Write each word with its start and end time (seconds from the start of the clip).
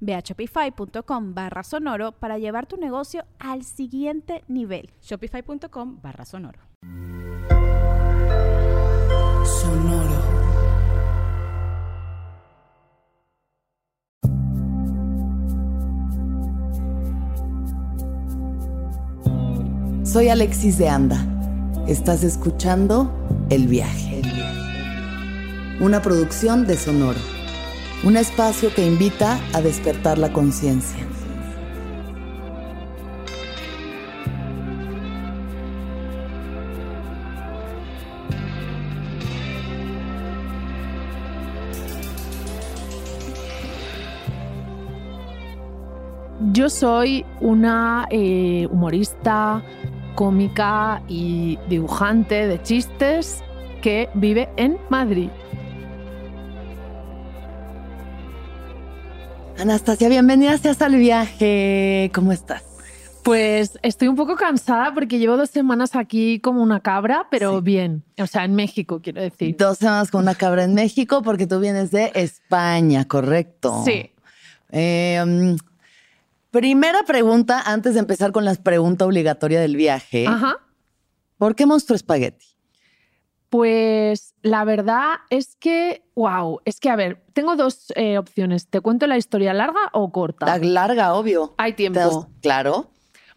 Ve 0.00 0.14
a 0.14 0.20
shopify.com 0.20 1.34
barra 1.34 1.62
sonoro 1.62 2.12
para 2.12 2.38
llevar 2.38 2.66
tu 2.66 2.76
negocio 2.76 3.24
al 3.38 3.64
siguiente 3.64 4.44
nivel. 4.48 4.90
Shopify.com 5.02 6.00
barra 6.02 6.24
sonoro. 6.24 6.60
Sonoro. 9.44 10.38
Soy 20.04 20.28
Alexis 20.28 20.78
de 20.78 20.88
Anda. 20.88 21.24
Estás 21.86 22.24
escuchando 22.24 23.12
El 23.50 23.66
viaje. 23.66 24.22
Una 25.80 26.02
producción 26.02 26.66
de 26.66 26.76
Sonoro 26.76 27.37
un 28.04 28.16
espacio 28.16 28.72
que 28.74 28.86
invita 28.86 29.40
a 29.52 29.60
despertar 29.60 30.18
la 30.18 30.32
conciencia. 30.32 31.04
Yo 46.52 46.70
soy 46.70 47.24
una 47.40 48.06
eh, 48.10 48.66
humorista, 48.70 49.62
cómica 50.14 51.02
y 51.06 51.58
dibujante 51.68 52.46
de 52.48 52.60
chistes 52.62 53.44
que 53.82 54.08
vive 54.14 54.48
en 54.56 54.76
Madrid. 54.88 55.30
Anastasia, 59.58 60.08
bienvenida 60.08 60.56
seas 60.56 60.80
al 60.82 60.94
viaje. 60.94 62.12
¿Cómo 62.14 62.30
estás? 62.30 62.62
Pues 63.24 63.76
estoy 63.82 64.06
un 64.06 64.14
poco 64.14 64.36
cansada 64.36 64.94
porque 64.94 65.18
llevo 65.18 65.36
dos 65.36 65.50
semanas 65.50 65.96
aquí 65.96 66.38
como 66.38 66.62
una 66.62 66.78
cabra, 66.78 67.26
pero 67.28 67.60
bien. 67.60 68.04
O 68.18 68.26
sea, 68.28 68.44
en 68.44 68.54
México, 68.54 69.00
quiero 69.02 69.20
decir. 69.20 69.56
Dos 69.56 69.78
semanas 69.78 70.12
con 70.12 70.22
una 70.22 70.36
cabra 70.36 70.62
en 70.62 70.74
México 70.74 71.22
porque 71.22 71.48
tú 71.48 71.58
vienes 71.58 71.90
de 71.90 72.12
España, 72.14 73.06
¿correcto? 73.06 73.82
Sí. 73.84 74.12
Em, 74.70 75.56
primera 76.52 77.02
pregunta, 77.02 77.60
antes 77.66 77.94
de 77.94 78.00
empezar 78.00 78.30
con 78.30 78.44
la 78.44 78.54
pregunta 78.54 79.06
obligatoria 79.06 79.60
del 79.60 79.74
viaje. 79.74 80.24
Ajá. 80.28 80.58
¿Por 81.36 81.56
qué 81.56 81.66
monstruo 81.66 81.96
espagueti? 81.96 82.46
Pues 83.50 84.34
la 84.42 84.64
verdad 84.64 85.16
es 85.30 85.56
que, 85.56 86.02
wow, 86.14 86.60
es 86.66 86.80
que 86.80 86.90
a 86.90 86.96
ver, 86.96 87.22
tengo 87.32 87.56
dos 87.56 87.92
eh, 87.96 88.18
opciones. 88.18 88.68
¿Te 88.68 88.80
cuento 88.80 89.06
la 89.06 89.16
historia 89.16 89.54
larga 89.54 89.80
o 89.92 90.12
corta? 90.12 90.44
La 90.46 90.58
larga, 90.58 91.14
obvio. 91.14 91.54
Hay 91.56 91.72
tiempo. 91.72 92.28
Claro. 92.42 92.90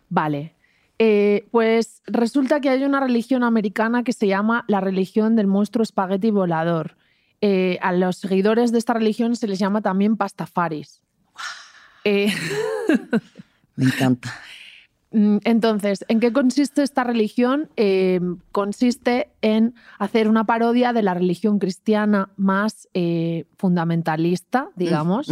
Vale. 0.09 0.53
Eh, 0.99 1.47
pues 1.51 2.03
resulta 2.05 2.59
que 2.59 2.69
hay 2.69 2.83
una 2.83 2.99
religión 2.99 3.43
americana 3.43 4.03
que 4.03 4.13
se 4.13 4.27
llama 4.27 4.65
la 4.67 4.81
religión 4.81 5.35
del 5.35 5.47
monstruo 5.47 5.83
espagueti 5.83 6.29
volador. 6.29 6.97
Eh, 7.39 7.79
a 7.81 7.91
los 7.93 8.17
seguidores 8.17 8.71
de 8.71 8.77
esta 8.77 8.93
religión 8.93 9.35
se 9.35 9.47
les 9.47 9.57
llama 9.57 9.81
también 9.81 10.17
pastafaris. 10.17 11.01
Me 13.75 13.85
encanta. 13.85 14.33
Mm, 15.11 15.37
entonces, 15.43 16.05
¿en 16.07 16.19
qué 16.19 16.31
consiste 16.31 16.83
esta 16.83 17.03
religión? 17.03 17.69
Em, 17.75 18.37
consiste 18.51 19.29
en 19.41 19.75
hacer 19.99 20.27
una 20.27 20.45
parodia 20.45 20.93
de 20.93 21.03
la 21.03 21.13
religión 21.13 21.59
cristiana 21.59 22.29
más 22.37 22.87
eh, 22.93 23.45
fundamentalista, 23.57 24.69
digamos, 24.75 25.27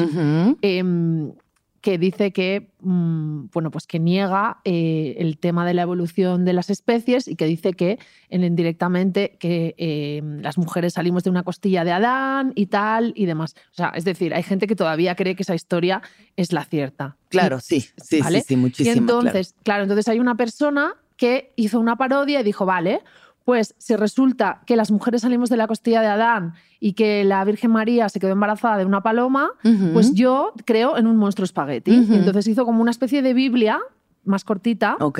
que 1.81 1.97
dice 1.97 2.31
que, 2.31 2.71
mm, 2.81 3.45
bueno, 3.53 3.71
pues 3.71 3.87
que 3.87 3.99
niega 3.99 4.59
eh, 4.65 5.15
el 5.19 5.37
tema 5.37 5.65
de 5.65 5.73
la 5.73 5.83
evolución 5.83 6.45
de 6.45 6.53
las 6.53 6.69
especies 6.69 7.27
y 7.27 7.35
que 7.35 7.45
dice 7.45 7.73
que 7.73 7.99
indirectamente 8.29 9.37
que 9.39 9.75
eh, 9.77 10.21
las 10.41 10.57
mujeres 10.57 10.93
salimos 10.93 11.23
de 11.23 11.29
una 11.29 11.43
costilla 11.43 11.83
de 11.83 11.91
Adán 11.91 12.51
y 12.55 12.67
tal 12.67 13.13
y 13.15 13.25
demás. 13.25 13.55
O 13.71 13.75
sea, 13.75 13.91
es 13.95 14.05
decir, 14.05 14.33
hay 14.33 14.43
gente 14.43 14.67
que 14.67 14.75
todavía 14.75 15.15
cree 15.15 15.35
que 15.35 15.43
esa 15.43 15.55
historia 15.55 16.01
es 16.35 16.51
la 16.51 16.65
cierta. 16.65 17.17
Claro, 17.29 17.59
sí, 17.59 17.81
sí, 17.81 18.21
sí, 18.21 18.41
sí, 18.41 18.55
muchísimo. 18.55 18.95
Y 18.95 18.97
entonces, 18.97 19.55
claro, 19.63 19.83
entonces 19.83 20.07
hay 20.07 20.19
una 20.19 20.35
persona 20.35 20.95
que 21.15 21.51
hizo 21.55 21.79
una 21.79 21.97
parodia 21.97 22.39
y 22.39 22.43
dijo, 22.43 22.65
vale, 22.65 23.01
pues 23.49 23.73
si 23.79 23.95
resulta 23.95 24.61
que 24.67 24.75
las 24.75 24.91
mujeres 24.91 25.21
salimos 25.21 25.49
de 25.49 25.57
la 25.57 25.65
costilla 25.65 26.01
de 26.01 26.07
Adán 26.07 26.53
y 26.79 26.93
que 26.93 27.23
la 27.23 27.43
Virgen 27.45 27.71
María 27.71 28.07
se 28.07 28.19
quedó 28.19 28.29
embarazada 28.29 28.77
de 28.77 28.85
una 28.85 29.01
paloma, 29.01 29.49
pues 29.91 30.13
yo 30.13 30.53
creo 30.65 30.97
en 30.97 31.07
un 31.07 31.17
monstruo 31.17 31.45
espagueti. 31.45 31.91
Entonces 31.91 32.45
hizo 32.45 32.63
como 32.63 32.79
una 32.79 32.91
especie 32.91 33.23
de 33.23 33.33
Biblia 33.33 33.79
más 34.23 34.43
cortita. 34.43 34.97
Ok 34.99 35.19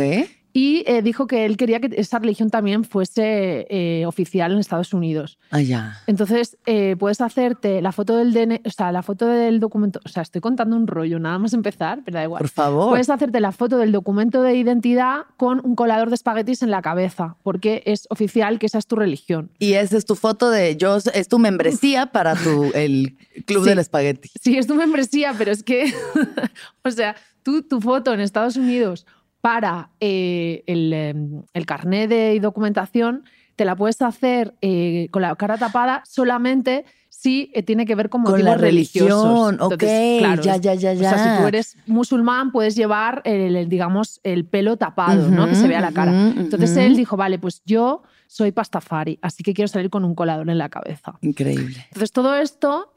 y 0.52 0.84
eh, 0.88 1.02
dijo 1.02 1.28
que 1.28 1.46
él 1.46 1.58
quería 1.58 1.80
que 1.80 1.90
esa 1.96 2.20
religión 2.20 2.50
también 2.50 2.84
fuese 2.84 3.68
eh, 3.70 4.06
oficial 4.06 4.52
en 4.52 4.60
Estados 4.60 4.94
Unidos. 4.94 5.38
Ah, 5.52 5.62
ya. 5.62 6.02
Entonces, 6.08 6.58
eh, 6.66 6.96
puedes 6.98 7.22
hacerte 7.22 7.82
la 7.82 7.92
foto 7.92 8.16
del 8.16 8.34
DN, 8.34 8.62
o 8.66 8.70
sea, 8.70 8.92
la 8.92 9.04
foto 9.04 9.28
del 9.28 9.60
documento, 9.60 10.00
o 10.04 10.10
sea, 10.10 10.24
estoy 10.24 10.42
contando 10.42 10.76
un 10.76 10.88
rollo, 10.88 11.20
nada 11.20 11.38
más 11.38 11.54
empezar, 11.54 12.02
pero 12.04 12.18
da 12.18 12.24
igual. 12.24 12.40
Por 12.40 12.50
favor. 12.50 12.90
Puedes 12.90 13.10
hacerte 13.10 13.40
la 13.40 13.52
foto 13.52 13.78
del 13.78 13.92
documento 13.92 14.42
de 14.42 14.56
identidad 14.56 15.26
con 15.38 15.62
un 15.64 15.76
colador 15.76 16.10
de 16.10 16.16
espaguetis 16.16 16.64
en 16.64 16.72
la 16.72 16.82
cabeza, 16.82 17.36
porque 17.44 17.84
es 17.86 18.08
oficial 18.10 18.58
que 18.58 18.66
esa 18.66 18.80
es 18.80 18.88
tu 18.88 18.96
religión. 18.96 19.52
Y 19.60 19.74
esa 19.74 19.98
es 19.98 20.06
tu 20.06 20.16
foto 20.16 20.50
de, 20.50 20.78
yo, 20.78 20.98
es 20.98 21.28
tu 21.28 21.38
membresía 21.38 22.06
para 22.12 22.36
tu, 22.36 22.72
el 22.74 23.18
club 23.46 23.66
del 23.66 23.80
espagueti. 23.80 24.32
Sí, 24.42 24.58
es 24.58 24.66
tu 24.66 24.76
membresía, 24.76 25.36
pero 25.38 25.52
es 25.52 25.64
que, 25.64 25.94
o 26.84 26.92
sea, 26.92 27.16
tú, 27.44 27.62
tu 27.62 27.80
foto 27.82 28.14
en 28.14 28.20
Estados 28.20 28.56
Unidos 28.56 29.06
para 29.42 29.90
eh, 30.00 30.64
em, 30.68 31.44
el, 31.54 31.66
carnet 31.66 32.10
de 32.10 32.40
documentación 32.40 33.24
te 33.56 33.66
la 33.66 33.76
puedes 33.76 34.02
hacer 34.02 34.56
eh, 34.62 35.08
con 35.12 35.22
la 35.22 35.36
cara 35.36 35.58
tapada 35.58 36.04
solamente 36.06 36.86
si 37.10 37.52
eh, 37.54 37.64
tiene 37.64 37.86
que 37.86 37.96
ver 37.96 38.10
con 38.10 38.24
con 38.24 38.44
la. 38.44 38.56
Religión. 38.56 39.58
ok, 39.60 39.84
ya, 39.84 40.56
ya, 40.56 40.56
ya, 40.58 40.74
ya. 40.76 40.92
O 40.94 40.98
sea, 40.98 41.36
si 41.36 41.42
tú 41.42 41.48
eres 41.48 41.78
musulmán, 41.86 42.52
puedes 42.52 42.76
llevar, 42.76 43.22
el, 43.26 43.68
digamos, 43.68 44.22
el 44.24 44.46
pelo 44.46 44.78
tapado, 44.78 45.28
¿no? 45.28 45.48
Que 45.48 45.56
se 45.56 45.68
vea 45.68 45.82
la 45.82 45.92
cara. 45.92 46.30
Entonces 46.38 46.78
él 46.78 46.96
dijo, 46.96 47.18
vale, 47.18 47.38
pues 47.38 47.62
yo 47.66 48.04
soy 48.28 48.52
pastafari, 48.52 49.20
así 49.22 49.44
que 49.44 49.54
quiero 49.54 49.68
salir 49.68 49.90
con 49.90 50.06
un 50.06 50.16
colador 50.16 50.50
en 50.50 50.58
la 50.58 50.70
cabeza. 50.70 51.18
Increíble. 51.22 51.84
Entonces 51.88 52.12
todo 52.14 52.36
esto, 52.36 52.94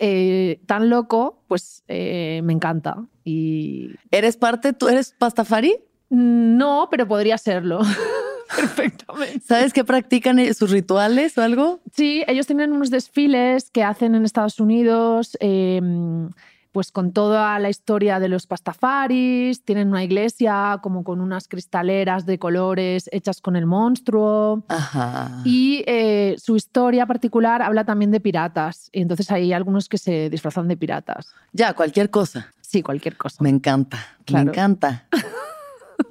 tan 0.66 0.88
loco, 0.88 1.42
pues 1.48 1.82
me 1.88 2.52
encanta. 2.52 3.04
Y... 3.24 3.90
¿Eres 4.10 4.36
parte, 4.36 4.72
tú 4.72 4.88
eres 4.88 5.14
pastafari? 5.18 5.76
No, 6.12 6.88
pero 6.90 7.08
podría 7.08 7.38
serlo. 7.38 7.80
Perfectamente. 8.54 9.40
¿Sabes 9.40 9.72
qué 9.72 9.82
practican 9.82 10.38
sus 10.54 10.70
rituales 10.70 11.38
o 11.38 11.42
algo? 11.42 11.80
Sí, 11.94 12.22
ellos 12.26 12.46
tienen 12.46 12.72
unos 12.72 12.90
desfiles 12.90 13.70
que 13.70 13.82
hacen 13.82 14.14
en 14.14 14.26
Estados 14.26 14.60
Unidos, 14.60 15.38
em, 15.40 16.28
pues 16.70 16.92
con 16.92 17.12
toda 17.12 17.58
la 17.60 17.70
historia 17.70 18.20
de 18.20 18.28
los 18.28 18.46
pastafaris. 18.46 19.64
Tienen 19.64 19.88
una 19.88 20.04
iglesia 20.04 20.80
como 20.82 21.02
con 21.02 21.22
unas 21.22 21.48
cristaleras 21.48 22.26
de 22.26 22.38
colores 22.38 23.08
hechas 23.10 23.40
con 23.40 23.56
el 23.56 23.64
monstruo. 23.64 24.64
Ajá. 24.68 25.40
Y 25.44 25.82
eh, 25.86 26.36
su 26.36 26.56
historia 26.56 27.06
particular 27.06 27.62
habla 27.62 27.84
también 27.84 28.10
de 28.10 28.20
piratas. 28.20 28.90
Y 28.92 29.00
entonces 29.00 29.30
hay 29.30 29.54
algunos 29.54 29.88
que 29.88 29.96
se 29.96 30.28
disfrazan 30.28 30.68
de 30.68 30.76
piratas. 30.76 31.34
Ya, 31.52 31.72
cualquier 31.72 32.10
cosa. 32.10 32.52
Sí, 32.60 32.82
cualquier 32.82 33.16
cosa. 33.16 33.42
Me 33.42 33.48
encanta. 33.48 33.98
Me 34.30 34.40
encanta. 34.40 35.06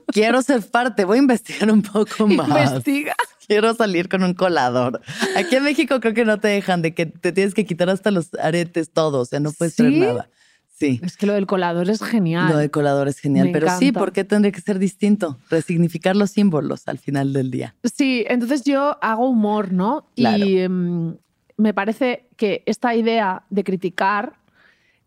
Quiero 0.07 0.41
ser 0.41 0.61
parte, 0.61 1.05
voy 1.05 1.17
a 1.17 1.21
investigar 1.21 1.71
un 1.71 1.81
poco 1.81 2.27
más. 2.27 2.71
Investiga. 2.71 3.15
Quiero 3.47 3.73
salir 3.73 4.07
con 4.07 4.23
un 4.23 4.33
colador. 4.33 5.01
Aquí 5.35 5.55
en 5.55 5.63
México 5.63 5.99
creo 5.99 6.13
que 6.13 6.25
no 6.25 6.39
te 6.39 6.47
dejan 6.47 6.81
de 6.81 6.93
que 6.93 7.05
te 7.05 7.31
tienes 7.31 7.53
que 7.53 7.65
quitar 7.65 7.89
hasta 7.89 8.11
los 8.11 8.33
aretes 8.35 8.91
todos, 8.91 9.21
o 9.21 9.25
sea, 9.29 9.39
no 9.39 9.51
puedes 9.51 9.75
traer 9.75 9.93
¿Sí? 9.93 9.99
nada. 9.99 10.29
Sí. 10.69 10.99
Es 11.03 11.15
que 11.15 11.27
lo 11.27 11.33
del 11.33 11.45
colador 11.45 11.89
es 11.89 12.01
genial. 12.01 12.49
Lo 12.49 12.57
de 12.57 12.71
colador 12.71 13.07
es 13.07 13.19
genial, 13.19 13.47
Me 13.47 13.51
pero 13.53 13.67
sí. 13.77 13.91
¿por 13.91 14.13
qué 14.13 14.23
tendría 14.23 14.51
que 14.51 14.61
ser 14.61 14.79
distinto? 14.79 15.38
Resignificar 15.49 16.15
los 16.15 16.31
símbolos 16.31 16.88
al 16.88 16.97
final 16.97 17.33
del 17.33 17.51
día. 17.51 17.75
Sí, 17.83 18.25
entonces 18.27 18.63
yo 18.63 18.97
hago 19.03 19.29
humor, 19.29 19.71
¿no? 19.71 20.07
Claro. 20.15 20.43
Y 20.43 20.57
em, 20.59 21.17
me 21.57 21.73
parece 21.75 22.25
que 22.35 22.63
esta 22.65 22.95
idea 22.95 23.43
de 23.51 23.63
criticar, 23.63 24.33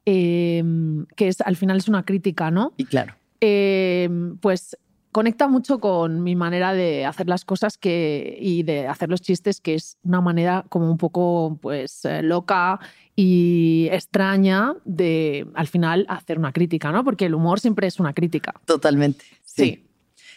em, 0.04 1.06
que 1.16 1.28
es 1.28 1.40
al 1.40 1.56
final 1.56 1.78
es 1.78 1.88
una 1.88 2.04
crítica, 2.04 2.50
¿no? 2.50 2.72
Y 2.76 2.84
claro, 2.84 3.14
Em, 3.46 4.38
pues 4.38 4.74
conecta 5.12 5.48
mucho 5.48 5.78
con 5.78 6.22
mi 6.22 6.34
manera 6.34 6.72
de 6.72 7.04
hacer 7.04 7.28
las 7.28 7.44
cosas 7.44 7.76
que, 7.76 8.38
y 8.40 8.62
de 8.62 8.88
hacer 8.88 9.10
los 9.10 9.20
chistes, 9.20 9.60
que 9.60 9.74
es 9.74 9.98
una 10.02 10.22
manera 10.22 10.64
como 10.70 10.90
un 10.90 10.96
poco 10.96 11.58
pues 11.60 12.06
eh, 12.06 12.22
loca 12.22 12.80
y 13.14 13.88
extraña 13.92 14.74
de 14.86 15.46
al 15.54 15.66
final 15.66 16.06
hacer 16.08 16.38
una 16.38 16.52
crítica, 16.52 16.90
¿no? 16.90 17.04
Porque 17.04 17.26
el 17.26 17.34
humor 17.34 17.60
siempre 17.60 17.86
es 17.86 18.00
una 18.00 18.14
crítica. 18.14 18.54
totalmente. 18.64 19.26
Sí. 19.44 19.86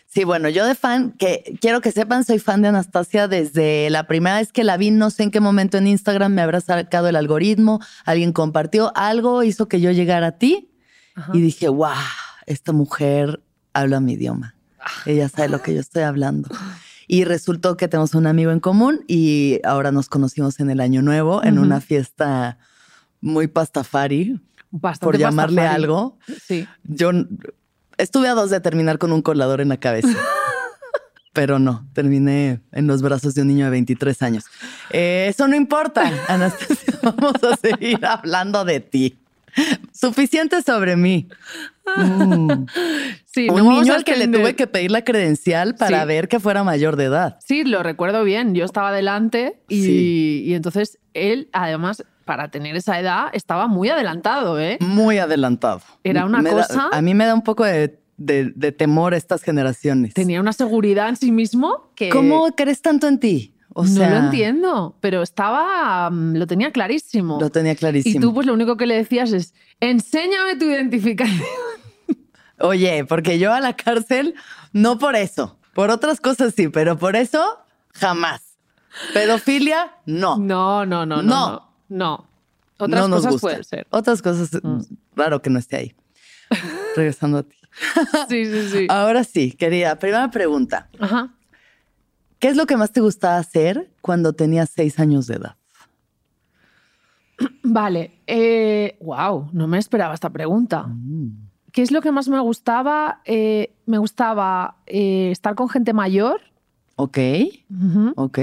Sí, 0.06 0.26
bueno, 0.26 0.50
yo 0.50 0.66
de 0.66 0.76
fan, 0.76 1.12
que 1.14 1.58
quiero 1.62 1.80
que 1.80 1.92
sepan, 1.92 2.26
soy 2.26 2.40
fan 2.40 2.62
de 2.62 2.68
Anastasia 2.68 3.28
desde 3.30 3.90
la 3.90 4.06
primera 4.06 4.38
vez 4.38 4.52
que 4.52 4.64
la 4.66 4.76
vi, 4.76 4.92
no 4.92 5.12
sé 5.12 5.24
en 5.24 5.32
qué 5.32 5.40
momento 5.40 5.78
en 5.78 5.88
Instagram 5.88 6.34
me 6.34 6.42
habrá 6.42 6.60
sacado 6.60 7.08
el 7.08 7.16
algoritmo, 7.16 7.80
alguien 8.06 8.34
compartió 8.34 8.92
algo, 8.96 9.44
hizo 9.44 9.68
que 9.68 9.80
yo 9.80 9.92
llegara 9.92 10.28
a 10.28 10.32
ti 10.34 10.72
Ajá. 11.16 11.32
y 11.34 11.42
dije, 11.42 11.68
wow, 11.68 11.90
esta 12.48 12.72
mujer 12.72 13.42
habla 13.74 14.00
mi 14.00 14.14
idioma. 14.14 14.56
Ella 15.06 15.30
sabe 15.30 15.50
lo 15.50 15.62
que 15.62 15.74
yo 15.74 15.80
estoy 15.82 16.04
hablando. 16.04 16.50
Y 17.08 17.24
resultó 17.24 17.78
que 17.78 17.88
tenemos 17.88 18.16
un 18.16 18.26
amigo 18.26 18.52
en 18.52 18.60
común 18.60 19.04
y 19.08 19.60
ahora 19.64 19.92
nos 19.92 20.10
conocimos 20.10 20.60
en 20.60 20.70
el 20.70 20.80
Año 20.80 21.02
Nuevo, 21.02 21.44
en 21.44 21.60
una 21.60 21.80
fiesta 21.80 22.58
muy 23.22 23.48
pastafari, 23.48 24.42
Bastante 24.70 25.06
por 25.06 25.18
llamarle 25.18 25.62
pastafari. 25.62 25.84
algo. 25.84 26.18
Sí. 26.46 26.68
Yo 26.84 27.12
estuve 27.98 28.28
a 28.28 28.34
dos 28.34 28.50
de 28.50 28.60
terminar 28.60 28.98
con 28.98 29.12
un 29.14 29.22
colador 29.22 29.62
en 29.62 29.70
la 29.70 29.78
cabeza. 29.78 30.10
Pero 31.34 31.60
no, 31.60 31.88
terminé 31.94 32.62
en 32.72 32.88
los 32.88 33.02
brazos 33.02 33.36
de 33.36 33.44
un 33.44 33.50
niño 33.50 33.66
de 33.66 33.72
23 33.72 34.22
años. 34.24 34.46
Eh, 34.90 35.28
eso 35.30 35.48
no 35.48 35.56
importa, 35.56 36.12
Anastasia. 36.28 37.00
Vamos 37.04 37.36
a 37.44 37.56
seguir 37.58 38.04
hablando 38.06 38.66
de 38.66 38.80
ti. 38.80 39.20
Suficiente 39.94 40.62
sobre 40.62 40.96
mí. 40.96 41.28
Mm. 41.98 42.66
Sí, 43.38 43.50
un 43.52 43.58
no 43.66 43.80
niño 43.82 43.94
al 43.94 44.04
que 44.04 44.16
le 44.18 44.28
tuve 44.28 44.56
que 44.56 44.66
pedir 44.66 44.90
la 44.90 45.04
credencial 45.04 45.76
para 45.76 46.02
Sí. 46.02 46.08
ver 46.08 46.28
que 46.28 46.40
fuera 46.40 46.64
mayor 46.64 46.96
de 46.96 47.04
edad. 47.06 47.38
Sí, 47.46 47.64
lo 47.64 47.84
recuerdo 47.84 48.24
bien. 48.24 48.56
Yo 48.56 48.66
estaba 48.66 48.92
delante 48.92 49.62
y, 49.70 49.84
Sí. 49.84 50.44
y 50.48 50.54
entonces 50.56 50.98
él, 51.14 51.48
además, 51.54 52.04
para 52.26 52.50
tener 52.50 52.76
esa 52.76 53.00
edad, 53.00 53.28
estaba 53.34 53.68
muy 53.68 53.90
adelantado, 53.90 54.60
¿eh? 54.60 54.78
Muy 54.82 55.20
adelantado. 55.20 55.82
Era 56.04 56.26
una 56.26 56.40
Me 56.42 56.50
da- 56.50 56.66
cosa- 56.68 56.90
a 56.92 57.02
mí 57.04 57.14
me 57.14 57.26
da 57.28 57.36
un 57.36 57.44
poco 57.44 57.64
de, 57.64 58.00
de- 58.18 58.52
de 58.56 58.72
temor 58.72 59.14
estas 59.14 59.44
generaciones. 59.44 60.16
Tenía 60.16 60.42
una 60.42 60.54
seguridad 60.54 61.08
en 61.10 61.16
sí 61.16 61.32
mismo 61.32 61.92
que 61.96 62.10
¿Cómo 62.10 62.56
crees 62.56 62.82
tanto 62.82 63.08
en 63.08 63.20
ti? 63.20 63.54
O 63.80 63.84
no 63.84 63.90
sea, 63.90 64.10
lo 64.10 64.16
entiendo, 64.26 64.98
pero 65.02 65.22
estaba, 65.22 66.10
mm, 66.10 66.36
lo 66.38 66.48
tenía 66.48 66.72
clarísimo. 66.72 67.38
Lo 67.40 67.52
tenía 67.52 67.76
clarísimo. 67.76 68.18
y 68.18 68.20
tú, 68.20 68.34
pues 68.34 68.48
lo 68.48 68.54
único 68.54 68.76
que 68.76 68.88
le 68.88 68.96
decías 68.96 69.32
es, 69.34 69.54
enséñame 69.80 70.56
tu 70.56 70.66
identificación. 70.66 71.46
Oye, 72.60 73.06
porque 73.06 73.38
yo 73.38 73.54
a 73.54 73.60
la 73.60 73.76
cárcel, 73.76 74.34
no 74.74 74.98
por 74.98 75.16
eso. 75.16 75.60
Por 75.76 75.92
otras 75.92 76.20
cosas 76.20 76.56
sí, 76.56 76.70
pero 76.70 76.98
por 76.98 77.16
eso, 77.16 77.60
jamás. 77.94 78.58
Pedofilia, 79.14 79.92
no. 80.08 80.38
No, 80.38 80.84
no, 80.88 81.06
no, 81.06 81.18
no. 81.18 81.22
No. 81.22 81.50
No. 81.52 81.72
no. 81.90 82.28
Otras 82.80 83.00
no 83.02 83.08
nos 83.08 83.18
cosas 83.20 83.32
gusta. 83.34 83.48
pueden 83.48 83.64
ser. 83.64 83.88
Otras 83.92 84.22
cosas, 84.24 84.50
Mm. 84.64 84.80
raro 85.16 85.40
que 85.44 85.52
no 85.52 85.60
esté 85.60 85.76
ahí. 85.78 85.96
Regresando 86.96 87.38
a 87.40 87.44
ti. 87.44 87.58
Sí, 88.28 88.46
sí, 88.46 88.70
sí. 88.72 88.88
Ahora 88.90 89.24
sí, 89.24 89.52
querida, 89.52 90.00
primera 90.00 90.32
pregunta. 90.32 90.90
Ajá. 91.00 91.36
¿Qué 92.40 92.48
es 92.50 92.56
lo 92.58 92.66
que 92.66 92.78
más 92.78 92.92
te 92.92 93.02
gustaba 93.02 93.38
hacer 93.38 93.92
cuando 94.02 94.34
tenías 94.34 94.70
seis 94.70 95.00
años 95.00 95.28
de 95.28 95.36
edad? 95.36 95.56
Vale. 97.64 98.22
Eh, 98.26 98.98
wow, 99.02 99.50
no 99.54 99.68
me 99.68 99.78
esperaba 99.78 100.14
esta 100.14 100.30
pregunta. 100.30 100.84
Mm. 100.88 101.48
¿Qué 101.72 101.82
es 101.84 101.92
lo 101.92 102.02
que 102.02 102.12
más 102.12 102.28
me 102.28 102.40
gustaba? 102.40 103.22
Eh, 103.26 103.76
me 103.86 103.98
gustaba 104.00 104.78
eh, 104.88 105.30
estar 105.32 105.54
con 105.56 105.70
gente 105.70 105.94
mayor 105.94 106.42
Ok, 106.96 107.18
ok. 108.16 108.40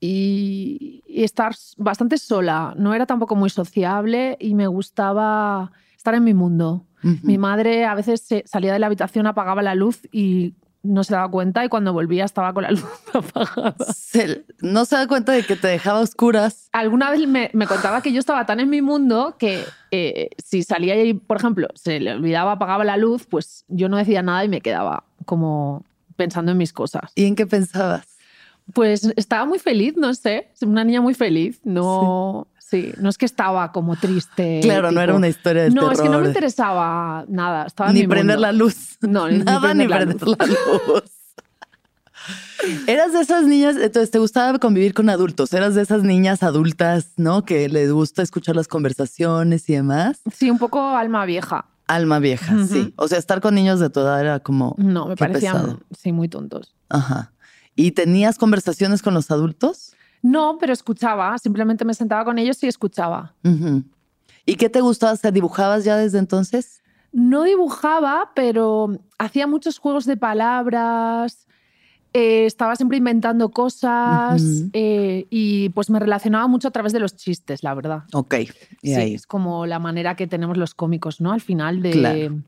y, 0.00 1.02
y 1.06 1.22
estar 1.24 1.54
bastante 1.78 2.18
sola. 2.18 2.74
No 2.76 2.92
era 2.92 3.06
tampoco 3.06 3.34
muy 3.34 3.48
sociable 3.48 4.36
y 4.38 4.54
me 4.54 4.66
gustaba 4.66 5.72
estar 5.96 6.14
en 6.14 6.24
mi 6.24 6.34
mundo. 6.34 6.84
Mi 7.22 7.38
madre 7.38 7.86
a 7.86 7.94
veces 7.94 8.20
se- 8.20 8.42
salía 8.44 8.72
de 8.72 8.80
la 8.80 8.86
habitación, 8.86 9.26
apagaba 9.28 9.62
la 9.62 9.74
luz 9.76 10.00
y 10.12 10.54
no 10.82 11.04
se 11.04 11.14
daba 11.14 11.30
cuenta 11.30 11.64
y 11.64 11.68
cuando 11.68 11.92
volvía 11.92 12.24
estaba 12.24 12.52
con 12.54 12.62
la 12.62 12.70
luz 12.72 12.84
apagada. 13.12 13.74
Se- 13.94 14.44
no 14.60 14.84
se 14.84 14.96
da 14.96 15.06
cuenta 15.06 15.32
de 15.32 15.42
que 15.44 15.56
te 15.56 15.68
dejaba 15.68 16.00
oscuras. 16.00 16.68
Alguna 16.72 17.10
vez 17.10 17.26
me, 17.26 17.50
me 17.52 17.66
contaba 17.66 18.00
que 18.02 18.12
yo 18.12 18.20
estaba 18.20 18.46
tan 18.46 18.60
en 18.60 18.70
mi 18.70 18.80
mundo 18.82 19.36
que 19.38 19.64
eh, 19.90 20.30
si 20.42 20.62
salía 20.62 21.02
y, 21.04 21.14
por 21.14 21.36
ejemplo, 21.38 21.68
se 21.74 22.00
le 22.00 22.12
olvidaba, 22.12 22.52
apagaba 22.52 22.84
la 22.84 22.96
luz, 22.96 23.26
pues 23.26 23.64
yo 23.68 23.88
no 23.88 23.96
decía 23.96 24.22
nada 24.22 24.44
y 24.44 24.48
me 24.48 24.60
quedaba 24.60 25.04
como 25.24 25.84
pensando 26.16 26.52
en 26.52 26.58
mis 26.58 26.72
cosas. 26.72 27.12
¿Y 27.14 27.26
en 27.26 27.34
qué 27.36 27.46
pensabas? 27.46 28.06
Pues 28.74 29.04
estaba 29.16 29.46
muy 29.46 29.58
feliz, 29.58 29.94
no 29.96 30.12
sé, 30.14 30.50
una 30.60 30.84
niña 30.84 31.00
muy 31.00 31.14
feliz. 31.14 31.60
No, 31.64 32.46
sí, 32.57 32.57
no 32.98 33.08
es 33.08 33.18
que 33.18 33.24
estaba 33.26 33.72
como 33.72 33.96
triste. 33.96 34.60
Claro, 34.62 34.90
no 34.92 35.00
era 35.00 35.14
una 35.14 35.28
historia 35.28 35.64
de 35.64 35.70
No, 35.70 35.88
terror. 35.88 35.92
es 35.94 36.00
que 36.02 36.08
no 36.08 36.20
me 36.20 36.26
interesaba 36.28 37.24
nada. 37.28 37.66
Estaba 37.66 37.90
en 37.90 37.94
Ni 37.94 38.00
mi 38.02 38.08
prender 38.08 38.36
mundo. 38.36 38.46
la 38.46 38.52
luz. 38.52 38.98
No, 39.00 39.28
ni 39.28 39.38
Nada, 39.44 39.74
ni 39.74 39.86
prender 39.88 40.16
la 40.26 40.34
luz. 40.46 41.02
Eras 42.86 43.12
de 43.12 43.20
esas 43.20 43.44
niñas, 43.46 43.76
entonces 43.76 44.10
te 44.10 44.18
gustaba 44.18 44.58
convivir 44.58 44.92
con 44.92 45.08
adultos, 45.08 45.52
eras 45.54 45.74
de 45.74 45.82
esas 45.82 46.02
niñas 46.02 46.42
adultas, 46.42 47.12
¿no? 47.16 47.44
Que 47.44 47.68
les 47.68 47.92
gusta 47.92 48.22
escuchar 48.22 48.56
las 48.56 48.66
conversaciones 48.68 49.68
y 49.70 49.74
demás. 49.74 50.20
Sí, 50.34 50.50
un 50.50 50.58
poco 50.58 50.80
alma 50.96 51.24
vieja. 51.24 51.66
Alma 51.86 52.18
vieja, 52.18 52.66
sí. 52.66 52.92
O 52.96 53.08
sea, 53.08 53.18
estar 53.18 53.40
con 53.40 53.54
niños 53.54 53.80
de 53.80 53.88
tu 53.88 54.00
edad 54.00 54.20
era 54.20 54.40
como. 54.40 54.74
No, 54.76 55.06
me 55.06 55.16
parecían, 55.16 55.54
pesado. 55.54 55.80
sí, 55.96 56.12
muy 56.12 56.28
tontos. 56.28 56.74
Ajá. 56.90 57.32
¿Y 57.76 57.92
tenías 57.92 58.36
conversaciones 58.36 59.00
con 59.02 59.14
los 59.14 59.30
adultos? 59.30 59.94
No, 60.22 60.58
pero 60.58 60.72
escuchaba, 60.72 61.36
simplemente 61.38 61.84
me 61.84 61.94
sentaba 61.94 62.24
con 62.24 62.38
ellos 62.38 62.62
y 62.62 62.66
escuchaba. 62.66 63.34
¿Y 64.44 64.54
qué 64.56 64.68
te 64.68 64.80
gustaba 64.80 65.12
hacer? 65.12 65.32
¿Dibujabas 65.32 65.84
ya 65.84 65.96
desde 65.96 66.18
entonces? 66.18 66.82
No 67.12 67.44
dibujaba, 67.44 68.32
pero 68.34 68.98
hacía 69.18 69.46
muchos 69.46 69.78
juegos 69.78 70.04
de 70.06 70.16
palabras, 70.16 71.46
eh, 72.12 72.46
estaba 72.46 72.74
siempre 72.76 72.96
inventando 72.98 73.50
cosas 73.50 74.42
eh, 74.72 75.26
y 75.30 75.68
pues 75.70 75.90
me 75.90 75.98
relacionaba 75.98 76.46
mucho 76.48 76.68
a 76.68 76.70
través 76.70 76.92
de 76.92 77.00
los 77.00 77.14
chistes, 77.16 77.62
la 77.62 77.74
verdad. 77.74 78.04
Ok. 78.12 78.34
Y 78.82 78.88
Sí, 78.88 78.94
ahí. 78.94 79.14
es 79.14 79.26
como 79.26 79.66
la 79.66 79.78
manera 79.78 80.16
que 80.16 80.26
tenemos 80.26 80.56
los 80.56 80.74
cómicos, 80.74 81.20
¿no? 81.20 81.32
Al 81.32 81.40
final 81.40 81.80
de, 81.82 81.90
Claro. 81.92 82.40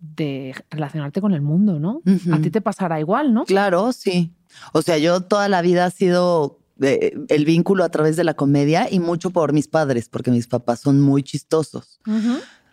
de 0.00 0.54
relacionarte 0.70 1.20
con 1.20 1.32
el 1.32 1.40
mundo, 1.42 1.78
¿no? 1.78 2.02
A 2.32 2.38
ti 2.40 2.50
te 2.50 2.60
pasará 2.60 3.00
igual, 3.00 3.32
¿no? 3.32 3.44
Claro, 3.44 3.92
sí. 3.92 4.32
O 4.72 4.82
sea, 4.82 4.98
yo 4.98 5.20
toda 5.22 5.48
la 5.48 5.62
vida 5.62 5.86
ha 5.86 5.90
sido 5.90 6.58
eh, 6.80 7.16
el 7.28 7.44
vínculo 7.44 7.84
a 7.84 7.88
través 7.88 8.16
de 8.16 8.24
la 8.24 8.34
comedia 8.34 8.88
y 8.90 9.00
mucho 9.00 9.30
por 9.30 9.52
mis 9.52 9.68
padres, 9.68 10.08
porque 10.08 10.30
mis 10.30 10.46
papás 10.46 10.80
son 10.80 11.00
muy 11.00 11.22
chistosos. 11.22 12.00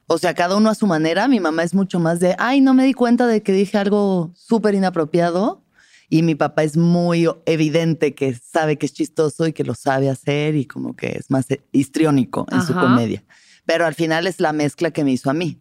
O 0.07 0.17
sea, 0.17 0.33
cada 0.33 0.57
uno 0.57 0.69
a 0.69 0.75
su 0.75 0.87
manera. 0.87 1.27
Mi 1.27 1.39
mamá 1.39 1.63
es 1.63 1.73
mucho 1.73 1.99
más 1.99 2.19
de, 2.19 2.35
ay, 2.37 2.61
no 2.61 2.73
me 2.73 2.85
di 2.85 2.93
cuenta 2.93 3.27
de 3.27 3.41
que 3.41 3.53
dije 3.53 3.77
algo 3.77 4.31
súper 4.35 4.75
inapropiado. 4.75 5.63
Y 6.09 6.21
mi 6.21 6.35
papá 6.35 6.63
es 6.63 6.77
muy 6.77 7.27
evidente 7.45 8.13
que 8.13 8.35
sabe 8.35 8.77
que 8.77 8.85
es 8.85 8.93
chistoso 8.93 9.47
y 9.47 9.53
que 9.53 9.63
lo 9.63 9.73
sabe 9.73 10.09
hacer 10.09 10.55
y 10.55 10.65
como 10.65 10.95
que 10.95 11.07
es 11.17 11.31
más 11.31 11.49
eh, 11.49 11.63
histriónico 11.71 12.45
en 12.51 12.61
su 12.61 12.73
comedia. 12.73 13.23
Pero 13.65 13.85
al 13.85 13.95
final 13.95 14.27
es 14.27 14.39
la 14.39 14.53
mezcla 14.53 14.91
que 14.91 15.03
me 15.03 15.11
hizo 15.11 15.31
a 15.31 15.33
mí. 15.33 15.59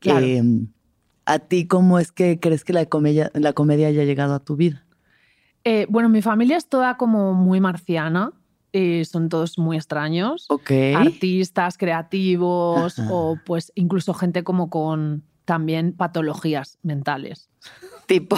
Claro. 0.00 0.26
Eh, 0.26 0.42
¿A 1.26 1.38
ti 1.38 1.66
cómo 1.66 1.98
es 1.98 2.10
que 2.10 2.40
crees 2.40 2.64
que 2.64 2.72
la 2.72 2.86
comedia, 2.86 3.30
la 3.34 3.52
comedia 3.52 3.88
haya 3.88 4.04
llegado 4.04 4.34
a 4.34 4.40
tu 4.40 4.56
vida? 4.56 4.84
Eh, 5.64 5.86
bueno, 5.88 6.08
mi 6.08 6.22
familia 6.22 6.56
es 6.56 6.68
toda 6.68 6.96
como 6.96 7.32
muy 7.34 7.60
marciana, 7.60 8.32
eh, 8.72 9.04
son 9.04 9.28
todos 9.28 9.58
muy 9.58 9.76
extraños. 9.76 10.46
Ok. 10.50 10.70
artistas 10.96 11.78
creativos 11.78 12.98
Ajá. 12.98 13.08
o 13.10 13.38
pues 13.46 13.72
incluso 13.74 14.12
gente 14.14 14.44
como 14.44 14.68
con 14.68 15.22
también 15.44 15.92
patologías 15.94 16.78
mentales. 16.82 17.48
Tipo. 18.06 18.36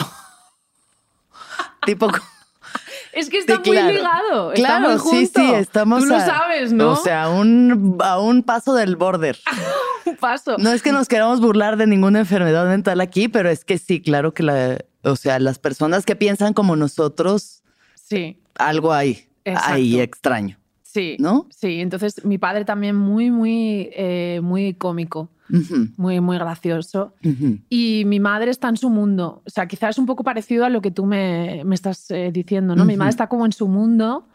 tipo. 1.85 2.11
Es 3.13 3.31
que 3.31 3.39
está 3.39 3.55
Sí, 3.55 3.71
muy 3.71 3.77
claro. 3.79 3.93
ligado. 3.93 4.53
está 4.53 4.67
Claro, 4.67 4.89
muy 5.05 5.19
sí, 5.27 5.27
sí, 5.35 5.51
estamos. 5.55 6.01
Tú 6.03 6.07
lo 6.11 6.21
sabes, 6.21 6.73
¿no? 6.73 6.91
O 6.93 6.97
sea, 6.97 7.31
un, 7.31 7.97
a 8.03 8.19
un 8.21 8.43
paso 8.43 8.75
del 8.75 8.97
border. 8.97 9.39
un 10.05 10.17
paso. 10.17 10.57
No 10.59 10.71
es 10.71 10.83
que 10.83 10.93
nos 10.93 11.09
queramos 11.09 11.41
burlar 11.41 11.77
de 11.79 11.87
ninguna 11.87 12.19
enfermedad 12.21 12.69
mental 12.69 13.01
aquí, 13.01 13.29
pero 13.29 13.49
es 13.49 13.65
que 13.65 13.79
sí, 13.79 14.03
claro 14.03 14.35
que 14.35 14.43
la, 14.43 14.79
o 15.07 15.17
sea, 15.17 15.39
las 15.39 15.59
personas 15.59 16.05
que 16.05 16.17
piensan 16.17 16.53
como 16.53 16.77
nosotros, 16.77 17.63
Sí, 18.09 18.39
algo 18.55 18.93
hay, 18.93 19.27
Exacto. 19.45 19.73
ahí 19.73 19.99
extraño, 20.01 20.59
sí. 20.83 21.17
¿no? 21.19 21.49
Sí, 21.51 21.81
entonces 21.81 22.25
mi 22.25 22.39
padre 22.39 22.65
también 22.65 22.95
muy, 22.95 23.33
muy, 23.33 23.91
eh, 23.93 24.41
muy 24.43 24.75
cómico, 24.75 25.29
muy, 25.97 26.21
muy 26.21 26.39
gracioso. 26.39 27.15
Y 27.69 28.05
mi 28.07 28.21
madre 28.21 28.51
está 28.51 28.69
en 28.69 28.77
su 28.77 28.91
mundo. 28.91 29.43
O 29.45 29.51
sea, 29.51 29.67
quizás 29.67 29.91
es 29.91 29.99
un 29.99 30.07
poco 30.07 30.23
parecido 30.23 30.65
a 30.65 30.69
lo 30.69 30.81
que 30.81 30.93
tú 30.93 31.05
me, 31.05 31.63
me 31.65 31.75
estás 31.75 32.11
eh, 32.11 32.31
diciendo, 32.33 32.77
¿no? 32.77 32.85
Mi 32.85 32.97
madre 32.97 33.11
está 33.11 33.29
como 33.29 33.45
en 33.45 33.53
su 33.53 33.67
mundo 33.67 34.29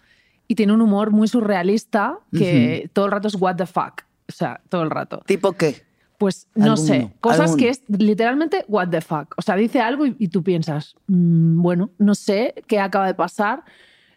y 0.48 0.56
tiene 0.56 0.74
un 0.74 0.82
humor 0.82 1.12
muy 1.12 1.30
surrealista 1.30 2.20
que 2.32 2.90
todo 2.92 3.06
el 3.06 3.12
rato 3.12 3.30
es 3.30 3.36
what 3.36 3.56
the 3.56 3.66
fuck. 3.66 4.04
O 4.28 4.34
sea, 4.34 4.62
todo 4.70 4.84
el 4.84 4.90
rato. 4.90 5.22
¿Tipo 5.26 5.54
qué? 5.54 5.84
Pues 6.22 6.48
no 6.54 6.74
Alguno, 6.74 6.78
sé, 6.78 7.12
cosas 7.20 7.40
alguno. 7.40 7.58
que 7.58 7.70
es 7.70 7.82
literalmente 7.88 8.64
what 8.68 8.90
the 8.90 9.02
fuck. 9.02 9.34
O 9.38 9.42
sea, 9.42 9.56
dice 9.56 9.80
algo 9.82 10.06
y, 10.06 10.16
y 10.20 10.28
tú 10.28 10.44
piensas, 10.44 10.94
"Mm, 11.08 11.60
bueno, 11.64 11.90
no 11.98 12.14
sé 12.14 12.54
qué 12.68 12.80
acaba 12.80 13.08
de 13.08 13.16
pasar, 13.16 13.64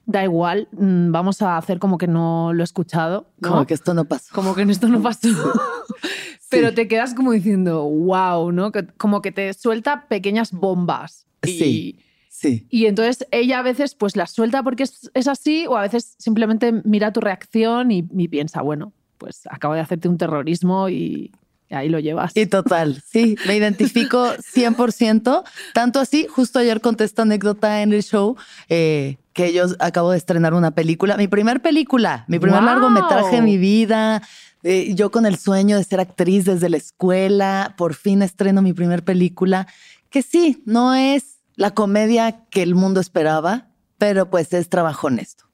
da 0.04 0.22
igual, 0.22 0.68
mm, 0.72 1.12
vamos 1.12 1.40
a 1.40 1.56
hacer 1.56 1.78
como 1.78 1.96
que 1.96 2.06
no 2.06 2.52
lo 2.52 2.62
he 2.62 2.64
escuchado. 2.64 3.30
¿no? 3.40 3.48
Como 3.48 3.66
que 3.66 3.72
esto 3.72 3.94
no 3.94 4.04
pasó. 4.04 4.34
como 4.34 4.54
que 4.54 4.60
en 4.60 4.68
esto 4.70 4.86
no 4.88 5.00
pasó. 5.00 5.28
Pero 6.50 6.74
te 6.74 6.88
quedas 6.88 7.14
como 7.14 7.32
diciendo, 7.32 7.84
wow, 7.84 8.52
¿no? 8.52 8.70
Como 8.98 9.22
que 9.22 9.32
te 9.32 9.52
suelta 9.54 10.06
pequeñas 10.06 10.52
bombas. 10.52 11.26
Y, 11.46 11.48
Sí. 11.48 11.98
Sí. 12.28 12.66
y 12.68 12.84
entonces 12.86 13.26
ella 13.30 13.60
a 13.60 13.62
veces 13.62 13.94
pues 13.94 14.14
las 14.16 14.30
suelta 14.32 14.62
porque 14.62 14.82
es, 14.82 15.10
es 15.14 15.26
así 15.28 15.66
o 15.68 15.76
a 15.78 15.82
veces 15.82 16.16
simplemente 16.18 16.70
mira 16.84 17.12
tu 17.14 17.20
reacción 17.20 17.90
y, 17.92 18.06
y 18.14 18.28
piensa, 18.28 18.60
bueno, 18.60 18.92
pues 19.16 19.42
acabo 19.48 19.72
de 19.72 19.80
hacerte 19.80 20.08
un 20.08 20.18
terrorismo 20.18 20.88
y 20.90 21.32
ahí 21.70 21.88
lo 21.88 21.98
llevas. 21.98 22.32
Y 22.36 22.46
total, 22.46 23.02
sí, 23.06 23.36
me 23.46 23.56
identifico 23.56 24.34
100%. 24.36 25.42
Tanto 25.72 26.00
así, 26.00 26.26
justo 26.28 26.58
ayer 26.58 26.80
conté 26.80 27.04
esta 27.04 27.22
anécdota 27.22 27.82
en 27.82 27.92
el 27.92 28.02
show, 28.02 28.36
eh, 28.68 29.16
que 29.32 29.52
yo 29.52 29.64
acabo 29.80 30.10
de 30.12 30.18
estrenar 30.18 30.54
una 30.54 30.70
película, 30.72 31.16
mi 31.16 31.26
primer 31.28 31.60
película, 31.62 32.24
mi 32.28 32.38
primer 32.38 32.60
¡Wow! 32.60 32.68
largometraje 32.70 33.36
en 33.38 33.44
mi 33.44 33.58
vida. 33.58 34.22
eh, 34.62 34.94
yo 34.94 35.10
con 35.10 35.26
el 35.26 35.36
sueño 35.36 35.76
de 35.76 35.84
ser 35.84 36.00
actriz 36.00 36.44
desde 36.44 36.68
la 36.68 36.76
escuela, 36.76 37.74
por 37.76 37.94
fin 37.94 38.22
estreno 38.22 38.62
mi 38.62 38.72
primer 38.72 39.02
película, 39.04 39.66
que 40.10 40.22
sí, 40.22 40.62
no 40.64 40.94
es 40.94 41.38
la 41.56 41.72
comedia 41.72 42.44
que 42.50 42.62
el 42.62 42.74
mundo 42.74 43.00
esperaba, 43.00 43.68
pero 43.98 44.30
pues 44.30 44.52
es 44.52 44.68
trabajo 44.68 45.08
honesto. 45.08 45.44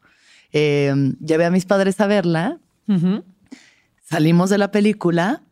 Eh, 0.53 0.93
llevé 1.25 1.45
a 1.47 1.51
mis 1.51 1.65
padres 1.65 2.01
a 2.01 2.07
verla. 2.07 2.59
Salimos 4.05 4.51
de 4.51 4.59
la 4.59 4.71
película. 4.71 5.43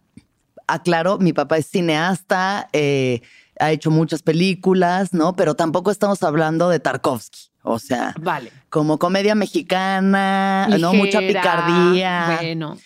Aclaro, 0.69 1.19
mi 1.19 1.33
papá 1.33 1.59
es 1.59 1.67
cineasta, 1.67 2.69
eh, 2.73 3.23
ha 3.59 3.73
hecho 3.73 3.91
muchas 3.91 4.23
películas, 4.23 5.13
¿no? 5.13 5.35
Pero 5.35 5.55
tampoco 5.55 5.91
estamos 5.91 6.23
hablando 6.23 6.69
de 6.69 6.79
Tarkovsky. 6.79 7.49
O 7.63 7.79
sea, 7.79 8.15
Vale. 8.21 8.53
como 8.71 8.99
comedia 8.99 9.35
mexicana, 9.35 10.69
¿no? 10.79 10.95
Mucha 10.95 11.19
picardía. 11.19 12.39
Bueno, 12.41 12.77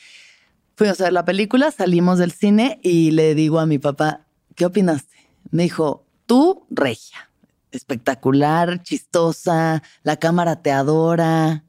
Fuimos 0.75 1.01
a 1.01 1.05
ver 1.05 1.13
la 1.13 1.25
película, 1.25 1.71
salimos 1.71 2.19
del 2.19 2.33
cine 2.33 2.81
y 2.83 3.11
le 3.11 3.35
digo 3.35 3.61
a 3.61 3.67
mi 3.67 3.79
papá, 3.79 4.23
¿qué 4.57 4.65
opinaste? 4.65 5.17
Me 5.51 5.65
dijo, 5.65 6.05
tú, 6.27 6.67
regia, 6.71 7.31
espectacular, 7.71 8.83
chistosa, 8.83 9.83
la 10.03 10.17
cámara 10.17 10.63
te 10.63 10.73
adora. 10.73 11.63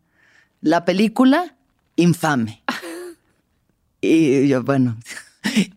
La 0.61 0.85
película, 0.85 1.55
infame. 1.97 2.63
y 4.01 4.47
yo, 4.47 4.63
bueno, 4.63 4.97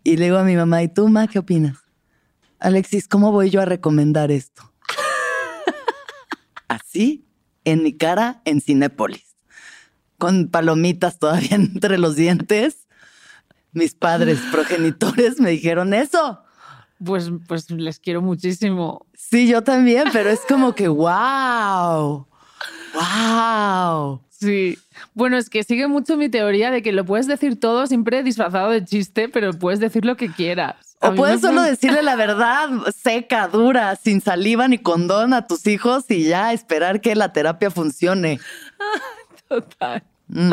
y 0.03 0.17
le 0.17 0.25
digo 0.25 0.37
a 0.37 0.43
mi 0.43 0.55
mamá, 0.55 0.83
¿y 0.83 0.87
tú, 0.87 1.07
ma, 1.07 1.27
qué 1.27 1.39
opinas? 1.39 1.77
Alexis, 2.59 3.07
¿cómo 3.07 3.31
voy 3.31 3.49
yo 3.49 3.61
a 3.61 3.65
recomendar 3.65 4.31
esto? 4.31 4.73
Así, 6.67 7.25
en 7.65 7.83
mi 7.83 7.95
cara, 7.95 8.41
en 8.45 8.61
Cinépolis, 8.61 9.35
con 10.17 10.47
palomitas 10.49 11.19
todavía 11.19 11.49
entre 11.55 11.97
los 11.97 12.15
dientes. 12.15 12.87
Mis 13.73 13.93
padres 13.93 14.39
progenitores 14.51 15.39
me 15.39 15.51
dijeron 15.51 15.93
eso. 15.93 16.43
pues, 17.03 17.29
pues 17.47 17.69
les 17.69 17.99
quiero 17.99 18.21
muchísimo. 18.21 19.05
Sí, 19.13 19.47
yo 19.47 19.61
también, 19.63 20.05
pero 20.11 20.29
es 20.29 20.39
como 20.47 20.73
que, 20.73 20.87
wow, 20.87 22.27
wow. 22.97 24.21
Sí. 24.29 24.77
Bueno, 25.13 25.37
es 25.37 25.49
que 25.49 25.63
sigue 25.63 25.87
mucho 25.87 26.15
mi 26.17 26.29
teoría 26.29 26.69
de 26.71 26.81
que 26.81 26.91
lo 26.91 27.05
puedes 27.05 27.27
decir 27.27 27.59
todo 27.59 27.87
siempre 27.87 28.23
disfrazado 28.23 28.69
de 28.71 28.85
chiste, 28.85 29.29
pero 29.29 29.53
puedes 29.53 29.79
decir 29.79 30.05
lo 30.05 30.15
que 30.15 30.31
quieras. 30.31 30.75
A 30.99 31.09
O 31.09 31.15
puedes 31.15 31.41
solo 31.41 31.61
decirle 31.61 32.01
la 32.01 32.15
verdad 32.15 32.69
seca, 32.95 33.47
dura, 33.47 33.95
sin 33.95 34.21
saliva 34.21 34.67
ni 34.67 34.77
condón 34.79 35.33
a 35.33 35.45
tus 35.47 35.65
hijos 35.67 36.05
y 36.09 36.23
ya 36.23 36.53
esperar 36.53 37.01
que 37.01 37.15
la 37.15 37.33
terapia 37.33 37.71
funcione. 37.71 38.39
Total, 39.47 40.03
Mm, 40.29 40.49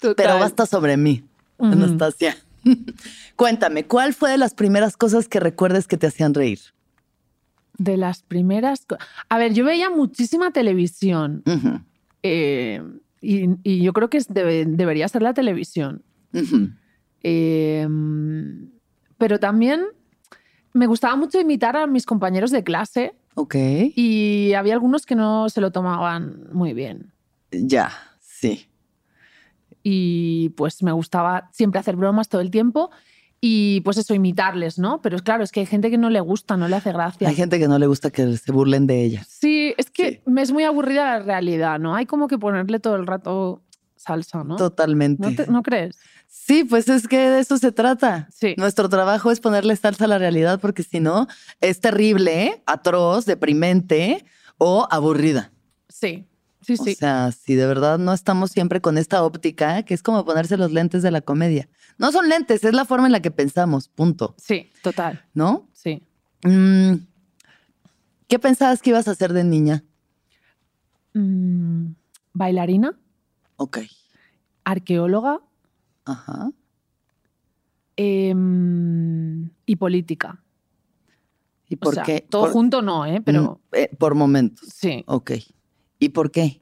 total. 0.00 0.14
Pero 0.16 0.38
basta 0.38 0.64
sobre 0.64 0.96
mí. 0.96 1.22
Anastasia. 1.58 2.34
Cuéntame, 3.36 3.84
¿cuál 3.84 4.14
fue 4.14 4.30
de 4.30 4.38
las 4.38 4.54
primeras 4.54 4.96
cosas 4.96 5.28
que 5.28 5.38
recuerdes 5.38 5.86
que 5.86 5.98
te 5.98 6.06
hacían 6.06 6.32
reír? 6.32 6.60
De 7.78 7.96
las 7.96 8.22
primeras... 8.22 8.86
A 9.28 9.38
ver, 9.38 9.52
yo 9.52 9.64
veía 9.64 9.90
muchísima 9.90 10.50
televisión 10.50 11.42
eh, 12.22 12.82
y, 13.20 13.48
y 13.62 13.82
yo 13.82 13.92
creo 13.92 14.08
que 14.10 14.18
debe- 14.18 14.64
debería 14.66 15.08
ser 15.08 15.22
la 15.22 15.34
televisión. 15.34 16.02
Eh, 17.22 17.86
pero 19.18 19.40
también 19.40 19.82
me 20.72 20.86
gustaba 20.86 21.16
mucho 21.16 21.40
imitar 21.40 21.76
a 21.76 21.86
mis 21.86 22.06
compañeros 22.06 22.50
de 22.50 22.62
clase 22.62 23.14
Ok, 23.34 23.54
y 23.94 24.52
había 24.54 24.74
algunos 24.74 25.04
que 25.06 25.14
no 25.14 25.48
se 25.48 25.60
lo 25.60 25.70
tomaban 25.72 26.48
muy 26.52 26.72
bien. 26.72 27.12
ya, 27.50 27.90
sí. 28.20 28.66
y 29.82 30.50
pues 30.50 30.82
me 30.82 30.92
gustaba 30.92 31.48
siempre 31.52 31.78
hacer 31.80 31.96
bromas 31.96 32.28
todo 32.28 32.40
el 32.40 32.50
tiempo 32.50 32.90
y 33.40 33.80
pues 33.82 33.96
eso, 33.98 34.14
imitarles, 34.14 34.78
¿no? 34.78 35.00
Pero 35.02 35.16
es 35.16 35.22
claro, 35.22 35.44
es 35.44 35.52
que 35.52 35.60
hay 35.60 35.66
gente 35.66 35.90
que 35.90 35.98
no 35.98 36.10
le 36.10 36.20
gusta, 36.20 36.56
no 36.56 36.68
le 36.68 36.76
hace 36.76 36.92
gracia. 36.92 37.28
Hay 37.28 37.34
gente 37.34 37.58
que 37.58 37.68
no 37.68 37.78
le 37.78 37.86
gusta 37.86 38.10
que 38.10 38.36
se 38.36 38.52
burlen 38.52 38.86
de 38.86 39.02
ella. 39.04 39.24
Sí, 39.28 39.74
es 39.76 39.90
que 39.90 40.10
Sí. 40.10 40.20
me 40.26 40.42
es 40.42 40.52
muy 40.52 40.64
aburrida 40.64 41.04
la 41.04 41.18
realidad, 41.20 41.78
¿no? 41.78 41.94
Hay 41.94 42.06
como 42.06 42.28
que 42.28 42.38
ponerle 42.38 42.80
todo 42.80 42.96
el 42.96 43.06
rato 43.06 43.62
salsa, 43.96 44.42
¿no? 44.44 44.56
Totalmente. 44.56 45.22
¿No, 45.22 45.34
te- 45.34 45.46
no 45.50 45.62
crees? 45.62 45.96
Sí, 46.28 46.64
pues 46.64 46.88
es 46.88 47.06
que 47.08 47.18
de 47.30 47.40
eso 47.40 47.56
se 47.58 47.72
trata. 47.72 48.28
Sí. 48.32 48.54
Nuestro 48.58 48.88
trabajo 48.88 49.30
es 49.30 49.40
ponerle 49.40 49.76
salsa 49.76 50.04
a 50.04 50.08
la 50.08 50.18
realidad 50.18 50.58
porque 50.60 50.82
si 50.82 51.00
no, 51.00 51.28
es 51.60 51.80
terrible, 51.80 52.44
¿eh? 52.44 52.62
atroz, 52.66 53.26
deprimente 53.26 54.24
o 54.58 54.86
aburrida. 54.90 55.52
Sí, 55.88 56.26
sí, 56.60 56.76
sí. 56.76 56.92
O 56.92 56.94
sea, 56.96 57.32
si 57.32 57.54
de 57.54 57.66
verdad 57.66 57.98
no 57.98 58.12
estamos 58.12 58.50
siempre 58.50 58.80
con 58.80 58.98
esta 58.98 59.22
óptica, 59.22 59.82
que 59.84 59.94
es 59.94 60.02
como 60.02 60.24
ponerse 60.24 60.56
los 60.56 60.72
lentes 60.72 61.02
de 61.02 61.10
la 61.10 61.20
comedia. 61.20 61.68
No 61.98 62.12
son 62.12 62.28
lentes, 62.28 62.62
es 62.64 62.74
la 62.74 62.84
forma 62.84 63.06
en 63.06 63.12
la 63.12 63.20
que 63.20 63.30
pensamos, 63.30 63.88
punto. 63.88 64.34
sí, 64.38 64.70
total, 64.82 65.24
¿No? 65.34 65.68
sí. 65.72 66.02
Mm, 66.44 66.94
¿Qué 68.28 68.38
pensabas 68.38 68.82
que 68.82 68.90
ibas 68.90 69.08
a 69.08 69.12
hacer 69.12 69.32
de 69.32 69.44
niña? 69.44 69.84
Mm, 71.14 71.92
bailarina, 72.34 72.98
Ok. 73.56 73.78
arqueóloga 74.64 75.40
Ajá. 76.04 76.50
em, 77.96 79.50
y 79.64 79.76
política. 79.76 80.42
¿Y 81.68 81.76
O 81.76 81.78
por 81.78 81.94
sea, 81.94 82.02
qué? 82.04 82.26
Todo 82.28 82.42
Por- 82.42 82.52
junto 82.52 82.82
no, 82.82 83.06
¿eh? 83.06 83.20
Pero 83.24 83.60
Mm, 83.72 83.76
eh, 83.76 83.90
por 83.98 84.14
momentos. 84.14 84.68
sí. 84.72 85.02
Ok. 85.06 85.32
¿Y 85.98 86.10
por 86.10 86.30
qué? 86.30 86.60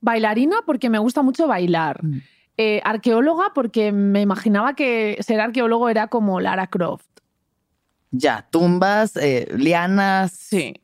Bailarina 0.00 0.56
porque 0.66 0.90
me 0.90 0.98
gusta 0.98 1.22
mucho 1.22 1.46
bailar. 1.46 2.04
Mm. 2.04 2.18
Eh, 2.58 2.80
arqueóloga 2.84 3.52
porque 3.54 3.92
me 3.92 4.20
imaginaba 4.20 4.74
que 4.74 5.16
ser 5.20 5.40
arqueólogo 5.40 5.88
era 5.88 6.08
como 6.08 6.38
Lara 6.40 6.66
Croft. 6.66 7.06
Ya, 8.10 8.46
tumbas, 8.50 9.16
eh, 9.16 9.48
lianas. 9.56 10.32
Sí. 10.32 10.74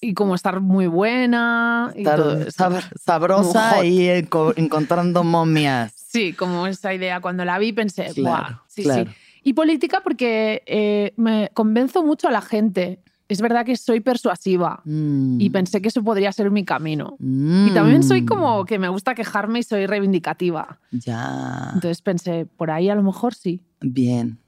Y 0.00 0.14
como 0.14 0.36
estar 0.36 0.60
muy 0.60 0.86
buena. 0.86 1.92
y 1.96 2.04
todo 2.04 2.36
sab- 2.46 2.88
sabrosa 2.96 3.84
y 3.84 4.06
enco- 4.06 4.54
encontrando 4.56 5.24
momias. 5.24 5.92
Sí, 6.08 6.32
como 6.32 6.66
esa 6.66 6.94
idea. 6.94 7.20
Cuando 7.20 7.44
la 7.44 7.58
vi 7.58 7.74
pensé, 7.74 8.06
Claro, 8.14 8.44
"Buah". 8.54 8.62
Sí, 8.66 8.82
claro. 8.82 9.10
sí. 9.10 9.16
Y 9.42 9.52
política 9.52 10.00
porque 10.02 10.62
eh, 10.64 11.12
me 11.16 11.50
convenzo 11.52 12.02
mucho 12.02 12.28
a 12.28 12.30
la 12.30 12.40
gente. 12.40 13.00
Es 13.28 13.40
verdad 13.42 13.64
que 13.66 13.76
soy 13.76 14.00
persuasiva 14.00 14.80
Mm. 14.84 15.40
y 15.40 15.50
pensé 15.50 15.82
que 15.82 15.88
eso 15.88 16.02
podría 16.02 16.32
ser 16.32 16.50
mi 16.50 16.64
camino. 16.64 17.16
Mm. 17.18 17.68
Y 17.68 17.70
también 17.72 18.02
soy 18.02 18.24
como 18.24 18.64
que 18.64 18.78
me 18.78 18.88
gusta 18.88 19.14
quejarme 19.14 19.58
y 19.58 19.62
soy 19.62 19.86
reivindicativa. 19.86 20.78
Ya. 20.90 21.70
Entonces 21.74 22.00
pensé, 22.02 22.46
por 22.56 22.70
ahí 22.70 22.88
a 22.88 22.94
lo 22.94 23.02
mejor 23.02 23.34
sí. 23.34 23.60
Bien. 23.80 24.38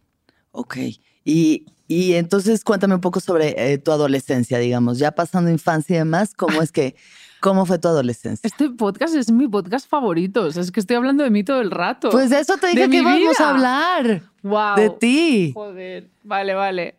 Ok. 0.52 0.76
Y, 1.24 1.66
y 1.88 2.14
entonces 2.14 2.64
cuéntame 2.64 2.94
un 2.94 3.00
poco 3.00 3.20
sobre 3.20 3.54
eh, 3.72 3.78
tu 3.78 3.92
adolescencia, 3.92 4.58
digamos. 4.58 4.98
Ya 4.98 5.10
pasando 5.12 5.50
infancia 5.50 5.96
y 5.96 5.98
demás, 5.98 6.34
¿cómo 6.34 6.62
es 6.62 6.72
que 6.72 6.96
¿Cómo 7.40 7.64
fue 7.64 7.78
tu 7.78 7.88
adolescencia? 7.88 8.46
Este 8.46 8.68
podcast 8.68 9.14
es 9.14 9.32
mi 9.32 9.48
podcast 9.48 9.88
favorito. 9.88 10.42
O 10.42 10.50
sea, 10.52 10.62
es 10.62 10.70
que 10.70 10.78
estoy 10.78 10.96
hablando 10.96 11.24
de 11.24 11.30
mí 11.30 11.42
todo 11.42 11.62
el 11.62 11.70
rato. 11.70 12.10
Pues 12.10 12.28
de 12.28 12.38
eso 12.38 12.58
te 12.58 12.66
dije 12.66 12.90
que 12.90 12.98
íbamos 12.98 13.40
a 13.40 13.50
hablar. 13.50 14.22
wow. 14.42 14.76
De 14.76 14.90
ti. 14.90 15.50
Joder, 15.54 16.06
vale, 16.22 16.52
vale. 16.52 16.96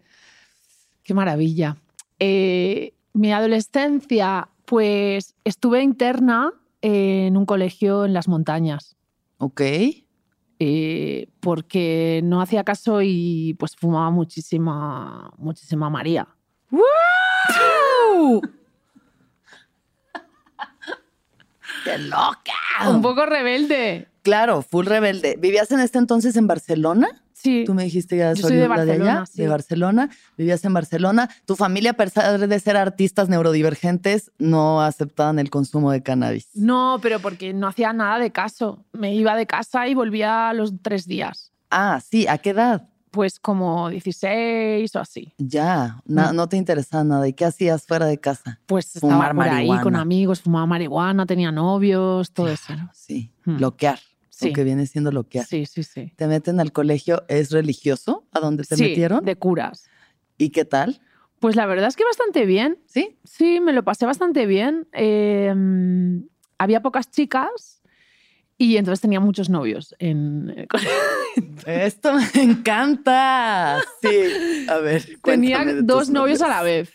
Qué 1.04 1.14
maravilla. 1.14 1.78
Eh, 2.20 2.94
mi 3.14 3.32
adolescencia, 3.34 4.50
pues 4.66 5.36
estuve 5.44 5.82
interna 5.82 6.54
en 6.82 7.36
un 7.38 7.46
colegio 7.46 8.06
en 8.06 8.14
las 8.14 8.28
montañas. 8.28 8.96
Ok. 9.38 9.62
eh, 10.64 11.28
porque 11.40 12.22
no 12.24 12.40
hacía 12.40 12.64
caso 12.64 13.02
y 13.02 13.56
pues 13.58 13.76
fumaba 13.76 14.12
muchísima, 14.12 15.34
muchísima 15.38 15.90
María. 15.90 16.28
¡Qué 21.84 21.98
loca! 21.98 22.90
Un 22.90 23.02
poco 23.02 23.26
rebelde. 23.26 24.08
Claro, 24.22 24.62
full 24.62 24.86
rebelde. 24.86 25.36
¿Vivías 25.40 25.72
en 25.72 25.80
este 25.80 25.98
entonces 25.98 26.36
en 26.36 26.46
Barcelona? 26.46 27.21
Sí. 27.42 27.64
Tú 27.66 27.74
me 27.74 27.84
dijiste 27.84 28.16
que 28.16 28.22
eras 28.22 28.38
Yo 28.40 28.48
soy 28.48 28.58
de 28.58 28.68
oriunda 28.68 28.94
allá, 29.14 29.26
sí. 29.26 29.42
de 29.42 29.48
Barcelona. 29.48 30.10
Vivías 30.38 30.64
en 30.66 30.74
Barcelona. 30.74 31.30
Tu 31.46 31.56
familia, 31.56 31.92
a 31.92 31.94
pesar 31.96 32.48
de 32.48 32.60
ser 32.60 32.78
artistas 32.78 33.30
neurodivergentes, 33.30 34.32
no 34.38 34.82
aceptaban 34.82 35.40
el 35.40 35.50
consumo 35.50 35.92
de 35.92 36.04
cannabis. 36.04 36.50
No, 36.54 37.00
pero 37.02 37.20
porque 37.20 37.54
no 37.54 37.68
hacía 37.68 37.94
nada 37.94 38.20
de 38.20 38.32
caso. 38.32 38.86
Me 38.94 39.14
iba 39.16 39.36
de 39.36 39.46
casa 39.48 39.88
y 39.88 39.94
volvía 39.96 40.50
a 40.50 40.54
los 40.54 40.74
tres 40.82 41.06
días. 41.08 41.52
Ah, 41.70 42.00
sí. 42.08 42.28
¿A 42.28 42.38
qué 42.38 42.52
edad? 42.52 42.88
Pues 43.12 43.40
como 43.40 43.90
16 43.90 44.96
o 44.96 45.00
así. 45.00 45.34
Ya. 45.38 46.02
na- 46.06 46.32
Mm. 46.32 46.36
No 46.36 46.48
te 46.48 46.58
interesaba 46.58 47.04
nada. 47.04 47.28
¿Y 47.28 47.34
qué 47.34 47.46
hacías 47.46 47.86
fuera 47.86 48.06
de 48.06 48.18
casa? 48.20 48.60
Pues 48.68 48.92
Fumar 49.00 49.32
estaba 49.32 49.34
por 49.34 49.44
ahí 49.50 49.68
con 49.68 49.76
marihuana. 49.76 50.02
amigos, 50.02 50.42
fumaba 50.42 50.66
marihuana, 50.66 51.26
tenía 51.26 51.52
novios, 51.52 52.32
todo 52.32 52.48
eso. 52.50 52.74
Sí. 52.94 53.32
Mm. 53.46 53.58
Loquear. 53.60 54.00
Sí. 54.42 54.50
Lo 54.50 54.54
que 54.56 54.64
viene 54.64 54.86
siendo 54.88 55.12
loquear. 55.12 55.46
Sí, 55.46 55.66
sí, 55.66 55.84
sí. 55.84 56.14
Te 56.16 56.28
meten 56.28 56.60
al 56.60 56.72
colegio. 56.72 57.24
¿Es 57.28 57.52
religioso 57.52 58.26
a 58.32 58.40
donde 58.40 58.64
te 58.64 58.76
Sí, 58.76 58.84
metieron? 58.84 59.24
de 59.24 59.36
curas. 59.36 59.86
¿Y 60.38 60.50
qué 60.50 60.66
tal? 60.66 61.00
Pues 61.40 61.56
la 61.56 61.66
verdad 61.66 61.88
es 61.88 61.96
que 61.96 62.04
bastante 62.04 62.46
bien. 62.46 62.80
Sí. 62.88 63.18
Sí, 63.24 63.60
me 63.60 63.74
lo 63.74 63.84
pasé 63.84 64.06
bastante 64.06 64.46
bien. 64.46 64.88
Eh, 64.94 65.54
había 66.58 66.82
pocas 66.82 67.10
chicas 67.10 67.82
y 68.58 68.78
entonces 68.78 69.02
tenía 69.02 69.20
muchos 69.20 69.50
novios. 69.50 69.96
En, 70.00 70.54
el 70.58 70.68
colegio. 70.68 70.92
Esto 71.66 72.14
me 72.14 72.30
encanta. 72.44 73.82
Sí. 74.02 74.66
A 74.70 74.78
ver. 74.78 75.04
tenía 75.24 75.64
dos 75.82 76.06
tus 76.06 76.10
novios 76.10 76.42
a 76.42 76.48
la 76.48 76.62
vez. 76.62 76.92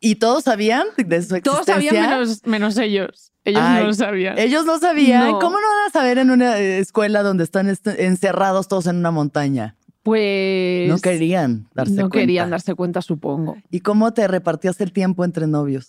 ¿Y 0.00 0.14
todos 0.14 0.44
sabían 0.44 0.86
de 0.96 1.04
su 1.22 1.34
existencia? 1.36 1.42
Todos 1.42 1.66
sabían 1.66 1.94
menos, 1.94 2.46
menos 2.46 2.78
ellos. 2.78 3.29
Ellos 3.44 3.62
Ay, 3.64 3.80
no 3.82 3.86
lo 3.88 3.94
sabían. 3.94 4.38
Ellos 4.38 4.66
no 4.66 4.78
sabían. 4.78 5.30
No. 5.32 5.38
¿Cómo 5.38 5.56
no 5.60 5.66
van 5.66 5.88
a 5.88 5.90
saber 5.90 6.18
en 6.18 6.30
una 6.30 6.58
eh, 6.58 6.78
escuela 6.78 7.22
donde 7.22 7.44
están 7.44 7.68
est- 7.68 7.86
encerrados 7.86 8.68
todos 8.68 8.86
en 8.86 8.96
una 8.96 9.10
montaña? 9.10 9.76
Pues 10.02 10.88
No 10.88 10.98
querían 10.98 11.68
darse 11.74 11.92
no 11.94 12.02
cuenta. 12.02 12.18
querían 12.18 12.50
darse 12.50 12.74
cuenta, 12.74 13.02
supongo. 13.02 13.56
¿Y 13.70 13.80
cómo 13.80 14.12
te 14.12 14.26
repartías 14.28 14.80
el 14.80 14.92
tiempo 14.92 15.24
entre 15.24 15.46
novios? 15.46 15.88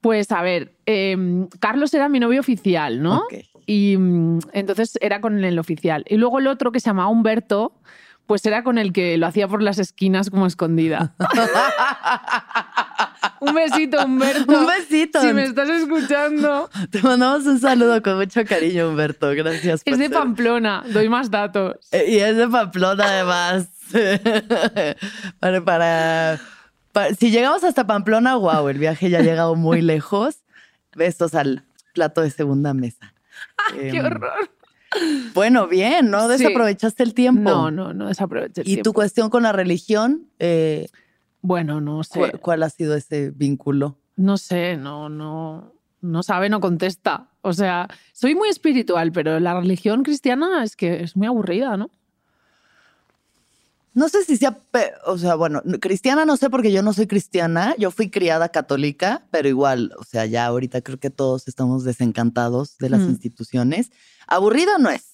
Pues 0.00 0.32
a 0.32 0.42
ver, 0.42 0.76
em, 0.86 1.46
Carlos 1.60 1.94
era 1.94 2.08
mi 2.08 2.18
novio 2.20 2.40
oficial, 2.40 3.02
¿no? 3.02 3.18
Ok. 3.18 3.34
Y 3.66 3.96
mm, 3.96 4.38
entonces 4.52 4.98
era 5.00 5.20
con 5.20 5.42
el 5.44 5.58
oficial. 5.60 6.04
Y 6.08 6.16
luego 6.16 6.40
el 6.40 6.48
otro 6.48 6.72
que 6.72 6.80
se 6.80 6.86
llamaba 6.90 7.08
Humberto, 7.08 7.72
pues 8.26 8.44
era 8.46 8.64
con 8.64 8.78
el 8.78 8.92
que 8.92 9.16
lo 9.16 9.26
hacía 9.28 9.46
por 9.46 9.62
las 9.62 9.78
esquinas 9.78 10.28
como 10.30 10.46
escondida. 10.46 11.14
un 13.42 13.54
besito, 13.54 14.04
Humberto. 14.04 14.52
Un 14.60 14.66
besito. 14.66 15.20
Si 15.20 15.32
me 15.32 15.44
estás 15.44 15.68
escuchando. 15.68 16.70
Te 16.90 17.00
mandamos 17.02 17.44
un 17.46 17.58
saludo 17.60 18.02
con 18.02 18.16
mucho 18.18 18.44
cariño, 18.44 18.88
Humberto. 18.90 19.30
Gracias 19.30 19.82
por 19.84 19.92
Es 19.92 19.98
de 19.98 20.06
ser- 20.08 20.14
Pamplona, 20.16 20.84
doy 20.92 21.08
más 21.08 21.30
datos. 21.30 21.76
Eh, 21.92 22.04
Y 22.08 22.16
es 22.18 22.36
de 22.36 22.48
Pamplona, 22.48 23.04
además. 23.04 23.68
para, 25.40 25.64
para- 25.64 26.40
para- 26.92 27.14
Si 27.14 27.30
llegamos 27.30 27.64
hasta 27.64 27.86
Pamplona, 27.86 28.36
wow, 28.36 28.68
el 28.68 28.78
viaje 28.78 29.10
ya 29.10 29.18
ha 29.18 29.22
llegado 29.22 29.54
muy 29.54 29.80
lejos. 29.92 30.36
Besos 30.94 31.34
al 31.34 31.64
plato 31.94 32.20
de 32.20 32.30
segunda 32.30 32.74
mesa. 32.74 33.12
¡Qué 33.72 33.88
Em, 33.90 34.04
horror! 34.06 34.50
Bueno, 35.32 35.68
bien, 35.68 36.10
¿no? 36.10 36.28
Sí. 36.28 36.36
Desaprovechaste 36.44 37.02
el 37.02 37.14
tiempo. 37.14 37.50
No, 37.50 37.70
no, 37.70 37.94
no 37.94 38.08
desaproveché 38.08 38.60
el 38.60 38.68
Y 38.68 38.70
tu 38.76 38.82
tiempo. 38.82 38.92
cuestión 38.92 39.30
con 39.30 39.42
la 39.42 39.52
religión, 39.52 40.26
eh, 40.38 40.88
Bueno, 41.42 41.80
no 41.80 42.02
sé. 42.04 42.18
¿cu- 42.32 42.38
¿cuál 42.38 42.62
ha 42.62 42.70
sido 42.70 42.94
ese 42.94 43.30
vínculo? 43.30 43.96
No 44.16 44.38
sé, 44.38 44.76
no, 44.76 45.08
no, 45.08 45.72
no 46.00 46.22
sabe, 46.22 46.48
no 46.48 46.60
contesta. 46.60 47.28
O 47.42 47.52
sea, 47.52 47.88
soy 48.12 48.34
muy 48.34 48.48
espiritual, 48.48 49.10
pero 49.12 49.40
la 49.40 49.58
religión 49.58 50.02
cristiana 50.04 50.62
es 50.62 50.76
que 50.76 51.02
es 51.02 51.16
muy 51.16 51.26
aburrida, 51.26 51.76
¿no? 51.76 51.90
No 53.94 54.08
sé 54.08 54.24
si 54.24 54.38
sea, 54.38 54.56
o 55.04 55.18
sea, 55.18 55.34
bueno, 55.34 55.60
cristiana 55.80 56.24
no 56.24 56.38
sé 56.38 56.48
porque 56.48 56.72
yo 56.72 56.82
no 56.82 56.94
soy 56.94 57.06
cristiana, 57.06 57.74
yo 57.78 57.90
fui 57.90 58.08
criada 58.10 58.48
católica, 58.48 59.26
pero 59.30 59.48
igual, 59.48 59.92
o 59.98 60.04
sea, 60.04 60.24
ya 60.24 60.46
ahorita 60.46 60.80
creo 60.80 60.98
que 60.98 61.10
todos 61.10 61.46
estamos 61.46 61.84
desencantados 61.84 62.78
de 62.78 62.88
las 62.88 63.00
Mm. 63.02 63.10
instituciones. 63.10 63.90
Aburrido 64.26 64.78
no 64.78 64.88
es. 64.88 65.11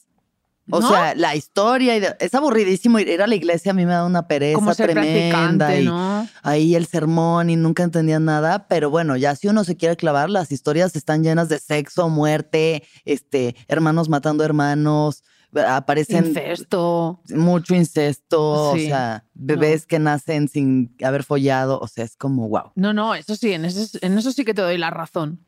O 0.70 0.80
¿No? 0.80 0.88
sea, 0.88 1.14
la 1.14 1.34
historia 1.34 1.96
y 1.96 2.00
de- 2.00 2.16
es 2.20 2.34
aburridísimo 2.34 2.98
ir 2.98 3.08
ir 3.08 3.22
a 3.22 3.26
la 3.26 3.34
iglesia, 3.34 3.70
a 3.70 3.74
mí 3.74 3.86
me 3.86 3.92
da 3.92 4.04
una 4.04 4.26
pereza 4.28 4.54
Como 4.56 4.74
ser 4.74 4.90
tremenda 4.90 5.78
y 5.80 5.86
¿no? 5.86 6.28
ahí 6.42 6.74
el 6.74 6.86
sermón 6.86 7.48
y 7.48 7.56
nunca 7.56 7.82
entendía 7.84 8.20
nada, 8.20 8.68
pero 8.68 8.90
bueno, 8.90 9.16
ya 9.16 9.34
si 9.34 9.48
uno 9.48 9.64
se 9.64 9.76
quiere 9.76 9.96
clavar, 9.96 10.28
las 10.28 10.52
historias 10.52 10.94
están 10.94 11.22
llenas 11.24 11.48
de 11.48 11.58
sexo, 11.58 12.08
muerte, 12.10 12.82
este, 13.06 13.56
hermanos 13.66 14.08
matando 14.10 14.44
hermanos, 14.44 15.24
aparecen 15.66 16.26
Incesto. 16.26 17.22
mucho 17.30 17.74
incesto, 17.74 18.74
Sí, 18.76 18.84
o 18.84 18.88
sea, 18.88 19.24
bebés 19.32 19.86
que 19.86 19.98
nacen 19.98 20.48
sin 20.48 20.94
haber 21.02 21.24
follado, 21.24 21.78
o 21.80 21.88
sea, 21.88 22.04
es 22.04 22.14
como 22.16 22.46
wow. 22.48 22.72
No, 22.74 22.92
no, 22.92 23.14
eso 23.14 23.34
sí, 23.36 23.52
en 23.54 23.64
eso, 23.64 23.98
en 24.02 24.18
eso 24.18 24.32
sí 24.32 24.44
que 24.44 24.52
te 24.52 24.60
doy 24.62 24.76
la 24.76 24.90
razón. 24.90 25.40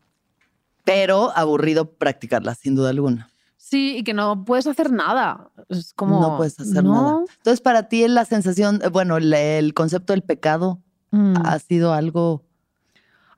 Pero 0.84 1.30
aburrido 1.36 1.92
practicarla, 1.92 2.54
sin 2.54 2.74
duda 2.74 2.90
alguna. 2.90 3.29
Sí, 3.70 3.98
y 3.98 4.02
que 4.02 4.14
no 4.14 4.44
puedes 4.44 4.66
hacer 4.66 4.90
nada. 4.90 5.50
Es 5.68 5.92
como. 5.94 6.20
no 6.20 6.36
puedes 6.36 6.58
hacer 6.58 6.82
¿no? 6.82 6.92
nada. 6.94 7.18
Entonces, 7.36 7.60
para 7.60 7.88
ti 7.88 8.06
la 8.08 8.24
sensación, 8.24 8.80
eh, 8.82 8.88
bueno, 8.88 9.16
el, 9.16 9.32
el 9.32 9.74
concepto 9.74 10.12
del 10.12 10.22
pecado 10.22 10.80
Mm. 11.12 11.34
ha 11.44 11.58
sido 11.58 11.92
algo... 11.92 12.44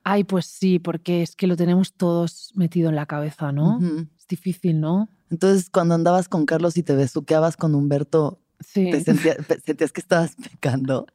Ay, 0.04 0.24
pues 0.24 0.44
sí, 0.46 0.78
porque 0.78 1.22
es 1.22 1.36
que 1.36 1.46
lo 1.46 1.56
tenemos 1.56 1.94
todos 1.94 2.52
metido 2.54 2.90
en 2.90 2.96
la 2.96 3.06
cabeza, 3.06 3.50
¿no? 3.52 3.76
Ujú. 3.76 4.06
Es 4.18 4.26
difícil, 4.26 4.78
¿no? 4.80 5.08
Entonces, 5.30 5.70
cuando 5.70 5.94
andabas 5.94 6.28
con 6.28 6.44
Carlos 6.44 6.76
y 6.76 6.82
te 6.82 6.94
besuqueabas 6.94 7.56
con 7.56 7.74
Humberto, 7.74 8.38
Sí. 8.60 8.90
¿te 8.90 9.00
sentías, 9.02 9.36
sentías 9.64 9.90
que 9.92 10.00
estabas 10.02 10.34
pecando? 10.36 11.06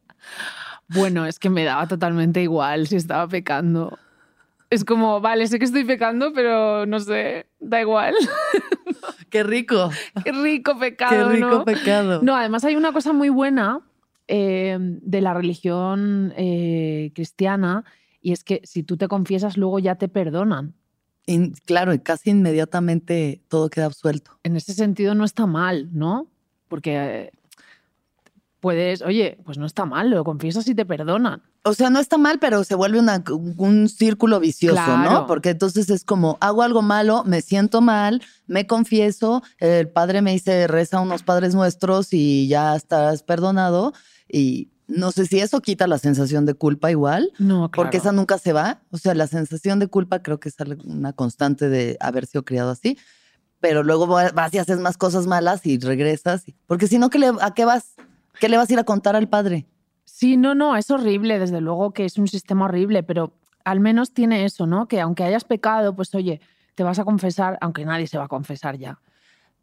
Bueno, 0.89 1.25
es 1.25 1.37
que 1.37 1.49
me 1.49 1.63
daba 1.63 1.87
totalmente 1.87 2.41
igual 2.41 2.87
si 2.87 2.95
estaba 2.95 3.27
pecando. 3.27 3.97
Es 4.69 4.83
como, 4.83 5.21
vale, 5.21 5.47
sé 5.47 5.59
que 5.59 5.65
estoy 5.65 5.85
pecando, 5.85 6.33
pero 6.33 6.85
no 6.87 6.99
sé, 6.99 7.45
da 7.59 7.81
igual. 7.81 8.15
¡Qué 9.29 9.43
rico! 9.43 9.89
Qué 10.23 10.31
rico 10.31 10.73
¡Qué 10.75 10.91
pecado, 10.91 11.29
rico 11.29 11.49
¿no? 11.49 11.65
pecado! 11.65 12.21
No, 12.23 12.35
además 12.35 12.63
hay 12.63 12.75
una 12.75 12.93
cosa 12.93 13.13
muy 13.13 13.29
buena 13.29 13.81
eh, 14.27 14.77
de 14.79 15.21
la 15.21 15.33
religión 15.33 16.33
eh, 16.37 17.11
cristiana 17.15 17.85
y 18.21 18.31
es 18.33 18.43
que 18.43 18.61
si 18.63 18.83
tú 18.83 18.97
te 18.97 19.07
confiesas 19.07 19.57
luego 19.57 19.79
ya 19.79 19.95
te 19.95 20.07
perdonan. 20.07 20.73
Claro, 21.65 21.93
y 21.93 21.99
casi 21.99 22.29
inmediatamente 22.29 23.41
todo 23.49 23.69
queda 23.69 23.85
absuelto. 23.85 24.39
En 24.43 24.55
ese 24.55 24.73
sentido 24.73 25.13
no 25.13 25.25
está 25.25 25.45
mal, 25.45 25.89
¿no? 25.91 26.27
Porque 26.69 26.95
eh, 26.95 27.31
puedes, 28.59 29.01
oye, 29.01 29.37
pues 29.45 29.57
no 29.57 29.65
está 29.65 29.85
mal, 29.85 30.09
lo 30.09 30.23
confiesas 30.23 30.67
y 30.67 30.75
te 30.75 30.85
perdonan. 30.85 31.43
O 31.63 31.73
sea, 31.73 31.89
no 31.89 31.99
está 31.99 32.17
mal, 32.17 32.39
pero 32.39 32.63
se 32.63 32.75
vuelve 32.75 32.99
una- 32.99 33.23
un 33.57 33.87
círculo 33.89 34.39
vicioso, 34.39 34.97
¿no? 34.97 35.27
Porque 35.27 35.49
entonces 35.49 35.89
es 35.89 36.03
como, 36.03 36.37
hago 36.41 36.63
algo 36.63 36.81
malo, 36.81 37.23
me 37.25 37.41
siento 37.41 37.81
mal, 37.81 38.21
me 38.47 38.65
confieso, 38.65 39.43
el 39.59 39.89
padre 39.89 40.21
me 40.21 40.31
dice, 40.31 40.67
reza 40.67 40.99
unos 41.01 41.23
padres 41.23 41.53
nuestros 41.55 42.13
y 42.13 42.47
ya 42.47 42.75
estás 42.75 43.21
perdonado. 43.23 43.93
Y 44.29 44.69
no 44.87 45.11
sé 45.11 45.25
si 45.25 45.39
eso 45.39 45.59
quita 45.61 45.85
la 45.85 45.97
sensación 45.97 46.45
de 46.45 46.53
culpa 46.53 46.89
igual, 46.89 47.31
No, 47.39 47.69
claro. 47.69 47.71
porque 47.71 47.97
esa 47.97 48.11
nunca 48.13 48.37
se 48.37 48.53
va. 48.53 48.81
O 48.89 48.97
sea, 48.97 49.13
la 49.13 49.27
sensación 49.27 49.79
de 49.79 49.87
culpa 49.87 50.23
creo 50.23 50.39
que 50.39 50.49
es 50.49 50.55
una 50.85 51.11
constante 51.13 51.67
de 51.69 51.97
haber 51.99 52.25
sido 52.25 52.43
criado 52.45 52.71
así. 52.71 52.97
Pero 53.59 53.83
luego 53.83 54.07
va- 54.07 54.29
vas 54.31 54.53
y 54.53 54.59
haces 54.59 54.79
más 54.79 54.97
cosas 54.97 55.25
malas 55.27 55.65
y 55.65 55.79
regresas. 55.79 56.43
Porque 56.67 56.87
si 56.87 56.97
no, 56.99 57.09
¿qué 57.09 57.19
le- 57.19 57.31
¿a 57.41 57.53
qué 57.53 57.65
vas? 57.65 57.95
¿Qué 58.39 58.49
le 58.49 58.57
vas 58.57 58.69
a 58.69 58.73
ir 58.73 58.79
a 58.79 58.83
contar 58.83 59.15
al 59.15 59.27
padre? 59.27 59.65
Sí, 60.05 60.37
no, 60.37 60.55
no, 60.55 60.75
es 60.75 60.89
horrible, 60.89 61.39
desde 61.39 61.61
luego 61.61 61.91
que 61.91 62.05
es 62.05 62.17
un 62.17 62.27
sistema 62.27 62.65
horrible, 62.65 63.03
pero 63.03 63.33
al 63.63 63.79
menos 63.79 64.13
tiene 64.13 64.45
eso, 64.45 64.65
¿no? 64.65 64.87
Que 64.87 65.01
aunque 65.01 65.23
hayas 65.23 65.43
pecado, 65.43 65.95
pues 65.95 66.13
oye, 66.15 66.41
te 66.75 66.83
vas 66.83 66.99
a 66.99 67.03
confesar, 67.05 67.57
aunque 67.61 67.85
nadie 67.85 68.07
se 68.07 68.17
va 68.17 68.25
a 68.25 68.27
confesar 68.27 68.77
ya. 68.77 68.99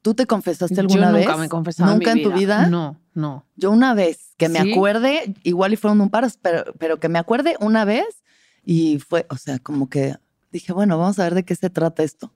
¿Tú 0.02 0.14
te 0.14 0.26
confesaste 0.26 0.78
alguna 0.78 1.08
Yo 1.08 1.14
vez? 1.14 1.26
nunca 1.26 1.38
me 1.38 1.46
he 1.46 1.48
confesado 1.48 1.92
¿Nunca 1.92 2.10
en, 2.10 2.18
mi 2.18 2.22
tu 2.24 2.32
vida? 2.32 2.66
No, 2.66 3.00
no. 3.14 3.46
Yo 3.56 3.70
una 3.70 3.94
vez, 3.94 4.34
que 4.36 4.50
me 4.50 4.60
¿Sí? 4.60 4.72
acuerde, 4.72 5.34
igual 5.44 5.72
y 5.72 5.76
fueron 5.76 6.00
un 6.02 6.10
par, 6.10 6.30
pero, 6.42 6.74
pero 6.78 7.00
que 7.00 7.08
me 7.08 7.18
acuerde 7.18 7.56
una 7.60 7.86
vez 7.86 8.22
y 8.64 8.98
fue, 8.98 9.26
o 9.30 9.36
sea, 9.36 9.58
como 9.58 9.88
que 9.88 10.16
dije, 10.52 10.72
bueno, 10.72 10.98
vamos 10.98 11.18
a 11.18 11.24
ver 11.24 11.34
de 11.34 11.44
qué 11.44 11.54
se 11.54 11.70
trata 11.70 12.02
esto. 12.02 12.32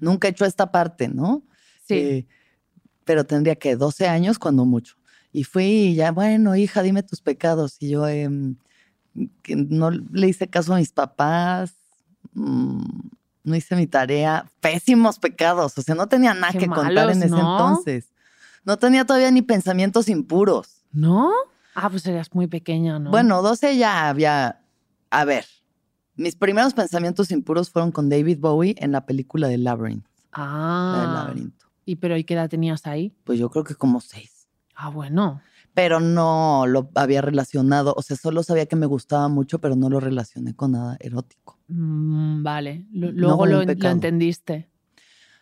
Nunca 0.00 0.26
he 0.26 0.32
hecho 0.32 0.44
esta 0.44 0.72
parte, 0.72 1.08
¿no? 1.08 1.42
Sí. 1.86 1.94
Eh, 1.94 2.26
pero 3.04 3.24
tendría 3.24 3.54
que 3.54 3.76
12 3.76 4.08
años 4.08 4.38
cuando 4.38 4.64
mucho. 4.64 4.96
Y 5.32 5.44
fui 5.44 5.64
y 5.64 5.94
ya, 5.94 6.12
bueno, 6.12 6.54
hija, 6.56 6.82
dime 6.82 7.02
tus 7.02 7.20
pecados. 7.20 7.76
Y 7.80 7.90
yo 7.90 8.06
em, 8.06 8.56
que 9.42 9.56
no 9.56 9.90
le 9.90 10.28
hice 10.28 10.48
caso 10.48 10.74
a 10.74 10.78
mis 10.78 10.92
papás, 10.92 11.74
mm, 12.34 12.82
no 13.44 13.56
hice 13.56 13.74
mi 13.76 13.86
tarea. 13.86 14.50
Pésimos 14.60 15.18
pecados. 15.18 15.76
O 15.78 15.82
sea, 15.82 15.94
no 15.94 16.06
tenía 16.06 16.34
nada 16.34 16.52
Qué 16.52 16.58
que 16.58 16.66
contar 16.66 17.10
en 17.10 17.22
ese 17.22 17.34
entonces. 17.34 18.08
No 18.64 18.76
tenía 18.76 19.04
todavía 19.04 19.30
ni 19.30 19.42
pensamientos 19.42 20.08
impuros. 20.08 20.84
¿No? 20.92 21.32
Ah, 21.74 21.88
pues 21.88 22.06
eras 22.06 22.32
muy 22.34 22.46
pequeña, 22.46 22.98
¿no? 22.98 23.10
Bueno, 23.10 23.42
12 23.42 23.76
ya 23.76 24.08
había. 24.08 24.60
A 25.10 25.24
ver, 25.24 25.46
mis 26.14 26.36
primeros 26.36 26.74
pensamientos 26.74 27.30
impuros 27.30 27.70
fueron 27.70 27.90
con 27.90 28.08
David 28.08 28.38
Bowie 28.38 28.74
en 28.78 28.92
la 28.92 29.06
película 29.06 29.48
de 29.48 29.58
Labyrinth. 29.58 30.04
La 30.36 30.42
del 30.42 31.10
Ah. 31.10 31.12
laberinto. 31.24 31.66
¿Y 31.84 31.96
pero 31.96 32.16
¿y 32.16 32.24
qué 32.24 32.34
edad 32.34 32.48
tenías 32.48 32.86
ahí? 32.86 33.12
Pues 33.24 33.38
yo 33.38 33.50
creo 33.50 33.64
que 33.64 33.74
como 33.74 34.00
seis. 34.00 34.41
Ah, 34.74 34.90
bueno. 34.90 35.40
Pero 35.74 36.00
no 36.00 36.66
lo 36.66 36.90
había 36.94 37.22
relacionado. 37.22 37.94
O 37.96 38.02
sea, 38.02 38.16
solo 38.16 38.42
sabía 38.42 38.66
que 38.66 38.76
me 38.76 38.86
gustaba 38.86 39.28
mucho, 39.28 39.60
pero 39.60 39.74
no 39.76 39.88
lo 39.88 40.00
relacioné 40.00 40.54
con 40.54 40.72
nada 40.72 40.96
erótico. 41.00 41.58
Mm, 41.68 42.42
vale. 42.42 42.86
Luego 42.92 43.46
lo, 43.46 43.62
entendiste. 43.62 44.68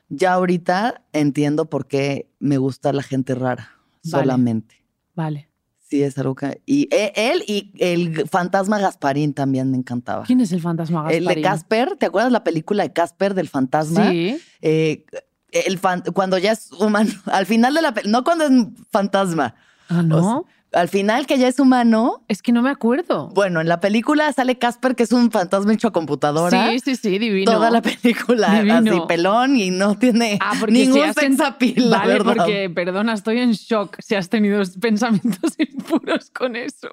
Ya 0.08 0.34
ahorita 0.34 1.04
entiendo 1.12 1.68
por 1.68 1.86
qué 1.86 2.30
me 2.38 2.58
gusta 2.58 2.92
la 2.92 3.02
gente 3.02 3.34
rara. 3.34 3.70
Vale. 4.04 4.24
Solamente. 4.24 4.84
Vale. 5.14 5.50
Sí, 5.90 6.04
es 6.04 6.16
algo 6.18 6.36
que. 6.36 6.62
Y 6.66 6.88
e- 6.94 7.12
él 7.16 7.42
y 7.48 7.72
el 7.78 8.28
fantasma 8.28 8.78
Gasparín 8.78 9.34
también 9.34 9.72
me 9.72 9.76
encantaba. 9.76 10.24
¿Quién 10.24 10.40
es 10.40 10.52
el 10.52 10.60
fantasma 10.60 11.10
El 11.10 11.24
de 11.24 11.34
Gasparín? 11.40 11.42
Casper, 11.42 11.96
¿te 11.96 12.06
acuerdas 12.06 12.30
la 12.30 12.44
película 12.44 12.84
de 12.84 12.92
Casper 12.92 13.34
del 13.34 13.48
fantasma? 13.48 14.08
Sí. 14.08 14.40
Eh, 14.62 15.04
el 15.52 15.78
fan- 15.78 16.02
cuando 16.14 16.38
ya 16.38 16.52
es 16.52 16.70
humano, 16.72 17.10
al 17.26 17.46
final 17.46 17.74
de 17.74 17.82
la 17.82 17.92
película, 17.94 18.18
no 18.18 18.24
cuando 18.24 18.44
es 18.44 18.52
fantasma, 18.90 19.54
Ah, 19.88 20.02
¿no? 20.02 20.46
al 20.72 20.88
final 20.88 21.26
que 21.26 21.36
ya 21.36 21.48
es 21.48 21.58
humano, 21.58 22.22
es 22.28 22.42
que 22.42 22.52
no 22.52 22.62
me 22.62 22.70
acuerdo. 22.70 23.28
bueno, 23.34 23.60
en 23.60 23.66
la 23.66 23.80
película 23.80 24.32
sale 24.32 24.56
Casper 24.56 24.94
que 24.94 25.02
es 25.02 25.10
un 25.10 25.32
fantasma 25.32 25.72
hecho 25.72 25.88
a 25.88 25.92
computadora. 25.92 26.70
Sí, 26.70 26.78
sí, 26.78 26.94
sí, 26.94 27.18
divino. 27.18 27.50
Toda 27.50 27.72
la 27.72 27.82
película 27.82 28.54
Divino. 28.62 28.92
así 28.92 29.00
pelón 29.08 29.56
y 29.56 29.70
no 29.72 29.98
tiene 29.98 30.38
Ah, 30.40 30.52
ningún 30.68 30.94
si 30.94 31.00
has 31.00 31.16
sex 31.16 31.40
appeal, 31.40 31.90
Vale, 31.90 32.12
verdad. 32.12 32.34
porque, 32.36 32.70
perdona, 32.72 33.14
estoy 33.14 33.38
en 33.40 33.50
shock 33.50 33.96
si 34.00 34.14
has 34.14 34.28
tenido 34.28 34.62
pensamientos 34.80 35.54
impuros 35.58 36.30
con 36.30 36.54
eso. 36.54 36.88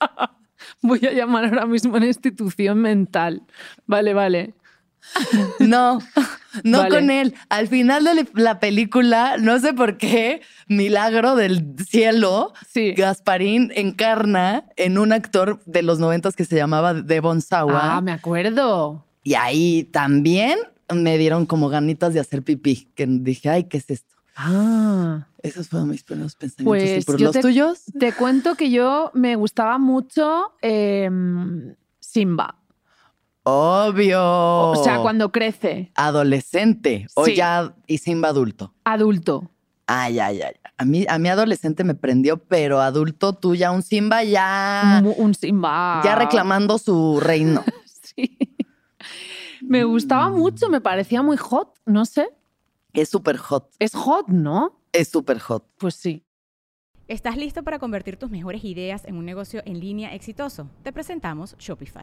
Voy 0.82 1.00
a 1.06 1.12
llamar 1.12 1.46
ahora 1.46 1.66
mismo 1.66 1.94
a 1.94 1.96
una 1.98 2.06
institución 2.06 2.78
mental. 2.78 3.42
Vale, 3.86 4.14
vale. 4.14 4.54
No, 5.58 5.98
no 6.64 6.78
Vale. 6.78 6.90
con 6.94 7.10
él. 7.10 7.34
Al 7.48 7.68
final 7.68 8.04
de 8.04 8.28
la 8.34 8.60
película, 8.60 9.36
no 9.38 9.58
sé 9.60 9.72
por 9.72 9.96
qué, 9.98 10.42
milagro 10.68 11.36
del 11.36 11.74
cielo, 11.88 12.52
Sí. 12.68 12.92
Gasparín 12.92 13.72
encarna 13.74 14.64
en 14.76 14.98
un 14.98 15.12
actor 15.12 15.60
de 15.66 15.82
los 15.82 15.98
noventas 15.98 16.36
que 16.36 16.44
se 16.44 16.56
llamaba 16.56 16.94
Devon 16.94 17.40
Sawa. 17.40 17.96
Ah, 17.96 18.00
me 18.00 18.12
acuerdo. 18.12 19.04
Y 19.22 19.34
ahí 19.34 19.84
también 19.84 20.58
me 20.92 21.18
dieron 21.18 21.46
como 21.46 21.68
ganitas 21.68 22.14
de 22.14 22.20
hacer 22.20 22.42
pipí, 22.42 22.88
que 22.94 23.06
dije, 23.06 23.48
ay, 23.48 23.64
¿qué 23.64 23.78
es 23.78 23.90
esto? 23.90 24.14
Ah. 24.36 25.26
Esos 25.42 25.68
fueron 25.68 25.88
mis 25.88 26.02
primeros 26.02 26.34
pensamientos. 26.36 26.88
Pues 26.88 27.02
¿Y 27.02 27.06
por 27.06 27.16
yo 27.18 27.26
los 27.26 27.32
te- 27.34 27.40
tuyos? 27.40 27.84
Te 27.98 28.12
cuento 28.12 28.54
que 28.54 28.70
yo 28.70 29.10
me 29.14 29.34
gustaba 29.36 29.78
mucho 29.78 30.52
em, 30.62 31.74
Simba. 32.00 32.56
Obvio. 33.48 34.20
O 34.70 34.82
sea, 34.82 34.98
cuando 34.98 35.30
crece, 35.30 35.92
Adolescente 35.94 37.06
o 37.14 37.26
Sí. 37.26 37.36
ya 37.36 37.74
y 37.86 37.98
Simba 37.98 38.28
adulto. 38.30 38.74
adulto. 38.84 39.48
Ay, 39.86 40.18
ay, 40.18 40.40
ay. 40.42 40.54
A 40.78 40.84
mí, 40.84 41.06
a 41.08 41.16
mí 41.18 41.28
adolescente 41.28 41.84
me 41.84 41.94
prendió, 41.94 42.38
pero 42.38 42.80
adulto 42.80 43.34
tú 43.34 43.54
ya 43.54 43.70
un 43.70 43.82
Simba 43.82 44.24
ya, 44.24 45.00
Un, 45.04 45.14
un 45.16 45.34
Simba. 45.34 46.00
Ah. 46.00 46.02
ya 46.04 46.16
reclamando 46.16 46.76
su 46.78 47.20
reino. 47.20 47.62
Sí. 48.16 48.38
Me 49.62 49.84
gustaba 49.84 50.30
mucho, 50.30 50.68
me 50.70 50.80
parecía 50.80 51.22
muy 51.22 51.36
hot. 51.36 51.68
No 51.84 52.04
sé. 52.04 52.28
Es 52.94 53.10
súper 53.10 53.36
hot. 53.36 53.68
Es 53.78 53.94
hot, 53.94 54.26
¿no? 54.28 54.80
Es 54.92 55.08
súper 55.08 55.38
hot. 55.38 55.64
Pues 55.76 55.94
sí. 55.96 56.24
¿Estás 57.08 57.36
listo 57.36 57.62
para 57.62 57.78
convertir 57.78 58.16
tus 58.16 58.30
mejores 58.30 58.64
ideas 58.64 59.04
en 59.04 59.16
un 59.16 59.24
negocio 59.26 59.60
en 59.66 59.80
línea 59.80 60.14
exitoso? 60.14 60.68
Te 60.82 60.92
presentamos 60.92 61.56
Shopify. 61.58 62.02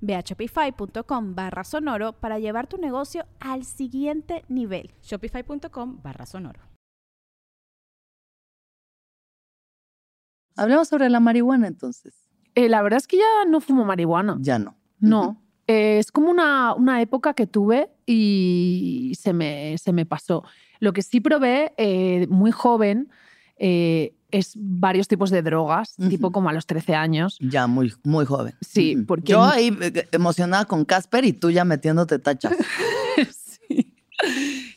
Ve 0.00 0.14
a 0.14 0.20
shopify.com 0.20 1.34
barra 1.34 1.64
sonoro 1.64 2.12
para 2.12 2.38
llevar 2.38 2.66
tu 2.66 2.78
negocio 2.78 3.26
al 3.38 3.64
siguiente 3.64 4.44
nivel. 4.48 4.90
Shopify.com 5.02 6.00
barra 6.02 6.26
sonoro. 6.26 6.60
Hablemos 10.56 10.88
sobre 10.88 11.08
la 11.08 11.20
marihuana 11.20 11.68
entonces. 11.68 12.26
Eh, 12.54 12.68
la 12.68 12.82
verdad 12.82 12.98
es 12.98 13.06
que 13.06 13.16
ya 13.16 13.44
no 13.48 13.60
fumo 13.60 13.84
marihuana. 13.84 14.36
Ya 14.40 14.58
no. 14.58 14.76
No. 14.98 15.42
Eh, 15.66 15.98
es 15.98 16.10
como 16.10 16.30
una, 16.30 16.74
una 16.74 17.00
época 17.00 17.34
que 17.34 17.46
tuve 17.46 17.90
y 18.04 19.12
se 19.18 19.32
me, 19.32 19.78
se 19.78 19.92
me 19.92 20.04
pasó. 20.04 20.42
Lo 20.80 20.92
que 20.92 21.02
sí 21.02 21.20
probé 21.20 21.72
eh, 21.76 22.26
muy 22.28 22.50
joven 22.50 23.08
eh, 23.56 24.16
es 24.32 24.52
varios 24.56 25.08
tipos 25.08 25.30
de 25.30 25.42
drogas, 25.42 25.94
tipo 26.08 26.32
como 26.32 26.48
a 26.48 26.52
los 26.52 26.66
13 26.66 26.94
años. 26.94 27.36
Ya 27.40 27.66
muy, 27.66 27.92
muy 28.04 28.24
joven. 28.24 28.54
Sí, 28.60 28.96
porque- 29.06 29.32
Yo 29.32 29.42
ahí 29.42 29.76
eh, 29.80 30.08
emocionada 30.12 30.64
con 30.64 30.84
Casper 30.84 31.24
y 31.24 31.32
tú 31.32 31.50
ya 31.50 31.64
metiéndote 31.64 32.18
tachas. 32.18 32.54
sí. 33.68 33.92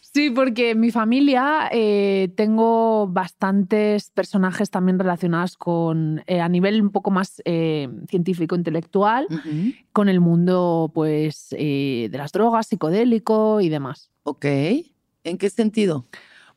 Sí, 0.01 0.29
porque 0.29 0.69
en 0.71 0.79
mi 0.79 0.91
familia 0.91 1.69
eh, 1.71 2.31
tengo 2.35 3.07
bastantes 3.07 4.11
personajes 4.11 4.69
también 4.69 4.99
relacionados 4.99 5.57
con, 5.57 6.21
eh, 6.27 6.39
a 6.39 6.47
nivel 6.49 6.79
un 6.83 6.91
poco 6.91 7.09
más 7.09 7.41
eh, 7.45 7.89
científico, 8.07 8.55
intelectual, 8.55 9.25
con 9.91 10.09
el 10.09 10.19
mundo 10.19 10.91
pues, 10.93 11.47
eh, 11.57 12.09
de 12.11 12.17
las 12.19 12.31
drogas, 12.31 12.67
psicodélico 12.67 13.59
y 13.59 13.69
demás. 13.69 14.11
Ok. 14.21 14.45
¿En 15.23 15.37
qué 15.39 15.49
sentido? 15.49 16.05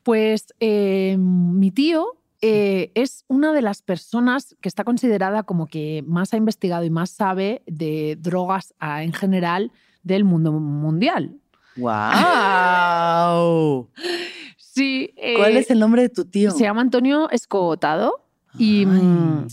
Pues 0.03 0.53
eh, 0.59 1.17
mi 1.19 1.71
tío 1.71 2.05
eh, 2.41 2.91
es 2.95 3.25
una 3.27 3.53
de 3.53 3.61
las 3.61 3.81
personas 3.81 4.55
que 4.61 4.69
está 4.69 4.83
considerada 4.83 5.43
como 5.43 5.67
que 5.67 6.03
más 6.05 6.33
ha 6.33 6.37
investigado 6.37 6.83
y 6.83 6.89
más 6.89 7.09
sabe 7.09 7.63
de 7.65 8.17
drogas 8.19 8.73
ah, 8.79 9.03
en 9.03 9.13
general 9.13 9.71
del 10.03 10.23
mundo 10.23 10.51
mundial. 10.51 11.37
¡Wow! 11.75 11.97
Sí. 14.77 15.11
¿Cuál 15.37 15.53
eh, 15.53 15.59
es 15.59 15.71
el 15.71 15.79
nombre 15.79 16.03
de 16.03 16.09
tu 16.09 16.25
tío? 16.25 16.51
Se 16.51 16.65
llama 16.65 16.81
Antonio 16.81 17.31
Escotado 17.31 18.27
y 18.59 18.85
mm, 18.85 19.47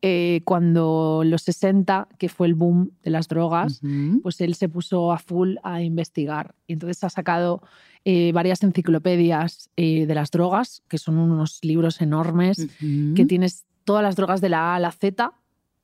eh, 0.00 0.40
cuando 0.44 1.22
los 1.26 1.42
60, 1.42 2.08
que 2.18 2.30
fue 2.30 2.46
el 2.46 2.54
boom 2.54 2.90
de 3.02 3.10
las 3.10 3.28
drogas, 3.28 3.82
pues 4.22 4.40
él 4.40 4.54
se 4.54 4.70
puso 4.70 5.12
a 5.12 5.18
full 5.18 5.56
a 5.62 5.82
investigar. 5.82 6.54
Y 6.66 6.72
entonces 6.72 7.04
ha 7.04 7.10
sacado 7.10 7.62
eh, 8.04 8.32
varias 8.32 8.62
enciclopedias 8.62 9.70
eh, 9.76 10.06
de 10.06 10.14
las 10.14 10.30
drogas, 10.30 10.82
que 10.88 10.98
son 10.98 11.18
unos 11.18 11.60
libros 11.62 12.00
enormes, 12.00 12.68
que 13.14 13.24
tienes 13.24 13.64
todas 13.84 14.02
las 14.02 14.16
drogas 14.16 14.40
de 14.40 14.48
la 14.48 14.72
A 14.72 14.76
a 14.76 14.80
la 14.80 14.92
Z, 14.92 15.32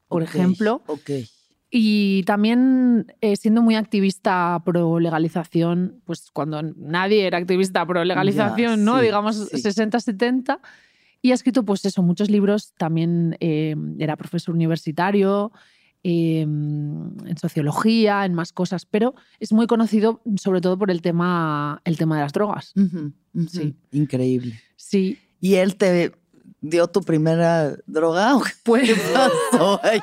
por 0.09 0.23
ejemplo. 0.23 0.83
Y 1.71 2.23
también 2.23 3.13
eh, 3.21 3.37
siendo 3.37 3.61
muy 3.61 3.75
activista 3.75 4.61
pro 4.65 4.99
legalización, 5.01 6.01
pues 6.07 6.31
cuando 6.33 6.63
nadie 6.63 7.27
era 7.27 7.37
activista 7.37 7.87
pro 7.87 8.05
legalización, 8.05 8.85
¿no? 8.85 8.99
sí, 8.99 9.05
Digamos 9.05 9.49
sí. 9.51 9.59
60, 9.59 10.01
70. 10.01 10.61
Y 11.21 11.33
ha 11.33 11.35
escrito, 11.35 11.65
pues 11.65 11.85
eso, 11.85 12.03
muchos 12.03 12.31
libros. 12.31 12.73
También 12.79 13.37
eh, 13.41 13.77
era 13.99 14.17
profesor 14.17 14.55
universitario. 14.55 15.53
Eh, 16.05 16.41
en 16.43 17.37
sociología, 17.41 18.25
en 18.25 18.35
más 18.35 18.53
cosas, 18.53 18.87
pero 18.87 19.15
es 19.41 19.53
muy 19.53 19.67
conocido 19.67 20.23
sobre 20.41 20.61
todo 20.61 20.79
por 20.79 20.91
el 20.91 21.03
tema, 21.03 21.81
el 21.85 21.97
tema 21.99 22.17
de 22.17 22.23
las 22.23 22.33
drogas. 22.33 22.73
Sí. 23.49 23.75
Increíble. 23.93 24.61
Sí, 24.77 25.19
¿Y 25.41 25.55
él 25.55 25.77
te 25.77 26.13
dio 26.61 26.89
tu 26.89 27.03
primera 27.03 27.77
droga 27.87 28.37
o 28.37 28.43
qué 28.43 28.51
pues 28.65 28.91
pasó 29.53 29.81
ahí? 29.85 30.01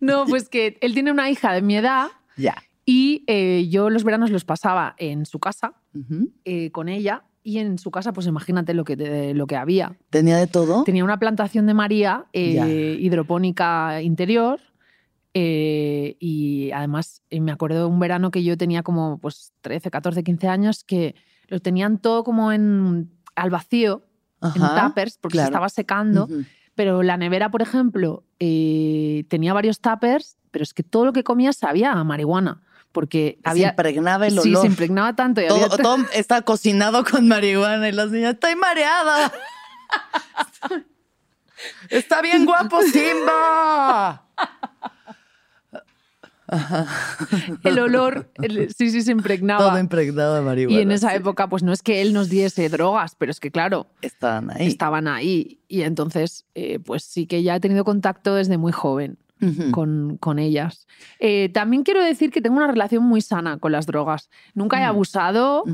no, 0.00 0.24
pues 0.26 0.48
que 0.48 0.78
él 0.80 0.94
tiene 0.94 1.10
una 1.10 1.30
hija 1.30 1.52
de 1.52 1.62
mi 1.62 1.76
edad 1.76 2.08
Ya. 2.36 2.56
y 2.84 3.24
eh, 3.26 3.68
yo 3.68 3.90
los 3.90 4.04
veranos 4.04 4.30
los 4.30 4.44
pasaba 4.44 4.94
en 4.98 5.26
su 5.26 5.38
casa 5.38 5.74
eh, 6.44 6.70
con 6.70 6.88
ella 6.88 7.24
y 7.46 7.58
en 7.60 7.78
su 7.78 7.92
casa, 7.92 8.12
pues 8.12 8.26
imagínate 8.26 8.74
lo 8.74 8.82
que, 8.82 8.96
te- 8.96 9.32
lo 9.32 9.46
que 9.46 9.54
había. 9.54 9.96
¿Tenía 10.10 10.36
de 10.36 10.48
todo? 10.48 10.82
Tenía 10.82 11.04
una 11.04 11.20
plantación 11.20 11.64
de 11.66 11.74
María 11.74 12.26
eh, 12.32 12.96
hidropónica 12.98 14.02
interior 14.02 14.58
eh, 15.32 16.16
y 16.18 16.72
además 16.72 17.22
eh, 17.30 17.40
me 17.40 17.52
acuerdo 17.52 17.78
de 17.78 17.84
un 17.86 18.00
verano 18.00 18.32
que 18.32 18.42
yo 18.42 18.56
tenía 18.56 18.82
como 18.82 19.18
pues 19.18 19.52
13, 19.60 19.92
14, 19.92 20.24
15 20.24 20.48
años 20.48 20.82
que 20.82 21.14
lo 21.46 21.60
tenían 21.60 21.98
todo 21.98 22.24
como 22.24 22.50
en 22.50 23.12
al 23.36 23.50
vacío, 23.50 24.02
en 24.42 24.62
tuppers, 24.62 25.18
porque 25.18 25.34
claro. 25.34 25.46
se 25.46 25.50
estaba 25.50 25.68
secando. 25.68 26.28
Pero 26.74 27.04
la 27.04 27.16
nevera, 27.16 27.50
por 27.50 27.62
ejemplo, 27.62 28.24
eh, 28.40 29.24
tenía 29.28 29.54
varios 29.54 29.80
tuppers, 29.80 30.36
pero 30.50 30.64
es 30.64 30.74
que 30.74 30.82
todo 30.82 31.04
lo 31.04 31.12
que 31.12 31.22
comía 31.22 31.52
sabía 31.52 31.92
a 31.92 32.02
marihuana. 32.02 32.62
Porque 32.96 33.36
Se 33.44 33.50
había. 33.50 33.68
impregnaba 33.68 34.26
el 34.26 34.40
sí, 34.40 34.48
olor. 34.48 34.62
se 34.62 34.68
impregnaba 34.68 35.14
tanto. 35.14 35.42
Y 35.42 35.48
todo, 35.48 35.64
había- 35.66 35.76
todo 35.76 35.98
está 36.14 36.40
cocinado 36.40 37.04
con 37.04 37.28
marihuana 37.28 37.86
y 37.90 37.92
las 37.92 38.10
niñas, 38.10 38.32
estoy 38.32 38.56
mareada. 38.56 39.30
está 41.90 42.22
bien 42.22 42.46
guapo 42.46 42.80
Simba. 42.80 44.22
el 47.64 47.78
olor, 47.80 48.30
el- 48.40 48.72
sí, 48.72 48.90
sí, 48.90 49.02
se 49.02 49.12
impregnaba. 49.12 49.68
Todo 49.68 49.78
impregnado 49.78 50.36
de 50.36 50.40
marihuana. 50.40 50.78
y 50.78 50.82
en 50.82 50.90
esa 50.92 51.10
sí. 51.10 51.16
época, 51.16 51.48
pues 51.50 51.62
no 51.62 51.74
es 51.74 51.82
que 51.82 52.00
él 52.00 52.14
nos 52.14 52.30
diese 52.30 52.68
drogas, 52.70 53.14
pero 53.16 53.30
es 53.30 53.40
que, 53.40 53.50
claro, 53.50 53.88
Estaban 54.00 54.50
ahí. 54.52 54.66
estaban 54.68 55.06
ahí. 55.06 55.60
Y 55.68 55.82
entonces, 55.82 56.46
eh, 56.54 56.78
pues 56.78 57.04
sí 57.04 57.26
que 57.26 57.42
ya 57.42 57.56
he 57.56 57.60
tenido 57.60 57.84
contacto 57.84 58.34
desde 58.36 58.56
muy 58.56 58.72
joven 58.72 59.18
Con, 59.70 60.16
con 60.18 60.38
ellas. 60.38 60.86
Eh, 61.18 61.50
también 61.52 61.82
quiero 61.82 62.02
decir 62.02 62.30
que 62.30 62.40
tengo 62.40 62.56
una 62.56 62.68
relación 62.68 63.02
muy 63.04 63.20
sana 63.20 63.58
con 63.58 63.70
las 63.72 63.84
drogas. 63.86 64.30
Nunca 64.54 64.78
he 64.80 64.84
Mm. 64.84 64.88
abusado, 64.88 65.64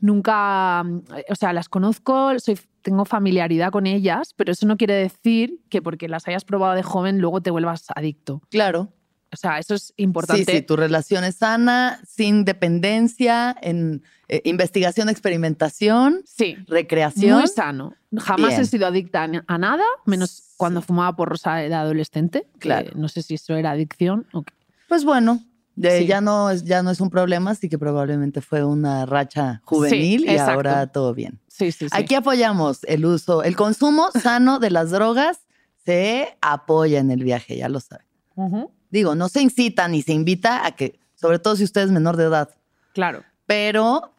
nunca, 0.00 0.82
mm, 0.84 1.00
o 1.30 1.34
sea, 1.34 1.52
las 1.52 1.68
conozco, 1.68 2.38
soy, 2.38 2.58
tengo 2.82 3.04
familiaridad 3.04 3.70
con 3.72 3.86
ellas, 3.86 4.32
pero 4.36 4.52
eso 4.52 4.66
no 4.66 4.76
quiere 4.76 4.94
decir 4.94 5.60
que 5.68 5.82
porque 5.82 6.08
las 6.08 6.26
hayas 6.28 6.44
probado 6.44 6.74
de 6.74 6.82
joven 6.82 7.18
luego 7.20 7.40
te 7.42 7.50
vuelvas 7.50 7.86
adicto. 7.94 8.40
Claro. 8.50 8.88
O 9.32 9.36
sea, 9.36 9.58
eso 9.58 9.74
es 9.74 9.82
Sí, 9.88 9.92
importante. 9.98 10.52
sí, 10.52 10.62
tu 10.62 10.74
relación 10.76 11.22
es 11.24 11.36
sana, 11.36 12.00
sin 12.06 12.44
dependencia, 12.44 13.56
en 13.62 14.02
eh, 14.28 14.40
investigación, 14.44 15.08
experimentación, 15.08 16.22
Sí, 16.24 16.56
recreación. 16.66 17.38
muy 17.38 17.48
sano. 17.48 17.94
Jamás 18.16 18.48
Bien. 18.50 18.60
he 18.60 18.64
sido 18.64 18.86
adicta 18.86 19.22
a 19.46 19.58
nada, 19.58 19.84
menos 20.06 20.42
cuando 20.56 20.82
fumaba 20.82 21.14
porrosa 21.16 21.56
de 21.56 21.72
adolescente. 21.74 22.46
que 22.54 22.58
Claro. 22.58 22.90
No 22.96 23.08
sé 23.08 23.22
si 23.22 23.34
eso 23.34 23.54
era 23.54 23.70
adicción 23.72 24.26
o 24.32 24.42
qué. 24.42 24.52
Pues 24.88 25.04
bueno, 25.04 25.40
de- 25.76 26.00
Sí. 26.00 26.06
ya, 26.06 26.20
no 26.20 26.50
es, 26.50 26.64
ya 26.64 26.82
no 26.82 26.90
es 26.90 27.00
un 27.00 27.08
problema, 27.10 27.52
así 27.52 27.68
que 27.68 27.78
probablemente 27.78 28.40
fue 28.40 28.64
una 28.64 29.06
racha 29.06 29.62
juvenil 29.64 30.24
y 30.24 30.30
exacto. 30.30 30.52
ahora 30.54 30.86
todo 30.88 31.14
bien. 31.14 31.40
Sí, 31.48 31.70
sí, 31.72 31.88
sí. 31.88 31.90
Aquí 31.92 32.14
apoyamos 32.16 32.80
el 32.84 33.04
uso, 33.06 33.42
el 33.44 33.54
consumo 33.56 34.10
sano 34.20 34.58
de 34.58 34.70
las 34.70 34.90
drogas 34.90 35.38
se 35.84 36.36
apoya 36.40 36.98
en 36.98 37.10
el 37.10 37.22
viaje, 37.24 37.56
ya 37.56 37.68
lo 37.68 37.78
saben. 37.80 38.06
Ujú, 38.34 38.70
Digo, 38.90 39.14
no 39.14 39.28
se 39.28 39.40
incita 39.42 39.88
ni 39.88 40.02
se 40.02 40.12
invita 40.12 40.66
a 40.66 40.72
que, 40.72 40.98
sobre 41.14 41.38
todo 41.38 41.56
si 41.56 41.64
usted 41.64 41.82
es 41.82 41.90
menor 41.90 42.16
de 42.16 42.24
edad, 42.24 42.50
Claro. 42.92 43.22
pero 43.46 44.12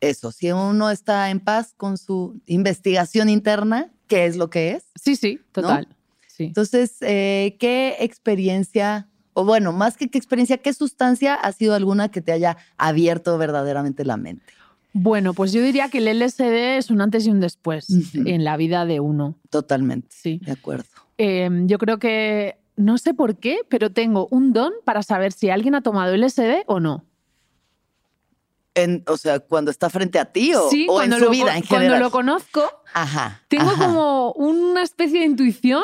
eso, 0.00 0.32
si 0.32 0.50
uno 0.52 0.90
está 0.90 1.30
en 1.30 1.40
paz 1.40 1.74
con 1.76 1.98
su 1.98 2.40
investigación 2.46 3.28
interna, 3.28 3.90
¿qué 4.06 4.26
es 4.26 4.36
lo 4.36 4.48
que 4.50 4.72
es? 4.72 4.84
Sí, 4.94 5.16
sí, 5.16 5.40
total. 5.52 5.88
Sí. 6.26 6.44
Entonces, 6.44 6.96
eh, 7.00 7.56
¿qué 7.60 7.96
experiencia, 8.00 9.08
o 9.34 9.44
bueno, 9.44 9.72
más 9.72 9.96
que 9.96 10.08
qué 10.08 10.16
experiencia, 10.18 10.58
qué 10.58 10.72
sustancia 10.72 11.34
ha 11.34 11.52
sido 11.52 11.74
alguna 11.74 12.10
que 12.10 12.20
te 12.22 12.32
haya 12.32 12.56
abierto 12.78 13.36
verdaderamente 13.36 14.04
la 14.04 14.16
mente? 14.16 14.52
Bueno, 14.92 15.34
pues 15.34 15.52
yo 15.52 15.62
diría 15.62 15.88
que 15.88 15.98
el 15.98 16.08
LSD 16.08 16.76
es 16.78 16.90
un 16.90 17.00
antes 17.00 17.26
y 17.26 17.30
un 17.30 17.40
después 17.40 17.86
en 18.14 18.42
la 18.42 18.56
vida 18.56 18.86
de 18.86 19.00
uno. 19.00 19.36
Totalmente. 19.50 20.08
Sí. 20.10 20.40
De 20.44 20.52
acuerdo. 20.52 20.84
Eh, 21.18 21.48
yo 21.66 21.78
creo 21.78 21.98
que, 21.98 22.56
no 22.80 22.98
sé 22.98 23.14
por 23.14 23.36
qué, 23.38 23.58
pero 23.68 23.90
tengo 23.92 24.26
un 24.30 24.52
don 24.52 24.72
para 24.84 25.02
saber 25.02 25.32
si 25.32 25.50
alguien 25.50 25.74
ha 25.74 25.82
tomado 25.82 26.14
LSD 26.16 26.64
o 26.66 26.80
no. 26.80 27.04
En, 28.74 29.02
o 29.08 29.16
sea, 29.16 29.40
cuando 29.40 29.70
está 29.70 29.90
frente 29.90 30.18
a 30.18 30.26
ti 30.26 30.54
o, 30.54 30.70
sí, 30.70 30.86
o 30.88 31.02
en 31.02 31.08
cuando, 31.10 31.18
su 31.18 31.24
lo, 31.24 31.30
vida 31.30 31.56
en 31.56 31.62
cuando 31.64 31.84
general. 31.86 32.00
lo 32.00 32.10
conozco, 32.10 32.62
Ajá. 32.94 33.42
tengo 33.48 33.68
ajá. 33.70 33.84
como 33.86 34.32
una 34.32 34.82
especie 34.82 35.20
de 35.20 35.26
intuición 35.26 35.82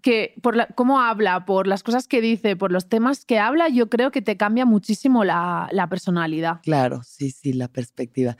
que 0.00 0.34
por 0.42 0.56
la- 0.56 0.66
cómo 0.68 1.00
habla, 1.00 1.44
por 1.44 1.66
las 1.66 1.82
cosas 1.82 2.08
que 2.08 2.20
dice, 2.22 2.56
por 2.56 2.72
los 2.72 2.88
temas 2.88 3.24
que 3.26 3.38
habla, 3.38 3.68
yo 3.68 3.88
creo 3.90 4.10
que 4.10 4.22
te 4.22 4.36
cambia 4.38 4.64
muchísimo 4.64 5.24
la, 5.24 5.68
la 5.72 5.88
personalidad. 5.88 6.60
Claro, 6.62 7.02
sí, 7.04 7.30
sí, 7.30 7.52
la 7.52 7.68
perspectiva. 7.68 8.36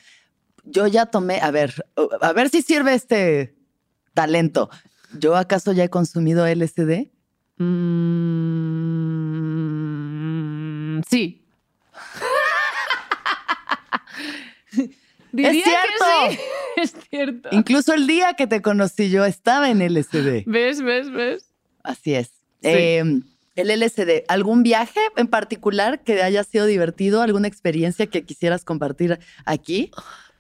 Yo 0.65 0.87
ya 0.87 1.07
tomé, 1.07 1.41
a 1.41 1.51
ver, 1.51 1.85
a 2.23 2.33
ver 2.33 2.49
si 2.49 2.63
sirve 2.63 2.95
este 2.95 3.55
talento. 4.15 4.71
¿Yo 5.19 5.37
acaso 5.37 5.73
ya 5.73 5.85
he 5.85 5.91
consumido 5.91 6.47
LSD? 6.47 7.12
Mm, 10.03 11.01
sí. 11.09 11.45
Diría 15.33 15.53
que 15.53 15.63
cierto! 15.63 16.05
sí. 16.31 16.39
Es 16.75 16.95
cierto. 17.11 17.51
Incluso 17.53 17.93
el 17.93 18.07
día 18.07 18.33
que 18.35 18.47
te 18.47 18.63
conocí 18.63 19.11
yo 19.11 19.27
estaba 19.27 19.69
en 19.71 19.83
LSD. 19.83 20.45
¿Ves, 20.47 20.81
ves, 20.83 21.11
ves? 21.11 21.53
Así 21.83 22.15
es. 22.15 22.33
Eh, 22.63 23.05
el 23.55 23.81
LSD, 23.81 24.25
¿algún 24.29 24.63
viaje 24.63 25.01
en 25.17 25.27
particular 25.27 26.03
que 26.03 26.23
haya 26.23 26.43
sido 26.45 26.65
divertido? 26.65 27.21
¿Alguna 27.21 27.49
experiencia 27.49 28.07
que 28.07 28.25
quisieras 28.25 28.65
compartir 28.65 29.19
aquí? 29.45 29.91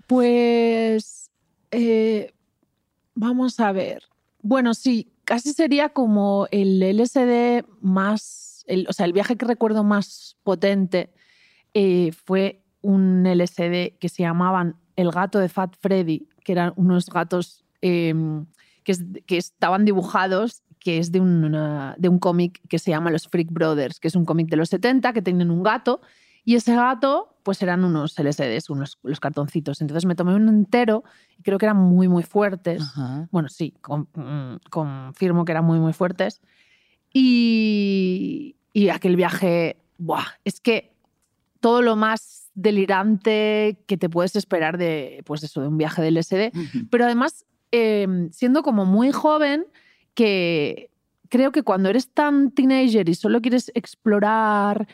Pues 0.06 1.30
eh, 1.70 2.32
vamos 3.14 3.60
a 3.60 3.72
ver. 3.72 4.04
Bueno, 4.40 4.72
sí, 4.72 5.12
casi 5.32 5.54
sería 5.54 5.88
como 5.88 6.46
el 6.50 6.82
LSD 6.82 7.64
más, 7.80 8.64
el- 8.66 8.84
o 8.86 8.92
sea, 8.92 9.06
el 9.06 9.14
viaje 9.14 9.36
que 9.36 9.46
recuerdo 9.46 9.82
más 9.82 10.36
potente 10.44 11.10
eh, 11.72 12.12
fue 12.26 12.62
un 12.82 13.24
LSD 13.26 13.96
que 13.98 14.10
se 14.10 14.24
llamaban 14.24 14.76
el 14.94 15.10
gato 15.10 15.38
de 15.38 15.48
Fat 15.48 15.74
Freddy, 15.80 16.28
que 16.44 16.52
eran 16.52 16.74
unos 16.76 17.06
gatos 17.08 17.64
eh, 17.80 18.14
que, 18.84 18.92
es- 18.92 19.04
que 19.26 19.38
estaban 19.38 19.86
dibujados, 19.86 20.62
que 20.78 20.98
es 20.98 21.12
de, 21.12 21.20
de 21.96 22.08
un 22.10 22.18
cómic 22.18 22.60
que 22.68 22.78
se 22.78 22.90
llama 22.90 23.10
Los 23.10 23.26
Freak 23.28 23.50
Brothers, 23.50 24.00
que 24.00 24.08
es 24.08 24.16
un 24.16 24.26
cómic 24.26 24.50
de 24.50 24.56
los 24.58 24.68
70 24.68 25.14
que 25.14 25.22
tienen 25.22 25.50
un 25.50 25.62
gato 25.62 26.02
y 26.44 26.56
ese 26.56 26.74
gato, 26.74 27.36
pues 27.42 27.62
eran 27.62 27.84
unos 27.84 28.18
LSDs, 28.18 28.70
unos 28.70 28.98
los 29.02 29.20
cartoncitos. 29.20 29.80
Entonces 29.80 30.04
me 30.06 30.14
tomé 30.14 30.34
un 30.34 30.48
entero 30.48 31.04
y 31.38 31.42
creo 31.42 31.58
que 31.58 31.66
eran 31.66 31.76
muy, 31.76 32.08
muy 32.08 32.22
fuertes. 32.22 32.82
Ajá. 32.82 33.28
Bueno, 33.30 33.48
sí, 33.48 33.74
con- 33.80 34.08
mm, 34.14 34.56
confirmo 34.70 35.44
que 35.44 35.52
eran 35.52 35.64
muy, 35.64 35.78
muy 35.78 35.92
fuertes. 35.92 36.40
Y, 37.12 38.56
y 38.72 38.88
aquel 38.88 39.16
viaje, 39.16 39.76
¡buah! 39.98 40.24
Es 40.44 40.60
que 40.60 40.92
todo 41.60 41.82
lo 41.82 41.94
más 41.94 42.50
delirante 42.54 43.82
que 43.86 43.96
te 43.96 44.08
puedes 44.08 44.34
esperar 44.36 44.78
de, 44.78 45.22
pues 45.24 45.42
eso, 45.44 45.60
de 45.60 45.68
un 45.68 45.78
viaje 45.78 46.02
del 46.02 46.16
LSD. 46.16 46.52
Ujú. 46.54 46.86
Pero 46.90 47.04
además, 47.04 47.46
eh, 47.70 48.28
siendo 48.32 48.62
como 48.62 48.84
muy 48.84 49.12
joven, 49.12 49.66
que 50.14 50.90
creo 51.28 51.52
que 51.52 51.62
cuando 51.62 51.88
eres 51.88 52.10
tan 52.12 52.50
teenager 52.50 53.08
y 53.08 53.14
solo 53.14 53.40
quieres 53.40 53.70
explorar 53.74 54.88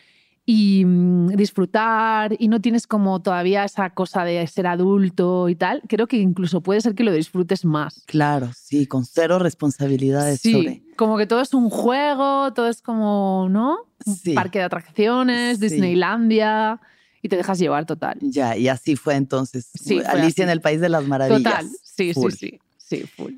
y 0.51 0.83
mm, 0.87 1.37
disfrutar 1.37 2.35
y 2.39 2.49
no 2.49 2.59
tienes 2.59 2.87
como 2.87 3.21
todavía 3.21 3.65
esa 3.65 3.91
cosa 3.91 4.25
de 4.25 4.47
ser 4.47 4.67
adulto 4.67 5.51
y 5.51 5.55
tal, 5.57 5.83
creo 5.87 6.07
que 6.07 6.17
incluso 6.17 6.63
puede 6.63 6.81
ser 6.81 6.95
que 6.95 7.05
lo 7.05 7.13
disfrutes 7.13 7.67
más. 7.67 8.03
Claro, 8.07 8.51
sí, 8.57 8.87
con 8.87 9.05
cero 9.05 9.39
responsabilidades 9.39 10.41
Sí, 10.41 10.53
sobre. 10.53 10.83
como 10.97 11.19
que 11.19 11.27
todo 11.27 11.43
es 11.43 11.53
un 11.53 11.69
juego, 11.69 12.51
todo 12.55 12.69
es 12.69 12.81
como, 12.81 13.49
¿no? 13.51 13.77
Un 14.07 14.15
Sí. 14.17 14.33
parque 14.33 14.59
de 14.61 14.65
atracciones, 14.65 15.59
Sí. 15.59 15.69
Disneylandia 15.69 16.81
y 17.21 17.29
te 17.29 17.37
dejas 17.37 17.59
llevar 17.59 17.85
total. 17.85 18.17
Ya, 18.23 18.57
y 18.57 18.69
así 18.69 18.97
fue 18.97 19.17
entonces. 19.17 19.69
Sí, 19.75 19.97
fue 20.01 20.07
Alicia 20.07 20.45
en 20.45 20.51
el 20.51 20.63
País 20.63 20.81
de 20.81 20.89
las 20.89 21.07
Maravillas. 21.07 21.43
Total, 21.43 21.69
sí, 21.83 22.15
Full. 22.15 22.33
sí, 22.33 22.59
sí, 22.79 23.01
sí, 23.01 23.07
full. 23.07 23.35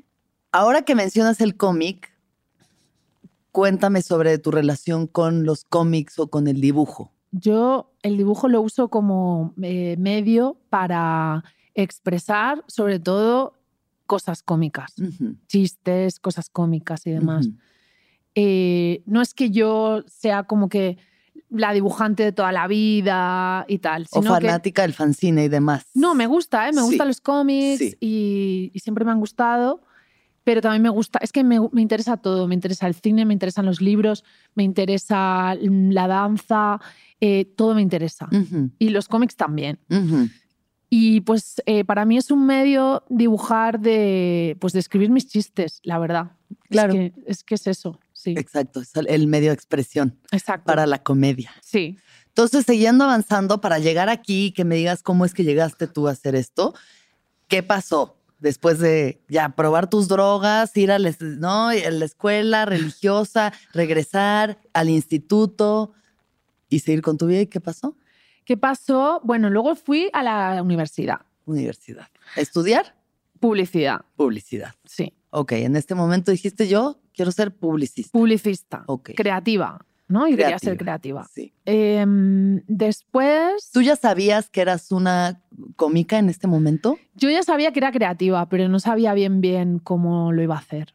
Ahora 0.53 0.83
que 0.83 0.95
mencionas 0.95 1.41
el 1.41 1.57
cómic, 1.57 2.09
cuéntame 3.51 4.01
sobre 4.01 4.37
tu 4.37 4.51
relación 4.51 5.07
con 5.07 5.43
los 5.45 5.65
cómics 5.65 6.19
o 6.19 6.29
con 6.29 6.47
el 6.47 6.61
dibujo. 6.61 7.11
Yo 7.31 7.93
el 8.03 8.17
dibujo 8.17 8.47
lo 8.49 8.61
uso 8.61 8.89
como 8.89 9.53
eh, 9.61 9.95
medio 9.97 10.57
para 10.69 11.43
expresar 11.75 12.63
sobre 12.67 12.99
todo 12.99 13.53
cosas 14.05 14.43
cómicas, 14.43 14.93
chistes, 15.47 16.19
cosas 16.19 16.49
cómicas 16.49 17.07
y 17.07 17.11
demás. 17.11 17.47
eh, 18.35 19.03
no 19.05 19.21
es 19.21 19.33
que 19.33 19.49
yo 19.51 20.03
sea 20.07 20.43
como 20.43 20.67
que 20.69 20.97
la 21.49 21.73
dibujante 21.73 22.23
de 22.23 22.31
toda 22.31 22.51
la 22.53 22.67
vida 22.67 23.65
y 23.67 23.79
tal. 23.79 24.07
O 24.11 24.21
Sino 24.21 24.37
que, 24.39 24.45
fanática 24.47 24.81
del 24.83 24.93
fanzine 24.93 25.45
y 25.45 25.49
demás. 25.49 25.85
no, 25.93 26.15
me 26.15 26.27
gusta, 26.27 26.67
¿eh? 26.67 26.71
me 26.73 26.81
Sí, 26.81 26.87
gustan 26.87 27.07
los 27.07 27.21
cómics 27.21 27.79
sí. 27.79 27.95
y, 27.99 28.71
y 28.73 28.79
siempre 28.79 29.03
me 29.05 29.11
han 29.11 29.19
gustado, 29.19 29.81
pero 30.43 30.61
también 30.61 30.81
me 30.81 30.89
gusta, 30.89 31.19
es 31.21 31.31
que 31.31 31.43
me, 31.43 31.59
me 31.71 31.81
interesa 31.81 32.17
todo, 32.17 32.47
me 32.47 32.55
interesa 32.55 32.87
el 32.87 32.95
cine, 32.95 33.25
me 33.25 33.33
interesan 33.33 33.65
los 33.65 33.81
libros, 33.81 34.23
me 34.55 34.63
interesa 34.63 35.55
mm, 35.61 35.91
la 35.91 36.07
danza, 36.07 36.79
eh, 37.19 37.45
todo 37.45 37.75
me 37.75 37.81
interesa. 37.81 38.27
Y 38.79 38.89
los 38.89 39.07
cómics 39.07 39.35
también. 39.35 39.79
Y 40.89 41.21
pues 41.21 41.61
eh, 41.65 41.85
para 41.85 42.03
mí 42.05 42.17
es 42.17 42.31
un 42.31 42.45
medio 42.45 43.03
dibujar 43.09 43.79
de, 43.79 44.57
pues 44.59 44.73
de 44.73 44.79
escribir 44.79 45.09
mis 45.09 45.27
chistes, 45.27 45.79
la 45.83 45.99
verdad. 45.99 46.31
Claro. 46.69 46.93
Es 46.93 46.99
que 46.99 47.13
es, 47.27 47.43
que 47.43 47.55
es 47.55 47.67
eso, 47.67 47.99
sí. 48.11 48.33
Exacto, 48.37 48.81
es 48.81 48.91
el- 48.95 49.27
medio 49.27 49.49
de 49.51 49.53
expresión 49.53 50.17
Exacto. 50.31 50.65
para 50.65 50.85
la 50.85 51.01
comedia. 51.01 51.51
Sí. 51.61 51.97
Entonces, 52.27 52.65
siguiendo 52.65 53.05
avanzando 53.05 53.61
para 53.61 53.79
llegar 53.79 54.09
aquí 54.09 54.51
que 54.51 54.65
me 54.65 54.75
digas 54.75 55.01
cómo 55.01 55.23
es 55.23 55.33
que 55.33 55.43
llegaste 55.43 55.87
tú 55.87 56.07
a 56.07 56.11
hacer 56.11 56.35
esto, 56.35 56.73
¿qué 57.47 57.63
pasó? 57.63 58.17
Después 58.41 58.79
de 58.79 59.21
ya 59.29 59.49
probar 59.55 59.89
tus 59.89 60.07
drogas, 60.09 60.75
ir 60.75 60.91
a 60.91 60.99
la, 60.99 61.15
¿no? 61.19 61.69
a 61.69 61.73
la 61.75 62.05
escuela 62.05 62.65
religiosa, 62.65 63.53
regresar 63.71 64.59
al 64.73 64.89
instituto 64.89 65.93
y 66.67 66.79
seguir 66.79 67.01
con 67.01 67.17
tu 67.17 67.27
vida. 67.27 67.41
¿Y 67.41 67.47
qué 67.47 67.61
pasó? 67.61 67.95
¿Qué 68.43 68.57
pasó? 68.57 69.21
Bueno, 69.23 69.49
luego 69.49 69.75
fui 69.75 70.09
a 70.11 70.23
la 70.23 70.61
universidad. 70.61 71.21
Universidad. 71.45 72.07
¿Estudiar? 72.35 72.95
Publicidad, 73.39 74.01
Publicidad. 74.15 74.73
sí. 74.85 75.13
Ok, 75.33 75.53
en 75.53 75.77
este 75.77 75.95
momento 75.95 76.29
dijiste 76.31 76.67
yo 76.67 76.99
quiero 77.13 77.31
ser 77.31 77.55
publicista. 77.55 78.11
Publicista. 78.11 78.83
Ok. 78.87 79.11
Creativa, 79.15 79.85
¿no? 80.11 80.27
Y 80.27 80.35
quería 80.35 80.59
ser 80.59 80.77
creativa. 80.77 81.25
Sí. 81.33 81.53
Em, 81.65 82.61
después, 82.67 83.71
¿Tú 83.71 83.81
ya 83.81 83.95
sabías 83.95 84.49
que 84.49 84.61
eras 84.61 84.91
una 84.91 85.41
cómica 85.75 86.19
en 86.19 86.29
este 86.29 86.47
momento? 86.47 86.97
yo 87.15 87.29
ya 87.29 87.43
sabía 87.43 87.71
que 87.71 87.79
era 87.79 87.91
creativa, 87.91 88.47
pero 88.49 88.67
no 88.67 88.79
sabía 88.79 89.13
bien 89.13 89.41
bien 89.41 89.79
cómo 89.79 90.31
lo 90.31 90.41
iba 90.41 90.55
a 90.55 90.59
hacer. 90.59 90.93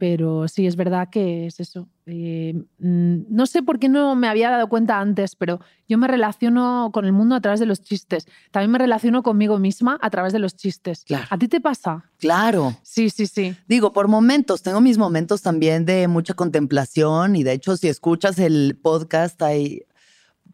Pero 0.00 0.48
sí, 0.48 0.66
es 0.66 0.76
verdad 0.76 1.10
que 1.12 1.46
es 1.46 1.60
eso. 1.60 1.86
Eh, 2.06 2.54
mm, 2.78 3.24
no 3.28 3.44
sé 3.44 3.62
por 3.62 3.78
qué 3.78 3.90
no 3.90 4.16
me 4.16 4.28
había 4.28 4.48
dado 4.48 4.66
cuenta 4.70 4.98
antes, 4.98 5.36
pero 5.36 5.60
yo 5.86 5.98
me 5.98 6.08
relaciono 6.08 6.88
con 6.90 7.04
el 7.04 7.12
mundo 7.12 7.34
a 7.34 7.42
través 7.42 7.60
de 7.60 7.66
los 7.66 7.82
chistes. 7.82 8.26
También 8.50 8.70
me 8.70 8.78
relaciono 8.78 9.22
conmigo 9.22 9.58
misma 9.58 9.98
a 10.00 10.08
través 10.08 10.32
de 10.32 10.38
los 10.38 10.56
chistes. 10.56 11.04
Claro. 11.04 11.26
¿A 11.28 11.36
ti 11.36 11.48
te 11.48 11.60
pasa? 11.60 12.10
Claro. 12.16 12.74
Sí, 12.82 13.10
sí, 13.10 13.26
sí. 13.26 13.54
Digo, 13.68 13.92
por 13.92 14.08
momentos, 14.08 14.62
tengo 14.62 14.80
mis 14.80 14.96
momentos 14.96 15.42
también 15.42 15.84
de 15.84 16.08
mucha 16.08 16.32
contemplación 16.32 17.36
y 17.36 17.42
de 17.42 17.52
hecho 17.52 17.76
si 17.76 17.88
escuchas 17.88 18.38
el 18.38 18.78
podcast 18.82 19.42
hay 19.42 19.82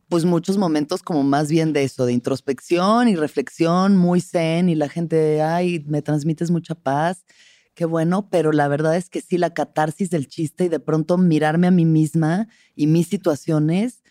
pues 0.08 0.24
muchos 0.24 0.58
momentos 0.58 1.04
como 1.04 1.22
más 1.22 1.50
bien 1.50 1.72
de 1.72 1.84
eso, 1.84 2.04
de 2.04 2.14
introspección 2.14 3.08
y 3.08 3.14
reflexión, 3.14 3.96
muy 3.96 4.20
zen 4.20 4.68
y 4.68 4.74
la 4.74 4.88
gente, 4.88 5.40
ay, 5.40 5.84
me 5.86 6.02
transmites 6.02 6.50
mucha 6.50 6.74
paz, 6.74 7.24
qué 7.76 7.84
bueno, 7.84 8.28
pero 8.30 8.50
la 8.50 8.66
verdad 8.66 8.96
es 8.96 9.08
que 9.10 9.20
sí, 9.20 9.38
la 9.38 9.54
catarsis 9.54 10.10
del 10.10 10.26
chiste 10.26 10.64
y 10.64 10.68
de 10.68 10.80
pronto 10.80 11.18
mirarme 11.18 11.68
a 11.68 11.70
mí 11.70 11.84
misma 11.84 12.48
y 12.74 12.86
mis 12.88 13.06
situaciones 13.06 14.02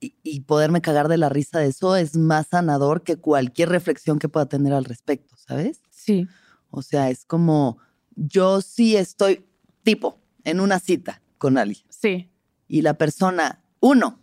y, 0.00 0.14
y 0.22 0.40
poderme 0.40 0.82
cagar 0.82 1.08
de 1.08 1.16
la 1.16 1.28
risa 1.30 1.58
de 1.58 1.68
eso 1.68 1.96
es 1.96 2.14
más 2.16 2.48
sanador 2.48 3.02
que 3.02 3.16
cualquier 3.16 3.70
reflexión 3.70 4.18
que 4.18 4.28
pueda 4.28 4.46
tener 4.46 4.72
al 4.74 4.84
respecto, 4.84 5.34
¿sabes? 5.38 5.80
Sí. 5.90 6.28
O 6.70 6.82
sea, 6.82 7.08
es 7.10 7.24
como 7.24 7.78
yo 8.14 8.60
sí 8.60 8.96
estoy 8.96 9.46
tipo 9.82 10.20
en 10.44 10.60
una 10.60 10.78
cita 10.78 11.22
con 11.38 11.56
alguien 11.58 11.84
Sí. 11.88 12.30
y 12.68 12.82
la 12.82 12.94
persona, 12.98 13.62
uno, 13.80 14.20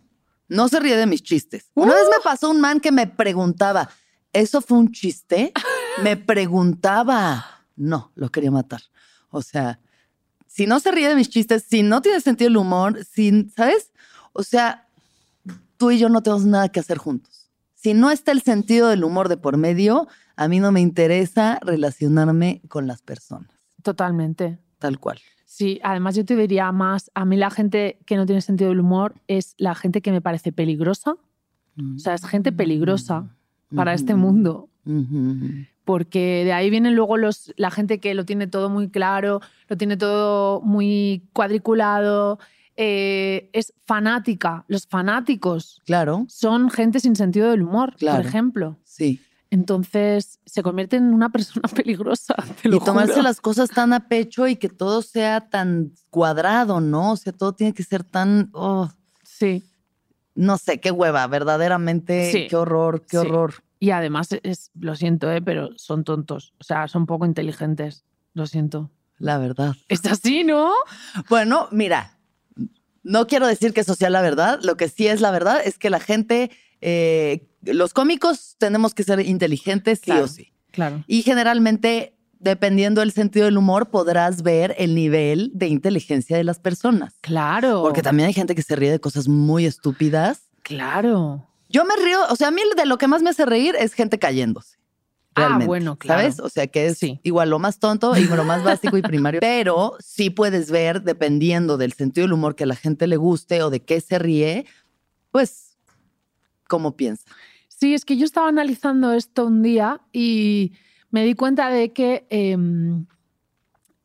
no 0.48 0.68
se 0.68 0.78
ríe 0.78 0.96
de 0.96 1.06
mis 1.06 1.22
chistes. 1.24 1.70
Una 1.74 1.94
vez 1.94 2.04
me 2.10 2.22
pasó 2.22 2.48
un 2.50 2.60
man 2.60 2.78
que 2.78 2.92
me 2.92 3.08
preguntaba, 3.08 3.90
¿eso 4.32 4.60
fue 4.60 4.78
un 4.78 4.92
chiste? 4.92 5.52
Me 6.02 6.16
preguntaba. 6.16 7.63
No, 7.76 8.12
lo 8.14 8.28
quería 8.30 8.50
matar. 8.50 8.82
O 9.30 9.42
sea, 9.42 9.80
si 10.46 10.66
no 10.66 10.78
se 10.80 10.92
ríe 10.92 11.08
de 11.08 11.16
mis 11.16 11.28
chistes, 11.28 11.64
si 11.68 11.82
no 11.82 12.00
tiene 12.02 12.20
sentido 12.20 12.48
el 12.48 12.56
humor, 12.56 13.04
si, 13.04 13.48
¿sabes? 13.56 13.92
O 14.32 14.42
sea, 14.42 14.86
tú 15.76 15.90
y 15.90 15.98
yo 15.98 16.08
no 16.08 16.22
tenemos 16.22 16.44
nada 16.44 16.68
que 16.68 16.80
hacer 16.80 16.98
juntos. 16.98 17.50
Si 17.74 17.94
no 17.94 18.10
está 18.10 18.32
el 18.32 18.42
sentido 18.42 18.88
del 18.88 19.04
humor 19.04 19.28
de 19.28 19.36
por 19.36 19.56
medio, 19.56 20.06
a 20.36 20.48
mí 20.48 20.60
no 20.60 20.72
me 20.72 20.80
interesa 20.80 21.58
relacionarme 21.62 22.62
con 22.68 22.86
las 22.86 23.02
personas, 23.02 23.50
Totalmente. 23.82 24.58
tal 24.78 24.98
cual. 24.98 25.18
Sí, 25.44 25.78
además 25.84 26.16
yo 26.16 26.24
te 26.24 26.34
diría 26.34 26.72
más, 26.72 27.10
a 27.14 27.24
mí 27.24 27.36
la 27.36 27.50
gente 27.50 27.98
que 28.06 28.16
no 28.16 28.26
tiene 28.26 28.40
sentido 28.40 28.70
del 28.70 28.80
humor 28.80 29.14
es 29.28 29.54
la 29.58 29.74
gente 29.74 30.00
que 30.00 30.10
me 30.10 30.20
parece 30.20 30.50
peligrosa. 30.52 31.16
O 31.96 31.98
sea, 31.98 32.14
es 32.14 32.24
gente 32.24 32.50
peligrosa 32.52 33.28
para 33.74 33.94
este 33.94 34.14
Ujú. 34.14 34.22
mundo. 34.22 34.68
Ujú. 34.86 35.64
Porque 35.84 36.42
de 36.44 36.52
ahí 36.52 36.70
vienen 36.70 36.94
luego 36.94 37.16
los, 37.16 37.52
la 37.56 37.70
gente 37.70 38.00
que 38.00 38.14
lo 38.14 38.24
tiene 38.24 38.46
todo 38.46 38.70
muy 38.70 38.88
claro, 38.90 39.40
lo 39.68 39.76
tiene 39.76 39.96
todo 39.96 40.60
muy 40.62 41.28
cuadriculado, 41.32 42.38
eh, 42.76 43.50
es 43.52 43.72
fanática. 43.86 44.64
Los 44.66 44.86
fanáticos 44.86 45.80
Claro, 45.86 46.24
son 46.28 46.70
gente 46.70 47.00
sin 47.00 47.14
sentido 47.16 47.50
del 47.50 47.62
humor, 47.62 47.94
Claro. 47.96 48.18
por 48.18 48.26
ejemplo. 48.26 48.76
sí. 48.84 49.20
Entonces 49.50 50.40
se 50.46 50.64
convierte 50.64 50.96
en 50.96 51.14
una 51.14 51.28
persona 51.30 51.68
peligrosa. 51.76 52.34
Te 52.60 52.68
lo 52.68 52.78
y 52.78 52.80
tomarse 52.80 53.12
juro. 53.12 53.22
las 53.22 53.40
cosas 53.40 53.70
tan 53.70 53.92
a 53.92 54.08
pecho 54.08 54.48
y 54.48 54.56
que 54.56 54.68
todo 54.68 55.00
sea 55.00 55.48
tan 55.48 55.92
cuadrado, 56.10 56.80
¿no? 56.80 57.12
O 57.12 57.16
sea, 57.16 57.32
todo 57.32 57.52
tiene 57.54 57.72
que 57.72 57.84
ser 57.84 58.02
tan, 58.02 58.50
oh, 58.52 58.90
Sí. 59.22 59.62
no 60.34 60.58
sé, 60.58 60.80
qué 60.80 60.90
hueva, 60.90 61.24
verdaderamente, 61.28 62.32
Sí. 62.32 62.46
qué 62.50 62.56
horror, 62.56 63.02
qué 63.02 63.10
Sí. 63.10 63.16
horror. 63.18 63.54
Y 63.84 63.90
además, 63.90 64.28
es, 64.44 64.70
lo 64.80 64.96
siento, 64.96 65.30
¿eh? 65.30 65.42
pero 65.42 65.68
son 65.76 66.04
tontos. 66.04 66.54
O 66.58 66.64
sea, 66.64 66.88
son 66.88 67.04
poco 67.04 67.26
inteligentes. 67.26 68.06
Lo 68.32 68.46
siento. 68.46 68.90
La 69.18 69.36
verdad. 69.36 69.76
Es 69.90 70.06
así, 70.06 70.42
¿no? 70.42 70.72
Bueno, 71.28 71.68
mira, 71.70 72.16
no 73.02 73.26
quiero 73.26 73.46
decir 73.46 73.74
que 73.74 73.82
eso 73.82 73.94
sea 73.94 74.08
la 74.08 74.22
verdad. 74.22 74.60
Lo 74.62 74.78
que 74.78 74.88
sí 74.88 75.06
es 75.06 75.20
la 75.20 75.30
verdad 75.30 75.60
es 75.62 75.76
que 75.76 75.90
la 75.90 76.00
gente, 76.00 76.50
eh, 76.80 77.46
los 77.60 77.92
cómicos 77.92 78.56
tenemos 78.56 78.94
que 78.94 79.02
ser 79.02 79.20
inteligentes 79.20 80.00
sí 80.02 80.12
o 80.12 80.28
sí. 80.28 80.54
Claro. 80.70 81.04
Y 81.06 81.20
generalmente, 81.20 82.16
dependiendo 82.38 83.02
del 83.02 83.12
sentido 83.12 83.44
del 83.44 83.58
humor, 83.58 83.90
podrás 83.90 84.42
ver 84.42 84.74
el 84.78 84.94
nivel 84.94 85.50
de 85.52 85.68
inteligencia 85.68 86.38
de 86.38 86.44
las 86.44 86.58
personas. 86.58 87.18
Claro. 87.20 87.82
Porque 87.82 88.00
también 88.00 88.28
hay 88.28 88.32
gente 88.32 88.54
que 88.54 88.62
se 88.62 88.76
ríe 88.76 88.90
de 88.90 88.98
cosas 88.98 89.28
muy 89.28 89.66
estúpidas. 89.66 90.48
Claro. 90.62 91.50
Yo 91.74 91.84
me 91.84 91.96
río, 91.96 92.20
o 92.30 92.36
sea, 92.36 92.48
a 92.48 92.50
mí 92.52 92.62
de 92.76 92.86
lo 92.86 92.98
que 92.98 93.08
más 93.08 93.20
me 93.20 93.30
hace 93.30 93.44
reír 93.44 93.74
es 93.76 93.94
gente 93.94 94.20
cayéndose. 94.20 94.76
Ah, 95.34 95.58
bueno, 95.66 95.96
claro. 95.98 96.20
¿Sabes? 96.20 96.38
O 96.38 96.48
sea, 96.48 96.68
que 96.68 96.86
es 96.86 96.98
Sí. 96.98 97.18
igual 97.24 97.50
lo 97.50 97.58
más 97.58 97.80
tonto 97.80 98.16
y 98.16 98.22
lo 98.28 98.44
más 98.44 98.62
básico 98.62 98.96
y 98.96 99.02
primario. 99.02 99.40
Pero 99.40 99.96
sí 99.98 100.30
puedes 100.30 100.70
ver, 100.70 101.02
dependiendo 101.02 101.76
del 101.76 101.92
sentido 101.92 102.26
del 102.26 102.34
humor 102.34 102.54
que 102.54 102.62
a 102.62 102.68
la 102.68 102.76
gente 102.76 103.08
le 103.08 103.16
guste 103.16 103.60
o 103.64 103.70
de 103.70 103.80
qué 103.80 104.00
se 104.00 104.20
ríe, 104.20 104.66
pues, 105.32 105.76
cómo 106.68 106.96
piensa. 106.96 107.24
Sí, 107.66 107.92
es 107.94 108.04
que 108.04 108.16
yo 108.16 108.24
estaba 108.24 108.46
analizando 108.46 109.12
esto 109.12 109.44
un 109.46 109.60
día 109.62 110.00
y 110.12 110.74
me 111.10 111.24
di 111.24 111.34
cuenta 111.34 111.68
de 111.70 111.92
que, 111.92 112.24
em, 112.30 113.06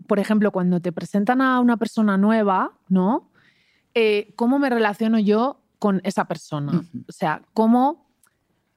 por 0.08 0.18
ejemplo, 0.18 0.52
cuando 0.52 0.80
te 0.80 0.92
presentan 0.92 1.42
a 1.42 1.60
una 1.60 1.78
persona 1.78 2.18
nueva, 2.18 2.72
¿no? 2.88 3.30
Eh, 3.94 4.34
¿Cómo 4.36 4.58
me 4.58 4.72
relaciono 4.72 5.20
yo 5.20 5.59
con 5.80 6.02
esa 6.04 6.26
persona? 6.26 6.84
O 7.08 7.12
sea, 7.12 7.42
¿cómo...? 7.54 8.08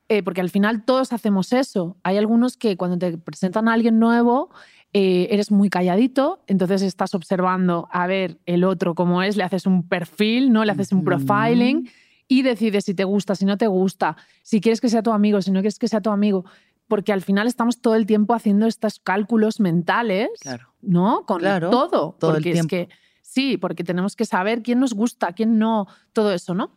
eh, 0.09 0.23
porque 0.23 0.43
al 0.43 0.51
final 0.51 0.85
todos 0.85 1.13
hacemos 1.15 1.55
eso. 1.55 1.97
Hay 2.03 2.19
algunos 2.19 2.59
que 2.59 2.77
cuando 2.77 2.99
te 2.99 3.17
presentan 3.17 3.67
a 3.67 3.73
alguien 3.73 3.99
nuevo, 3.99 4.51
eh, 4.93 5.29
eres 5.31 5.51
muy 5.51 5.71
calladito, 5.71 6.43
entonces 6.47 6.83
estás 6.83 7.15
observando 7.15 7.89
a 7.91 8.07
ver 8.07 8.39
el 8.45 8.65
otro 8.65 8.95
cómo 8.95 9.23
es, 9.23 9.39
le 9.39 9.45
haces 9.45 9.65
un 9.65 9.89
perfil, 9.89 10.53
¿no? 10.53 10.67
Le 10.67 10.73
haces 10.73 10.93
un 10.93 11.03
profiling 11.03 11.89
y 12.29 12.43
decides 12.43 12.85
si 12.85 12.93
te 12.93 13.05
gusta, 13.05 13.35
si 13.37 13.47
no 13.47 13.57
te 13.57 13.69
gusta, 13.69 14.19
si 14.43 14.61
quieres 14.61 14.83
que 14.83 14.91
sea 14.91 15.03
tu 15.03 15.13
amigo, 15.13 15.41
si 15.41 15.51
no 15.51 15.61
quieres 15.61 15.79
que 15.79 15.89
sea 15.89 16.03
tu 16.03 16.11
amigo. 16.11 16.45
Porque 16.89 17.15
al 17.15 17.23
final 17.23 17.47
estamos 17.47 17.81
todo 17.81 17.95
el 17.95 18.05
tiempo 18.05 18.35
haciendo 18.35 18.67
estos 18.67 18.99
cálculos 18.99 19.61
mentales, 19.61 20.29
Claro. 20.41 20.69
¿no? 20.83 21.25
Con 21.25 21.39
Claro, 21.39 21.71
todo. 21.71 22.17
todo 22.21 22.33
el 22.37 22.47
es 22.47 22.53
tiempo. 22.53 22.69
que 22.69 22.89
sí, 23.23 23.57
porque 23.57 23.83
tenemos 23.83 24.15
que 24.15 24.27
saber 24.27 24.63
quién 24.63 24.79
nos 24.79 24.93
gusta, 24.93 25.33
quién 25.33 25.59
no, 25.59 25.87
todo 26.13 26.33
eso, 26.35 26.53
¿no? 26.55 26.73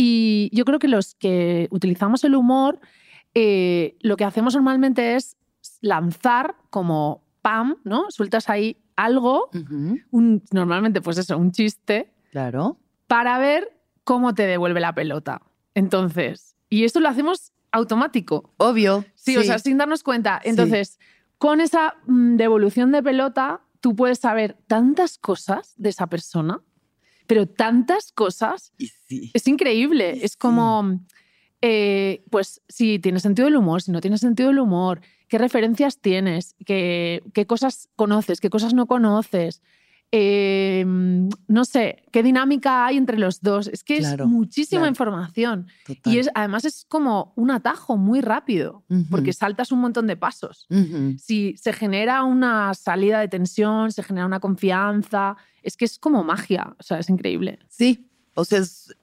Y 0.00 0.48
yo 0.52 0.64
creo 0.64 0.78
que 0.78 0.86
los 0.86 1.16
que 1.16 1.66
utilizamos 1.72 2.22
el 2.22 2.36
humor, 2.36 2.78
eh, 3.34 3.96
lo 4.00 4.16
que 4.16 4.22
hacemos 4.22 4.54
normalmente 4.54 5.16
es 5.16 5.36
lanzar 5.80 6.54
como 6.70 7.24
pam, 7.42 7.78
¿no? 7.82 8.08
Sueltas 8.10 8.48
ahí 8.48 8.76
algo, 8.94 9.50
un, 10.12 10.44
normalmente 10.52 11.00
pues 11.00 11.18
eso, 11.18 11.36
un 11.36 11.50
chiste, 11.50 12.12
Claro. 12.30 12.78
para 13.08 13.40
ver 13.40 13.76
cómo 14.04 14.34
te 14.36 14.46
devuelve 14.46 14.78
la 14.78 14.94
pelota. 14.94 15.42
Entonces, 15.74 16.54
y 16.70 16.84
esto 16.84 17.00
lo 17.00 17.08
hacemos 17.08 17.52
automático. 17.72 18.52
Obvio. 18.56 19.04
Sí, 19.16 19.36
o 19.36 19.42
sea, 19.42 19.58
sin 19.58 19.78
darnos 19.78 20.04
cuenta. 20.04 20.40
Entonces, 20.44 21.00
con 21.38 21.60
esa 21.60 21.94
mm, 22.06 22.36
devolución 22.36 22.92
de 22.92 23.02
pelota, 23.02 23.62
tú 23.80 23.96
puedes 23.96 24.20
saber 24.20 24.56
tantas 24.68 25.18
cosas 25.18 25.74
de 25.76 25.88
esa 25.88 26.06
persona, 26.06 26.60
pero 27.28 27.46
tantas 27.46 28.10
cosas. 28.10 28.72
Y 28.78 28.88
sí. 29.06 29.30
Es 29.34 29.46
increíble. 29.46 30.14
Y 30.16 30.24
Es 30.24 30.32
sí. 30.32 30.38
como, 30.38 30.98
eh, 31.60 32.24
pues 32.30 32.62
si 32.68 32.98
tienes 32.98 33.22
sentido 33.22 33.44
del 33.46 33.56
humor, 33.56 33.82
si 33.82 33.92
no 33.92 34.00
tienes 34.00 34.20
sentido 34.20 34.48
del 34.48 34.58
humor, 34.58 35.02
qué 35.28 35.38
referencias 35.38 36.00
tienes, 36.00 36.56
qué, 36.64 37.22
qué 37.34 37.46
cosas 37.46 37.90
conoces, 37.94 38.40
qué 38.40 38.50
cosas 38.50 38.72
no 38.74 38.86
conoces. 38.86 39.62
Eh, 40.10 40.84
no 40.86 41.64
sé, 41.64 42.02
qué 42.12 42.22
dinámica 42.22 42.86
hay 42.86 42.96
entre 42.96 43.18
los 43.18 43.40
dos. 43.42 43.66
Es 43.66 43.84
que 43.84 43.98
Claro, 43.98 44.24
es 44.24 44.30
muchísima 44.30 44.80
claro. 44.80 44.90
información. 44.90 45.66
Total. 45.86 46.14
Y 46.14 46.18
es, 46.18 46.30
además 46.34 46.64
es 46.64 46.86
como 46.88 47.32
un 47.36 47.50
atajo 47.50 47.96
muy 47.96 48.20
rápido, 48.20 48.84
porque 49.10 49.32
saltas 49.32 49.70
un 49.70 49.80
montón 49.80 50.06
de 50.06 50.16
pasos. 50.16 50.66
Si 51.18 51.54
se 51.58 51.72
genera 51.72 52.24
una 52.24 52.72
salida 52.74 53.20
de 53.20 53.28
tensión, 53.28 53.92
se 53.92 54.02
genera 54.02 54.24
una 54.26 54.40
confianza, 54.40 55.36
es 55.62 55.76
que 55.76 55.84
es 55.84 55.98
como 55.98 56.24
magia, 56.24 56.74
o 56.78 56.82
sea, 56.82 56.98
es 56.98 57.10
increíble. 57.10 57.58
Sí, 57.68 58.08
o 58.34 58.44
sea, 58.44 58.60
es, 58.60 58.94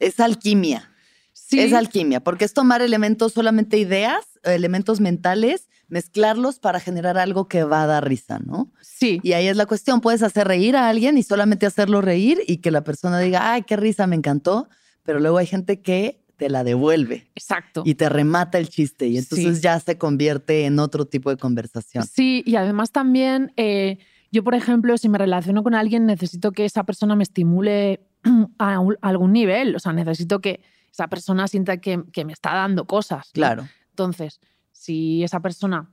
es 0.00 0.18
alquimia. 0.20 0.86
Sí, 1.32 1.58
Es 1.60 1.72
alquimia, 1.72 2.20
porque 2.20 2.44
es 2.44 2.54
tomar 2.54 2.80
elementos, 2.82 3.32
solamente 3.32 3.76
ideas, 3.76 4.24
elementos 4.44 5.00
mentales, 5.00 5.68
mezclarlos 5.90 6.58
para 6.58 6.80
generar 6.80 7.18
algo 7.18 7.46
que 7.48 7.64
va 7.64 7.82
a 7.82 7.86
dar 7.86 8.08
risa, 8.08 8.38
¿no? 8.38 8.72
sí, 8.80 9.20
Y 9.22 9.32
ahí 9.32 9.46
es 9.48 9.56
la 9.56 9.66
cuestión, 9.66 10.00
puedes 10.00 10.22
hacer 10.22 10.46
reír 10.48 10.76
a 10.76 10.88
alguien 10.88 11.18
y 11.18 11.22
solamente 11.22 11.66
hacerlo 11.66 12.00
reír 12.00 12.38
y 12.46 12.58
que 12.58 12.70
la 12.70 12.82
persona 12.84 13.18
diga, 13.18 13.52
ay, 13.52 13.62
qué 13.62 13.76
risa, 13.76 14.06
me 14.06 14.16
encantó, 14.16 14.68
pero 15.02 15.20
luego 15.20 15.38
hay 15.38 15.46
gente 15.46 15.80
que 15.82 16.22
te 16.36 16.48
la 16.48 16.64
devuelve 16.64 17.28
exacto. 17.34 17.82
y 17.84 17.96
te 17.96 18.08
remata 18.08 18.56
el 18.58 18.68
chiste 18.70 19.06
y 19.08 19.18
entonces 19.18 19.56
Sí. 19.58 19.62
ya 19.62 19.78
se 19.80 19.98
convierte 19.98 20.64
en 20.64 20.78
otro 20.78 21.04
tipo 21.04 21.28
de 21.30 21.36
conversación. 21.36 22.04
Sí, 22.06 22.42
y 22.46 22.56
además 22.56 22.92
también, 22.92 23.52
eh, 23.56 23.98
yo, 24.32 24.42
por 24.44 24.54
ejemplo, 24.54 24.96
si 24.96 25.08
me 25.08 25.18
relaciono 25.18 25.62
con 25.62 25.74
alguien, 25.74 26.06
necesito 26.06 26.52
que 26.52 26.64
esa 26.64 26.84
persona 26.84 27.14
me 27.16 27.24
estimule 27.24 28.06
a, 28.58 28.78
un- 28.78 28.96
a 29.02 29.08
algún 29.08 29.32
nivel. 29.32 29.74
O 29.76 29.80
sea, 29.80 29.92
necesito 29.92 30.40
que 30.40 30.60
esa 30.92 31.08
persona 31.08 31.46
sienta 31.48 31.78
que, 31.78 32.04
que 32.12 32.24
me 32.24 32.32
está 32.32 32.54
dando 32.54 32.86
cosas. 32.86 33.26
¿no? 33.26 33.32
Claro, 33.32 33.68
Entonces, 33.90 34.40
si 34.80 35.22
esa 35.22 35.40
persona 35.40 35.90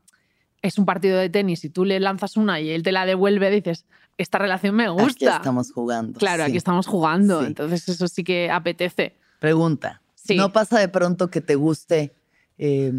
es 0.62 0.78
un 0.78 0.86
partido 0.86 1.18
de 1.20 1.30
tenis 1.30 1.66
y 1.66 1.70
tú 1.70 1.84
le 1.84 2.00
lanzas 2.00 2.38
una 2.38 2.62
y 2.62 2.70
él 2.70 2.84
te 2.84 2.92
la 2.94 3.06
devuelve, 3.06 3.52
dices, 3.52 3.86
esta 4.18 4.38
relación 4.38 4.76
me 4.76 4.88
gusta. 4.90 5.06
aquí 5.12 5.26
estamos 5.26 5.72
jugando. 5.74 6.18
Claro, 6.20 6.44
sí. 6.46 6.50
aquí 6.50 6.58
estamos 6.58 6.88
jugando. 6.88 7.42
Sí. 7.42 7.48
Entonces, 7.48 7.90
eso 7.90 8.08
sí 8.08 8.24
que 8.24 8.50
apetece. 8.50 9.18
Pregunta. 9.40 10.02
Sí. 10.16 10.36
¿No 10.38 10.52
pasa 10.54 10.80
de 10.80 10.88
pronto 10.88 11.30
que 11.30 11.42
te 11.42 11.56
guste 11.56 12.16
eh, 12.58 12.94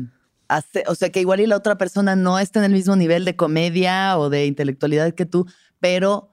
hacer- 0.49 0.85
o 0.89 0.95
sea, 0.95 1.11
que 1.11 1.21
igual 1.21 1.41
y 1.41 1.47
la 1.47 1.57
otra 1.57 1.79
persona 1.79 2.15
no 2.17 2.39
esté 2.39 2.59
en 2.59 2.67
el 2.67 2.73
mismo 2.73 2.95
nivel 2.95 3.25
de 3.25 3.35
comedia 3.35 4.19
o 4.19 4.29
de 4.31 4.45
intelectualidad 4.47 5.15
que 5.15 5.25
tú, 5.27 5.47
pero 5.81 6.31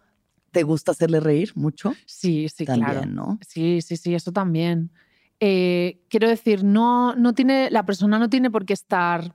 te 0.52 0.64
gusta 0.64 0.92
hacerle 0.92 1.22
reír 1.22 1.54
mucho? 1.56 1.94
Sí, 2.06 2.48
sí, 2.50 2.66
También, 2.66 2.92
claro. 2.92 3.06
¿no? 3.08 3.40
Sí, 3.48 3.82
sí, 3.82 3.96
sí, 3.98 4.14
eso 4.16 4.32
también. 4.32 4.92
Eh, 5.40 6.02
quiero 6.10 6.30
decir, 6.30 6.64
no, 6.64 7.16
no 7.16 7.34
tiene, 7.34 7.70
la 7.72 7.86
persona 7.86 8.20
no 8.20 8.30
tiene 8.30 8.50
por 8.52 8.66
qué 8.66 8.74
estar, 8.74 9.34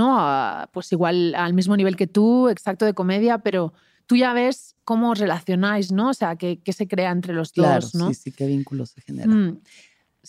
¿no? 0.00 0.16
A- 0.18 0.68
pues 0.72 0.90
igual 0.92 1.34
al 1.34 1.52
mismo 1.54 1.74
nivel 1.76 1.94
que 1.96 2.06
tú, 2.06 2.48
exacto 2.48 2.84
de 2.84 2.94
comedia, 2.94 3.38
pero 3.38 3.72
tú 4.06 4.16
ya 4.16 4.32
ves 4.32 4.74
cómo 4.84 5.10
os 5.10 5.18
relacionáis, 5.18 5.92
¿no? 5.92 6.10
O 6.10 6.14
sea, 6.14 6.36
qué, 6.36 6.60
se 6.72 6.86
crea 6.88 7.10
entre 7.10 7.32
los 7.34 7.52
Claro, 7.52 7.80
dos, 7.82 7.94
¿no? 7.94 8.06
sí, 8.08 8.14
sí, 8.14 8.32
qué 8.32 8.46
vínculo 8.46 8.86
se 8.86 9.00
genera. 9.02 9.28
Mm, 9.32 9.60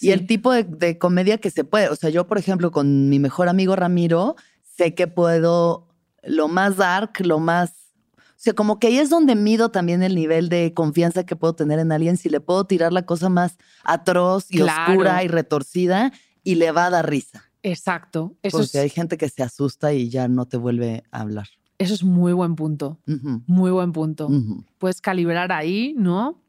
Y 0.02 0.12
el 0.12 0.26
tipo 0.28 0.52
de, 0.52 0.64
de 0.64 0.98
comedia 0.98 1.38
que 1.38 1.50
se 1.50 1.64
puede, 1.64 1.90
o 1.90 1.96
sea, 1.96 2.10
yo, 2.10 2.28
por 2.28 2.38
ejemplo, 2.38 2.72
con 2.72 3.10
mi 3.10 3.18
mejor 3.20 3.48
amigo 3.50 3.76
Ramiro, 3.76 4.36
sé 4.78 4.94
que 4.96 5.08
puedo 5.08 5.88
lo 6.24 6.48
más 6.48 6.78
dark, 6.78 7.14
lo 7.26 7.40
más... 7.40 7.72
O 8.18 8.44
sea, 8.44 8.54
como 8.54 8.80
que 8.80 8.88
ahí 8.88 8.98
es 8.98 9.10
donde 9.10 9.36
mido 9.36 9.70
también 9.70 10.02
el 10.04 10.16
nivel 10.16 10.50
de 10.50 10.74
confianza 10.74 11.24
que 11.26 11.36
puedo 11.36 11.54
tener 11.54 11.78
en 11.80 11.92
alguien, 11.92 12.18
si 12.18 12.28
le 12.30 12.40
puedo 12.40 12.66
tirar 12.66 12.92
la 12.92 13.04
cosa 13.06 13.30
más 13.30 13.58
atroz 13.84 14.46
y 14.50 14.58
Claro. 14.58 14.94
oscura 14.94 15.24
y 15.24 15.28
retorcida 15.28 16.12
y 16.44 16.56
le 16.56 16.72
va 16.72 16.86
a 16.88 16.90
dar 16.90 17.08
risa. 17.10 17.51
Exacto. 17.64 18.36
Eso 18.42 18.58
Porque 18.58 18.78
es, 18.78 18.84
hay 18.84 18.90
gente 18.90 19.18
que 19.18 19.30
se 19.30 19.44
asusta 19.44 19.94
y 19.94 20.10
ya 20.10 20.28
no 20.28 20.46
te 20.48 20.58
vuelve 20.58 21.04
a 21.12 21.22
hablar. 21.22 21.48
eso 21.78 21.94
es 21.94 22.04
muy 22.04 22.34
buen 22.34 22.56
punto. 22.56 23.00
Muy 23.48 23.72
buen 23.72 23.92
punto. 23.92 24.28
ujú. 24.28 24.64
Puedes 24.78 25.02
calibrar 25.02 25.52
ahí, 25.52 25.94
¿no? 25.98 26.42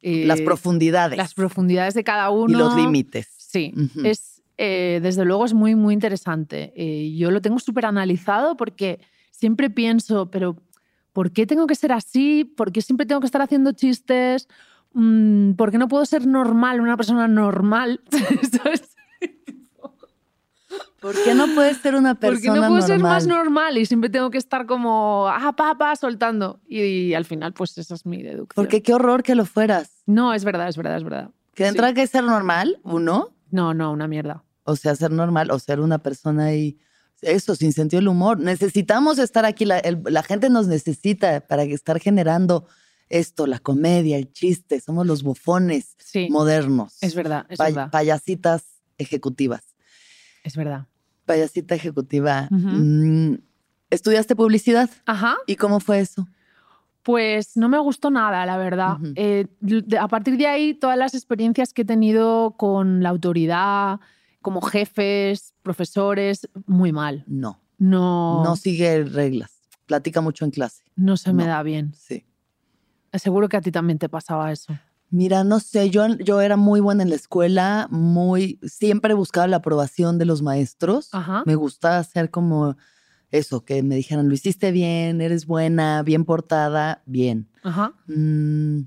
Eh, 0.00 0.26
Las 0.26 0.40
profundidades 0.40 1.16
las 1.16 1.34
profundidades 1.34 1.94
de 1.94 2.02
cada 2.04 2.30
uno. 2.30 2.52
y 2.52 2.56
los 2.56 2.74
límites. 2.74 3.28
Sí, 3.36 3.72
es, 4.04 4.42
eh, 4.56 4.98
desde 5.02 5.24
luego 5.24 5.44
es 5.44 5.54
muy, 5.54 5.74
muy 5.76 5.94
interesante. 5.94 6.72
Eh, 6.76 7.14
yo 7.16 7.30
lo 7.30 7.40
tengo 7.40 7.58
súper 7.60 7.86
analizado 7.86 8.56
porque 8.56 9.00
siempre 9.30 9.70
pienso, 9.70 10.30
pero 10.30 10.56
¿por 11.12 11.30
qué 11.32 11.46
tengo 11.46 11.66
que 11.66 11.74
ser 11.76 11.92
así? 11.92 12.44
¿Por 12.44 12.72
qué 12.72 12.82
siempre 12.82 13.06
tengo 13.06 13.20
que 13.20 13.26
estar 13.26 13.42
haciendo 13.42 13.72
chistes? 13.72 14.48
Mm, 14.94 15.52
¿Por 15.52 15.70
qué 15.70 15.78
no 15.78 15.86
puedo 15.88 16.04
ser 16.06 16.26
normal, 16.26 16.80
una 16.80 16.96
persona 16.96 17.28
normal? 17.28 18.00
¿Sabes? 18.62 18.91
¿Por 21.02 21.14
qué 21.24 21.34
no 21.34 21.46
puedes 21.54 21.78
ser 21.78 21.96
una 21.96 22.14
¿Por 22.14 22.30
persona 22.30 22.40
qué 22.40 22.48
no 22.60 22.68
puedo 22.68 22.70
normal? 22.80 22.86
ser 22.86 22.98
más 23.00 23.26
normal 23.26 23.76
y 23.78 23.86
siempre 23.86 24.08
tengo 24.08 24.30
que 24.30 24.38
estar 24.38 24.66
como, 24.66 25.26
ah, 25.28 25.52
papá, 25.56 25.96
soltando? 25.96 26.60
Y, 26.66 27.12
al 27.14 27.24
final, 27.24 27.52
pues 27.52 27.76
esa 27.76 27.94
es 27.94 28.06
mi 28.06 28.22
deducción. 28.22 28.54
Porque 28.54 28.82
qué 28.82 28.94
horror 28.94 29.22
que 29.24 29.34
lo 29.34 29.44
fueras. 29.44 29.90
No, 30.06 30.32
es 30.32 30.44
verdad, 30.44 30.68
es 30.68 30.76
verdad, 30.76 30.96
es 30.96 31.04
verdad. 31.04 31.30
Que 31.54 31.64
Sí. 31.64 31.68
entra 31.70 31.92
que 31.92 32.06
ser 32.06 32.22
normal, 32.24 32.78
uno, 32.84 33.34
No, 33.50 33.74
no, 33.74 33.90
una 33.92 34.06
mierda. 34.08 34.44
o 34.64 34.76
sea, 34.76 34.94
ser 34.94 35.10
normal 35.10 35.50
o 35.50 35.58
ser 35.58 35.80
una 35.80 35.98
persona 35.98 36.54
y 36.54 36.78
eso, 37.20 37.54
sin 37.56 37.72
sentido 37.72 37.98
del 38.00 38.08
humor. 38.08 38.38
Necesitamos 38.38 39.18
estar 39.18 39.44
aquí, 39.44 39.64
la, 39.64 39.78
el- 39.80 40.02
la 40.06 40.22
gente 40.22 40.50
nos 40.50 40.68
necesita 40.68 41.40
para 41.46 41.64
estar 41.64 41.98
generando 42.00 42.66
esto, 43.08 43.46
la 43.46 43.58
comedia, 43.58 44.16
el 44.16 44.32
chiste, 44.32 44.80
somos 44.80 45.06
los 45.06 45.22
bufones 45.24 45.96
Sí, 45.98 46.28
modernos. 46.30 46.96
es 47.02 47.14
verdad, 47.14 47.44
es 47.48 47.58
Pa- 47.58 47.64
verdad, 47.66 47.90
Payasitas 47.90 48.64
ejecutivas. 48.98 49.62
es 50.44 50.56
verdad. 50.56 50.86
Payasita 51.26 51.74
ejecutiva. 51.74 52.48
Mm, 52.50 53.34
¿Estudiaste 53.90 54.34
publicidad? 54.36 54.88
Ajá. 55.06 55.36
¿Y 55.46 55.56
cómo 55.56 55.78
fue 55.80 56.00
eso? 56.00 56.26
Pues 57.02 57.56
no 57.56 57.68
me 57.68 57.78
gustó 57.78 58.10
nada, 58.10 58.46
la 58.46 58.56
verdad. 58.56 58.96
Eh, 59.16 59.46
de- 59.60 59.98
a 59.98 60.06
partir 60.08 60.36
de 60.36 60.46
ahí, 60.46 60.72
todas 60.74 60.96
las 60.96 61.14
experiencias 61.14 61.72
que 61.72 61.82
he 61.82 61.84
tenido 61.84 62.52
con 62.56 63.02
la 63.02 63.08
autoridad, 63.08 63.98
como 64.40 64.60
jefes, 64.62 65.52
profesores, 65.62 66.48
muy 66.66 66.92
mal. 66.92 67.24
No, 67.26 67.60
No, 67.78 68.44
no 68.44 68.54
sigue 68.56 69.04
reglas. 69.04 69.50
Platica 69.86 70.20
mucho 70.20 70.44
en 70.44 70.52
clase. 70.52 70.84
no 70.94 71.16
se 71.16 71.32
me 71.32 71.44
da 71.46 71.62
bien. 71.64 71.92
Sí. 71.94 72.24
Seguro 73.14 73.48
que 73.48 73.56
a 73.56 73.60
ti 73.60 73.70
también 73.72 73.98
te 73.98 74.08
pasaba 74.08 74.52
eso. 74.52 74.72
Mira, 75.12 75.44
no 75.44 75.60
sé, 75.60 75.90
yo, 75.90 76.08
yo 76.16 76.40
era 76.40 76.56
muy 76.56 76.80
buena 76.80 77.02
en 77.02 77.10
la 77.10 77.16
escuela, 77.16 77.86
muy, 77.90 78.58
siempre 78.62 79.12
buscaba 79.12 79.46
la 79.46 79.58
aprobación 79.58 80.16
de 80.16 80.24
los 80.24 80.40
maestros. 80.40 81.10
Ajá. 81.12 81.42
Me 81.44 81.54
gustaba 81.54 81.98
hacer 81.98 82.30
como 82.30 82.78
eso, 83.30 83.62
que 83.62 83.82
me 83.82 83.94
dijeran, 83.94 84.28
lo 84.30 84.34
hiciste 84.34 84.72
bien, 84.72 85.20
eres 85.20 85.44
buena, 85.44 86.02
bien 86.02 86.24
portada, 86.24 87.02
bien. 87.04 87.50
Ajá. 87.62 87.92
Mm, 88.06 88.84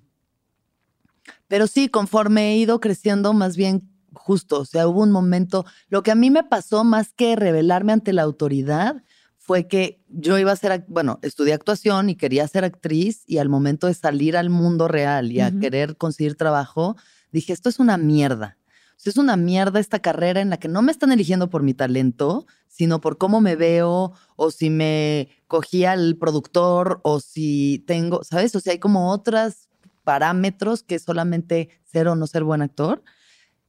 pero 1.48 1.68
sí, 1.68 1.90
conforme 1.90 2.54
he 2.54 2.58
ido 2.58 2.80
creciendo, 2.80 3.34
más 3.34 3.56
bien 3.56 3.88
justo, 4.12 4.62
o 4.62 4.66
sea, 4.66 4.88
hubo 4.88 5.04
un 5.04 5.12
momento, 5.12 5.64
lo 5.90 6.02
que 6.02 6.10
a 6.10 6.16
mí 6.16 6.32
me 6.32 6.44
pasó 6.44 6.84
más 6.84 7.14
que 7.14 7.36
revelarme 7.36 7.94
ante 7.94 8.14
la 8.14 8.24
autoridad 8.24 9.04
fue 9.46 9.68
que 9.68 10.02
yo 10.10 10.39
iba 10.39 10.52
a 10.52 10.56
ser, 10.56 10.86
bueno, 10.88 11.20
estudié 11.22 11.54
actuación 11.54 12.10
y 12.10 12.16
quería 12.16 12.48
ser 12.48 12.66
actriz 12.66 13.24
y 13.28 13.38
al 13.38 13.48
momento 13.48 13.86
de 13.86 13.93
salir 13.93 14.36
al 14.38 14.50
mundo 14.50 14.88
real 14.88 15.32
y 15.32 15.39
a 15.39 15.52
querer 15.52 15.98
conseguir 15.98 16.36
trabajo, 16.36 16.96
dije, 17.32 17.54
esto 17.54 17.70
es 17.70 17.80
una 17.80 17.98
mierda. 17.98 18.58
Es 19.04 19.18
una 19.18 19.38
mierda 19.38 19.80
esta 19.80 20.00
carrera 20.00 20.41
en 20.41 20.50
la 20.50 20.58
que 20.58 20.68
no 20.68 20.82
me 20.82 20.91
están 20.91 21.12
eligiendo 21.12 21.52
por 21.52 21.62
mi 21.62 21.76
talento, 21.76 22.48
sino 22.68 23.02
por 23.02 23.20
cómo 23.20 23.39
me 23.39 23.56
veo 23.56 24.14
o 24.36 24.50
si 24.50 24.72
me 24.72 25.30
cogía 25.48 25.93
el 25.93 26.18
productor 26.18 27.02
o 27.04 27.20
si 27.20 27.84
tengo, 27.86 28.24
¿sabes? 28.24 28.56
O 28.56 28.60
sea, 28.60 28.74
hay 28.74 28.80
como 28.80 29.12
otros 29.12 29.70
parámetros 30.04 30.82
que 30.82 30.98
solamente 30.98 31.70
ser 31.84 32.08
o 32.08 32.16
no 32.16 32.26
ser 32.26 32.43
buen 32.43 32.64
actor 32.64 33.04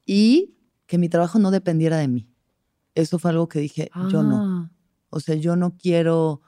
y 0.06 0.56
que 0.86 0.96
mi 0.96 1.10
trabajo 1.10 1.38
no 1.38 1.50
dependiera 1.50 1.98
de 1.98 2.08
mí. 2.08 2.30
Eso 2.94 3.18
fue 3.18 3.30
algo 3.30 3.46
que 3.46 3.58
dije, 3.58 3.90
yo 4.10 4.22
no. 4.22 4.70
O 5.10 5.20
sea, 5.20 5.34
yo 5.34 5.56
no 5.56 5.76
quiero 5.76 6.40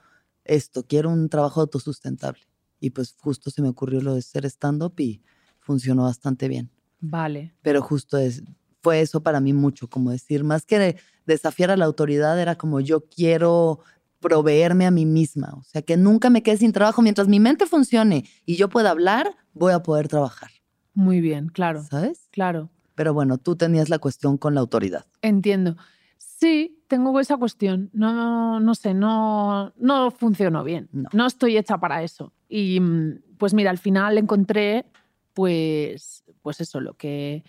esto, 0.45 0.85
quiero 0.85 1.09
un 1.09 1.29
trabajo 1.29 1.61
autosustentable. 1.61 2.41
Y 2.79 2.91
pues 2.91 3.15
justo 3.19 3.51
se 3.51 3.61
me 3.61 3.69
ocurrió 3.69 4.01
lo 4.01 4.15
de 4.15 4.21
ser 4.21 4.45
stand-up 4.45 4.93
y 4.99 5.21
funcionó 5.59 6.03
bastante 6.03 6.47
bien. 6.47 6.69
Vale. 7.01 7.53
Pero 7.61 7.81
justo 7.81 8.17
es, 8.17 8.43
fue 8.81 9.01
eso 9.01 9.21
para 9.21 9.39
mí 9.39 9.53
mucho, 9.53 9.87
como 9.89 10.11
decir, 10.11 10.43
más 10.43 10.65
que 10.65 10.79
de- 10.79 10.97
desafiar 11.25 11.71
a 11.71 11.77
la 11.77 11.85
autoridad, 11.85 12.39
era 12.39 12.55
como 12.55 12.79
yo 12.79 13.01
quiero 13.07 13.79
proveerme 14.19 14.85
a 14.85 14.91
mí 14.91 15.05
misma. 15.05 15.53
O 15.57 15.63
sea, 15.63 15.81
que 15.81 15.95
nunca 15.97 16.29
me 16.29 16.43
quede 16.43 16.57
sin 16.57 16.71
trabajo. 16.73 17.01
Mientras 17.01 17.27
mi 17.27 17.39
mente 17.39 17.65
funcione 17.65 18.25
y 18.45 18.55
yo 18.55 18.69
pueda 18.69 18.89
hablar, 18.91 19.35
voy 19.53 19.73
a 19.73 19.83
poder 19.83 20.07
trabajar. 20.07 20.49
Muy 20.93 21.21
bien, 21.21 21.47
claro, 21.49 21.83
¿Sabes? 21.83 22.27
claro. 22.31 22.69
Pero 22.95 23.13
bueno, 23.13 23.37
tú 23.37 23.55
tenías 23.55 23.87
la 23.89 23.99
cuestión 23.99 24.37
con 24.37 24.55
la 24.55 24.59
autoridad. 24.61 25.05
Entiendo. 25.21 25.77
Sí, 26.17 26.78
tengo 26.89 27.17
esa 27.21 27.37
cuestión. 27.37 27.89
No, 27.93 28.59
no 28.59 28.75
sé, 28.75 28.93
no, 28.93 29.71
no 29.77 30.11
funcionó 30.11 30.65
bien. 30.65 30.89
No. 30.91 31.07
No 31.13 31.27
estoy 31.27 31.55
hecha 31.55 31.77
para 31.77 32.03
eso. 32.03 32.33
Y 32.49 32.79
mm, 32.81 33.21
pues 33.37 33.53
mira, 33.53 33.69
al 33.69 33.77
final 33.77 34.17
encontré 34.17 34.85
pues, 35.33 36.25
pues 36.41 36.59
eso, 36.59 36.81
lo 36.81 36.95
que, 36.95 37.43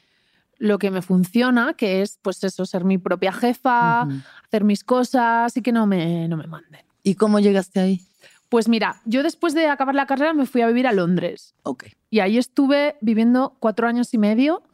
lo 0.58 0.78
que 0.78 0.92
me 0.92 1.02
funciona, 1.02 1.74
que 1.74 2.02
es 2.02 2.18
pues 2.22 2.44
eso, 2.44 2.64
ser 2.66 2.84
mi 2.84 2.98
propia 2.98 3.32
jefa, 3.32 4.02
hacer 4.44 4.62
mis 4.62 4.84
cosas 4.84 5.56
y 5.56 5.62
que 5.62 5.72
no 5.72 5.86
me, 5.86 6.28
no 6.28 6.36
me 6.36 6.46
manden. 6.46 6.82
¿Y 7.02 7.14
cómo 7.14 7.40
llegaste 7.40 7.80
ahí? 7.80 8.06
Pues 8.50 8.68
mira, 8.68 9.00
yo 9.04 9.22
después 9.22 9.54
de 9.54 9.68
acabar 9.68 9.94
la 9.94 10.06
carrera 10.06 10.34
me 10.34 10.44
fui 10.44 10.60
a 10.60 10.66
vivir 10.66 10.88
a 10.88 10.92
Londres 10.92 11.54
Ok. 11.62 11.84
y 12.10 12.18
ahí 12.18 12.36
estuve 12.36 12.96
viviendo 13.00 13.56
cuatro 13.60 13.86
años 13.86 14.12
y 14.12 14.18
medio, 14.18 14.64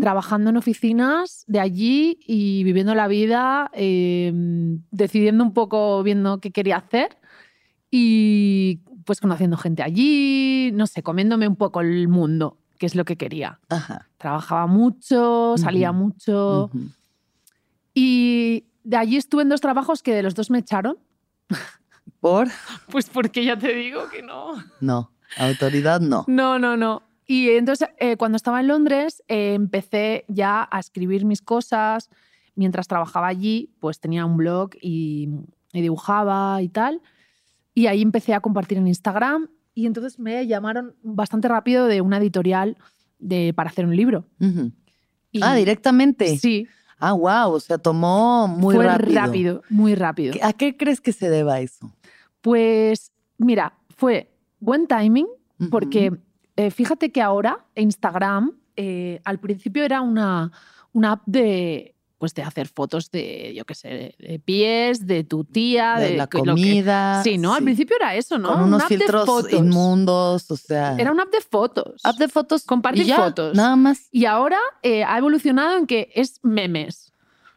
trabajando 0.00 0.50
en 0.50 0.56
oficinas 0.56 1.42
de 1.48 1.58
allí 1.58 2.20
y 2.28 2.62
viviendo 2.62 2.94
la 2.94 3.08
vida, 3.08 3.72
eh, 3.74 4.32
decidiendo 4.92 5.42
un 5.42 5.52
poco, 5.52 6.02
viendo 6.04 6.38
qué 6.38 6.52
quería 6.52 6.76
hacer 6.76 7.18
y 7.90 8.78
pues 9.04 9.20
conociendo 9.20 9.56
gente 9.56 9.82
allí, 9.82 10.70
no 10.72 10.86
sé, 10.86 11.02
comiéndome 11.02 11.48
un 11.48 11.56
poco 11.56 11.80
el 11.80 12.06
mundo, 12.06 12.56
que 12.78 12.86
es 12.86 12.94
lo 12.94 13.04
que 13.04 13.16
quería. 13.16 13.58
Ajá. 13.68 14.08
Trabajaba 14.16 14.68
mucho, 14.68 15.56
salía 15.58 15.90
mucho 15.90 16.70
y 17.92 18.64
de 18.84 18.96
allí 18.96 19.16
estuve 19.16 19.42
en 19.42 19.48
dos 19.48 19.60
trabajos 19.60 20.04
que 20.04 20.14
de 20.14 20.22
los 20.22 20.36
dos 20.36 20.50
me 20.50 20.60
echaron. 20.60 20.98
¿Por? 22.24 22.48
Pues 22.90 23.10
porque 23.10 23.44
ya 23.44 23.58
te 23.58 23.74
digo 23.74 24.08
que 24.08 24.22
no. 24.22 24.54
No. 24.80 25.10
Autoridad, 25.36 26.00
no. 26.00 26.24
No, 26.26 26.58
no, 26.58 26.74
no. 26.74 27.02
Y 27.26 27.50
entonces, 27.50 27.86
eh, 27.98 28.16
cuando 28.16 28.36
estaba 28.36 28.60
en 28.60 28.68
Londres, 28.68 29.22
eh, 29.28 29.52
empecé 29.52 30.24
ya 30.28 30.66
a 30.70 30.80
escribir 30.80 31.26
mis 31.26 31.42
cosas. 31.42 32.08
Mientras 32.54 32.88
trabajaba 32.88 33.26
allí, 33.26 33.74
pues 33.78 34.00
tenía 34.00 34.24
un 34.24 34.38
blog 34.38 34.70
y, 34.80 35.28
y 35.74 35.82
dibujaba 35.82 36.62
y 36.62 36.70
tal. 36.70 37.02
Y 37.74 37.88
ahí 37.88 38.00
empecé 38.00 38.32
a 38.32 38.40
compartir 38.40 38.78
en 38.78 38.86
Instagram. 38.88 39.50
Y 39.74 39.84
entonces 39.84 40.18
me 40.18 40.46
llamaron 40.46 40.94
bastante 41.02 41.48
rápido 41.48 41.84
de 41.88 42.00
una 42.00 42.16
editorial 42.16 42.78
de, 43.18 43.52
para 43.54 43.68
hacer 43.68 43.84
un 43.84 43.94
libro. 43.96 44.24
Y- 45.30 45.42
Ah, 45.42 45.54
directamente. 45.54 46.38
Sí, 46.38 46.66
Ah, 46.98 47.12
wow. 47.12 47.52
O 47.52 47.60
sea, 47.60 47.76
tomó 47.76 48.48
muy 48.48 48.76
fue 48.76 48.86
rápido. 48.86 49.14
rápido, 49.20 49.62
muy 49.68 49.94
rápido. 49.94 50.34
¿A 50.42 50.54
qué 50.54 50.74
crees 50.74 51.02
que 51.02 51.12
se 51.12 51.28
deba 51.28 51.60
eso? 51.60 51.92
Pues 52.44 53.10
mira, 53.38 53.72
fue 53.96 54.30
buen 54.60 54.86
timing 54.86 55.26
porque 55.70 56.12
eh, 56.56 56.70
fíjate 56.70 57.10
que 57.10 57.22
ahora 57.22 57.64
Instagram 57.74 58.52
eh, 58.76 59.18
al 59.24 59.38
principio 59.40 59.82
era 59.82 60.02
una, 60.02 60.52
una 60.92 61.12
app 61.12 61.22
de, 61.24 61.94
pues 62.18 62.34
de 62.34 62.42
hacer 62.42 62.68
fotos 62.68 63.10
de, 63.10 63.54
yo 63.56 63.64
qué 63.64 63.74
sé, 63.74 64.14
de, 64.18 64.38
pies, 64.44 65.06
de 65.06 65.24
tu 65.24 65.44
tía, 65.44 65.94
de 65.98 66.10
de, 66.10 66.16
la 66.18 66.26
que- 66.26 66.36
lo 66.36 66.44
que- 66.44 66.50
comida. 66.50 67.22
sí, 67.24 67.38
¿no? 67.38 67.54
Al 67.54 67.64
principio 67.64 67.96
era 67.96 68.14
eso, 68.14 68.36
¿no? 68.36 68.48
Con 68.48 68.56
Una 68.58 68.66
unos 68.66 68.82
app 68.82 68.88
de 68.90 68.98
filtros 68.98 69.24
fotos. 69.24 69.52
inmundos, 69.54 70.50
o 70.50 70.56
sea. 70.58 70.96
Era 70.98 71.12
una 71.12 71.22
app 71.22 71.32
de 71.32 71.40
fotos. 71.40 72.02
app 72.04 72.16
de 72.18 72.28
fotos. 72.28 72.64
Compartir 72.64 73.10
fotos. 73.14 73.54
Nada 73.56 73.74
más. 73.76 74.08
Y 74.12 74.26
ahora 74.26 74.58
eh, 74.82 75.02
ha 75.02 75.16
evolucionado 75.16 75.78
en 75.78 75.86
que 75.86 76.10
es 76.14 76.40
memes. 76.42 77.10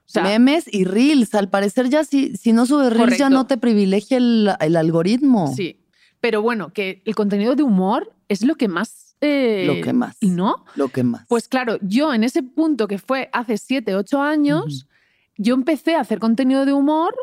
O 0.07 0.09
sea, 0.09 0.23
Memes 0.23 0.65
y 0.71 0.85
reels. 0.85 1.35
Al 1.35 1.49
parecer 1.49 1.89
ya 1.89 2.03
si, 2.03 2.35
si 2.37 2.53
no 2.53 2.65
subes 2.65 2.93
reels 2.93 3.17
ya 3.17 3.29
no 3.29 3.45
te 3.45 3.57
privilegia 3.57 4.17
el, 4.17 4.49
el 4.59 4.75
algoritmo. 4.75 5.53
sí. 5.55 5.81
Pero 6.19 6.41
bueno, 6.41 6.73
que 6.73 7.03
el 7.05 7.13
contenido 7.13 7.55
de 7.55 7.61
humor 7.61 8.11
es 8.27 8.41
lo 8.43 8.55
que 8.55 8.67
más... 8.67 9.15
eh, 9.21 9.65
Lo 9.67 9.79
que 9.83 9.93
más. 9.93 10.17
¿No? 10.21 10.65
Lo 10.75 10.87
que 10.89 11.03
más. 11.03 11.27
Pues 11.27 11.47
claro, 11.47 11.77
yo 11.83 12.11
en 12.11 12.23
ese 12.23 12.41
punto 12.41 12.87
que 12.87 12.97
fue 12.97 13.29
hace 13.33 13.57
7, 13.59 13.93
8 13.95 14.19
años, 14.19 14.87
yo 15.37 15.53
empecé 15.53 15.93
a 15.95 15.99
hacer 16.01 16.17
contenido 16.17 16.65
de 16.65 16.73
humor 16.73 17.15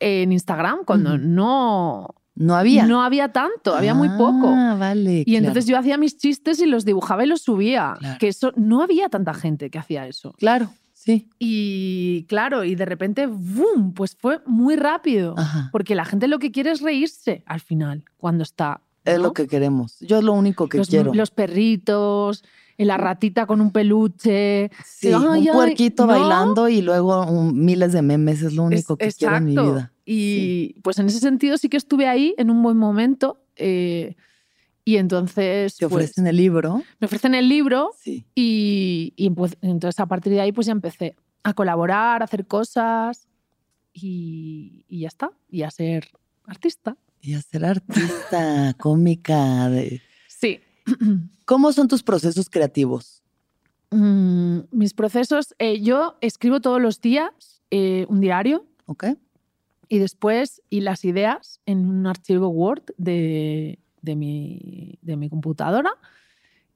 en 0.00 0.32
Instagram 0.32 0.84
cuando 0.86 1.18
no, 1.18 2.14
no 2.34 2.56
había. 2.56 2.86
no 2.86 3.02
había 3.02 3.28
tanto, 3.30 3.74
había 3.74 3.92
muy 3.92 4.08
poco. 4.08 4.48
Ah, 4.48 4.74
vale. 4.78 5.22
Y 5.26 5.36
entonces 5.36 5.66
yo 5.66 5.76
hacía 5.78 5.98
mis 5.98 6.16
chistes 6.16 6.60
y 6.60 6.66
los 6.66 6.86
dibujaba 6.86 7.24
y 7.24 7.26
los 7.28 7.42
subía. 7.42 7.96
Claro. 7.98 8.18
Que 8.18 8.28
eso 8.28 8.52
no 8.56 8.82
había 8.82 9.10
tanta 9.10 9.34
gente 9.34 9.68
que 9.68 9.78
hacía 9.78 10.06
eso. 10.06 10.32
Claro, 10.38 10.70
sí. 11.02 11.28
Y 11.38 12.24
claro, 12.28 12.64
y 12.64 12.74
de 12.74 12.84
repente, 12.84 13.26
¡boom! 13.26 13.94
Pues 13.94 14.16
fue 14.16 14.40
muy 14.46 14.76
rápido. 14.76 15.34
Ajá. 15.38 15.68
Porque 15.72 15.94
la 15.94 16.04
gente 16.04 16.28
lo 16.28 16.38
que 16.38 16.50
quiere 16.52 16.70
es 16.70 16.80
reírse 16.80 17.42
al 17.46 17.60
final, 17.60 18.04
cuando 18.18 18.42
está. 18.42 18.80
Es 19.04 19.18
lo 19.18 19.32
que 19.32 19.46
queremos. 19.46 19.98
Yo 20.00 20.18
es 20.18 20.24
lo 20.24 20.34
único 20.34 20.68
que 20.68 20.78
los, 20.78 20.88
quiero. 20.88 21.14
los 21.14 21.30
perritos, 21.30 22.44
la 22.76 22.96
ratita 22.98 23.46
con 23.46 23.60
un 23.60 23.70
peluche. 23.72 24.70
sí, 24.84 25.08
Ay, 25.12 25.48
un 25.48 25.54
puerquito 25.54 26.06
¿no? 26.06 26.12
bailando 26.12 26.68
y 26.68 26.82
luego 26.82 27.24
un- 27.26 27.64
miles 27.64 27.92
de 27.92 28.02
memes. 28.02 28.42
Es 28.42 28.52
lo 28.54 28.64
único 28.64 28.96
Es- 28.98 29.14
que 29.14 29.18
quiero 29.20 29.36
en 29.36 29.44
mi 29.46 29.52
exacto. 29.52 29.72
vida. 29.72 29.92
Y 30.04 30.74
pues 30.82 30.98
en 30.98 31.06
ese 31.06 31.18
sentido 31.20 31.56
sí 31.56 31.68
que 31.68 31.76
estuve 31.78 32.08
ahí 32.08 32.34
en 32.38 32.50
un 32.50 32.62
buen 32.62 32.76
momento. 32.76 33.42
eh, 33.56 34.16
y 34.84 34.96
entonces 34.96 35.76
Te 35.76 35.88
pues, 35.88 36.04
ofrecen 36.06 36.26
el 36.26 36.36
libro. 36.36 36.82
me 37.00 37.04
ofrecen 37.06 37.34
el 37.34 37.48
libro 37.48 37.90
Sí. 37.98 38.24
y, 38.34 39.12
y, 39.16 39.30
pues, 39.30 39.56
entonces 39.62 39.98
a 40.00 40.06
partir 40.06 40.32
de 40.32 40.40
ahí 40.40 40.52
pues 40.52 40.66
ya 40.66 40.72
empecé 40.72 41.16
a 41.42 41.54
colaborar, 41.54 42.22
a 42.22 42.24
hacer 42.24 42.46
cosas 42.46 43.26
y, 43.92 44.84
y 44.88 45.00
ya 45.00 45.08
está. 45.08 45.30
Y 45.48 45.62
a 45.62 45.70
ser 45.70 46.08
artista. 46.44 46.96
Y 47.20 47.34
a 47.34 47.42
ser 47.42 47.64
artista, 47.64 48.74
cómica. 48.78 49.68
de- 49.68 50.00
Sí. 50.28 50.60
¿Cómo 51.44 51.72
son 51.72 51.88
tus 51.88 52.02
procesos 52.02 52.48
creativos? 52.48 53.22
Mm, 53.90 54.60
mis 54.70 54.94
procesos, 54.94 55.54
eh, 55.58 55.80
yo 55.80 56.16
escribo 56.20 56.60
todos 56.60 56.80
los 56.80 57.00
días 57.00 57.60
eh, 57.72 58.06
un 58.08 58.20
diario 58.20 58.64
¿Ok? 58.86 59.04
y 59.88 59.98
después 59.98 60.62
y 60.70 60.80
las 60.82 61.04
ideas 61.04 61.60
en 61.66 61.86
un 61.88 62.06
archivo 62.06 62.48
Word 62.48 62.84
de, 62.98 63.80
de 64.02 64.16
mi, 64.16 64.98
de 65.02 65.16
mi 65.16 65.28
computadora. 65.28 65.90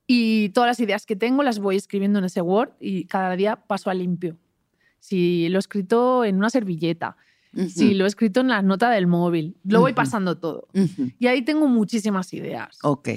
Y 0.07 0.51
todas 0.51 0.69
las 0.69 0.81
ideas 0.81 1.07
que 1.07 1.17
tengo 1.17 1.43
las 1.43 1.59
voy 1.59 1.77
escribiendo 1.77 2.19
en 2.19 2.27
ese 2.27 2.43
Word 2.43 2.73
y 2.81 3.05
cada 3.07 3.37
día 3.37 3.57
paso 3.57 3.91
a 3.91 3.95
limpio. 3.95 4.37
Si 5.01 5.49
lo 5.49 5.59
he 5.59 5.61
escrito 5.61 6.25
en 6.25 6.37
una 6.37 6.51
servilleta, 6.51 7.17
si 7.69 7.89
Ujú, 7.91 7.99
lo 7.99 8.05
he 8.05 8.09
escrito 8.09 8.41
en 8.41 8.49
la 8.49 8.63
nota 8.63 8.91
del 8.91 9.07
móvil, 9.07 9.57
lo 9.65 9.81
voy 9.81 9.93
Ujú. 9.93 9.97
pasando 9.97 10.37
todo. 10.39 10.69
ujú. 10.75 11.11
Y 11.19 11.27
ahí 11.29 11.43
tengo 11.43 11.69
muchísimas 11.69 12.33
ideas. 12.35 12.79
Ok. 12.83 13.11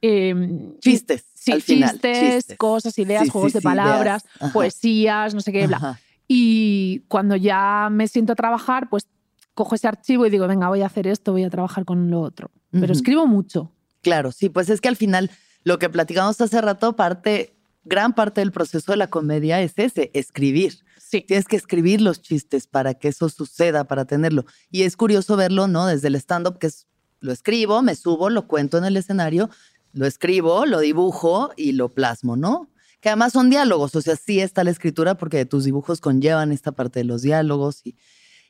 Em, 0.00 0.76
Chistes. 0.80 1.24
sí, 1.34 1.52
al 1.52 1.62
final. 1.62 1.90
chistes, 1.92 2.34
chistes. 2.36 2.58
cosas, 2.58 2.98
ideas, 2.98 3.24
Sí, 3.24 3.30
juegos 3.30 3.52
sí, 3.52 3.58
de 3.58 3.62
ideas. 3.62 3.76
palabras, 3.84 4.24
poesías, 4.52 5.34
no 5.34 5.40
sé 5.40 5.52
qué, 5.52 5.66
bla. 5.66 5.76
ajá. 5.76 6.00
Y 6.26 7.00
cuando 7.08 7.36
ya 7.36 7.88
me 7.90 8.08
siento 8.08 8.32
a 8.32 8.36
trabajar, 8.36 8.88
pues 8.88 9.06
cojo 9.54 9.74
ese 9.74 9.88
archivo 9.88 10.26
y 10.26 10.30
digo, 10.30 10.46
venga, 10.46 10.68
voy 10.68 10.82
a 10.82 10.86
hacer 10.86 11.06
esto, 11.06 11.32
voy 11.32 11.44
a 11.44 11.50
trabajar 11.50 11.84
con 11.84 12.10
lo 12.10 12.20
otro. 12.20 12.50
Pero 12.70 12.86
Ujú. 12.86 12.92
escribo 12.92 13.26
mucho. 13.26 13.72
Claro, 14.02 14.32
sí, 14.32 14.48
pues 14.48 14.68
es 14.68 14.80
que 14.80 14.88
al 14.88 14.96
final 14.96 15.30
lo 15.62 15.78
que 15.78 15.88
platicamos 15.88 16.40
hace 16.40 16.60
rato, 16.60 16.94
parte, 16.96 17.56
gran 17.84 18.14
parte 18.14 18.40
del 18.40 18.52
proceso 18.52 18.92
de 18.92 18.98
la 18.98 19.08
comedia 19.08 19.60
es 19.62 19.72
ese, 19.76 20.10
escribir. 20.14 20.78
Sí. 20.98 21.22
Tienes 21.22 21.46
que 21.46 21.56
escribir 21.56 22.00
los 22.00 22.20
chistes 22.20 22.66
para 22.66 22.94
que 22.94 23.08
eso 23.08 23.28
suceda, 23.28 23.84
para 23.84 24.04
tenerlo. 24.04 24.44
Y 24.70 24.82
es 24.82 24.96
curioso 24.96 25.36
verlo, 25.36 25.68
¿no? 25.68 25.86
Desde 25.86 26.08
el 26.08 26.16
stand-up, 26.16 26.58
que 26.58 26.66
es, 26.66 26.86
lo 27.20 27.32
escribo, 27.32 27.80
me 27.82 27.94
subo, 27.94 28.30
lo 28.30 28.46
cuento 28.48 28.76
en 28.78 28.84
el 28.84 28.96
escenario, 28.96 29.48
lo 29.92 30.06
escribo, 30.06 30.66
lo 30.66 30.80
dibujo 30.80 31.52
y 31.56 31.72
lo 31.72 31.88
plasmo, 31.88 32.36
¿no? 32.36 32.70
Que 33.00 33.10
además 33.10 33.32
son 33.32 33.48
diálogos, 33.50 33.94
o 33.94 34.00
sea, 34.00 34.16
sí 34.16 34.40
está 34.40 34.64
la 34.64 34.70
escritura 34.70 35.16
porque 35.16 35.44
tus 35.44 35.64
dibujos 35.64 36.00
conllevan 36.00 36.52
esta 36.52 36.72
parte 36.72 37.00
de 37.00 37.04
los 37.04 37.22
diálogos 37.22 37.84
y, 37.84 37.96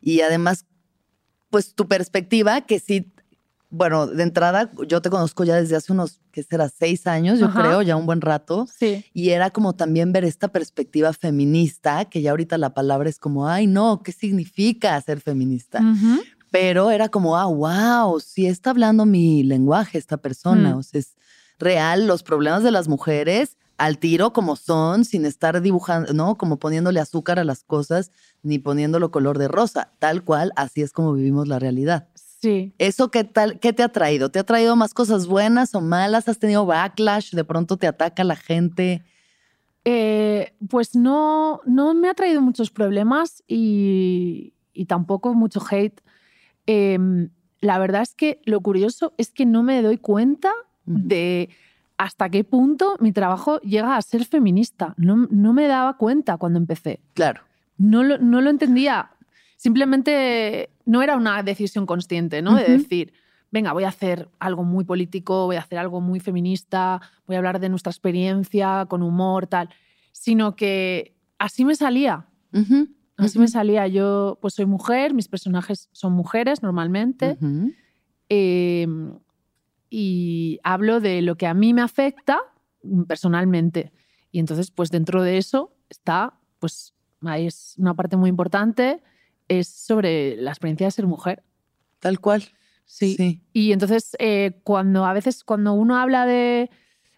y 0.01 0.21
además, 0.23 0.65
pues 1.55 1.77
tu 1.77 1.87
perspectiva, 1.87 2.63
que 2.63 2.81
sí, 2.81 3.13
bueno, 3.71 4.09
de 4.09 4.25
entrada, 4.25 4.73
yo 4.89 5.01
te 5.01 5.09
conozco 5.09 5.45
ya 5.45 5.55
desde 5.55 5.77
hace 5.77 5.93
unos, 5.93 6.19
¿qué 6.33 6.43
será? 6.43 6.69
Seis 6.69 7.07
años, 7.07 7.39
yo 7.39 7.47
Ajá. 7.47 7.63
creo, 7.63 7.81
ya 7.81 7.95
un 7.95 8.07
buen 8.07 8.21
rato. 8.21 8.67
Sí. 8.77 9.05
Y 9.15 9.29
era 9.29 9.51
como 9.51 9.77
también 9.77 10.13
ver 10.13 10.25
esta 10.25 10.49
perspectiva 10.49 11.13
feminista, 11.13 12.07
que 12.07 12.23
ya 12.23 12.33
ahorita 12.33 12.59
la 12.59 12.75
palabra 12.75 13.09
es 13.09 13.21
como, 13.21 13.47
ay, 13.47 13.69
no, 13.69 14.03
¿qué 14.03 14.11
significa 14.11 15.01
ser 15.01 15.21
feminista? 15.21 15.79
Ujú. 15.79 16.25
Pero 16.51 16.91
era 16.91 17.09
como, 17.09 17.37
ah, 17.37 17.47
wow, 17.47 18.19
sí 18.19 18.47
está 18.47 18.71
hablando 18.71 19.07
mi 19.07 19.45
lenguaje 19.45 19.97
esta 19.97 20.17
persona. 20.17 20.75
Mm. 20.75 20.79
O 20.79 20.83
sea, 20.83 20.99
es 20.99 21.15
real 21.61 22.09
los 22.09 22.25
problemas 22.25 22.65
de 22.65 22.73
las 22.73 22.89
mujeres 22.89 23.59
al 23.77 23.99
tiro 23.99 24.33
como 24.33 24.57
son, 24.57 25.05
sin 25.05 25.25
estar 25.25 25.61
dibujando, 25.61 26.13
¿no? 26.13 26.37
Como 26.37 26.59
poniéndole 26.59 27.01
azúcar 27.01 27.39
a 27.39 27.45
las 27.45 27.65
cosas, 27.65 28.13
ni 28.43 28.59
poniéndolo 28.59 29.11
color 29.11 29.39
de 29.39 29.49
rosa. 29.49 29.93
Tal 29.99 30.25
cual, 30.25 30.53
así 30.57 30.83
es 30.83 30.93
como 30.93 31.13
vivimos 31.13 31.49
la 31.49 31.59
realidad. 31.59 32.09
Sí. 32.15 32.75
¿Eso 32.79 33.11
qué 33.11 33.25
tal? 33.25 33.59
¿Qué 33.59 33.73
te 33.73 33.83
ha 33.83 33.89
traído? 33.89 34.31
¿Te 34.31 34.39
ha 34.39 34.45
traído 34.45 34.77
más 34.77 34.95
cosas 34.95 35.27
buenas 35.27 35.75
o 35.75 35.81
malas? 35.81 36.29
¿Has 36.29 36.39
tenido 36.39 36.67
backlash? 36.67 37.33
¿De 37.33 37.45
pronto 37.45 37.77
te 37.77 37.87
ataca 37.87 38.23
la 38.23 38.37
gente? 38.37 39.03
Eh, 39.85 40.55
pues 40.69 40.95
no, 40.95 41.61
no 41.67 41.95
me 41.95 42.09
ha 42.09 42.15
traído 42.15 42.41
muchos 42.41 42.71
problemas 42.71 43.43
y, 43.47 44.55
y 44.73 44.87
tampoco 44.87 45.35
mucho 45.35 45.61
hate. 45.69 46.01
Em, 46.67 47.31
la 47.61 47.79
verdad 47.79 48.03
es 48.03 48.15
que 48.15 48.41
lo 48.45 48.61
curioso 48.61 49.15
es 49.19 49.31
que 49.31 49.47
no 49.47 49.63
me 49.63 49.83
doy 49.83 49.99
cuenta 49.99 50.53
de 50.87 51.49
hasta 51.97 52.29
qué 52.29 52.45
punto 52.45 52.97
mi 53.01 53.13
trabajo 53.13 53.61
llega 53.61 53.97
a 53.97 54.03
ser 54.03 54.25
feminista. 54.25 54.95
No, 54.97 55.29
no 55.31 55.53
me 55.53 55.67
daba 55.67 55.97
cuenta 55.97 56.37
cuando 56.37 56.59
empecé. 56.59 57.01
Claro. 57.15 57.43
No 57.79 58.03
lo, 58.03 58.19
no 58.19 58.41
lo 58.41 58.51
entendía. 58.51 59.11
Simplemente 59.57 60.71
no 60.85 61.03
era 61.03 61.17
una 61.17 61.43
decisión 61.43 61.87
consciente, 61.87 62.43
¿no? 62.43 62.57
De 62.57 62.65
decir, 62.65 63.13
venga, 63.51 63.73
voy 63.73 63.85
a 63.85 63.89
hacer 63.89 64.29
algo 64.39 64.65
muy 64.65 64.85
político, 64.85 65.47
voy 65.47 65.57
a 65.57 65.61
hacer 65.61 65.79
algo 65.79 66.01
muy 66.01 66.21
feminista, 66.21 67.01
voy 67.27 67.37
a 67.37 67.39
hablar 67.39 67.61
de 67.61 67.69
nuestra 67.69 67.91
experiencia 67.91 68.87
con 68.89 69.03
humor, 69.03 69.47
tal, 69.47 69.71
sino 70.13 70.57
que 70.57 71.15
así 71.39 71.65
me 71.65 71.75
salía. 71.77 72.27
Así 73.17 73.39
me 73.39 73.49
salía. 73.49 73.87
Yo, 73.87 74.39
pues 74.43 74.55
soy 74.55 74.67
mujer, 74.67 75.15
mis 75.15 75.29
personajes 75.29 75.89
son 75.93 76.13
mujeres 76.13 76.63
normalmente. 76.63 77.39
eh, 78.29 78.87
y 79.97 80.59
hablo 80.65 80.99
de 80.99 81.23
lo 81.23 81.37
que 81.37 81.47
a 81.47 81.55
mí 81.55 81.73
me 81.73 81.81
afecta 81.81 82.41
mm, 82.83 83.05
personalmente. 83.05 83.93
Y 84.33 84.41
entonces, 84.41 84.73
pues 84.73 84.91
dentro 84.91 85.23
de 85.23 85.39
eso 85.39 85.73
está, 85.89 86.35
pues 86.59 86.95
es 87.39 87.77
una 87.79 87.95
parte 87.95 88.17
muy 88.17 88.29
importante, 88.29 89.05
es 89.47 89.69
sobre 89.69 90.35
la 90.37 90.51
experiencia 90.51 90.89
de 90.89 90.91
ser 90.91 91.07
mujer. 91.07 91.45
Tal 92.01 92.19
cual. 92.19 92.43
Sí. 92.85 93.15
Sí. 93.15 93.41
Y 93.53 93.71
entonces, 93.71 94.17
eh, 94.19 94.61
cuando 94.65 95.05
a 95.05 95.13
veces, 95.13 95.45
cuando 95.45 95.75
uno 95.75 95.97
habla 95.97 96.27
de, 96.27 96.71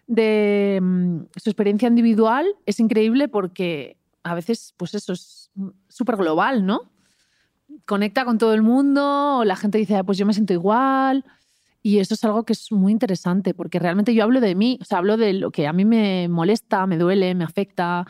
de 0.05 0.77
mm, 0.79 1.21
su 1.35 1.49
experiencia 1.49 1.87
individual, 1.87 2.45
es 2.67 2.79
increíble 2.79 3.27
porque 3.27 3.97
a 4.21 4.35
veces, 4.35 4.75
pues 4.77 4.93
eso 4.93 5.13
es 5.13 5.49
súper 5.87 6.15
global, 6.15 6.63
¿no? 6.63 6.91
Conecta 7.85 8.23
con 8.23 8.37
todo 8.37 8.53
el 8.53 8.61
mundo, 8.61 9.41
la 9.45 9.55
gente 9.55 9.79
dice, 9.79 9.95
"Ah, 9.95 10.03
pues 10.03 10.19
yo 10.19 10.27
me 10.27 10.33
siento 10.33 10.53
igual. 10.53 11.25
Y 11.87 11.99
eso 11.99 12.15
es 12.15 12.23
algo 12.25 12.43
que 12.43 12.51
es 12.51 12.69
muy 12.69 12.91
interesante, 12.91 13.53
porque 13.53 13.79
realmente 13.79 14.13
yo 14.13 14.21
hablo 14.25 14.41
de 14.41 14.55
mí, 14.55 14.77
o 14.81 14.83
sea, 14.83 14.97
hablo 14.97 15.15
de 15.15 15.31
lo 15.31 15.51
que 15.51 15.67
a 15.67 15.71
mí 15.71 15.85
me 15.85 16.27
molesta, 16.27 16.85
me 16.85 16.97
duele, 16.97 17.33
me 17.33 17.45
afecta, 17.45 18.05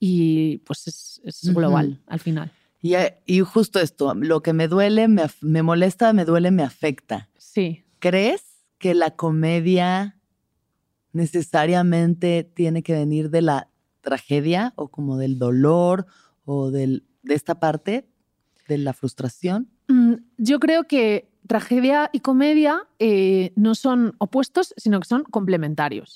y 0.00 0.58
pues 0.66 0.88
es, 0.88 1.20
es 1.22 1.54
global 1.54 2.02
al 2.08 2.18
final. 2.18 2.50
Y, 2.82 2.94
eh, 2.94 3.22
y 3.26 3.38
justo 3.38 3.78
esto, 3.78 4.14
lo 4.16 4.42
que 4.42 4.52
me 4.52 4.66
duele, 4.66 5.06
me, 5.06 5.26
me 5.42 5.62
molesta, 5.62 6.12
me 6.12 6.24
duele, 6.24 6.50
me 6.50 6.64
afecta. 6.64 7.28
Sí. 7.38 7.84
¿Crees 8.00 8.42
que 8.78 8.96
la 8.96 9.12
comedia 9.12 10.18
necesariamente 11.12 12.42
tiene 12.42 12.82
que 12.82 12.94
venir 12.94 13.30
de 13.30 13.42
la 13.42 13.70
tragedia 14.00 14.72
o 14.74 14.88
como 14.88 15.18
del 15.18 15.38
dolor 15.38 16.06
o 16.44 16.72
del, 16.72 17.06
de 17.22 17.34
esta 17.34 17.60
parte 17.60 18.08
de 18.66 18.78
la 18.78 18.92
frustración? 18.92 19.70
Mm, 19.86 20.14
Yo 20.36 20.58
creo 20.58 20.88
que 20.88 21.29
tragedia 21.46 22.10
y 22.12 22.20
comedia 22.20 22.86
eh, 22.98 23.52
no 23.56 23.74
son 23.74 24.14
opuestos, 24.18 24.74
sino 24.76 25.00
que 25.00 25.08
son 25.08 25.24
complementarios. 25.24 26.14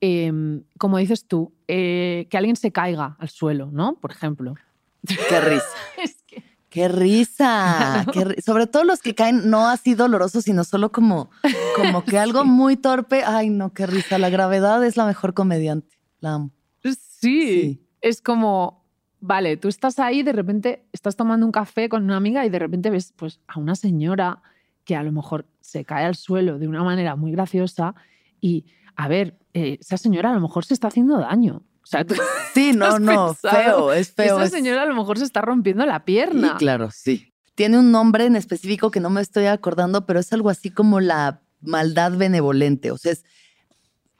Eh, 0.00 0.60
como 0.78 0.98
dices 0.98 1.26
tú, 1.26 1.52
eh, 1.68 2.26
que 2.30 2.36
alguien 2.36 2.56
se 2.56 2.70
caiga 2.72 3.16
al 3.18 3.28
suelo, 3.28 3.70
¿no? 3.72 3.94
Por 4.00 4.10
ejemplo. 4.12 4.54
Qué 5.06 5.40
risa. 5.40 5.64
Es 6.02 6.22
que... 6.26 6.42
Qué 6.68 6.88
risa. 6.88 8.04
qué 8.12 8.20
ri- 8.26 8.42
Sobre 8.42 8.66
todo 8.66 8.84
los 8.84 9.00
que 9.00 9.14
caen 9.14 9.48
no 9.48 9.66
así 9.68 9.94
dolorosos, 9.94 10.44
sino 10.44 10.62
solo 10.64 10.92
como, 10.92 11.30
como 11.76 12.04
que 12.04 12.18
algo 12.18 12.44
muy 12.44 12.76
torpe. 12.76 13.22
Ay, 13.24 13.48
no, 13.48 13.72
qué 13.72 13.86
risa. 13.86 14.18
La 14.18 14.28
gravedad 14.28 14.84
es 14.84 14.96
la 14.98 15.06
mejor 15.06 15.32
comediante. 15.32 15.96
La 16.20 16.34
amo. 16.34 16.50
Sí. 16.82 16.94
Sí. 17.20 17.86
Es 18.02 18.20
como, 18.20 18.84
vale, 19.26 19.56
tú 19.56 19.68
estás 19.68 19.98
ahí, 19.98 20.22
de 20.22 20.32
repente 20.32 20.84
estás 20.92 21.16
tomando 21.16 21.44
un 21.46 21.52
café 21.52 21.88
con 21.88 22.04
una 22.04 22.16
amiga 22.16 22.44
y 22.46 22.50
de 22.50 22.58
repente 22.58 22.90
ves 22.90 23.12
pues, 23.16 23.40
a 23.48 23.58
una 23.58 23.74
señora 23.74 24.42
que 24.84 24.94
a 24.96 25.02
lo 25.02 25.12
mejor 25.12 25.46
se 25.60 25.84
cae 25.84 26.04
al 26.04 26.14
suelo 26.14 26.58
de 26.58 26.68
una 26.68 26.84
manera 26.84 27.16
muy 27.16 27.32
graciosa 27.32 27.94
y, 28.40 28.66
a 28.94 29.08
ver, 29.08 29.36
eh, 29.54 29.78
esa 29.80 29.96
señora 29.96 30.30
a 30.30 30.34
lo 30.34 30.40
mejor 30.40 30.64
se 30.64 30.74
está 30.74 30.88
haciendo 30.88 31.18
daño. 31.18 31.62
O 31.82 31.86
sea, 31.86 32.04
tú- 32.06 32.14
Sí, 32.54 32.72
no, 32.74 32.98
no, 32.98 33.34
feo, 33.34 33.92
es 33.92 34.12
feo. 34.12 34.36
esa 34.36 34.44
es- 34.44 34.50
señora 34.52 34.82
a 34.82 34.86
lo 34.86 34.94
mejor 34.94 35.18
se 35.18 35.24
está 35.24 35.40
rompiendo 35.40 35.84
la 35.86 36.04
pierna. 36.04 36.56
claro, 36.58 36.90
sí. 36.92 37.32
Tiene 37.54 37.78
un 37.78 37.90
nombre 37.90 38.26
en 38.26 38.36
específico 38.36 38.90
que 38.90 39.00
no 39.00 39.08
me 39.08 39.22
estoy 39.22 39.46
acordando, 39.46 40.04
pero 40.04 40.20
es 40.20 40.30
algo 40.32 40.50
así 40.50 40.70
como 40.70 41.00
la 41.00 41.40
maldad 41.62 42.12
benevolente. 42.16 42.90
O 42.90 42.98
sea, 42.98 43.12
es, 43.12 43.24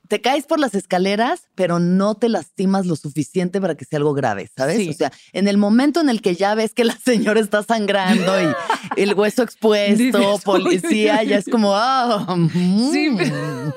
te 0.08 0.20
caes 0.20 0.46
por 0.46 0.58
las 0.60 0.74
escaleras, 0.74 1.48
pero 1.54 1.78
no 1.78 2.14
te 2.14 2.28
lastimas 2.28 2.86
lo 2.86 2.96
suficiente 2.96 3.60
para 3.60 3.74
que 3.76 3.84
sea 3.84 3.98
algo 3.98 4.14
grave, 4.14 4.48
¿sabes? 4.56 4.76
Sí. 4.78 4.88
O 4.90 4.92
sea, 4.92 5.12
en 5.32 5.48
el 5.48 5.56
momento 5.58 6.00
en 6.00 6.08
el 6.08 6.22
que 6.22 6.34
ya 6.34 6.54
ves 6.54 6.72
que 6.74 6.84
la 6.84 6.96
señora 6.98 7.40
está 7.40 7.62
sangrando 7.62 8.32
y 8.42 8.46
el 9.02 9.14
hueso 9.14 9.42
expuesto, 9.42 10.38
policía, 10.44 11.22
ya 11.22 11.36
es 11.38 11.46
como, 11.50 11.72
ah, 11.74 12.26
Sí, 12.92 13.10
mm". 13.10 13.16
pero- 13.16 13.74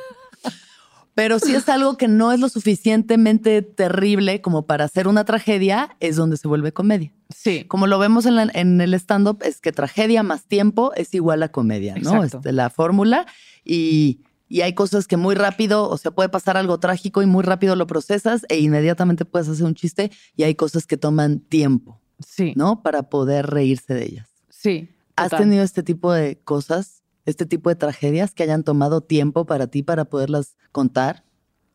Pero 1.16 1.38
si 1.40 1.54
es 1.54 1.68
algo 1.68 1.98
que 1.98 2.08
no 2.08 2.32
es 2.32 2.40
lo 2.40 2.48
suficientemente 2.48 3.62
terrible 3.62 4.40
como 4.42 4.66
para 4.66 4.86
hacer 4.86 5.06
una 5.08 5.26
tragedia, 5.26 5.98
es 6.00 6.16
donde 6.16 6.38
se 6.38 6.48
vuelve 6.48 6.72
comedia. 6.72 7.12
Sí. 7.36 7.66
Como 7.66 7.88
lo 7.88 8.00
vemos 8.00 8.26
en, 8.26 8.36
la- 8.38 8.50
en 8.54 8.80
el 8.80 8.94
stand-up, 8.94 9.40
es 9.44 9.60
que 9.60 9.74
tragedia 9.74 10.24
más 10.24 10.46
tiempo 10.46 10.94
es 10.96 11.14
igual 11.14 11.44
a 11.44 11.50
comedia, 11.50 11.96
¿no? 11.96 12.16
Exacto. 12.16 12.38
Este, 12.38 12.52
la 12.54 12.70
fórmula. 12.70 13.26
Y, 13.66 14.22
y 14.50 14.62
hay 14.62 14.74
cosas 14.74 15.08
que 15.08 15.16
muy 15.16 15.36
rápido, 15.36 15.88
o 15.90 15.98
sea, 15.98 16.12
puede 16.12 16.28
pasar 16.30 16.58
algo 16.58 16.80
trágico 16.80 17.22
y 17.22 17.26
muy 17.28 17.44
rápido 17.44 17.76
lo 17.78 17.88
procesas 17.88 18.46
e 18.50 18.60
inmediatamente 18.60 19.24
puedes 19.24 19.48
hacer 19.48 19.66
un 19.66 19.76
chiste. 19.76 20.12
Y 20.36 20.44
hay 20.44 20.56
cosas 20.56 20.86
que 20.88 20.98
toman 20.98 21.40
tiempo, 21.40 22.02
Sí. 22.26 22.54
¿no? 22.58 22.82
Para 22.84 23.04
poder 23.04 23.46
reírse 23.48 23.94
de 23.94 24.04
ellas. 24.06 24.28
Sí. 24.50 24.90
¿Has 25.16 25.30
total. 25.30 25.46
tenido 25.46 25.64
este 25.64 25.84
tipo 25.84 26.12
de 26.12 26.38
cosas, 26.44 27.04
este 27.26 27.46
tipo 27.46 27.70
de 27.70 27.76
tragedias 27.76 28.34
que 28.34 28.44
hayan 28.44 28.64
tomado 28.64 29.02
tiempo 29.02 29.46
para 29.46 29.68
ti 29.68 29.84
para 29.84 30.06
poderlas 30.06 30.56
contar 30.72 31.24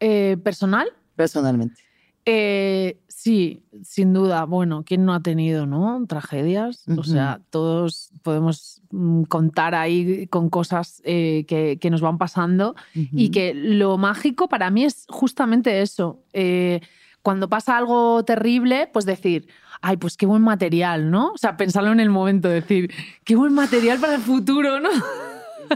Eh, 0.00 0.36
¿Personal? 0.42 0.88
personalmente? 1.16 1.80
Eh, 2.26 2.98
sí, 3.08 3.62
sin 3.82 4.12
duda. 4.12 4.44
Bueno, 4.44 4.82
¿quién 4.86 5.04
no 5.04 5.14
ha 5.14 5.20
tenido, 5.20 5.66
no? 5.66 6.04
Tragedias. 6.08 6.84
O 6.96 7.02
sea, 7.02 7.40
todos 7.50 8.10
podemos 8.22 8.80
mm, 8.90 9.24
contar 9.24 9.74
ahí 9.74 10.26
con 10.28 10.48
cosas 10.48 11.02
eh, 11.04 11.44
que, 11.46 11.78
que 11.78 11.90
nos 11.90 12.00
van 12.00 12.18
pasando 12.18 12.74
y 12.94 13.30
que 13.30 13.52
lo 13.54 13.98
mágico 13.98 14.48
para 14.48 14.70
mí 14.70 14.84
es 14.84 15.06
justamente 15.08 15.82
eso. 15.82 16.22
Eh, 16.32 16.80
cuando 17.22 17.48
pasa 17.48 17.78
algo 17.78 18.22
terrible, 18.24 18.88
pues 18.92 19.06
decir, 19.06 19.48
ay, 19.80 19.96
pues 19.96 20.16
qué 20.16 20.26
buen 20.26 20.42
material, 20.42 21.10
¿no? 21.10 21.32
O 21.32 21.38
sea, 21.38 21.56
pensarlo 21.56 21.90
en 21.92 22.00
el 22.00 22.10
momento, 22.10 22.48
decir, 22.48 22.92
qué 23.24 23.34
buen 23.34 23.54
material 23.54 23.98
para 23.98 24.16
el 24.16 24.20
futuro, 24.20 24.80
¿no? 24.80 24.90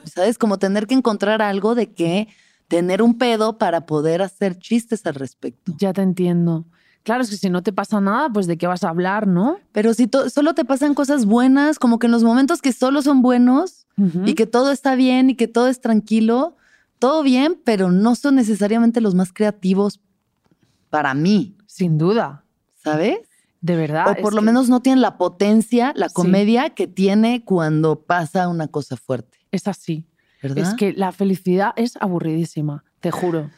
¿Sabes? 0.05 0.37
Como 0.37 0.59
tener 0.59 0.87
que 0.87 0.95
encontrar 0.95 1.41
algo 1.41 1.75
de 1.75 1.93
que 1.93 2.29
tener 2.69 3.03
un 3.03 3.17
pedo 3.19 3.59
para 3.59 3.87
poder 3.87 4.23
hacer 4.23 4.59
chistes 4.59 5.05
al 5.07 5.15
respecto. 5.15 5.73
Ya 5.79 5.93
te 5.93 6.03
entiendo. 6.03 6.65
Claro, 7.03 7.23
es 7.23 7.31
que 7.31 7.37
si 7.37 7.49
no 7.49 7.63
te 7.63 7.73
pasa 7.73 8.01
nada, 8.01 8.29
pues 8.31 8.47
de 8.47 8.59
qué 8.59 8.67
vas 8.67 8.85
a 8.85 8.91
hablar, 8.91 9.27
¿no? 9.27 9.59
Pero 9.73 9.95
si 9.95 10.11
solo 10.33 10.55
te 10.55 10.65
pasan 10.67 10.95
cosas 10.95 11.25
buenas, 11.25 11.79
como 11.79 11.99
que 11.99 12.07
en 12.07 12.13
los 12.13 12.23
momentos 12.23 12.61
que 12.61 12.73
solo 12.73 13.01
son 13.01 13.23
buenos 13.23 13.87
Ujú. 13.97 14.25
y 14.27 14.35
que 14.35 14.47
todo 14.47 14.71
está 14.71 14.95
bien 14.95 15.31
y 15.31 15.35
que 15.35 15.49
todo 15.49 15.69
es 15.69 15.81
tranquilo, 15.81 16.57
todo 16.99 17.23
bien, 17.23 17.59
pero 17.65 17.91
no 17.91 18.15
son 18.15 18.35
necesariamente 18.35 19.01
los 19.01 19.15
más 19.15 19.33
creativos 19.33 20.01
para 20.91 21.15
mí, 21.15 21.57
Sin 21.67 21.97
duda, 21.97 22.45
¿sabes? 22.75 23.21
de 23.61 23.77
verdad. 23.77 24.07
o 24.11 24.23
por 24.23 24.35
lo 24.35 24.41
que- 24.41 24.47
menos 24.47 24.69
no 24.69 24.81
tienen 24.81 25.01
la 25.01 25.17
potencia, 25.17 25.93
la 25.97 26.09
Sí. 26.09 26.15
comedia 26.15 26.71
que 26.71 26.87
tiene 26.87 27.45
cuando 27.45 28.01
pasa 28.03 28.49
una 28.49 28.69
cosa 28.69 28.97
fuerte, 28.97 29.39
Es 29.51 29.67
así. 29.67 30.05
¿Verdad? 30.43 30.69
Es 30.69 30.75
que 30.75 30.93
la 30.93 31.13
felicidad 31.13 31.73
es 31.77 31.97
aburridísima, 32.01 32.85
te 33.01 33.11
juro. 33.11 33.51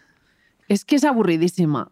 Es 0.68 0.84
que 0.84 0.96
es 0.96 1.04
aburridísima. 1.04 1.90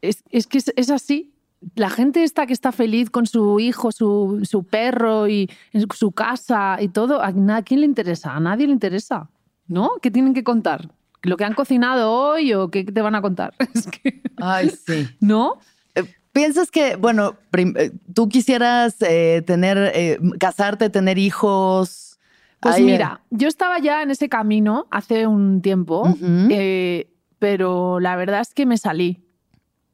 Es, 0.00 0.24
es 0.30 0.46
que 0.46 0.58
es, 0.58 0.72
es 0.76 0.90
así. 0.90 1.34
La 1.74 1.88
gente 1.88 2.24
esta 2.24 2.46
que 2.46 2.52
está 2.52 2.72
feliz 2.72 3.10
con 3.10 3.26
su 3.26 3.58
hijo, 3.60 3.90
su, 3.90 4.40
su 4.48 4.64
perro 4.64 5.28
y 5.28 5.50
su 5.94 6.12
casa 6.12 6.76
y 6.80 6.88
todo, 6.88 7.22
¿a 7.22 7.28
a 7.28 7.62
quién 7.62 7.80
le 7.80 7.86
interesa? 7.86 8.34
A 8.34 8.40
nadie 8.40 8.66
le 8.66 8.72
interesa. 8.72 9.30
¿No? 9.66 9.92
¿Qué 10.02 10.10
tienen 10.10 10.34
que 10.34 10.44
contar? 10.44 10.90
¿Lo 11.22 11.38
que 11.38 11.44
han 11.44 11.54
cocinado 11.54 12.12
hoy 12.12 12.52
o 12.52 12.70
qué 12.70 12.84
te 12.84 13.00
van 13.00 13.14
a 13.14 13.22
contar? 13.22 13.54
Es 13.74 13.86
que, 13.86 14.22
Ay, 14.36 14.70
sí. 14.70 15.08
¿No? 15.20 15.58
Eh, 15.94 16.04
¿Piensas 16.32 16.70
que, 16.70 16.96
bueno, 16.96 17.36
eh, 17.56 17.92
tú 18.12 18.28
quisieras 18.28 18.96
eh, 19.00 19.42
tener, 19.46 19.92
eh, 19.94 20.18
casarte, 20.38 20.90
tener 20.90 21.18
hijos? 21.18 22.13
Pues 22.70 22.80
mira, 22.82 23.20
yo 23.30 23.48
estaba 23.48 23.78
ya 23.78 24.02
en 24.02 24.10
ese 24.10 24.28
camino 24.28 24.86
hace 24.90 25.26
un 25.26 25.60
tiempo, 25.62 26.02
eh, 26.50 27.08
pero 27.38 28.00
la 28.00 28.16
verdad 28.16 28.40
es 28.40 28.54
que 28.54 28.66
me 28.66 28.76
salí. 28.78 29.22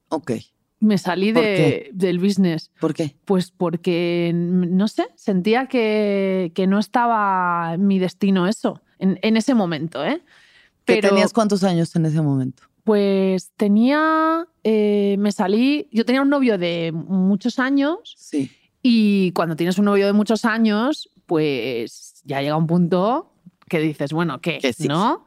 Ok. 0.09 0.33
Me 0.81 0.97
salí 0.97 1.33
¿Por 1.33 1.43
de- 1.43 1.55
qué? 1.57 1.91
del 1.93 2.19
business. 2.19 2.71
¿Por 2.81 2.95
qué? 2.95 3.15
Pues 3.27 3.51
porque, 3.51 4.33
no 4.35 4.89
sé, 4.89 5.09
sentía 5.15 5.67
que, 5.67 6.53
que 6.55 6.67
no 6.67 6.79
estaba 6.79 7.73
en 7.75 7.87
mi 7.87 7.99
destino 7.99 8.47
eso, 8.47 8.81
en, 8.99 9.19
en 9.23 9.37
ese 9.37 9.53
momento, 9.55 10.03
¿eh? 10.05 10.23
¿Que 10.87 10.95
Pero 10.95 11.11
tenías 11.11 11.33
cuántos 11.35 11.65
años 11.65 11.95
en 11.97 12.07
ese 12.07 12.23
momento? 12.23 12.63
pues 12.83 13.53
tenía, 13.57 14.47
eh, 14.65 15.15
me 15.19 15.31
salí, 15.33 15.87
yo 15.93 16.05
tenía 16.07 16.23
un 16.23 16.31
novio 16.31 16.57
de 16.59 16.91
muchos 16.93 17.59
años 17.59 18.15
Sí. 18.17 18.51
y 18.83 19.31
cuando 19.33 19.55
tienes 19.55 19.79
un 19.79 19.85
novio 19.85 20.07
de 20.07 20.13
muchos 20.15 20.45
años, 20.47 21.11
pues 21.27 22.10
ya 22.25 22.41
llega 22.41 22.57
un 22.57 22.67
punto 22.67 23.33
que 23.69 23.79
dices, 23.81 24.13
bueno, 24.13 24.41
¿qué? 24.41 24.59
Que 24.59 24.73
sí. 24.73 24.89
¿No? 24.89 25.27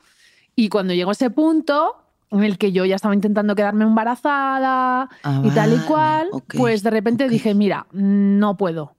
Y 0.56 0.70
cuando 0.70 0.94
llegó 0.94 1.12
ese 1.12 1.30
punto 1.30 1.96
en 2.32 2.44
el 2.44 2.58
que 2.58 2.72
yo 2.72 2.86
ya 2.86 2.96
estaba 2.96 3.14
intentando 3.14 3.56
quedarme 3.56 3.86
embarazada 3.86 5.10
Ah, 5.24 5.41
y 5.44 5.50
tal 5.52 5.74
y 5.74 5.80
cual, 5.86 6.30
pues 6.56 6.84
de 6.84 6.89
repente 6.89 7.30
dije, 7.30 7.54
mira, 7.54 7.88
no 7.91 8.58
puedo, 8.58 8.96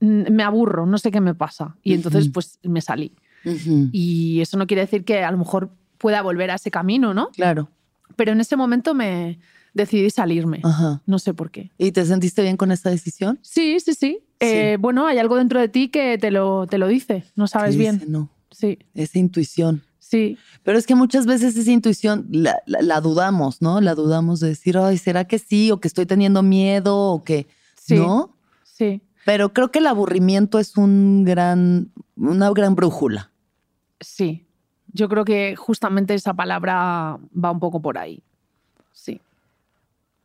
me 0.00 0.42
aburro, 0.42 0.86
no 0.86 0.98
sé 0.98 1.10
qué 1.10 1.20
me 1.20 1.34
pasa. 1.34 1.76
Y 1.82 1.94
entonces 1.94 2.28
pues 2.32 2.58
me 2.62 2.80
salí. 2.80 3.14
Y 3.92 4.40
eso 4.40 4.56
no 4.56 4.66
quiere 4.66 4.82
decir 4.82 5.04
que 5.04 5.24
a 5.24 5.30
lo 5.30 5.38
mejor 5.38 5.70
pueda 5.98 6.22
volver 6.22 6.50
a 6.50 6.54
ese 6.54 6.70
camino, 6.70 7.14
¿no? 7.14 7.30
Claro. 7.30 7.68
Pero 8.16 8.32
en 8.32 8.40
ese 8.40 8.56
momento 8.56 8.94
me 8.94 9.38
decidí 9.74 10.10
salirme. 10.10 10.60
Ajá. 10.62 11.02
No 11.06 11.18
sé 11.18 11.34
por 11.34 11.50
qué. 11.50 11.70
¿Y 11.78 11.92
te 11.92 12.04
sentiste 12.04 12.42
bien 12.42 12.56
con 12.56 12.72
esta 12.72 12.90
decisión? 12.90 13.38
Sí, 13.42 13.80
sí, 13.80 13.94
sí. 13.94 14.20
Eh, 14.44 14.76
bueno, 14.80 15.06
hay 15.06 15.18
algo 15.18 15.36
dentro 15.36 15.60
de 15.60 15.68
ti 15.68 15.88
que 15.88 16.18
te 16.18 16.30
lo, 16.30 16.66
te 16.66 16.78
lo 16.78 16.88
dice. 16.88 17.24
No 17.36 17.46
sabes 17.46 17.72
¿Qué 17.72 17.78
bien. 17.80 18.02
No, 18.08 18.30
Sí, 18.50 18.78
esa 18.94 19.18
intuición. 19.18 19.82
sí. 19.98 20.36
Pero 20.62 20.78
es 20.78 20.86
que 20.86 20.94
muchas 20.94 21.26
veces 21.26 21.56
esa 21.56 21.70
intuición 21.70 22.26
la, 22.30 22.58
la- 22.66 22.82
la 22.82 23.00
dudamos, 23.00 23.60
¿no? 23.62 23.80
La 23.80 23.94
dudamos 23.94 24.40
de 24.40 24.48
decir, 24.48 24.76
ay, 24.78 24.98
¿será 24.98 25.24
que 25.26 25.38
sí? 25.38 25.70
O 25.72 25.80
que 25.80 25.88
estoy 25.88 26.06
teniendo 26.06 26.42
miedo, 26.42 26.96
o 26.96 27.24
que 27.24 27.46
Sí. 27.76 27.96
no. 27.96 28.36
Sí. 28.64 29.00
Pero 29.24 29.52
creo 29.52 29.70
que 29.70 29.78
el 29.80 29.86
aburrimiento 29.86 30.58
es 30.58 30.76
un 30.76 31.24
gran, 31.24 31.90
una 32.16 32.50
gran 32.50 32.74
brújula. 32.74 33.30
Sí. 34.00 34.44
Yo 34.92 35.08
creo 35.08 35.24
que 35.24 35.56
justamente 35.56 36.12
esa 36.14 36.34
palabra 36.34 37.18
va 37.32 37.50
un 37.50 37.60
poco 37.60 37.80
por 37.80 37.96
ahí. 37.98 38.22
Sí. 38.92 39.20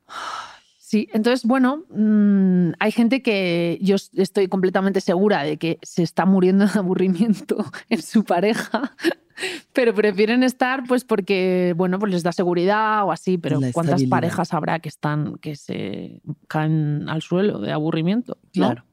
Sí, 0.88 1.10
entonces, 1.12 1.44
bueno, 1.46 1.84
mm, 1.90 2.72
hay 2.80 2.94
gente 2.94 3.22
que 3.22 3.78
yo 3.82 3.98
estoy 4.14 4.48
completamente 4.48 5.02
segura 5.02 5.44
de 5.44 5.58
que 5.58 5.80
se 5.82 6.02
está 6.02 6.26
muriendo 6.26 6.66
de 6.66 6.80
aburrimiento 6.80 7.58
en 7.90 8.02
su 8.02 8.24
pareja, 8.24 8.96
pero 9.74 9.94
prefieren 9.94 10.44
estar 10.44 10.86
pues 10.88 11.04
porque, 11.04 11.74
bueno, 11.76 12.00
pues 12.00 12.14
les 12.14 12.24
da 12.24 12.32
seguridad 12.32 13.04
o 13.04 13.12
así, 13.12 13.38
pero 13.38 13.60
La 13.60 13.74
¿cuántas 13.74 14.02
parejas 14.06 14.54
habrá 14.54 14.80
que 14.80 14.88
están, 14.88 15.36
que 15.40 15.58
se 15.58 16.22
caen 16.48 17.10
al 17.10 17.22
suelo 17.22 17.60
de 17.60 17.74
aburrimiento? 17.74 18.38
¿no? 18.42 18.68
Claro. 18.68 18.86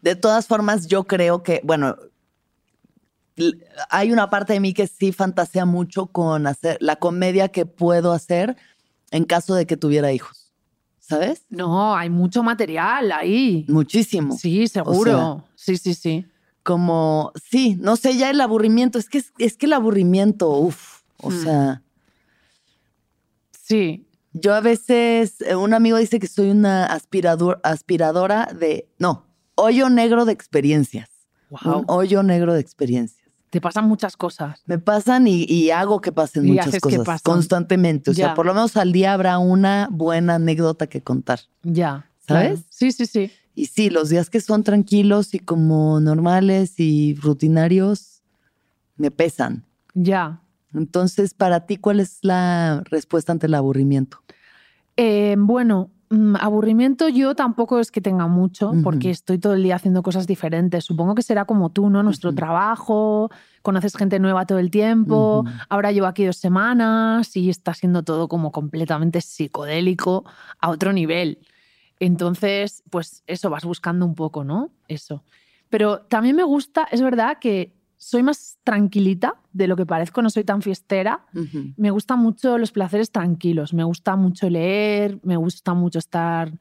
De 0.00 0.16
todas 0.16 0.46
formas, 0.46 0.86
yo 0.86 1.04
creo 1.04 1.42
que, 1.42 1.60
bueno, 1.64 1.96
hay 3.90 4.10
una 4.10 4.30
parte 4.30 4.54
de 4.54 4.60
mí 4.60 4.72
que 4.72 4.86
sí 4.86 5.12
fantasea 5.12 5.66
mucho 5.66 6.06
con 6.06 6.46
hacer 6.46 6.78
la 6.80 6.96
comedia 6.96 7.48
que 7.48 7.66
puedo 7.66 8.12
hacer 8.12 8.56
en 9.10 9.24
caso 9.24 9.54
de 9.54 9.66
que 9.66 9.76
tuviera 9.76 10.12
hijos. 10.12 10.35
¿Sabes? 11.08 11.44
No, 11.50 11.94
hay 11.94 12.10
mucho 12.10 12.42
material 12.42 13.12
ahí. 13.12 13.64
Muchísimo. 13.68 14.36
Sí, 14.36 14.66
seguro. 14.66 15.44
sí, 15.54 15.76
sí, 15.76 15.94
sí. 15.94 16.26
Como, 16.64 17.30
sí, 17.48 17.76
no 17.80 17.94
sé, 17.96 18.16
ya 18.16 18.28
el 18.30 18.40
aburrimiento. 18.40 18.98
Es 18.98 19.08
que, 19.08 19.22
es, 19.38 19.56
que 19.56 19.66
el 19.66 19.72
aburrimiento, 19.72 20.50
uff. 20.50 21.02
O 21.18 21.30
Mm. 21.30 21.42
sea, 21.44 21.82
Sí, 23.52 24.06
yo 24.32 24.54
a 24.54 24.60
veces, 24.60 25.40
eh, 25.40 25.56
un 25.56 25.74
amigo 25.74 25.96
dice 25.96 26.20
que 26.20 26.28
soy 26.28 26.50
una 26.50 26.86
aspirador, 26.86 27.60
aspiradora 27.64 28.46
de, 28.56 28.88
no, 28.98 29.26
hoyo 29.56 29.88
negro 29.90 30.24
de 30.24 30.32
experiencias. 30.32 31.08
Wow. 31.50 31.78
Un 31.80 31.84
hoyo 31.88 32.22
negro 32.22 32.52
de 32.54 32.60
experiencias. 32.60 33.25
Te 33.56 33.60
pasan 33.62 33.88
muchas 33.88 34.18
cosas. 34.18 34.60
Me 34.66 34.78
pasan 34.78 35.26
y, 35.26 35.44
y 35.48 35.70
hago 35.70 36.02
que 36.02 36.12
pasen 36.12 36.44
Y 36.46 36.50
muchas 36.52 36.78
cosas 36.78 37.22
constantemente. 37.22 38.10
O 38.10 38.14
sea, 38.14 38.28
Ya. 38.28 38.34
por 38.34 38.44
lo 38.44 38.52
menos 38.52 38.76
al 38.76 38.92
día 38.92 39.14
habrá 39.14 39.38
una 39.38 39.88
buena 39.90 40.34
anécdota 40.34 40.88
que 40.88 41.00
contar. 41.02 41.40
Ya. 41.62 42.10
¿Sabes? 42.28 42.48
claro. 42.60 42.66
Sí, 42.68 42.92
sí, 42.92 43.06
sí. 43.06 43.30
Y 43.54 43.64
sí, 43.66 43.88
los 43.88 44.10
días 44.10 44.28
que 44.28 44.42
son 44.42 44.62
tranquilos 44.62 45.32
y 45.32 45.38
como 45.38 46.00
normales 46.00 46.78
y 46.78 47.14
rutinarios 47.14 48.20
me 48.98 49.10
pesan. 49.10 49.64
Ya. 49.94 50.42
Entonces, 50.74 51.32
para 51.32 51.64
ti, 51.64 51.78
¿cuál 51.78 52.00
es 52.00 52.18
la 52.20 52.82
respuesta 52.90 53.32
ante 53.32 53.46
el 53.46 53.54
aburrimiento? 53.54 54.18
Eh, 54.98 55.34
bueno, 55.38 55.90
aburrimiento 56.40 57.08
yo 57.08 57.34
tampoco 57.34 57.78
es 57.78 57.90
que 57.90 58.00
tenga 58.00 58.26
mucho, 58.26 58.72
porque 58.82 59.10
estoy 59.10 59.38
todo 59.38 59.54
el 59.54 59.62
día 59.62 59.76
haciendo 59.76 60.02
cosas 60.02 60.26
diferentes. 60.26 60.84
Supongo 60.84 61.14
que 61.14 61.22
será 61.22 61.44
como 61.44 61.70
tú, 61.70 61.90
¿no? 61.90 62.02
Nuestro 62.02 62.34
trabajo, 62.34 63.30
conoces 63.62 63.96
gente 63.96 64.18
nueva 64.18 64.46
todo 64.46 64.58
el 64.58 64.70
tiempo. 64.70 65.44
Ahora 65.68 65.92
llevo 65.92 66.06
aquí 66.06 66.24
dos 66.24 66.36
semanas 66.36 67.36
y 67.36 67.50
está 67.50 67.74
siendo 67.74 68.02
todo 68.02 68.28
como 68.28 68.52
completamente 68.52 69.20
psicodélico 69.20 70.24
a 70.60 70.70
otro 70.70 70.92
nivel. 70.92 71.38
Entonces, 71.98 72.82
pues 72.90 73.22
eso, 73.26 73.50
vas 73.50 73.64
buscando 73.64 74.06
un 74.06 74.14
poco, 74.14 74.44
¿no? 74.44 74.70
Eso. 74.88 75.22
Pero 75.68 76.00
también 76.00 76.36
me 76.36 76.44
gusta, 76.44 76.86
es 76.90 77.02
verdad 77.02 77.38
que 77.40 77.75
soy 77.98 78.22
más 78.22 78.58
tranquilita 78.64 79.34
de 79.52 79.66
lo 79.68 79.76
que 79.76 79.86
parezco, 79.86 80.22
no 80.22 80.30
soy 80.30 80.44
tan 80.44 80.62
fiestera. 80.62 81.20
Me 81.76 81.90
gustan 81.90 82.18
mucho 82.20 82.58
los 82.58 82.72
placeres 82.72 83.10
tranquilos, 83.10 83.72
me 83.74 83.84
gusta 83.84 84.16
mucho 84.16 84.48
leer, 84.50 85.18
me 85.22 85.36
gusta 85.36 85.74
mucho 85.74 85.98
estar, 85.98 86.52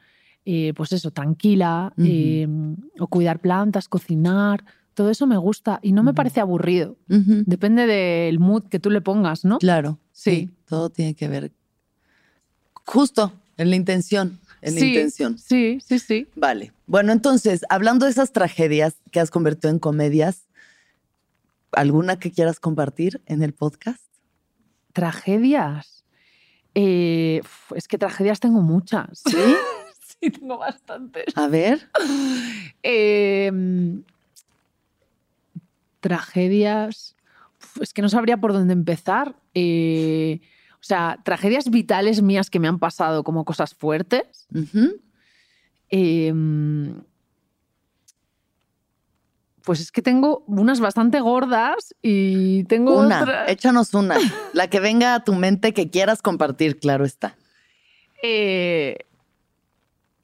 eh, 0.46 0.74
pues 0.76 0.92
eso, 0.92 1.12
tranquila, 1.12 1.94
eh, 1.98 2.48
o 3.00 3.08
cuidar 3.08 3.40
plantas, 3.40 3.88
cocinar, 3.90 4.64
todo 4.94 5.10
eso 5.10 5.28
me 5.28 5.38
gusta 5.38 5.80
y 5.84 5.92
no 5.92 6.04
me 6.04 6.14
parece 6.14 6.40
aburrido. 6.40 6.96
Depende 7.08 7.86
del 7.86 8.40
mood 8.40 8.64
que 8.70 8.80
tú 8.80 8.90
le 8.90 9.02
pongas, 9.02 9.44
¿no? 9.44 9.58
Claro. 9.60 10.00
Sí. 10.14 10.32
Sí. 10.32 10.50
Todo 10.68 10.90
tiene 10.90 11.14
que 11.16 11.28
ver 11.28 11.52
justo 12.86 13.34
en 13.58 13.70
la 13.70 13.76
intención. 13.76 14.40
En 14.62 14.76
la 14.76 14.80
Sí, 14.82 14.88
intención. 14.88 15.38
Sí, 15.38 15.80
sí, 15.86 16.00
sí. 16.00 16.28
Vale. 16.36 16.72
Bueno, 16.88 17.12
entonces, 17.12 17.66
hablando 17.70 18.06
de 18.06 18.12
esas 18.12 18.32
tragedias 18.32 18.96
que 19.12 19.20
has 19.20 19.30
convertido 19.30 19.70
en 19.72 19.80
comedias, 19.80 20.48
¿alguna 21.76 22.18
que 22.20 22.32
quieras 22.32 22.60
compartir 22.60 23.22
en 23.26 23.44
el 23.44 23.54
podcast? 23.54 24.04
Tragedias. 24.94 26.06
Eh, 26.74 27.42
es 27.76 27.88
que 27.88 27.98
tragedias 27.98 28.40
tengo 28.40 28.62
muchas. 28.62 29.24
¿Sí? 29.26 29.38
sí, 30.20 30.32
tengo 30.32 30.58
bastantes. 30.58 31.38
A 31.38 31.48
ver. 31.48 31.90
Eh, 32.84 33.52
tragedias. 36.00 37.16
Es 37.80 37.94
que 37.94 38.02
no 38.02 38.10
sabría 38.10 38.38
por 38.38 38.54
dónde 38.54 38.74
empezar. 38.74 39.36
Eh, 39.54 40.40
o 40.74 40.84
sea, 40.84 41.20
tragedias 41.24 41.70
vitales 41.70 42.22
mías 42.22 42.50
que 42.50 42.60
me 42.60 42.68
han 42.68 42.80
pasado 42.80 43.24
como 43.24 43.44
cosas 43.44 43.74
fuertes. 43.74 44.48
Eh, 45.90 46.34
pues 49.66 49.80
es 49.82 49.92
que 49.92 50.02
tengo 50.02 50.44
unas 50.48 50.80
bastante 50.80 51.20
gordas 51.20 51.94
y 52.02 52.64
tengo 52.66 53.00
Una, 53.00 53.22
otras- 53.24 53.50
échanos 53.50 53.94
una. 53.94 54.16
La 54.54 54.70
que 54.70 54.80
venga 54.80 55.16
a 55.16 55.24
tu 55.24 55.34
mente 55.34 55.74
que 55.74 55.90
quieras 55.90 56.22
compartir, 56.22 56.80
claro 56.80 57.04
está. 57.04 57.36
Eh, 58.24 58.98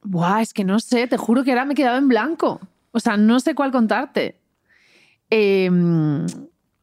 buah, 0.03 0.41
es 0.41 0.53
que 0.53 0.63
no 0.63 0.79
sé, 0.79 1.07
te 1.07 1.17
juro 1.17 1.43
que 1.43 1.51
ahora 1.51 1.65
me 1.65 1.73
he 1.73 1.75
quedado 1.75 1.97
en 1.97 2.07
blanco. 2.07 2.59
O 2.91 2.99
sea, 2.99 3.17
no 3.17 3.39
sé 3.39 3.55
cuál 3.55 3.71
contarte. 3.71 4.35
Eh, 5.29 5.69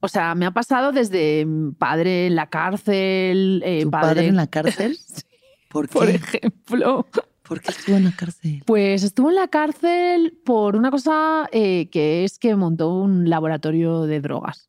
o 0.00 0.08
sea, 0.08 0.34
me 0.34 0.46
ha 0.46 0.50
pasado 0.52 0.92
desde 0.92 1.46
padre 1.78 2.26
en 2.28 2.36
la 2.36 2.46
cárcel, 2.48 3.62
eh, 3.64 3.82
¿Tu 3.82 3.90
padre, 3.90 4.06
padre 4.14 4.26
en 4.28 4.36
la 4.36 4.46
cárcel? 4.46 4.98
¿Por 5.68 5.88
por 5.88 6.06
qué? 6.06 6.14
ejemplo. 6.16 7.06
¿Por 7.48 7.60
qué 7.60 7.70
estuvo 7.70 7.96
en 7.96 8.04
la 8.04 8.12
cárcel? 8.12 8.62
Pues 8.66 9.02
estuvo 9.02 9.30
en 9.30 9.36
la 9.36 9.48
cárcel 9.48 10.38
por 10.44 10.76
una 10.76 10.90
cosa 10.90 11.48
eh, 11.52 11.88
que 11.90 12.24
es 12.24 12.38
que 12.38 12.54
montó 12.54 12.90
un 12.92 13.28
laboratorio 13.30 14.02
de 14.02 14.20
drogas. 14.20 14.68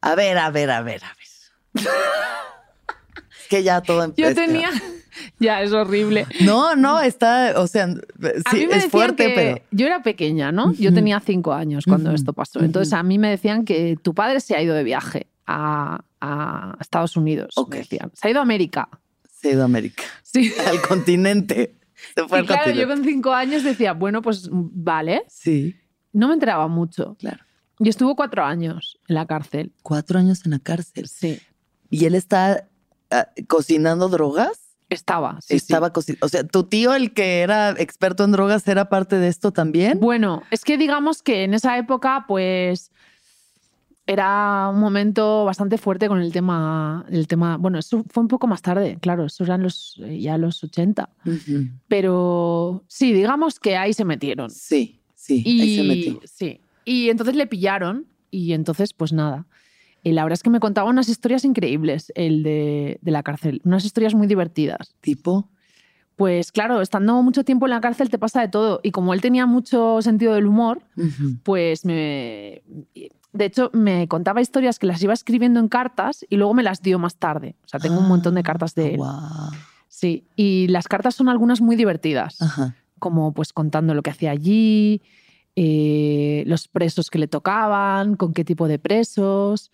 A 0.00 0.14
ver, 0.14 0.38
a 0.38 0.50
ver, 0.50 0.70
a 0.70 0.80
ver, 0.82 1.02
a 1.04 1.14
ver. 1.14 1.86
es 3.40 3.48
que 3.48 3.62
ya 3.62 3.80
todo 3.82 3.98
Yo 4.16 4.28
empieza. 4.28 4.34
tenía... 4.34 4.70
ya, 5.38 5.62
es 5.62 5.72
horrible. 5.72 6.26
No, 6.40 6.76
no, 6.76 7.00
está, 7.00 7.54
o 7.56 7.66
sea, 7.66 7.84
A 7.84 8.50
sí, 8.50 8.56
mí 8.60 8.66
me 8.68 8.76
es 8.76 8.86
fuerte, 8.86 9.26
que 9.28 9.34
pero. 9.34 9.66
yo 9.70 9.86
era 9.86 10.02
pequeña, 10.02 10.52
¿no? 10.52 10.72
Yo 10.74 10.92
tenía 10.94 11.20
cinco 11.20 11.52
años 11.52 11.84
cuando 11.86 12.12
esto 12.12 12.32
pasó. 12.32 12.60
Entonces 12.60 12.92
a 12.92 13.02
mí 13.02 13.18
me 13.18 13.28
decían 13.30 13.64
que 13.64 13.96
tu 14.02 14.14
padre 14.14 14.40
se 14.40 14.54
ha 14.56 14.62
ido 14.62 14.74
de 14.74 14.84
viaje 14.84 15.26
a, 15.46 16.00
a 16.20 16.76
Estados 16.80 17.16
Unidos. 17.16 17.52
Ok. 17.56 17.72
Me 17.72 17.78
decían. 17.78 18.10
Se 18.14 18.28
ha 18.28 18.30
ido 18.30 18.40
a 18.40 18.42
América. 18.42 18.88
Se 19.40 19.48
ha 19.48 19.52
ido 19.52 19.62
a 19.62 19.64
América. 19.66 20.02
Sí. 20.22 20.52
Al 20.66 20.80
continente. 20.82 21.74
Se 22.14 22.26
fue 22.26 22.38
Y 22.38 22.40
al 22.40 22.46
claro, 22.46 22.72
yo 22.72 22.88
con 22.88 23.04
cinco 23.04 23.32
años 23.32 23.64
decía, 23.64 23.92
bueno, 23.92 24.22
pues 24.22 24.48
vale. 24.50 25.24
Sí, 25.28 25.76
No 26.12 26.28
me 26.28 26.34
enteraba 26.34 26.68
mucho. 26.68 27.16
claro. 27.18 27.44
Y 27.80 27.88
estuvo 27.88 28.16
cuatro 28.16 28.44
años 28.44 28.98
en 29.06 29.14
la 29.14 29.26
cárcel. 29.26 29.72
Cuatro 29.82 30.18
años 30.18 30.44
en 30.44 30.50
la 30.50 30.58
cárcel. 30.58 31.06
Sí. 31.06 31.40
¿Y 31.90 32.06
él 32.06 32.16
está 32.16 32.68
ah, 33.10 33.28
cocinando 33.46 34.08
drogas? 34.08 34.76
Estaba. 34.90 35.38
sí, 35.40 35.48
sí. 35.50 35.56
Estaba 35.56 35.92
cocinando. 35.92 36.26
O 36.26 36.28
sea, 36.28 36.44
tu 36.44 36.64
tío, 36.64 36.92
el 36.94 37.12
que 37.12 37.40
era 37.40 37.70
experto 37.70 38.24
en 38.24 38.32
drogas, 38.32 38.66
era 38.66 38.88
parte 38.88 39.16
de 39.16 39.28
esto 39.28 39.52
también. 39.52 40.00
Bueno, 40.00 40.42
es 40.50 40.64
que 40.64 40.76
digamos 40.76 41.22
que 41.22 41.44
en 41.44 41.54
esa 41.54 41.78
época, 41.78 42.24
pues 42.26 42.90
era 44.08 44.70
un 44.72 44.80
momento 44.80 45.44
bastante 45.44 45.76
fuerte 45.76 46.08
con 46.08 46.22
el 46.22 46.32
tema, 46.32 47.04
el 47.10 47.28
tema. 47.28 47.58
Bueno, 47.58 47.78
eso 47.78 48.02
fue 48.08 48.22
un 48.22 48.28
poco 48.28 48.46
más 48.46 48.62
tarde, 48.62 48.96
claro, 49.02 49.26
eso 49.26 49.44
eran 49.44 49.62
los, 49.62 50.00
eh, 50.02 50.18
ya 50.18 50.38
los 50.38 50.64
80. 50.64 51.10
Ujú. 51.26 51.68
Pero 51.88 52.84
sí, 52.88 53.12
digamos 53.12 53.60
que 53.60 53.76
ahí 53.76 53.92
se 53.92 54.06
metieron. 54.06 54.48
Sí, 54.48 55.02
sí, 55.14 55.42
Y, 55.44 55.60
ahí 55.60 55.76
se 55.76 55.82
metió. 55.84 56.20
Sí. 56.24 56.60
Y 56.86 57.10
entonces 57.10 57.36
le 57.36 57.46
pillaron 57.46 58.06
y 58.30 58.54
entonces, 58.54 58.94
pues 58.94 59.12
nada. 59.12 59.46
Y 60.02 60.12
la 60.12 60.22
verdad 60.22 60.38
es 60.38 60.42
que 60.42 60.48
me 60.48 60.60
contaba 60.60 60.88
unas 60.88 61.10
historias 61.10 61.44
increíbles, 61.44 62.10
el 62.14 62.42
de, 62.42 62.98
de 63.02 63.10
la 63.10 63.22
cárcel, 63.22 63.60
unas 63.64 63.84
historias 63.84 64.14
muy 64.14 64.26
divertidas. 64.26 64.94
Tipo, 65.02 65.50
Pues 66.16 66.50
claro, 66.50 66.80
estando 66.80 67.22
mucho 67.22 67.44
tiempo 67.44 67.66
en 67.66 67.70
la 67.72 67.82
cárcel 67.82 68.08
te 68.08 68.16
pasa 68.18 68.40
de 68.40 68.48
todo. 68.48 68.80
Y 68.82 68.90
como 68.90 69.12
él 69.12 69.20
tenía 69.20 69.44
mucho 69.44 70.00
sentido 70.00 70.32
del 70.32 70.46
humor, 70.46 70.80
pues 71.42 71.84
me... 71.84 72.62
de 73.32 73.44
hecho, 73.44 73.70
me 73.72 74.08
contaba 74.08 74.40
historias 74.40 74.78
que 74.78 74.86
las 74.86 75.02
iba 75.02 75.12
escribiendo 75.12 75.60
en 75.60 75.68
cartas 75.68 76.24
y 76.28 76.36
luego 76.36 76.54
me 76.54 76.62
las 76.62 76.82
dio 76.82 76.98
más 76.98 77.16
tarde. 77.16 77.56
O 77.64 77.68
sea, 77.68 77.78
tengo 77.78 77.98
un 77.98 78.08
montón 78.08 78.34
de 78.34 78.42
cartas 78.42 78.74
de 78.74 78.94
él. 78.94 78.96
Wow. 78.98 79.50
Sí, 79.88 80.26
y 80.36 80.68
las 80.68 80.88
cartas 80.88 81.14
son 81.14 81.28
algunas 81.28 81.60
muy 81.60 81.76
divertidas, 81.76 82.40
Ajá. 82.40 82.74
como 82.98 83.32
pues 83.32 83.52
contando 83.52 83.94
lo 83.94 84.02
que 84.02 84.10
hacía 84.10 84.30
allí, 84.30 85.02
eh, 85.56 86.44
los 86.46 86.68
presos 86.68 87.10
que 87.10 87.18
le 87.18 87.28
tocaban, 87.28 88.16
con 88.16 88.32
qué 88.32 88.44
tipo 88.44 88.68
de 88.68 88.78
presos. 88.78 89.70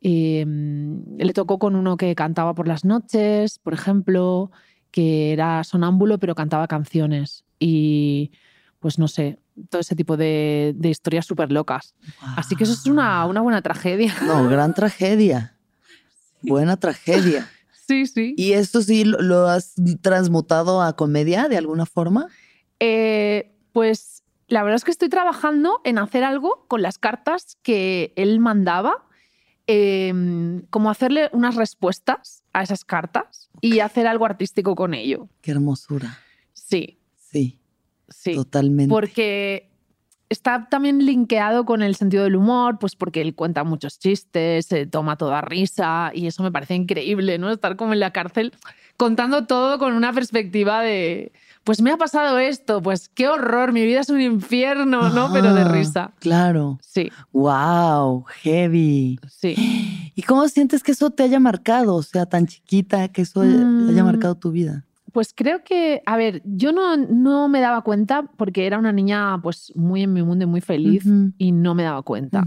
Eh, 0.00 0.44
le 0.46 1.32
tocó 1.32 1.58
con 1.58 1.76
uno 1.76 1.96
que 1.96 2.14
cantaba 2.14 2.54
por 2.54 2.68
las 2.68 2.84
noches, 2.84 3.58
por 3.58 3.74
ejemplo, 3.74 4.50
que 4.90 5.32
era 5.32 5.64
sonámbulo 5.64 6.18
pero 6.18 6.34
cantaba 6.34 6.66
canciones. 6.66 7.44
Y 7.58 8.32
pues 8.80 8.98
no 8.98 9.08
sé, 9.08 9.38
todo 9.68 9.80
ese 9.80 9.94
tipo 9.96 10.16
de, 10.16 10.74
de 10.76 10.88
historias 10.90 11.26
súper 11.26 11.52
locas. 11.52 11.94
Así 12.36 12.56
que 12.56 12.64
eso 12.64 12.72
es 12.72 12.86
una, 12.86 13.24
una 13.26 13.40
buena 13.40 13.62
tragedia. 13.62 14.14
No, 14.26 14.48
gran 14.48 14.74
tragedia. 14.74 15.56
Buena 16.42 16.76
tragedia. 16.76 17.48
Sí, 17.88 18.06
sí. 18.06 18.34
¿Y 18.36 18.52
esto 18.52 18.82
sí 18.82 19.02
lo, 19.02 19.18
lo 19.22 19.48
has 19.48 19.72
transmutado 20.02 20.82
a 20.82 20.94
comedia 20.94 21.48
de 21.48 21.56
alguna 21.56 21.86
forma? 21.86 22.26
Eh, 22.80 23.56
pues 23.72 24.24
la 24.46 24.62
verdad 24.62 24.76
es 24.76 24.84
que 24.84 24.90
estoy 24.90 25.08
trabajando 25.08 25.80
en 25.84 25.96
hacer 25.96 26.22
algo 26.22 26.66
con 26.68 26.82
las 26.82 26.98
cartas 26.98 27.56
que 27.62 28.12
él 28.16 28.40
mandaba, 28.40 29.06
eh, 29.66 30.12
como 30.68 30.90
hacerle 30.90 31.30
unas 31.32 31.54
respuestas 31.54 32.42
a 32.52 32.62
esas 32.62 32.84
cartas 32.84 33.48
y 33.62 33.80
hacer 33.80 34.06
algo 34.06 34.26
artístico 34.26 34.74
con 34.74 34.92
ello. 34.92 35.30
Qué 35.40 35.52
hermosura. 35.52 36.18
Sí, 36.52 36.98
Sí, 37.30 37.57
sí. 38.08 38.34
totalmente. 38.34 38.90
Porque 38.92 39.70
está 40.30 40.68
también 40.68 41.04
linkeado 41.06 41.64
con 41.64 41.80
el 41.82 41.94
sentido 41.96 42.24
del 42.24 42.36
humor, 42.36 42.78
pues 42.78 42.94
porque 42.96 43.20
él 43.22 43.34
cuenta 43.34 43.64
muchos 43.64 43.98
chistes, 43.98 44.66
se 44.66 44.86
toma 44.86 45.16
toda 45.16 45.40
risa 45.40 46.10
y 46.14 46.26
eso 46.26 46.42
me 46.42 46.52
parece 46.52 46.74
increíble, 46.74 47.38
¿no? 47.38 47.50
Estar 47.50 47.76
como 47.76 47.94
en 47.94 48.00
la 48.00 48.12
cárcel 48.12 48.52
contando 48.98 49.46
todo 49.46 49.78
con 49.78 49.94
una 49.94 50.12
perspectiva 50.12 50.82
de, 50.82 51.32
pues 51.64 51.80
me 51.80 51.90
ha 51.92 51.96
pasado 51.96 52.38
esto, 52.38 52.82
pues 52.82 53.08
qué 53.08 53.28
horror, 53.28 53.72
mi 53.72 53.86
vida 53.86 54.00
es 54.00 54.10
un 54.10 54.20
infierno, 54.20 55.08
¿no? 55.08 55.32
Pero 55.32 55.54
de 55.54 55.60
Ah, 55.62 55.68
risa. 55.68 56.12
Claro. 56.18 56.78
Sí, 56.82 57.10
Wow, 57.32 58.24
heavy. 58.42 59.18
sí. 59.30 59.54
¿Y 60.14 60.22
cómo 60.22 60.48
sientes 60.48 60.82
que 60.82 60.92
eso 60.92 61.10
te 61.10 61.22
haya 61.22 61.38
marcado? 61.38 61.94
O 61.94 62.02
sea, 62.02 62.26
tan 62.26 62.46
chiquita, 62.46 63.08
que 63.08 63.22
eso 63.22 63.40
haya 63.42 64.02
Mm. 64.02 64.04
marcado 64.04 64.34
tu 64.34 64.50
vida. 64.50 64.84
Pues 65.12 65.32
creo 65.34 65.64
que, 65.64 66.02
a 66.04 66.16
ver, 66.16 66.42
yo 66.44 66.72
no, 66.72 66.96
no 66.96 67.48
me 67.48 67.60
daba 67.60 67.82
cuenta 67.82 68.24
porque 68.36 68.66
era 68.66 68.78
una 68.78 68.92
niña 68.92 69.40
pues 69.42 69.72
muy 69.74 70.02
en 70.02 70.12
mi 70.12 70.22
mundo 70.22 70.44
y 70.44 70.46
muy 70.46 70.60
feliz 70.60 71.04
y 71.38 71.52
no 71.52 71.74
me 71.74 71.82
daba 71.82 72.02
cuenta. 72.02 72.46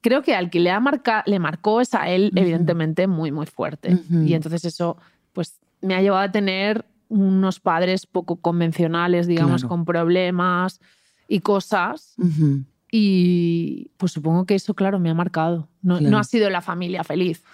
creo 0.00 0.22
que 0.22 0.34
al 0.34 0.48
que 0.48 0.60
le, 0.60 0.70
ha 0.70 0.80
marca, 0.80 1.22
le 1.26 1.38
marcó 1.38 1.80
es 1.82 1.92
a 1.94 2.08
él, 2.08 2.32
evidentemente, 2.34 3.06
muy, 3.06 3.32
muy 3.32 3.44
fuerte. 3.46 3.98
Y 4.24 4.32
entonces 4.34 4.64
eso, 4.64 4.96
pues, 5.34 5.58
me 5.82 5.94
ha 5.94 6.00
llevado 6.00 6.22
a 6.22 6.32
tener 6.32 6.86
unos 7.08 7.60
padres 7.60 8.06
poco 8.06 8.36
convencionales, 8.36 9.26
digamos, 9.26 9.62
Claro. 9.62 9.68
con 9.68 9.84
problemas 9.84 10.80
y 11.28 11.40
cosas. 11.40 12.14
Y 12.92 13.90
pues 13.98 14.12
supongo 14.12 14.46
que 14.46 14.54
eso, 14.54 14.74
claro, 14.74 14.98
me 14.98 15.10
ha 15.10 15.14
marcado. 15.14 15.68
No, 15.82 15.98
Claro. 15.98 16.10
no 16.10 16.18
ha 16.18 16.24
sido 16.24 16.50
la 16.50 16.60
familia 16.60 17.04
feliz. 17.04 17.44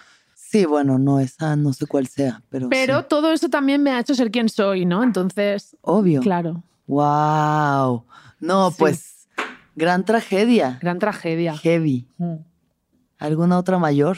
Sí, 0.49 0.65
bueno, 0.65 0.97
no, 0.97 1.19
esa 1.19 1.55
no 1.57 1.73
sé 1.73 1.85
cuál 1.87 2.07
sea, 2.07 2.41
pero. 2.49 2.69
Pero 2.69 2.99
sí. 3.01 3.05
todo 3.09 3.31
eso 3.33 3.49
también 3.49 3.83
me 3.83 3.91
ha 3.91 3.99
hecho 3.99 4.15
ser 4.15 4.31
quien 4.31 4.47
soy, 4.49 4.85
¿no? 4.85 5.03
Entonces, 5.03 5.75
Obvio. 5.81 6.21
claro, 6.21 6.63
Wow. 6.87 8.05
No, 8.39 8.69
Sí. 8.71 8.75
pues, 8.79 9.27
gran 9.75 10.05
tragedia. 10.05 10.77
gran 10.81 10.99
tragedia. 10.99 11.57
Heavy. 11.57 12.07
Mm. 12.17 12.35
¿Alguna 13.19 13.57
otra 13.57 13.77
mayor? 13.77 14.17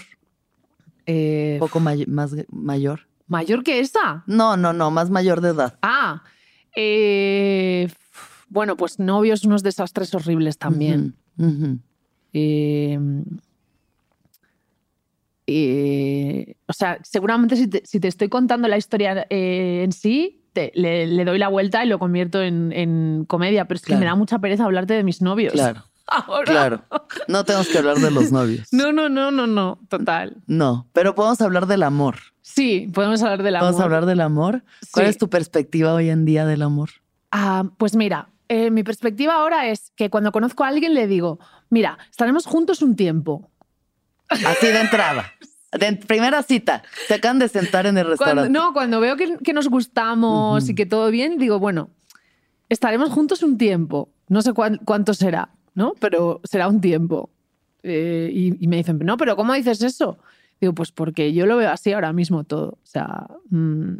Eh, 1.07 1.57
¿Poco 1.59 1.79
may- 1.79 2.05
más 2.05 2.35
mayor? 2.49 3.07
¿Mayor 3.27 3.63
que 3.63 3.79
esa? 3.79 4.23
No, 4.27 4.55
no, 4.57 4.71
no, 4.73 4.91
más 4.91 5.09
mayor 5.09 5.41
de 5.41 5.49
edad. 5.49 5.79
Ah, 5.81 6.21
eh, 6.75 7.89
bueno, 8.49 8.75
pues 8.77 8.99
novios, 8.99 9.43
unos 9.45 9.63
desastres 9.63 10.13
horribles 10.13 10.57
también. 10.59 11.15
Eh, 12.33 12.99
eh, 15.51 16.55
o 16.67 16.73
sea, 16.73 16.99
seguramente 17.03 17.55
si 17.55 17.67
te, 17.67 17.81
si 17.85 17.99
te 17.99 18.07
estoy 18.07 18.29
contando 18.29 18.67
la 18.67 18.77
historia 18.77 19.25
eh, 19.29 19.81
en 19.83 19.91
sí, 19.91 20.43
te- 20.53 20.71
le, 20.75 21.07
le 21.07 21.25
doy 21.25 21.37
la 21.39 21.47
vuelta 21.47 21.83
y 21.83 21.87
lo 21.87 21.99
convierto 21.99 22.41
en, 22.41 22.71
en 22.71 23.25
comedia, 23.27 23.65
pero 23.65 23.77
es 23.77 23.85
que 23.85 23.95
me 23.95 24.05
da 24.05 24.15
mucha 24.15 24.39
pereza 24.39 24.65
hablarte 24.65 24.93
de 24.93 25.03
mis 25.03 25.21
novios. 25.21 25.53
Claro, 25.53 25.83
Ahora. 26.07 26.43
claro. 26.45 26.83
No 27.27 27.43
tenemos 27.45 27.67
que 27.67 27.77
hablar 27.77 27.97
de 27.97 28.11
los 28.11 28.31
novios. 28.31 28.67
No, 28.71 28.91
no, 28.91 29.09
no, 29.09 29.31
no, 29.31 29.45
no, 29.47 29.79
total. 29.89 30.37
No, 30.47 30.87
pero 30.93 31.13
podemos 31.15 31.39
hablar 31.41 31.67
del 31.67 31.83
amor. 31.83 32.15
Sí, 32.41 32.89
podemos 32.93 33.21
hablar 33.21 33.43
del 33.43 33.55
amor. 33.57 33.67
¿Podemos 33.67 33.83
hablar 33.85 34.05
del 34.07 34.21
amor? 34.21 34.63
¿Cuál 34.91 35.05
es 35.05 35.17
tu 35.19 35.29
perspectiva 35.29 35.93
hoy 35.93 36.09
en 36.09 36.25
día 36.25 36.45
del 36.45 36.63
amor? 36.63 36.89
Ah, 37.31 37.63
pues 37.77 37.95
mira, 37.95 38.29
eh, 38.47 38.71
mi 38.71 38.81
perspectiva 38.83 39.35
ahora 39.35 39.67
es 39.67 39.91
que 39.95 40.09
cuando 40.09 40.31
conozco 40.31 40.63
a 40.63 40.67
alguien 40.69 40.95
le 40.95 41.05
digo, 41.05 41.39
mira, 41.69 41.99
estaremos 42.09 42.47
juntos 42.47 42.81
un 42.81 42.95
tiempo. 42.95 43.51
Así 44.29 44.65
de 44.67 44.79
entrada. 44.81 45.31
De 45.71 45.93
primera 45.93 46.41
cita. 46.43 46.81
Se 47.07 47.13
acaban 47.15 47.37
de 47.39 47.47
sentar 47.47 47.85
en 47.85 47.97
el 47.97 48.05
Cuando, 48.05 48.23
restaurante. 48.23 48.49
no, 48.51 48.73
cuando 48.73 48.99
veo 48.99 49.15
que, 49.17 49.37
que 49.37 49.53
nos 49.53 49.67
gustamos 49.69 50.63
Ujú. 50.63 50.71
y 50.71 50.75
que 50.75 50.85
todo 50.85 51.11
bien, 51.11 51.37
digo, 51.37 51.59
bueno, 51.59 51.89
estaremos 52.69 53.09
juntos 53.11 53.43
un 53.43 53.57
tiempo. 53.57 54.09
No 54.27 54.41
sé 54.41 54.53
cuán- 54.53 54.79
cuánto 54.85 55.13
será, 55.13 55.49
¿no? 55.75 55.93
Pero 55.99 56.41
será 56.43 56.67
un 56.67 56.81
tiempo. 56.81 57.29
Eh, 57.83 58.29
y, 58.33 58.63
y 58.63 58.67
me 58.67 58.77
dicen, 58.77 58.99
no, 59.03 59.15
pero 59.17 59.35
¿cómo 59.35 59.53
dices 59.53 59.81
eso? 59.81 60.17
Digo, 60.59 60.73
pues 60.73 60.91
porque 60.91 61.33
yo 61.33 61.45
lo 61.45 61.57
veo 61.57 61.69
así 61.71 61.93
ahora 61.93 62.13
mismo 62.13 62.43
todo. 62.43 62.71
O 62.71 62.79
sea, 62.85 63.27
mm, 63.49 63.93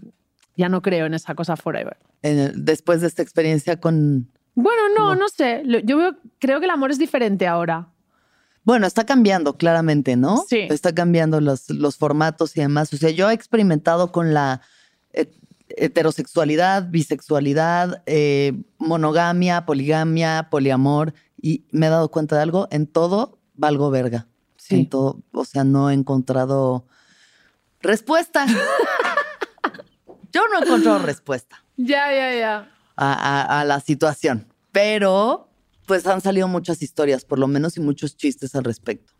ya 0.58 0.70
no 0.70 0.82
creo 0.82 1.06
en 1.06 1.14
esa 1.14 1.36
cosa 1.36 1.56
forever. 1.56 1.98
Después 2.22 3.02
de 3.02 3.08
esta 3.08 3.22
experiencia 3.22 3.80
con... 3.80 4.28
Bueno, 4.56 4.82
no, 4.98 5.14
No. 5.14 5.22
no 5.22 5.30
sé. 5.30 5.64
Yo 5.86 5.98
veo- 5.98 6.18
creo 6.40 6.60
que 6.60 6.66
el 6.66 6.72
amor 6.72 6.92
es 6.92 6.98
diferente 7.00 7.48
ahora. 7.48 7.88
Bueno, 8.70 8.86
está 8.86 9.04
cambiando 9.04 9.58
claramente, 9.58 10.16
¿no? 10.16 10.46
Sí. 10.48 10.68
Está 10.70 10.94
cambiando 10.94 11.42
los, 11.42 11.72
los 11.72 11.98
formatos 11.98 12.56
y 12.56 12.62
demás. 12.62 12.94
O 12.94 12.98
sea, 12.98 13.10
yo 13.10 13.28
he 13.32 13.34
experimentado 13.34 14.12
con 14.12 14.32
la 14.36 14.62
eh, 15.12 15.32
heterosexualidad, 15.70 16.88
bisexualidad, 16.92 18.04
eh, 18.06 18.54
monogamia, 18.78 19.66
poligamia, 19.66 20.50
poliamor 20.52 21.16
y 21.42 21.66
me 21.72 21.88
he 21.88 21.90
dado 21.90 22.12
cuenta 22.12 22.36
de 22.36 22.44
algo. 22.44 22.68
En 22.70 22.86
todo 22.86 23.40
valgo 23.56 23.90
verga. 23.90 24.28
Sí. 24.58 24.76
En 24.76 24.90
todo, 24.90 25.20
o 25.32 25.46
sea, 25.46 25.64
no 25.64 25.90
he 25.90 25.96
encontrado 25.96 26.86
respuesta. 27.82 28.46
yo 30.32 30.42
no 30.52 30.60
he 30.60 30.64
encontrado 30.66 31.00
respuesta. 31.00 31.64
Ya, 31.76 32.14
ya, 32.14 32.36
ya. 32.38 32.72
a, 32.96 33.14
a- 33.14 33.62
a 33.62 33.66
la 33.66 33.80
situación. 33.80 34.46
Pero, 34.72 35.49
pues 35.90 36.06
han 36.06 36.22
salido 36.22 36.48
muchas 36.48 36.84
historias, 36.84 37.26
por 37.26 37.40
lo 37.40 37.48
menos, 37.48 37.76
y 37.76 37.80
muchos 37.80 38.16
chistes 38.16 38.54
al 38.54 38.64
respecto. 38.64 39.12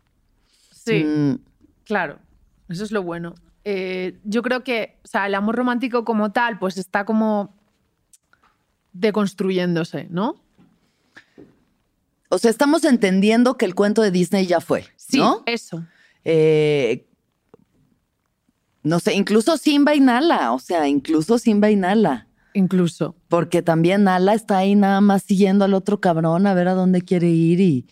Sí. 0.72 1.02
Mm, 1.04 1.38
Claro, 1.82 2.20
eso 2.68 2.84
es 2.84 2.92
lo 2.92 3.02
bueno. 3.02 3.34
Eh, 3.64 4.20
yo 4.22 4.42
creo 4.42 4.62
que, 4.62 5.00
o 5.04 5.08
sea, 5.08 5.26
el 5.26 5.34
amor 5.34 5.56
romántico 5.56 6.04
como 6.04 6.30
tal, 6.30 6.60
pues 6.60 6.76
está 6.78 7.04
como 7.04 7.52
deconstruyéndose, 8.92 10.06
¿no? 10.10 10.40
o 12.28 12.38
sea, 12.38 12.52
estamos 12.52 12.84
entendiendo 12.84 13.56
que 13.56 13.64
el 13.64 13.74
cuento 13.74 14.02
de 14.02 14.12
Disney 14.12 14.46
ya 14.46 14.60
fue, 14.60 14.84
Sí, 14.94 15.18
¿no? 15.18 15.42
eso. 15.46 15.84
Eh, 16.24 17.08
no 18.84 19.00
sé, 19.00 19.14
incluso 19.14 19.56
Simba 19.56 19.96
y 19.96 20.00
Nala, 20.00 20.52
o 20.52 20.60
sea, 20.60 20.86
incluso 20.86 21.36
Simba 21.38 21.68
y 21.72 21.74
Nala. 21.76 22.28
Incluso. 22.54 23.14
Porque 23.28 23.62
también 23.62 24.04
Nala 24.04 24.34
está 24.34 24.58
ahí 24.58 24.74
nada 24.74 25.00
más 25.00 25.22
siguiendo 25.22 25.64
al 25.64 25.74
otro 25.74 26.00
cabrón 26.00 26.46
a 26.46 26.54
ver 26.54 26.68
a 26.68 26.74
dónde 26.74 27.02
quiere 27.02 27.28
ir 27.28 27.60
y, 27.60 27.86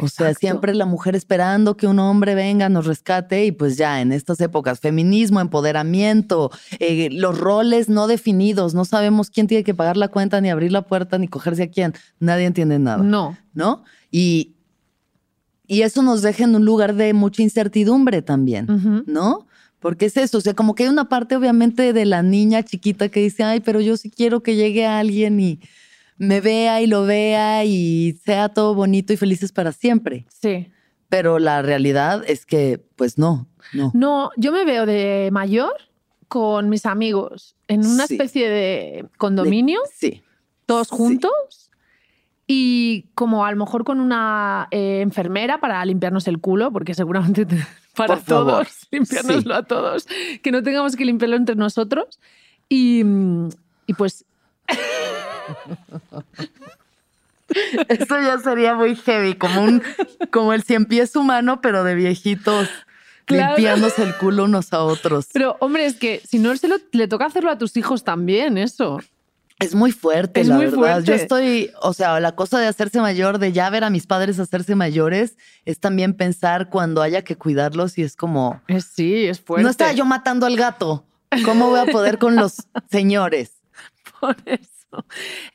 o 0.00 0.08
sea, 0.08 0.32
siempre 0.34 0.74
la 0.74 0.86
mujer 0.86 1.14
esperando 1.14 1.76
que 1.76 1.86
un 1.86 1.98
hombre 1.98 2.34
venga, 2.34 2.68
nos 2.68 2.86
rescate 2.86 3.44
y 3.44 3.52
pues 3.52 3.76
ya 3.76 4.00
en 4.00 4.12
estas 4.12 4.40
épocas, 4.40 4.80
feminismo, 4.80 5.40
empoderamiento, 5.40 6.50
eh, 6.78 7.08
los 7.12 7.38
roles 7.38 7.88
no 7.88 8.06
definidos, 8.06 8.72
no 8.74 8.84
sabemos 8.84 9.28
quién 9.30 9.46
tiene 9.48 9.64
que 9.64 9.74
pagar 9.74 9.96
la 9.96 10.08
cuenta, 10.08 10.40
ni 10.40 10.48
abrir 10.48 10.72
la 10.72 10.82
puerta, 10.82 11.18
ni 11.18 11.28
cogerse 11.28 11.64
a 11.64 11.70
quién, 11.70 11.92
nadie 12.20 12.46
entiende 12.46 12.78
nada, 12.78 13.02
No. 13.02 13.36
¿no? 13.52 13.84
Y, 14.10 14.54
y 15.66 15.82
eso 15.82 16.02
nos 16.02 16.22
deja 16.22 16.44
en 16.44 16.54
un 16.54 16.64
lugar 16.64 16.94
de 16.94 17.12
mucha 17.12 17.42
incertidumbre 17.42 18.22
también. 18.22 19.04
¿no? 19.06 19.46
Porque 19.82 20.06
es 20.06 20.16
eso, 20.16 20.38
o 20.38 20.40
sea, 20.40 20.54
como 20.54 20.74
que 20.74 20.84
hay 20.84 20.88
una 20.88 21.08
parte 21.08 21.36
obviamente 21.36 21.92
de 21.92 22.04
la 22.06 22.22
niña 22.22 22.62
chiquita 22.62 23.08
que 23.08 23.20
dice, 23.20 23.42
ay, 23.42 23.60
pero 23.60 23.80
yo 23.80 23.96
sí 23.96 24.10
quiero 24.10 24.42
que 24.42 24.54
llegue 24.56 24.86
alguien 24.86 25.38
y 25.40 25.60
me 26.16 26.40
vea 26.40 26.80
y 26.80 26.86
lo 26.86 27.04
vea 27.04 27.64
y 27.64 28.16
sea 28.24 28.48
todo 28.48 28.74
bonito 28.76 29.12
y 29.12 29.16
felices 29.16 29.50
para 29.52 29.72
siempre. 29.72 30.24
Sí. 30.40 30.68
Pero 31.08 31.38
la 31.40 31.60
realidad 31.62 32.22
es 32.26 32.46
que, 32.46 32.80
pues 32.96 33.18
no, 33.18 33.48
no. 33.72 33.90
No, 33.92 34.30
yo 34.36 34.52
me 34.52 34.64
veo 34.64 34.86
de 34.86 35.30
mayor 35.32 35.72
con 36.28 36.68
mis 36.70 36.86
amigos 36.86 37.56
en 37.68 37.84
una 37.84 38.06
Sí. 38.06 38.14
especie 38.14 38.48
de 38.48 39.06
condominio, 39.18 39.80
Sí. 39.94 40.22
todos 40.64 40.88
sí. 40.88 40.94
Y 42.46 43.06
como 43.14 43.44
a 43.46 43.50
lo 43.52 43.56
mejor 43.56 43.84
con 43.84 44.00
una 44.00 44.68
eh, 44.70 45.00
enfermera 45.00 45.60
para 45.60 45.84
limpiarnos 45.84 46.26
el 46.28 46.40
culo, 46.40 46.72
porque 46.72 46.94
seguramente 46.94 47.46
te- 47.46 47.64
para 47.96 48.14
Por 48.16 48.24
favor. 48.24 48.52
todos, 48.64 48.68
limpiárnoslo 48.90 49.54
a 49.54 49.62
todos, 49.64 50.06
que 50.42 50.50
no 50.52 50.62
tengamos 50.62 50.96
que 50.96 51.04
limpiarlo 51.04 51.36
entre 51.36 51.56
nosotros. 51.56 52.18
Y, 52.68 53.02
mm, 53.04 53.48
y 53.86 53.94
pues 53.94 54.24
Esto 57.88 58.18
ya 58.20 58.38
sería 58.38 58.74
muy 58.74 58.96
heavy, 58.96 59.34
como 59.34 59.62
un, 59.62 59.82
como 60.30 60.52
el 60.54 60.62
cien 60.62 60.86
pies 60.86 61.14
humano, 61.16 61.60
pero 61.60 61.84
de 61.84 61.94
viejitos 61.94 62.68
Claro. 63.24 63.54
limpiándose 63.56 64.02
el 64.02 64.16
culo 64.16 64.44
unos 64.44 64.72
a 64.72 64.82
otros. 64.82 65.28
Pero, 65.32 65.56
hombre, 65.60 65.86
es 65.86 65.96
que 65.96 66.20
si 66.26 66.38
no 66.38 66.54
se 66.56 66.66
lo, 66.66 66.76
le 66.92 67.06
toca 67.08 67.26
hacerlo 67.26 67.50
a 67.50 67.58
tus 67.58 67.76
hijos 67.76 68.04
también, 68.04 68.58
eso. 68.58 68.98
Es 69.62 69.74
muy 69.74 69.92
fuerte, 69.92 70.40
Es 70.40 70.48
la 70.48 70.56
muy 70.56 70.64
verdad. 70.66 70.78
fuerte. 70.78 71.04
Yo 71.08 71.14
estoy, 71.14 71.70
o 71.80 71.92
sea, 71.92 72.18
la 72.20 72.34
cosa 72.34 72.58
de 72.58 72.66
hacerse 72.66 73.00
mayor, 73.00 73.38
de 73.38 73.52
ya 73.52 73.70
ver 73.70 73.84
a 73.84 73.90
mis 73.90 74.06
padres 74.06 74.38
hacerse 74.38 74.74
mayores, 74.74 75.36
es 75.64 75.78
también 75.80 76.14
pensar 76.14 76.68
cuando 76.68 77.00
haya 77.02 77.22
que 77.22 77.36
cuidarlos 77.36 77.96
y 77.98 78.02
es 78.02 78.16
como, 78.16 78.60
sí, 78.94 79.26
es 79.26 79.40
fuerte. 79.40 79.62
no 79.64 79.70
estaba 79.70 79.92
yo 79.92 80.04
matando 80.04 80.46
al 80.46 80.56
gato. 80.56 81.04
¿Cómo 81.44 81.70
voy 81.70 81.80
a 81.80 81.86
poder 81.86 82.18
con 82.18 82.36
los 82.36 82.56
señores? 82.90 83.62
Por 84.20 84.36
eso. 84.46 85.06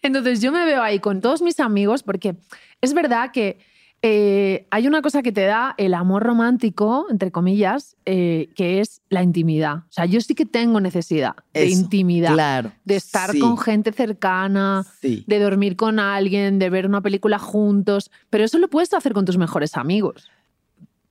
Entonces 0.01 0.41
yo 0.41 0.51
me 0.51 0.65
veo 0.65 0.81
ahí 0.81 0.99
con 0.99 1.21
todos 1.21 1.41
mis 1.41 1.59
amigos 1.59 2.01
porque 2.03 2.35
es 2.81 2.93
verdad 2.93 3.31
que 3.31 3.59
eh, 4.03 4.67
hay 4.69 4.87
una 4.87 5.01
cosa 5.01 5.23
que 5.23 5.31
te 5.31 5.41
da 5.45 5.73
el 5.77 5.93
amor 5.95 6.23
romántico, 6.23 7.07
entre 7.09 7.31
comillas, 7.31 7.95
eh, 8.05 8.49
que 8.55 8.79
es 8.79 9.01
la 9.09 9.23
intimidad. 9.23 9.77
O 9.77 9.91
sea, 9.91 10.05
yo 10.05 10.21
sí 10.21 10.35
que 10.35 10.45
tengo 10.45 10.79
necesidad 10.79 11.33
de 11.53 11.67
intimidad, 11.67 12.33
Claro. 12.33 12.71
de 12.85 12.95
estar 12.95 13.31
Sí, 13.31 13.39
con 13.39 13.57
gente 13.57 13.91
cercana, 13.91 14.85
Sí. 15.01 15.23
de 15.27 15.39
dormir 15.39 15.75
con 15.75 15.99
alguien, 15.99 16.59
de 16.59 16.69
ver 16.69 16.85
una 16.85 17.01
película 17.01 17.39
juntos, 17.39 18.11
pero 18.29 18.43
eso 18.43 18.59
lo 18.59 18.67
puedes 18.69 18.93
hacer 18.93 19.13
con 19.13 19.25
tus 19.25 19.37
mejores 19.37 19.75
amigos. 19.75 20.29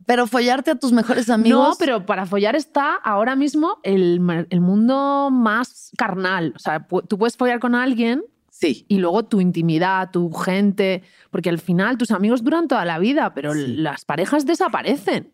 Pero 0.06 0.28
follarte 0.28 0.70
a 0.70 0.76
tus 0.76 0.92
mejores 0.92 1.28
amigos. 1.28 1.68
No, 1.70 1.74
pero 1.80 2.06
para 2.06 2.26
follar 2.26 2.54
está 2.54 2.94
ahora 2.94 3.34
mismo 3.34 3.78
el, 3.82 4.46
el 4.50 4.60
mundo 4.60 5.30
más 5.32 5.90
carnal. 5.98 6.52
O 6.54 6.60
sea, 6.60 6.86
tú 6.86 7.18
puedes 7.18 7.36
follar 7.36 7.58
con 7.58 7.74
alguien 7.74 8.22
Sí. 8.58 8.86
y 8.88 8.98
luego 8.98 9.24
tu 9.26 9.40
intimidad, 9.40 10.10
tu 10.10 10.32
gente, 10.32 11.02
porque 11.30 11.50
al 11.50 11.58
final 11.58 11.98
tus 11.98 12.10
amigos 12.10 12.42
duran 12.42 12.68
toda 12.68 12.84
la 12.86 12.98
vida, 12.98 13.34
pero 13.34 13.52
Sí. 13.52 13.66
las 13.76 14.04
parejas 14.06 14.46
desaparecen. 14.46 15.30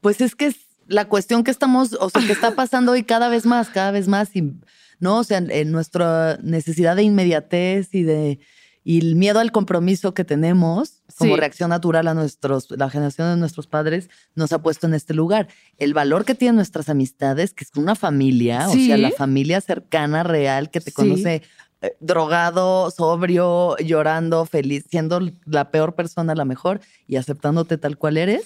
Pues 0.00 0.20
es 0.20 0.34
que 0.34 0.46
es 0.46 0.56
la 0.86 1.06
cuestión 1.06 1.44
que 1.44 1.50
estamos, 1.50 1.94
o 2.00 2.08
sea, 2.08 2.22
que 2.26 2.32
está 2.32 2.54
pasando 2.54 2.92
hoy 2.92 3.02
cada 3.02 3.28
vez 3.28 3.44
más, 3.44 3.68
cada 3.68 3.90
vez 3.90 4.08
más, 4.08 4.34
y, 4.34 4.54
¿no? 5.00 5.18
O 5.18 5.24
sea, 5.24 5.38
en 5.38 5.70
nuestra 5.72 6.38
necesidad 6.42 6.96
de 6.96 7.02
inmediatez 7.02 7.94
y 7.94 8.02
de 8.02 8.38
y 8.84 9.00
el 9.00 9.16
miedo 9.16 9.38
al 9.38 9.52
compromiso 9.52 10.14
que 10.14 10.24
tenemos 10.24 11.02
como 11.18 11.34
Sí. 11.34 11.40
reacción 11.40 11.68
natural 11.68 12.08
a 12.08 12.14
nuestros, 12.14 12.70
la 12.70 12.88
generación 12.88 13.28
de 13.28 13.36
nuestros 13.36 13.66
padres, 13.66 14.08
nos 14.34 14.50
ha 14.54 14.62
puesto 14.62 14.86
en 14.86 14.94
este 14.94 15.12
lugar. 15.12 15.48
El 15.76 15.92
valor 15.92 16.24
que 16.24 16.34
tienen 16.34 16.56
nuestras 16.56 16.88
amistades, 16.88 17.52
que 17.52 17.64
es 17.64 17.70
una 17.76 17.96
familia, 17.96 18.66
o 18.66 18.72
sea, 18.72 18.96
la 18.96 19.10
familia 19.10 19.60
cercana, 19.60 20.22
real, 20.22 20.70
que 20.70 20.80
te 20.80 20.90
Sí. 20.90 20.94
conoce 20.94 21.42
eh, 21.82 21.96
drogado, 22.00 22.90
sobrio, 22.90 23.76
llorando, 23.78 24.46
feliz, 24.46 24.84
siendo 24.88 25.20
la 25.44 25.70
peor 25.70 25.94
persona, 25.94 26.34
la 26.34 26.44
mejor, 26.44 26.80
y 27.06 27.16
aceptándote 27.16 27.78
tal 27.78 27.98
cual 27.98 28.16
eres 28.16 28.42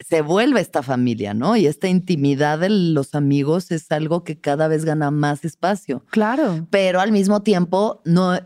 se 0.00 0.22
vuelve 0.22 0.60
esta 0.60 0.82
familia, 0.82 1.34
¿no? 1.34 1.56
Y 1.56 1.66
esta 1.66 1.88
intimidad 1.88 2.60
de 2.60 2.70
los 2.70 3.14
amigos 3.14 3.70
es 3.70 3.90
algo 3.90 4.22
que 4.22 4.38
cada 4.38 4.68
vez 4.68 4.84
gana 4.84 5.10
más 5.10 5.44
espacio. 5.44 6.04
Claro. 6.10 6.66
Pero 6.70 7.00
al 7.00 7.12
mismo 7.12 7.42
tiempo, 7.42 8.00
no, 8.04 8.38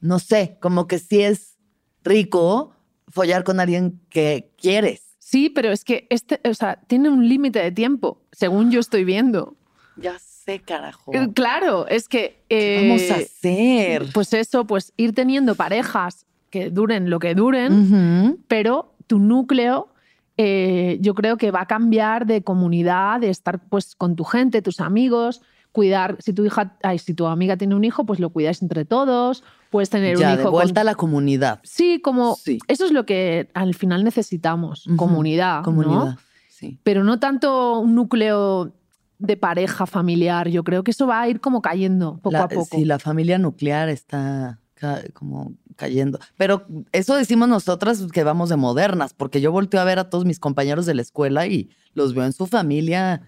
no 0.00 0.18
sé, 0.18 0.58
como 0.60 0.86
que 0.86 0.98
sí 0.98 1.22
es 1.22 1.56
rico 2.02 2.74
follar 3.08 3.44
con 3.44 3.60
alguien 3.60 4.00
que 4.10 4.52
quieres. 4.58 5.02
Sí, 5.18 5.48
pero 5.48 5.72
es 5.72 5.84
que 5.84 6.06
este, 6.10 6.40
o 6.44 6.54
sea, 6.54 6.80
tiene 6.86 7.08
un 7.08 7.28
límite 7.28 7.60
de 7.60 7.72
tiempo, 7.72 8.22
según 8.32 8.70
yo 8.70 8.80
estoy 8.80 9.04
viendo. 9.04 9.56
Ya 9.96 10.18
sé, 10.18 10.33
carajo. 10.64 11.12
Eh, 11.14 11.28
Claro, 11.34 11.86
es 11.88 12.08
que. 12.08 12.42
¿Qué 12.48 12.84
eh, 12.84 12.88
vamos 12.88 13.10
a 13.10 13.14
hacer? 13.22 14.06
Pues 14.12 14.32
eso, 14.32 14.66
pues 14.66 14.92
ir 14.96 15.14
teniendo 15.14 15.54
parejas 15.54 16.26
que 16.50 16.70
duren 16.70 17.10
lo 17.10 17.18
que 17.18 17.34
duren, 17.34 18.38
pero 18.48 18.94
tu 19.06 19.18
núcleo 19.18 19.88
eh, 20.36 20.98
yo 21.00 21.14
creo 21.14 21.36
que 21.36 21.50
va 21.50 21.62
a 21.62 21.66
cambiar 21.66 22.26
de 22.26 22.42
comunidad, 22.42 23.20
de 23.20 23.30
estar 23.30 23.60
pues 23.68 23.94
con 23.96 24.16
tu 24.16 24.24
gente, 24.24 24.62
tus 24.62 24.80
amigos, 24.80 25.42
cuidar, 25.72 26.16
si 26.20 26.32
tu 26.32 26.44
hija, 26.44 26.76
ay, 26.82 26.98
si 26.98 27.14
tu 27.14 27.26
amiga 27.26 27.56
tiene 27.56 27.74
un 27.74 27.84
hijo, 27.84 28.04
pues 28.04 28.20
lo 28.20 28.30
cuidáis 28.30 28.62
entre 28.62 28.84
todos, 28.84 29.42
puedes 29.70 29.90
tener 29.90 30.16
Ya, 30.18 30.30
un 30.30 30.36
de 30.36 30.42
hijo 30.42 30.50
vuelta 30.52 30.80
con... 30.80 30.88
a 30.88 30.90
la 30.92 30.94
comunidad. 30.94 31.60
Sí, 31.64 32.00
como 32.00 32.36
Sí. 32.36 32.58
eso 32.68 32.84
es 32.84 32.92
lo 32.92 33.04
que 33.06 33.48
al 33.54 33.74
final 33.74 34.04
necesitamos, 34.04 34.86
comunidad, 34.96 35.58
¿no? 35.58 35.62
Comunidad, 35.64 36.18
sí. 36.48 36.78
Pero 36.84 37.02
no 37.04 37.18
tanto 37.20 37.80
un 37.80 37.94
núcleo 37.96 38.72
de 39.18 39.36
pareja 39.36 39.86
familiar, 39.86 40.48
yo 40.48 40.64
creo 40.64 40.82
que 40.84 40.90
eso 40.90 41.06
va 41.06 41.20
a 41.22 41.28
ir 41.28 41.40
como 41.40 41.62
cayendo 41.62 42.16
poco 42.18 42.32
La- 42.32 42.42
a 42.44 42.48
poco. 42.48 42.76
Sí, 42.76 42.84
la 42.84 42.98
familia 42.98 43.38
nuclear 43.38 43.88
está 43.88 44.60
ca- 44.74 45.02
como 45.12 45.54
cayendo. 45.76 46.18
Pero 46.36 46.66
eso 46.92 47.14
decimos 47.16 47.48
nosotras 47.48 48.04
que 48.12 48.24
vamos 48.24 48.48
de 48.48 48.56
modernas, 48.56 49.14
porque 49.14 49.40
yo 49.40 49.50
volteo 49.52 49.80
a 49.80 49.84
ver 49.84 49.98
a 49.98 50.10
todos 50.10 50.24
mis 50.24 50.38
compañeros 50.38 50.86
de 50.86 50.94
la 50.94 51.02
escuela 51.02 51.46
y 51.46 51.70
los 51.94 52.14
veo 52.14 52.24
en 52.24 52.32
su 52.32 52.46
familia, 52.46 53.22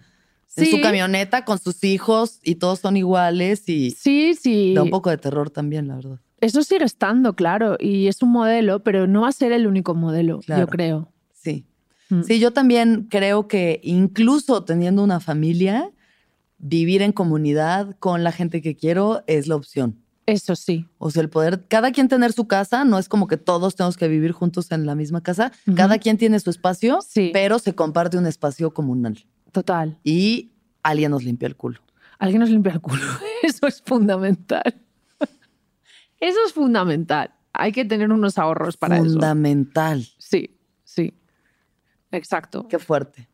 en 0.55 0.65
su 0.65 0.81
camioneta 0.81 1.45
con 1.45 1.59
sus 1.59 1.83
hijos 1.83 2.39
y 2.43 2.55
todos 2.55 2.79
son 2.79 2.97
iguales 2.97 3.67
y 3.69 3.91
Sí, 3.91 4.33
sí. 4.33 4.73
da 4.73 4.83
un 4.83 4.89
poco 4.89 5.09
de 5.09 5.17
terror 5.17 5.49
también, 5.49 5.87
la 5.87 5.95
verdad. 5.95 6.19
Eso 6.39 6.61
sigue 6.63 6.85
estando, 6.85 7.33
claro, 7.35 7.77
y 7.79 8.07
es 8.07 8.21
un 8.21 8.31
modelo, 8.31 8.83
pero 8.83 9.07
no 9.07 9.21
va 9.21 9.29
a 9.29 9.31
ser 9.31 9.51
el 9.51 9.65
único 9.67 9.95
modelo, 9.95 10.39
Claro. 10.39 10.61
yo 10.61 10.67
creo. 10.67 11.11
Sí. 12.09 12.15
Mm. 12.15 12.23
Sí, 12.23 12.39
yo 12.39 12.51
también 12.51 13.07
creo 13.09 13.47
que 13.47 13.79
incluso 13.83 14.63
teniendo 14.63 15.03
una 15.03 15.19
familia, 15.19 15.91
vivir 16.57 17.01
en 17.01 17.11
comunidad 17.11 17.95
con 17.99 18.23
la 18.23 18.31
gente 18.31 18.61
que 18.61 18.75
quiero 18.75 19.23
es 19.27 19.47
la 19.47 19.55
opción. 19.55 19.99
Eso 20.25 20.55
sí. 20.57 20.85
O 20.97 21.09
sea, 21.09 21.21
el 21.21 21.29
poder, 21.29 21.65
cada 21.69 21.91
quien 21.91 22.09
tener 22.09 22.33
su 22.33 22.47
casa, 22.47 22.83
no 22.83 22.99
es 22.99 23.07
como 23.07 23.27
que 23.27 23.37
todos 23.37 23.75
tenemos 23.75 23.95
que 23.95 24.07
vivir 24.09 24.33
juntos 24.33 24.71
en 24.71 24.85
la 24.85 24.93
misma 24.93 25.21
casa. 25.21 25.53
Cada 25.75 25.99
quien 25.99 26.17
tiene 26.17 26.39
su 26.41 26.49
espacio, 26.49 26.99
Sí. 27.01 27.29
pero 27.31 27.59
se 27.59 27.75
comparte 27.75 28.17
un 28.17 28.25
espacio 28.25 28.73
comunal. 28.73 29.25
Total. 29.53 29.97
Y 30.03 30.51
alguien 30.83 31.11
nos 31.11 31.23
limpia 31.23 31.47
el 31.47 31.55
culo. 31.55 31.79
Alguien 32.19 32.41
nos 32.41 32.49
limpia 32.49 32.73
el 32.73 32.81
culo. 32.81 33.01
Eso 33.43 33.67
es 33.67 33.81
fundamental. 33.85 34.63
Eso 36.19 36.37
es 36.45 36.51
fundamental. 36.53 37.31
Hay 37.53 37.71
que 37.71 37.85
tener 37.85 38.11
unos 38.11 38.37
ahorros 38.37 38.75
para 38.75 38.97
eso. 38.97 39.05
Fundamental. 39.05 40.05
Sí, 40.17 40.57
sí. 40.83 41.13
Exacto. 42.11 42.67
Qué 42.67 42.79
fuerte. 42.79 43.27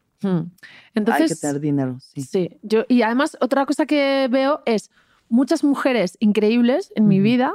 Entonces, 0.93 1.21
Hay 1.21 1.27
que 1.27 1.35
tener 1.35 1.59
dinero, 1.59 1.97
sí. 1.99 2.21
sí. 2.21 2.57
Yo, 2.61 2.85
y 2.87 3.01
además, 3.01 3.37
otra 3.41 3.65
cosa 3.65 3.85
que 3.85 4.27
veo 4.31 4.61
es 4.65 4.89
muchas 5.29 5.63
mujeres 5.63 6.17
increíbles 6.19 6.91
en 6.95 7.07
mi 7.07 7.19
vida 7.19 7.53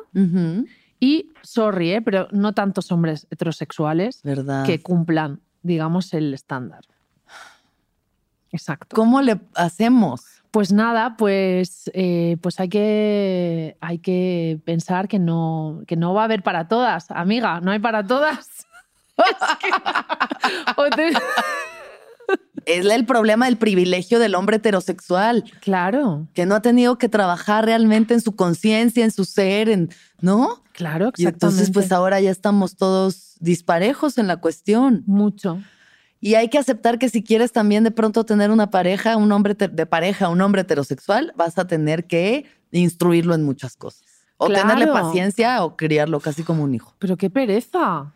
y, 1.01 1.31
sorry, 1.43 1.93
eh, 1.93 2.03
pero 2.03 2.29
no 2.33 2.53
tantos 2.53 2.91
hombres 2.91 3.27
heterosexuales 3.31 4.21
¿Verdad? 4.23 4.67
que 4.67 4.81
cumplan, 4.83 5.41
digamos, 5.63 6.13
el 6.13 6.35
estándar. 6.35 6.83
Exacto. 8.51 8.97
¿Cómo 8.97 9.23
le 9.23 9.41
hacemos? 9.55 10.43
Pues 10.51 10.73
nada, 10.73 11.17
pues, 11.17 11.91
eh, 11.93 12.39
pues 12.41 12.59
hay, 12.59 12.69
que, 12.69 13.77
hay 13.81 13.99
que 13.99 14.59
pensar 14.65 15.07
que 15.07 15.19
no, 15.19 15.83
que 15.87 15.97
no 15.97 16.15
va 16.15 16.23
a 16.23 16.25
haber 16.25 16.43
para 16.43 16.69
todas, 16.69 17.11
amiga, 17.11 17.61
no 17.61 17.71
hay 17.71 17.79
para 17.79 18.05
todas. 18.05 18.67
Es 22.67 22.85
el 22.85 23.07
problema 23.07 23.47
del 23.47 23.57
privilegio 23.57 24.19
del 24.19 24.35
hombre 24.35 24.57
heterosexual, 24.57 25.45
Claro, 25.63 26.29
que 26.35 26.45
no 26.45 26.55
ha 26.55 26.61
tenido 26.63 26.99
que 26.99 27.09
trabajar 27.09 27.65
realmente 27.65 28.13
en 28.13 28.21
su 28.21 28.37
conciencia, 28.37 29.05
en 29.05 29.11
su 29.11 29.25
ser, 29.25 29.71
en, 29.71 29.89
¿no? 30.21 30.63
claro, 30.73 31.07
Y 31.17 31.23
exactamente. 31.23 31.31
entonces, 31.47 31.71
pues 31.73 31.91
ahora 31.93 32.21
ya 32.21 32.31
estamos 32.31 32.77
todos 32.77 33.37
disparejos 33.41 34.19
en 34.19 34.27
la 34.27 34.37
cuestión. 34.37 35.03
Mucho. 35.07 35.59
Y 36.21 36.35
hay 36.35 36.49
que 36.49 36.59
aceptar 36.59 36.99
que 36.99 37.09
si 37.09 37.23
quieres 37.23 37.53
también 37.53 37.85
de 37.85 37.91
pronto 37.93 38.25
tener 38.25 38.51
una 38.51 38.71
pareja, 38.71 39.17
un 39.17 39.33
hombre 39.33 39.55
de 39.55 39.87
pareja, 39.87 40.29
un 40.29 40.41
hombre 40.43 40.63
heterosexual, 40.63 41.33
vas 41.37 41.57
a 41.59 41.67
tener 41.67 42.07
que 42.07 42.45
instruirlo 42.73 43.35
en 43.35 43.45
muchas 43.45 43.77
cosas. 43.77 44.03
O 44.37 44.47
Claro. 44.49 44.69
tenerle 44.69 44.87
paciencia 44.93 45.65
o 45.65 45.77
criarlo 45.77 46.21
casi 46.21 46.43
como 46.43 46.65
un 46.65 46.75
hijo. 46.75 46.95
Pero 46.99 47.17
qué 47.17 47.31
pereza. 47.31 48.13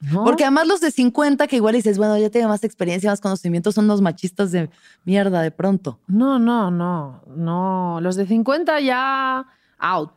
¿No? 0.00 0.24
Porque 0.24 0.44
además 0.44 0.66
los 0.66 0.80
de 0.80 0.90
50, 0.90 1.46
que 1.46 1.56
igual 1.56 1.74
dices, 1.74 1.98
bueno, 1.98 2.16
ya 2.16 2.30
tengo 2.30 2.48
más 2.48 2.64
experiencia, 2.64 3.10
más 3.10 3.20
conocimiento, 3.20 3.70
son 3.70 3.86
los 3.86 4.00
machistas 4.00 4.50
de 4.50 4.70
mierda 5.04 5.42
de 5.42 5.50
pronto. 5.50 5.98
No, 6.06 6.38
no, 6.38 6.70
no, 6.70 7.22
no. 7.36 8.00
Los 8.00 8.16
de 8.16 8.26
50 8.26 8.80
ya 8.80 9.46
out. 9.78 10.12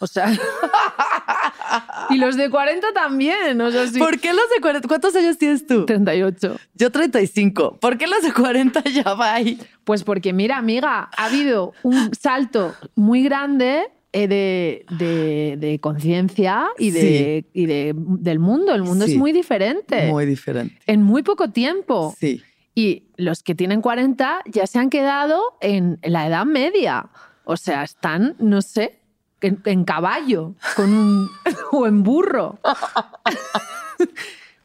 O 0.00 0.06
sea. 0.06 0.32
y 2.10 2.18
los 2.18 2.36
de 2.36 2.50
40 2.50 2.92
también. 2.92 3.60
O 3.60 3.70
sea, 3.70 3.86
sí. 3.86 3.98
¿Por 3.98 4.18
qué 4.20 4.32
los 4.32 4.48
de 4.54 4.60
40? 4.60 4.88
¿Cuántos 4.88 5.14
años 5.16 5.38
tienes 5.38 5.66
tú? 5.66 5.84
38. 5.86 6.56
Yo 6.74 6.90
35. 6.90 7.78
¿Por 7.80 7.98
qué 7.98 8.06
los 8.06 8.22
de 8.22 8.32
40 8.32 8.80
ya 8.84 9.14
va 9.14 9.34
ahí? 9.34 9.60
Pues 9.84 10.04
porque, 10.04 10.32
mira, 10.32 10.56
amiga, 10.56 11.10
ha 11.16 11.24
habido 11.24 11.72
un 11.82 12.14
salto 12.14 12.74
muy 12.94 13.22
grande 13.24 13.90
de, 14.26 14.84
de- 14.98 15.56
de 15.58 15.78
conciencia 15.80 16.66
y, 16.78 16.90
de, 16.90 17.44
y 17.52 17.66
de- 17.66 17.92
del 17.94 18.38
mundo. 18.38 18.74
El 18.74 18.82
mundo 18.82 19.04
Sí. 19.04 19.12
es 19.12 19.18
muy 19.18 19.32
diferente. 19.32 20.06
Muy 20.10 20.26
diferente. 20.26 20.76
En 20.86 21.02
muy 21.02 21.22
poco 21.22 21.50
tiempo. 21.50 22.14
Sí. 22.18 22.42
Y 22.74 23.04
los 23.16 23.42
que 23.42 23.54
tienen 23.54 23.80
40 23.82 24.40
ya 24.46 24.66
se 24.66 24.78
han 24.78 24.88
quedado 24.90 25.40
en 25.60 25.98
la 26.02 26.26
edad 26.26 26.44
media. 26.46 27.10
O 27.44 27.56
sea, 27.56 27.82
están, 27.82 28.34
no 28.38 28.62
sé, 28.62 29.00
en, 29.40 29.60
en 29.64 29.84
caballo 29.84 30.54
con 30.76 30.92
un, 30.92 31.28
o 31.72 31.86
en 31.86 32.02
burro. 32.02 32.58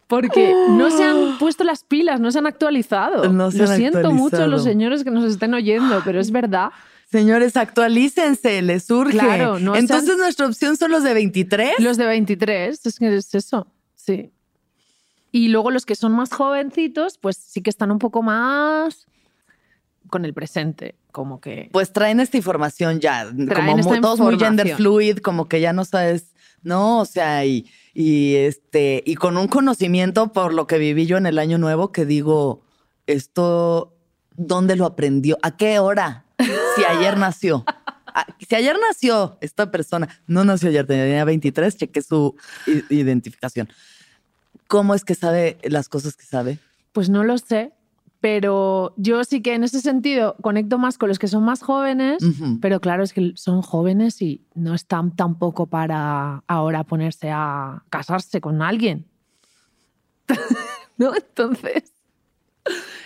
Porque 0.07 0.53
no 0.69 0.91
se 0.91 1.03
han 1.03 1.37
puesto 1.39 1.63
las 1.63 1.83
pilas, 1.83 2.19
no 2.19 2.29
se 2.31 2.39
han 2.39 2.45
actualizado. 2.45 3.29
No 3.31 3.49
se 3.51 3.57
Lo 3.59 3.69
han 3.69 3.77
siento 3.77 4.11
mucho 4.11 4.45
los 4.47 4.63
señores 4.63 5.03
que 5.03 5.09
nos 5.11 5.23
estén 5.23 5.53
oyendo, 5.53 6.01
pero 6.05 6.19
es 6.19 6.29
verdad. 6.31 6.69
Señores, 7.13 7.55
actualícense, 7.57 8.59
les 8.63 8.85
surge. 8.85 9.11
Claro, 9.19 9.59
no 9.59 9.75
Entonces 9.75 10.07
sean- 10.07 10.17
nuestra 10.17 10.47
opción 10.47 10.77
son 10.77 10.89
los 10.89 11.03
de 11.03 11.13
23. 11.13 11.73
Los 11.77 11.97
de 11.97 12.07
23, 12.07 12.83
es 12.87 12.97
que 12.97 13.15
es 13.15 13.35
eso, 13.35 13.67
sí. 13.95 14.31
Y 15.31 15.49
luego 15.49 15.69
los 15.69 15.85
que 15.85 15.93
son 15.95 16.13
más 16.13 16.31
jovencitos, 16.33 17.19
pues 17.19 17.37
sí 17.37 17.61
que 17.61 17.69
están 17.69 17.91
un 17.91 17.99
poco 17.99 18.23
más 18.23 19.05
con 20.09 20.25
el 20.25 20.33
presente, 20.33 20.95
como 21.11 21.39
que... 21.39 21.69
Pues 21.71 21.93
traen 21.93 22.19
esta 22.19 22.35
información 22.37 22.99
ya, 22.99 23.25
como 23.25 23.77
esta 23.77 23.93
mu- 23.95 24.01
todos 24.01 24.19
muy 24.19 24.39
gender 24.39 24.75
fluid, 24.75 25.17
como 25.19 25.47
que 25.47 25.61
ya 25.61 25.71
no 25.71 25.85
sabes, 25.85 26.33
no, 26.63 26.99
o 27.01 27.05
sea, 27.05 27.45
y, 27.45 27.67
y 27.93 28.35
este, 28.37 29.03
y 29.05 29.13
con 29.15 29.37
un 29.37 29.47
conocimiento 29.47 30.31
por 30.31 30.51
lo 30.53 30.65
que 30.65 30.79
viví 30.79 31.05
yo 31.05 31.17
en 31.17 31.27
el 31.27 31.37
año 31.37 31.59
nuevo 31.59 31.91
que 31.91 32.05
digo, 32.05 32.63
esto, 33.07 33.95
¿dónde 34.35 34.75
lo 34.75 34.85
aprendió? 34.87 35.37
¿A 35.43 35.57
qué 35.57 35.77
hora? 35.77 36.22
Si 36.75 36.83
ayer 36.83 37.17
nació. 37.17 37.63
Ah, 38.15 38.27
Si 38.39 38.53
ayer 38.55 38.75
nació 38.79 39.37
esta 39.41 39.71
persona, 39.71 40.07
no 40.27 40.43
nació 40.45 40.69
ayer, 40.69 40.85
tenía 40.85 41.25
23, 41.25 41.77
chequé 41.77 42.01
su 42.01 42.35
identificación. 42.89 43.69
¿Cómo 44.67 44.93
es 44.93 45.03
que 45.03 45.15
sabe 45.15 45.57
las 45.63 45.89
cosas 45.89 46.15
que 46.15 46.25
sabe? 46.25 46.59
Pues 46.91 47.09
no 47.09 47.23
lo 47.23 47.37
sé, 47.37 47.73
pero 48.19 48.93
yo 48.97 49.23
sí 49.23 49.41
que 49.41 49.53
en 49.55 49.63
ese 49.63 49.81
sentido 49.81 50.35
conecto 50.41 50.77
más 50.77 50.97
con 50.97 51.09
los 51.09 51.19
que 51.19 51.27
son 51.27 51.43
más 51.43 51.61
jóvenes, 51.61 52.23
pero 52.61 52.79
claro, 52.79 53.03
es 53.03 53.13
que 53.13 53.33
son 53.35 53.61
jóvenes 53.61 54.21
y 54.21 54.45
no 54.53 54.75
están 54.75 55.15
tampoco 55.15 55.65
para 55.67 56.43
ahora 56.47 56.83
ponerse 56.83 57.31
a 57.31 57.83
casarse 57.89 58.41
con 58.41 58.61
alguien. 58.61 59.07
¿No? 60.97 61.15
Entonces, 61.15 61.92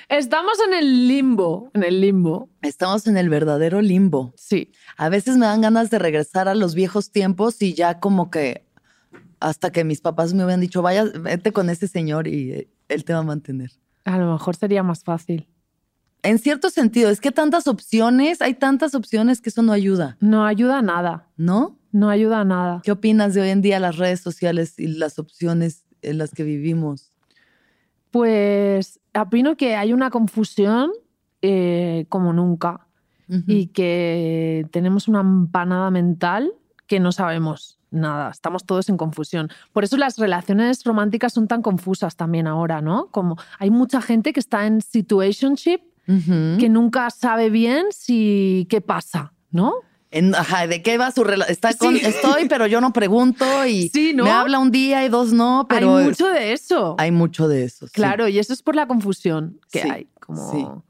estamos 0.10 0.58
en 0.68 0.74
el 0.74 1.08
limbo, 1.08 1.70
en 1.74 1.84
el 1.84 2.02
limbo. 2.02 2.50
Estamos 2.62 3.08
en 3.08 3.18
el 3.18 3.30
verdadero 3.30 3.82
limbo. 3.82 4.34
Sí, 4.38 4.72
A 4.98 5.10
veces 5.10 5.38
me 5.38 5.46
dan 5.46 5.62
ganas 5.62 5.90
de 5.90 6.00
regresar 6.00 6.48
a 6.48 6.56
los 6.56 6.76
viejos 6.76 7.12
tiempos 7.12 7.62
y 7.62 7.74
ya 7.74 8.00
como 8.00 8.30
que 8.32 8.66
hasta 9.40 9.72
que 9.72 9.84
mis 9.84 10.02
papás 10.02 10.34
me 10.34 10.44
hubieran 10.44 10.62
dicho, 10.62 10.82
vaya, 10.82 11.04
vete 11.06 11.52
con 11.52 11.70
ese 11.70 11.88
señor 11.88 12.28
y 12.28 12.52
eh, 12.52 12.70
él 12.88 13.04
te 13.04 13.14
va 13.14 13.20
a 13.20 13.24
mantener. 13.24 13.72
a 14.06 14.18
lo 14.18 14.32
mejor 14.32 14.56
sería 14.56 14.82
más 14.84 15.04
fácil. 15.04 15.48
En 16.24 16.40
cierto 16.40 16.70
sentido, 16.72 17.12
es 17.12 17.22
que 17.22 17.32
tantas 17.32 17.68
opciones, 17.68 18.42
hay 18.42 18.56
tantas 18.56 18.96
opciones 18.96 19.40
que 19.40 19.50
eso 19.50 19.62
no 19.62 19.72
ayuda, 19.72 20.18
No 20.20 20.46
ayuda 20.46 20.80
a 20.80 20.82
nada, 20.82 21.28
¿no? 21.38 21.78
no 21.92 22.10
ayuda 22.10 22.42
a 22.42 22.44
nada. 22.46 22.82
¿Qué 22.84 22.92
opinas 22.92 23.34
de 23.34 23.42
hoy 23.42 23.50
en 23.50 23.62
día 23.62 23.80
las 23.80 23.98
redes 23.98 24.20
sociales 24.22 24.78
y 24.78 24.88
las 24.88 25.20
opciones 25.20 25.86
en 26.02 26.18
las 26.18 26.32
que 26.32 26.44
vivimos? 26.44 27.12
Pues 28.12 29.00
opino 29.14 29.58
que 29.58 29.76
hay 29.76 29.94
una 29.94 30.10
confusión 30.10 30.92
eh, 31.42 32.06
como 32.10 32.34
nunca. 32.34 32.82
Y 33.46 33.68
que 33.68 34.66
tenemos 34.72 35.10
una 35.10 35.20
empanada 35.20 35.92
mental 35.92 36.54
que 36.88 37.02
no 37.02 37.12
sabemos 37.12 37.78
nada, 37.92 38.32
estamos 38.32 38.66
todos 38.66 38.88
en 38.90 38.96
confusión. 38.96 39.50
Por 39.74 39.84
eso 39.84 39.98
las 39.98 40.18
relaciones 40.18 40.84
románticas 40.86 41.34
son 41.34 41.48
tan 41.48 41.62
confusas 41.62 42.16
también 42.16 42.48
ahora, 42.48 42.82
¿no? 42.82 43.08
Como 43.08 43.38
hay 43.60 43.70
mucha 43.70 44.02
gente 44.02 44.34
que 44.34 44.40
está 44.40 44.66
en 44.66 44.82
situationship 44.82 45.82
que 46.06 46.70
nunca 46.70 47.10
sabe 47.10 47.50
bien 47.50 47.88
si 47.92 48.66
qué 48.70 48.80
pasa, 48.80 49.34
¿no? 49.52 49.74
En- 50.12 50.34
ajá, 50.36 50.68
¿de 50.68 50.82
qué 50.82 50.98
va 50.98 51.12
su 51.12 51.24
relación? 51.24 51.52
Está 51.52 51.74
con, 51.74 51.98
Sí. 51.98 52.06
estoy, 52.06 52.48
pero 52.48 52.66
yo 52.68 52.80
no 52.82 52.94
pregunto 52.94 53.46
y 53.66 53.90
Sí, 53.94 54.14
¿no? 54.14 54.24
me 54.24 54.32
habla 54.32 54.60
un 54.60 54.72
día 54.72 55.04
y 55.06 55.10
dos 55.10 55.34
no, 55.34 55.66
pero 55.70 55.98
hay 55.98 56.06
mucho 56.06 56.28
de 56.30 56.54
eso. 56.54 56.96
hay 56.98 57.12
mucho 57.12 57.48
de 57.48 57.64
eso. 57.66 57.88
sí. 57.88 57.94
Claro, 57.94 58.28
y 58.28 58.40
eso 58.40 58.54
es 58.54 58.62
por 58.64 58.76
la 58.76 58.88
confusión 58.88 59.60
que 59.72 59.82
hay. 59.82 60.08
Como, 60.20 60.86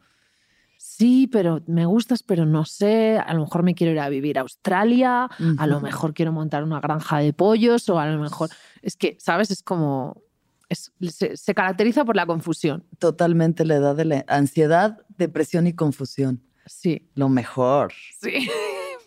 sí. 0.78 1.28
pero 1.32 1.62
me 1.68 1.86
gustas, 1.86 2.24
pero 2.24 2.46
no 2.46 2.66
sé. 2.66 3.18
A 3.18 3.34
lo 3.34 3.42
mejor 3.42 3.64
me 3.64 3.76
quiero 3.76 3.94
ir 3.94 4.00
a 4.00 4.10
vivir 4.10 4.38
a 4.38 4.42
Australia, 4.42 5.30
a 5.58 5.68
lo 5.68 5.80
mejor 5.82 6.14
quiero 6.14 6.32
montar 6.32 6.64
una 6.64 6.80
granja 6.80 7.20
de 7.20 7.34
pollos, 7.34 7.88
o 7.90 8.00
a 8.00 8.08
lo 8.08 8.20
mejor. 8.22 8.50
Es 8.82 8.96
que, 8.96 9.16
¿sabes? 9.20 9.52
Es 9.52 9.62
como. 9.64 10.22
es- 10.70 10.92
se, 11.10 11.38
se 11.38 11.54
caracteriza 11.56 12.04
por 12.06 12.16
la 12.16 12.26
confusión. 12.26 12.84
Totalmente 13.00 13.64
la 13.66 13.76
edad 13.76 13.96
de 13.96 14.06
la 14.06 14.26
ansiedad, 14.28 15.00
depresión 15.18 15.66
y 15.68 15.74
confusión. 15.74 16.42
Sí. 16.66 17.10
Lo 17.16 17.30
mejor. 17.30 17.94
Sí. 18.22 18.50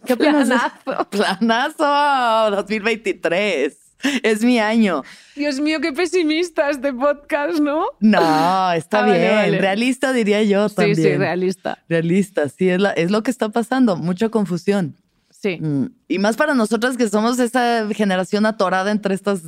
¿Qué 0.07 0.17
Planazo. 0.17 0.55
Planazo 1.11 2.57
2023. 2.57 3.77
Es 4.23 4.43
mi 4.43 4.59
año. 4.59 5.03
Dios 5.37 5.61
mío, 5.61 5.79
qué 5.83 5.93
pesimista 5.93 6.71
este 6.71 6.91
podcast, 6.93 7.59
¿no? 7.61 7.85
No, 8.01 8.73
está 8.73 9.05
Ah, 9.05 9.07
bien. 9.07 9.35
vale. 9.35 9.59
Realista 9.59 10.13
diría 10.15 10.43
yo 10.43 10.71
Sí, 10.71 10.75
también. 10.75 10.97
sí, 10.97 11.17
realista. 11.17 11.79
Realista, 11.87 12.49
sí, 12.49 12.71
es, 12.71 12.81
la- 12.81 12.93
es 12.93 13.11
lo 13.11 13.23
que 13.23 13.31
está 13.31 13.51
pasando. 13.51 13.97
Mucha 13.97 14.31
confusión. 14.31 14.97
Sí. 15.29 15.59
Mm, 15.61 15.87
Y 16.09 16.19
más 16.19 16.37
para 16.37 16.55
nosotras 16.55 16.97
que 16.97 17.09
somos 17.11 17.39
esa 17.39 17.87
generación 17.95 18.47
atorada 18.47 18.91
entre 18.91 19.15
estas 19.15 19.43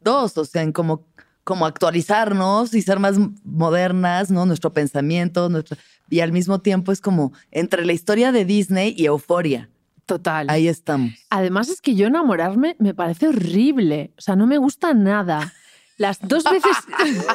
dos, 0.00 0.36
o 0.36 0.44
sea, 0.44 0.60
en 0.62 0.72
como, 0.72 1.06
como 1.44 1.66
actualizarnos 1.66 2.74
y 2.74 2.82
ser 2.82 2.98
más 2.98 3.16
modernas, 3.44 4.30
¿no? 4.30 4.46
Nuestro 4.46 4.72
pensamiento, 4.72 5.48
nuestro... 5.48 5.76
y 6.08 6.20
al 6.20 6.32
mismo 6.32 6.60
tiempo 6.60 6.92
es 6.92 7.00
como 7.00 7.32
entre 7.50 7.84
la 7.84 7.92
historia 7.92 8.32
de 8.32 8.44
Disney 8.44 8.94
y 8.96 9.06
Euforia. 9.06 9.68
Total. 10.06 10.48
Ahí 10.50 10.66
estamos. 10.66 11.12
Además 11.30 11.68
es 11.68 11.80
que 11.80 11.94
yo 11.94 12.08
enamorarme 12.08 12.74
me 12.78 12.94
parece 12.94 13.28
horrible. 13.28 14.12
O 14.18 14.20
sea, 14.20 14.34
no 14.34 14.46
me 14.46 14.58
gusta 14.58 14.92
nada. 14.92 15.52
Las 15.98 16.18
dos 16.20 16.42
veces, 16.44 16.76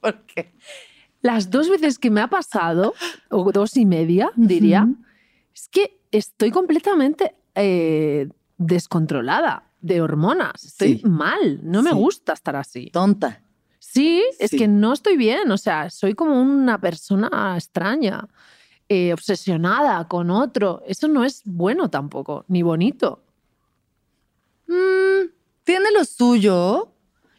¿Por 0.00 0.20
qué? 0.26 0.52
las 1.20 1.50
dos 1.50 1.68
veces 1.68 1.98
que 1.98 2.10
me 2.10 2.20
ha 2.20 2.28
pasado, 2.28 2.94
o 3.30 3.50
dos 3.50 3.76
y 3.76 3.86
media, 3.86 4.30
diría, 4.36 4.84
Ujú. 4.84 4.96
es 5.54 5.68
que 5.68 6.00
estoy 6.10 6.50
completamente 6.50 7.34
eh, 7.54 8.28
descontrolada 8.58 9.64
de 9.82 10.00
hormonas. 10.00 10.64
Estoy 10.64 10.98
Sí. 10.98 11.06
mal. 11.06 11.60
No 11.62 11.82
me 11.82 11.92
gusta 11.92 12.32
estar 12.32 12.56
así. 12.56 12.88
Tonta. 12.90 13.42
Sí, 13.78 14.22
es 14.38 14.50
Sí. 14.52 14.56
que 14.58 14.68
no 14.68 14.92
estoy 14.94 15.16
bien. 15.18 15.50
O 15.50 15.58
sea, 15.58 15.90
soy 15.90 16.14
como 16.14 16.40
una 16.40 16.80
persona 16.80 17.54
extraña, 17.56 18.26
eh, 18.88 19.12
obsesionada 19.12 20.06
con 20.08 20.30
otro. 20.30 20.82
Eso 20.86 21.08
no 21.08 21.24
es 21.24 21.42
bueno 21.44 21.90
tampoco, 21.90 22.44
ni 22.48 22.62
bonito. 22.62 23.22
Mm, 24.68 25.28
tiene 25.64 25.90
lo 25.96 26.04
suyo 26.04 26.94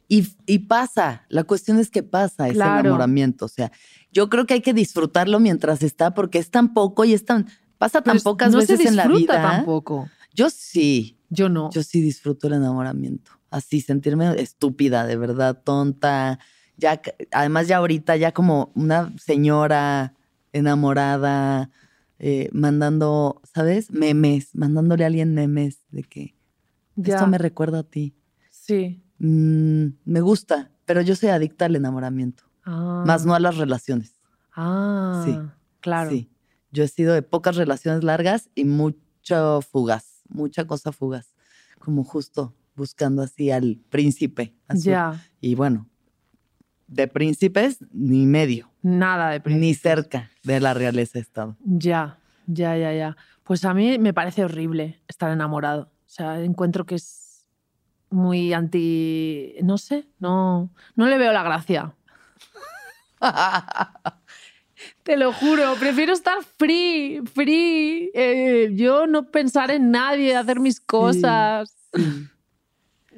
y, 0.07 0.27
y 0.45 0.59
pasa. 0.59 1.25
La 1.29 1.43
cuestión 1.43 1.79
es 1.79 1.89
que 1.89 2.03
pasa 2.03 2.45
ese 2.47 2.55
Claro. 2.55 2.81
enamoramiento. 2.81 3.45
O 3.45 3.49
sea, 3.49 3.71
yo 4.11 4.29
creo 4.29 4.45
que 4.45 4.55
hay 4.55 4.61
que 4.61 4.73
disfrutarlo 4.73 5.39
mientras 5.39 5.81
está 5.81 6.13
porque 6.13 6.39
es 6.39 6.51
tan 6.51 6.73
poco 6.73 7.05
y 7.05 7.13
es 7.13 7.25
tan, 7.25 7.47
pasa 7.77 8.01
tan 8.01 8.15
Pero 8.17 8.23
pocas 8.23 8.51
no 8.51 8.59
veces 8.59 8.79
se 8.81 8.87
en 8.89 8.95
la 8.95 9.07
vida. 9.07 9.41
tampoco. 9.41 10.09
Yo 10.33 10.49
sí, 10.49 11.17
Yo 11.33 11.49
no. 11.49 11.69
yo 11.71 11.81
sí 11.83 12.01
disfruto 12.01 12.47
el 12.47 12.53
enamoramiento. 12.53 13.31
Así, 13.49 13.81
sentirme 13.81 14.39
estúpida, 14.41 15.05
de 15.05 15.15
verdad, 15.17 15.61
tonta. 15.63 16.39
Ya, 16.77 17.01
además, 17.31 17.67
ya 17.67 17.77
ahorita, 17.77 18.15
ya 18.17 18.31
como 18.33 18.71
una 18.75 19.13
señora 19.17 20.15
enamorada, 20.53 21.69
eh, 22.19 22.49
mandando, 22.51 23.41
¿sabes? 23.53 23.91
Memes, 23.91 24.55
mandándole 24.55 25.03
a 25.03 25.07
alguien 25.07 25.33
memes 25.33 25.79
de 25.91 26.03
que 26.03 26.35
Ya. 26.95 27.15
esto 27.15 27.27
me 27.27 27.37
recuerda 27.37 27.79
a 27.79 27.83
ti. 27.83 28.15
Sí. 28.49 29.03
Mm, 29.19 29.87
me 30.05 30.21
gusta, 30.21 30.71
pero 30.85 31.01
yo 31.01 31.15
soy 31.15 31.29
adicta 31.29 31.65
al 31.65 31.75
enamoramiento, 31.75 32.43
Ah. 32.65 33.03
más 33.05 33.25
no 33.25 33.33
a 33.35 33.39
las 33.39 33.57
relaciones. 33.57 34.13
Ah, 34.55 35.23
Sí. 35.25 35.37
claro. 35.79 36.09
Sí. 36.11 36.29
Yo 36.71 36.83
he 36.83 36.87
sido 36.87 37.13
de 37.13 37.21
pocas 37.21 37.55
relaciones 37.55 38.03
largas 38.03 38.49
y 38.55 38.65
mucho 38.65 39.61
fugaz, 39.61 40.12
mucha 40.29 40.65
cosa 40.65 40.91
fugaz, 40.91 41.33
como 41.79 42.03
justo 42.03 42.53
buscando 42.75 43.21
así 43.21 43.51
al 43.51 43.79
príncipe. 43.89 44.55
azul. 44.67 44.83
Ya. 44.83 45.23
Y 45.41 45.55
bueno, 45.55 45.87
de 46.87 47.07
príncipes 47.07 47.77
ni 47.91 48.25
medio, 48.25 48.71
Nada 48.81 49.29
de 49.29 49.37
ni 49.37 49.43
príncipes. 49.43 49.81
cerca 49.81 50.31
de 50.43 50.59
la 50.59 50.73
realeza 50.73 51.19
estado. 51.19 51.55
Ya, 51.63 52.19
ya, 52.47 52.75
ya, 52.77 52.93
ya. 52.93 53.17
Pues 53.43 53.65
a 53.65 53.73
mí 53.73 53.97
me 53.99 54.13
parece 54.13 54.43
horrible 54.45 55.01
estar 55.07 55.31
enamorado. 55.31 55.91
O 56.05 56.09
sea, 56.09 56.39
encuentro 56.41 56.85
que 56.85 56.95
es 56.95 57.47
muy 58.09 58.53
anti. 58.53 59.55
No 59.63 59.77
sé, 59.77 60.07
no, 60.19 60.71
no 60.95 61.07
le 61.07 61.17
veo 61.17 61.31
la 61.33 61.43
gracia. 61.43 61.95
Te 65.03 65.17
lo 65.17 65.33
juro, 65.33 65.75
prefiero 65.79 66.13
estar 66.13 66.37
free, 66.57 67.21
free. 67.33 68.11
eh, 68.13 68.71
yo 68.73 69.07
no 69.07 69.29
pensar 69.31 69.71
en 69.71 69.91
nadie, 69.91 70.35
hacer 70.35 70.59
mis 70.59 70.79
cosas. 70.79 71.75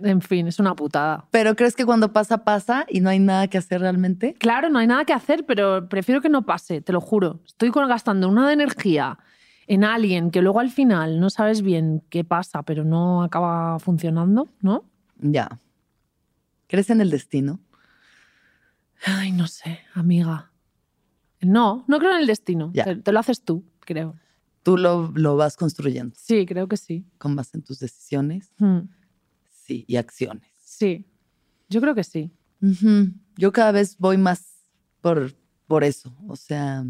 En 0.01 0.21
fin, 0.21 0.47
es 0.47 0.59
una 0.59 0.75
putada. 0.75 1.27
Pero 1.31 1.55
¿crees 1.55 1.75
que 1.75 1.85
cuando 1.85 2.11
pasa, 2.11 2.43
pasa 2.43 2.85
y 2.89 2.99
no 2.99 3.09
hay 3.09 3.19
nada 3.19 3.47
que 3.47 3.57
hacer 3.57 3.81
realmente? 3.81 4.33
Claro, 4.33 4.69
no 4.69 4.79
hay 4.79 4.87
nada 4.87 5.05
que 5.05 5.13
hacer, 5.13 5.45
pero 5.45 5.87
prefiero 5.87 6.21
que 6.21 6.29
no 6.29 6.45
pase, 6.45 6.81
te 6.81 6.91
lo 6.91 7.01
juro. 7.01 7.41
Estoy 7.45 7.71
gastando 7.71 8.27
una 8.27 8.47
de 8.47 8.53
energía 8.53 9.17
en 9.67 9.83
alguien 9.83 10.31
que 10.31 10.41
luego 10.41 10.59
al 10.59 10.69
final 10.69 11.19
no 11.19 11.29
sabes 11.29 11.61
bien 11.61 12.03
qué 12.09 12.23
pasa, 12.23 12.63
pero 12.63 12.83
no 12.83 13.23
acaba 13.23 13.79
funcionando, 13.79 14.49
¿no? 14.61 14.85
Ya. 15.17 15.59
¿Crees 16.67 16.89
en 16.89 17.01
el 17.01 17.09
destino? 17.09 17.59
Ay, 19.05 19.31
no 19.31 19.47
sé, 19.47 19.79
amiga. 19.93 20.51
No, 21.45 21.85
no 21.87 21.99
creo 21.99 22.11
en 22.13 22.21
el 22.21 22.27
destino. 22.27 22.71
Te, 22.73 22.95
te 22.97 23.11
lo 23.11 23.19
haces 23.19 23.41
tú, 23.41 23.63
creo. 23.81 24.15
Tú 24.63 24.77
lo, 24.77 25.11
lo 25.15 25.35
vas 25.37 25.55
construyendo 25.57 26.15
Sí, 26.17 26.45
creo 26.45 26.67
que 26.67 26.77
sí. 26.77 27.05
con 27.19 27.35
base 27.35 27.57
en 27.57 27.63
tus 27.63 27.79
decisiones, 27.79 28.51
Mm, 28.57 28.79
sí, 29.65 29.85
y 29.87 29.95
acciones. 29.97 30.49
Sí, 30.63 31.05
yo 31.69 31.81
creo 31.81 31.93
que 31.95 32.03
sí. 32.03 32.31
Yo 33.37 33.51
cada 33.51 33.71
vez 33.71 33.95
voy 33.99 34.17
más 34.17 34.55
por, 35.01 35.33
por 35.67 35.83
eso. 35.83 36.15
O 36.27 36.35
sea, 36.35 36.83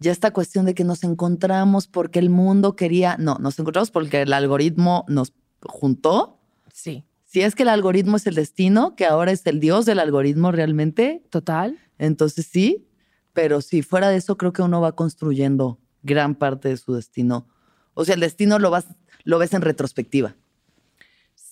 ya 0.00 0.10
esta 0.12 0.32
cuestión 0.32 0.66
de 0.66 0.74
que 0.74 0.84
nos 0.84 1.04
encontramos 1.04 1.86
porque 1.86 2.18
el 2.18 2.28
mundo 2.30 2.74
quería. 2.76 3.16
No, 3.18 3.36
nos 3.38 3.58
encontramos 3.58 3.90
porque 3.90 4.22
el 4.22 4.32
algoritmo 4.32 5.04
nos 5.08 5.32
juntó. 5.62 6.40
Sí, 6.72 7.04
Si 7.24 7.40
es 7.40 7.54
que 7.54 7.62
el 7.62 7.68
algoritmo 7.70 8.16
es 8.16 8.26
el 8.26 8.34
destino, 8.34 8.96
que 8.96 9.06
ahora 9.06 9.30
es 9.32 9.46
el 9.46 9.60
dios 9.60 9.86
del 9.86 9.98
algoritmo 10.00 10.50
realmente, 10.52 11.22
total. 11.30 11.78
entonces 11.98 12.46
sí. 12.46 12.88
Pero 13.36 13.60
si 13.60 13.82
fuera 13.82 14.08
de 14.08 14.16
eso, 14.16 14.38
creo 14.38 14.54
que 14.54 14.62
uno 14.62 14.80
va 14.80 14.92
construyendo 14.92 15.78
gran 16.02 16.34
parte 16.36 16.70
de 16.70 16.78
su 16.78 16.94
destino. 16.94 17.46
O 17.92 18.02
sea, 18.06 18.14
el 18.14 18.20
destino 18.22 18.58
lo, 18.58 18.70
vas, 18.70 18.86
lo 19.24 19.38
ves 19.38 19.52
en 19.52 19.60
retrospectiva. 19.60 20.34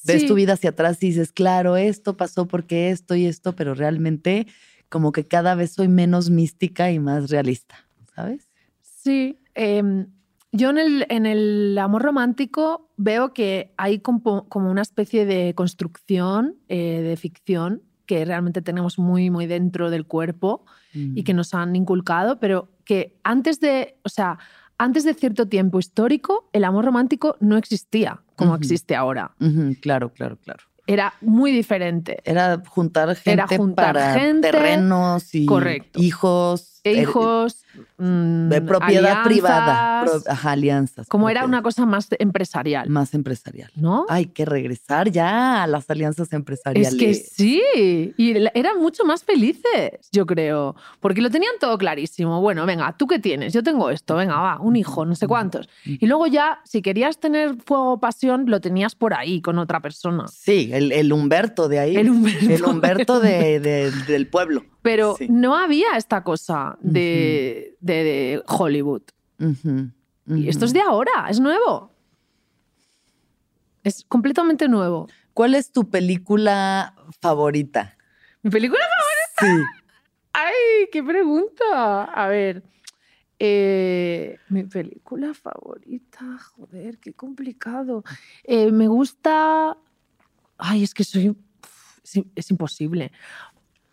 Ves 0.07 0.25
tu 0.25 0.33
vida 0.33 0.55
hacia 0.55 0.71
atrás 0.71 1.03
y 1.03 1.09
dices, 1.09 1.31
claro, 1.31 1.77
esto 1.77 2.17
pasó 2.17 2.49
porque 2.49 2.89
esto 2.89 3.15
y 3.17 3.27
esto, 3.27 3.55
pero 3.55 3.75
realmente 3.75 4.47
como 4.89 5.13
que 5.13 5.27
cada 5.27 5.55
vez 5.55 5.73
soy 5.73 5.89
menos 5.89 6.31
mística 6.31 6.91
y 6.91 6.99
más 6.99 7.29
realista, 7.29 7.87
¿sabes? 8.15 8.49
Sí, 8.81 9.39
em, 9.55 10.07
yo 10.53 10.71
en 10.71 10.79
el, 10.79 11.07
en 11.11 11.27
el 11.27 11.77
amor 11.77 12.01
romántico 12.01 12.91
veo 12.97 13.35
que 13.35 13.75
hay 13.77 13.99
como, 13.99 14.49
como 14.49 14.71
una 14.71 14.83
especie 14.83 15.27
de 15.27 15.55
construcción 15.55 16.57
eh, 16.69 17.03
de 17.03 17.17
ficción 17.19 17.83
que 18.07 18.25
realmente 18.25 18.63
tenemos 18.63 18.99
muy, 18.99 19.29
muy 19.29 19.47
dentro 19.47 19.91
del 19.91 20.07
cuerpo 20.07 20.65
y 20.95 21.25
que 21.25 21.35
nos 21.35 21.55
han 21.55 21.75
inculcado, 21.77 22.39
pero 22.39 22.69
que 22.85 23.19
antes 23.25 23.61
de, 23.61 23.97
o 24.05 24.09
sea, 24.09 24.39
antes 24.79 25.05
de 25.05 25.15
cierto 25.15 25.47
tiempo 25.49 25.79
histórico, 25.79 26.49
el 26.53 26.65
amor 26.65 26.85
romántico 26.85 27.37
no 27.41 27.57
existía 27.57 28.21
como 28.37 28.55
existe 28.55 28.97
ahora. 28.97 29.33
Claro, 29.81 30.11
claro, 30.11 30.37
claro. 30.43 30.65
Era 30.87 31.15
muy 31.21 31.51
diferente. 31.53 32.19
Era 32.25 32.63
juntar 32.69 33.09
gente 33.17 33.31
Era 33.33 33.47
juntar 33.47 33.95
para 33.95 34.15
gente, 34.15 34.51
terrenos 34.51 35.35
y 35.35 35.47
correcto. 35.47 36.01
hijos. 36.01 36.74
E 36.85 36.93
er- 36.93 37.03
hijos, 37.03 37.65
mm, 37.99 38.49
de 38.51 38.61
propiedad 38.61 39.25
privada. 39.25 40.01
alianzas, 40.01 40.23
pro- 40.25 40.33
ajá, 40.33 40.51
alianzas. 40.53 41.09
como 41.09 41.31
era 41.31 41.45
una 41.47 41.63
cosa 41.63 41.87
más 41.87 42.09
empresarial, 42.19 42.89
Más 42.91 43.15
empresarial. 43.15 43.71
¿no? 43.75 44.05
Hay 44.11 44.27
que 44.27 44.45
regresar 44.45 45.11
ya 45.11 45.63
a 45.63 45.67
las 45.67 45.89
alianzas 45.89 46.33
empresariales. 46.35 46.93
Es 46.93 46.99
que 46.99 47.15
sí, 47.15 47.63
y 48.19 48.35
eran 48.55 48.79
mucho 48.81 49.05
más 49.05 49.25
felices, 49.25 49.93
yo 50.13 50.27
creo, 50.27 50.77
porque 51.01 51.23
lo 51.23 51.31
tenían 51.31 51.53
todo 51.59 51.79
clarísimo. 51.79 52.41
Bueno, 52.43 52.67
venga, 52.67 52.95
¿tú 52.99 53.07
qué 53.07 53.19
tienes? 53.19 53.53
Yo 53.55 53.63
tengo 53.63 53.89
esto, 53.91 54.17
venga, 54.17 54.37
va, 54.41 54.61
un 54.61 54.77
hijo, 54.77 55.05
no 55.07 55.15
sé 55.15 55.27
cuántos. 55.27 55.69
Y 55.85 56.07
luego 56.07 56.27
ya, 56.27 56.61
si 56.65 56.83
querías 56.83 57.19
tener 57.19 57.57
fuego 57.65 57.93
o 57.95 57.99
pasión, 58.01 58.45
lo 58.47 58.61
tenías 58.61 58.95
por 58.95 59.15
ahí 59.15 59.41
con 59.41 59.59
otra 59.59 59.81
persona. 59.81 60.27
Sí, 60.29 60.71
el, 60.73 60.93
el 60.93 61.13
Humberto 61.13 61.69
de 61.69 61.79
ahí. 61.79 61.97
El 61.97 62.11
Humberto. 62.11 62.51
El 62.53 62.65
Humberto 62.65 63.21
de- 63.21 63.61
de- 63.61 63.91
del 64.07 64.27
pueblo. 64.29 64.65
Pero 64.85 65.17
Sí. 65.17 65.29
no 65.31 65.57
había 65.57 65.97
esta 65.97 66.23
cosa 66.23 66.77
de, 66.83 67.75
de- 67.81 68.05
de 68.05 68.43
Hollywood. 68.47 69.01
Y 70.27 70.49
esto 70.49 70.67
es 70.67 70.75
de 70.75 70.83
ahora, 70.83 71.27
es 71.31 71.41
nuevo. 71.41 71.91
Es 73.83 74.05
completamente 74.07 74.69
nuevo. 74.69 75.09
¿Cuál 75.33 75.55
es 75.55 75.73
tu 75.73 75.89
película 75.91 76.95
favorita? 77.21 77.97
Mi 78.43 78.51
película 78.51 78.83
Sí. 79.39 79.47
¡Ay, 80.35 80.89
qué 80.93 81.03
pregunta! 81.03 82.05
A 82.05 82.29
ver, 82.29 82.63
eh, 83.39 84.39
mi 84.51 84.65
película 84.65 85.33
favorita, 85.33 86.39
joder, 86.55 86.99
qué 86.99 87.15
complicado. 87.15 88.05
Eh, 88.45 88.71
me 88.71 88.87
gusta... 88.87 89.77
Ay, 90.59 90.83
es 90.85 90.93
que 90.93 91.05
soy... 91.05 91.35
es 92.35 92.51
imposible. 92.51 93.13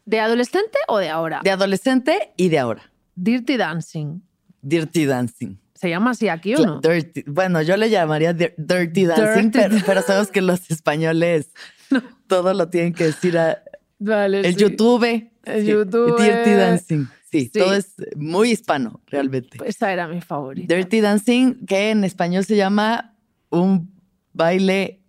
¿De 0.06 0.20
adolescente 0.20 0.78
o 0.88 0.98
de 0.98 1.10
ahora? 1.10 1.42
De 1.44 1.52
adolescente 1.52 2.34
y 2.38 2.50
de 2.50 2.60
ahora. 2.60 2.92
Dirty 3.16 3.58
Dancing. 3.58 4.22
Dirty 4.62 5.06
Dancing. 5.06 5.58
¿Se 5.74 5.90
llama 5.90 6.12
así 6.12 6.28
aquí 6.30 6.54
o 6.56 6.60
no? 6.66 6.82
Dirty- 6.82 7.24
bueno, 7.28 7.62
yo 7.62 7.76
le 7.78 7.90
llamaría 7.90 8.34
dir- 8.36 8.54
Dirty 8.58 9.06
Dancing, 9.06 9.50
Dirty 9.52 9.60
pero, 9.70 9.76
pero 9.86 10.02
sabemos 10.04 10.30
que 10.30 10.42
los 10.42 10.70
españoles 10.70 11.52
todo 12.28 12.54
lo 12.54 12.70
tienen 12.70 12.94
que 12.94 13.06
decir 13.06 13.38
a 13.38 13.62
Vale, 14.00 14.40
el 14.42 14.56
sí. 14.56 14.62
YouTube. 14.62 15.30
El 15.46 15.62
sí, 15.66 15.68
YouTube. 15.72 16.22
Dirty 16.22 16.52
Dancing. 16.52 17.06
Sí, 17.32 17.50
Sí. 17.54 17.60
todo 17.60 17.74
es 17.74 17.96
muy 18.18 18.52
hispano, 18.52 19.00
realmente. 19.08 19.58
Esa 19.66 19.92
era 19.94 20.08
mi 20.08 20.20
favorita. 20.22 20.76
Dirty 20.76 21.00
Dancing, 21.02 21.66
que 21.66 21.92
en 21.92 22.04
español 22.04 22.44
se 22.46 22.56
llama 22.58 23.16
un 23.50 23.90
baile 24.34 25.02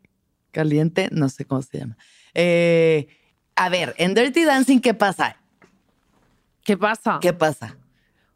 caliente, 0.52 1.08
no 1.12 1.28
sé 1.28 1.44
cómo 1.44 1.62
se 1.62 1.78
llama. 1.78 1.96
Eh, 2.34 3.08
a 3.56 3.68
ver, 3.68 3.94
en 3.98 4.14
Dirty 4.14 4.44
Dancing, 4.44 4.80
¿qué 4.80 4.94
pasa? 4.94 5.36
¿Qué 6.64 6.76
pasa? 6.76 7.18
¿Qué 7.20 7.32
pasa? 7.32 7.76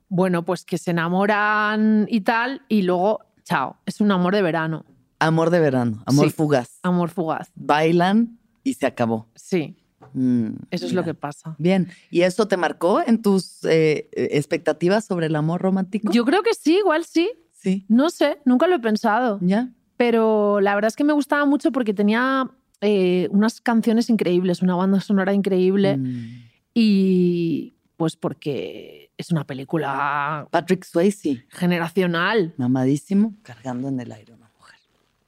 Bueno, 0.08 0.44
pues 0.44 0.64
que 0.64 0.78
se 0.78 0.90
enamoran 0.92 2.06
y 2.08 2.20
tal, 2.20 2.62
y 2.68 2.82
luego, 2.82 3.20
chao, 3.44 3.76
es 3.86 4.00
un 4.00 4.10
amor 4.12 4.34
de 4.34 4.42
verano, 4.42 4.84
Amor 5.18 5.48
de 5.48 5.60
verano, 5.60 6.02
amor 6.04 6.26
Sí. 6.28 6.34
fugaz. 6.36 6.78
amor 6.82 7.08
fugaz. 7.08 7.50
Bailan 7.54 8.38
y 8.62 8.74
se 8.74 8.86
acabó. 8.86 9.28
Sí, 9.34 9.76
Mm, 10.12 10.50
eso 10.70 10.86
es 10.86 10.92
lo 10.92 11.04
que 11.04 11.14
pasa. 11.14 11.56
Bien, 11.58 11.88
¿y 12.10 12.22
eso 12.22 12.46
te 12.48 12.56
marcó 12.56 13.02
en 13.04 13.20
tus 13.20 13.64
eh, 13.64 14.08
expectativas 14.12 15.04
sobre 15.04 15.26
el 15.26 15.36
amor 15.36 15.60
romántico? 15.60 16.10
Yo 16.12 16.24
creo 16.24 16.42
que 16.42 16.54
sí, 16.54 16.76
igual 16.78 17.04
sí. 17.04 17.30
Sí, 17.52 17.84
No 17.88 18.08
sé, 18.10 18.38
nunca 18.44 18.66
lo 18.66 18.76
he 18.76 18.78
pensado. 18.78 19.38
ya. 19.42 19.70
Pero 19.96 20.60
la 20.60 20.74
verdad 20.74 20.88
es 20.88 20.96
que 20.96 21.04
me 21.04 21.12
gustaba 21.14 21.44
mucho 21.46 21.72
porque 21.72 21.92
tenía 21.94 22.50
eh, 22.80 23.28
unas 23.30 23.60
canciones 23.60 24.10
increíbles, 24.10 24.62
una 24.62 24.74
banda 24.76 25.00
sonora 25.00 25.32
increíble 25.32 25.96
Mm. 25.96 26.42
y 26.74 27.74
pues 27.96 28.16
porque 28.16 29.10
es 29.16 29.30
una 29.30 29.44
película 29.46 30.46
Patrick 30.50 30.84
Swayze, 30.84 31.46
generacional. 31.48 32.52
mamadísimo, 32.58 33.34
cargando 33.42 33.88
en 33.88 33.98
el 34.00 34.12
aire 34.12 34.34
una 34.34 34.50
mujer. 34.58 34.78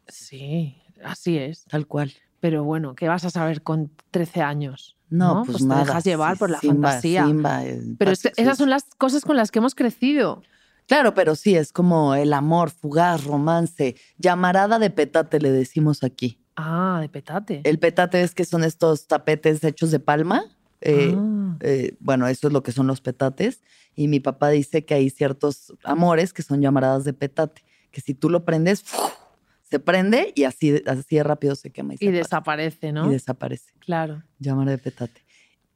Sí, 0.09 0.77
así 1.03 1.39
es. 1.39 1.65
Tal 1.65 1.87
cual. 1.87 2.13
Pero 2.41 2.65
bueno, 2.65 2.95
¿qué 2.95 3.09
vas 3.09 3.25
a 3.25 3.31
saber 3.31 3.63
con 3.63 3.91
13 4.11 4.43
años? 4.43 4.97
No, 5.11 5.37
¿no? 5.37 5.45
pues, 5.45 5.53
Pues 5.53 5.63
te 5.63 5.69
nada. 5.69 5.85
dejas 5.87 6.05
llevar 6.05 6.35
sí, 6.35 6.39
por 6.39 6.51
la 6.51 6.59
Simba, 6.61 6.89
fantasía. 6.91 7.27
Simba, 7.27 7.65
eh, 7.65 7.81
Pero 7.99 8.11
es 8.11 8.23
que 8.23 8.29
Patrick 8.29 8.47
esas 8.47 8.59
son 8.59 8.69
las 8.71 8.85
cosas 8.99 9.25
con 9.25 9.37
las 9.37 9.51
que 9.51 9.59
hemos 9.59 9.75
crecido. 9.75 10.43
Claro, 10.87 11.15
pero 11.15 11.35
sí, 11.35 11.55
es 11.55 11.73
como 11.73 12.15
el 12.15 12.33
amor, 12.35 12.71
fugaz, 12.71 13.25
romance, 13.25 13.97
llamarada 14.19 14.79
de 14.79 14.91
petate, 14.91 15.41
le 15.41 15.51
decimos 15.51 16.03
aquí. 16.05 16.39
Ah, 16.61 16.99
de 17.01 17.09
petate. 17.09 17.61
El 17.63 17.79
petate 17.79 18.21
es 18.21 18.35
que 18.35 18.45
son 18.45 18.65
estos 18.65 19.07
tapetes 19.07 19.63
hechos 19.63 19.93
de 19.93 20.01
palma. 20.01 20.43
eh, 20.81 21.15
Ah. 21.17 21.57
eh, 21.61 21.97
bueno, 22.01 22.27
eso 22.29 22.49
es 22.49 22.53
lo 22.53 22.63
que 22.65 22.73
son 22.73 22.87
los 22.89 23.01
petates. 23.01 23.63
Y 23.95 24.09
mi 24.09 24.19
papá 24.21 24.49
dice 24.51 24.85
que 24.85 24.95
hay 24.95 25.09
ciertos 25.11 25.73
amores 25.85 26.33
que 26.33 26.43
son 26.43 26.61
llamaradas 26.61 27.05
de 27.05 27.13
petate, 27.13 27.65
que 27.91 28.01
si 28.01 28.15
tú 28.15 28.29
lo 28.31 28.45
prendes, 28.45 28.85
se 29.71 29.79
prende 29.81 30.33
y 30.37 30.45
así, 30.45 30.83
así 30.87 31.17
de 31.17 31.23
rápido 31.25 31.55
se 31.57 31.71
quema 31.71 31.95
y, 31.99 32.11
desaparece, 32.11 32.93
¿no? 32.93 33.07
Y 33.09 33.13
desaparece. 33.13 33.73
Claro. 33.79 34.23
Llamada 34.39 34.71
de 34.73 34.79
petate. 34.79 35.23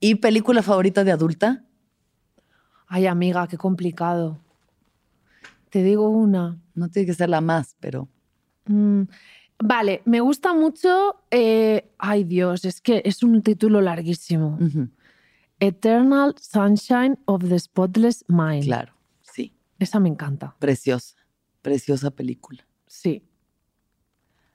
¿Y 0.01 0.17
película 0.17 0.63
favorita 0.63 1.05
de 1.05 1.13
adulta? 1.13 1.65
Ay, 2.89 3.07
amiga, 3.07 3.47
qué 3.49 3.57
complicado. 3.57 4.41
Te 5.71 5.83
digo 5.83 6.09
una. 6.11 6.61
No 6.75 6.89
tiene 6.91 7.07
que 7.07 7.15
ser 7.15 7.29
la 7.29 7.41
más, 7.41 7.77
pero 7.81 8.09
Mm, 8.67 9.03
Vale, 9.59 10.03
me 10.05 10.21
gusta 10.21 10.55
mucho. 10.55 11.17
eh, 11.31 11.91
ay, 11.99 12.25
Dios, 12.25 12.65
es 12.65 12.81
que 12.81 13.03
es 13.05 13.23
un 13.23 13.43
título 13.43 13.81
larguísimo. 13.81 14.59
Eternal 15.61 16.35
Sunshine 16.41 17.19
of 17.27 17.49
the 17.49 17.59
Spotless 17.59 18.25
Mind. 18.29 18.65
claro, 18.65 18.95
sí. 19.21 19.55
Esa 19.79 20.01
me 20.01 20.09
encanta. 20.09 20.57
Preciosa, 20.59 21.17
preciosa 21.61 22.11
película. 22.11 22.67
Sí. 22.87 23.23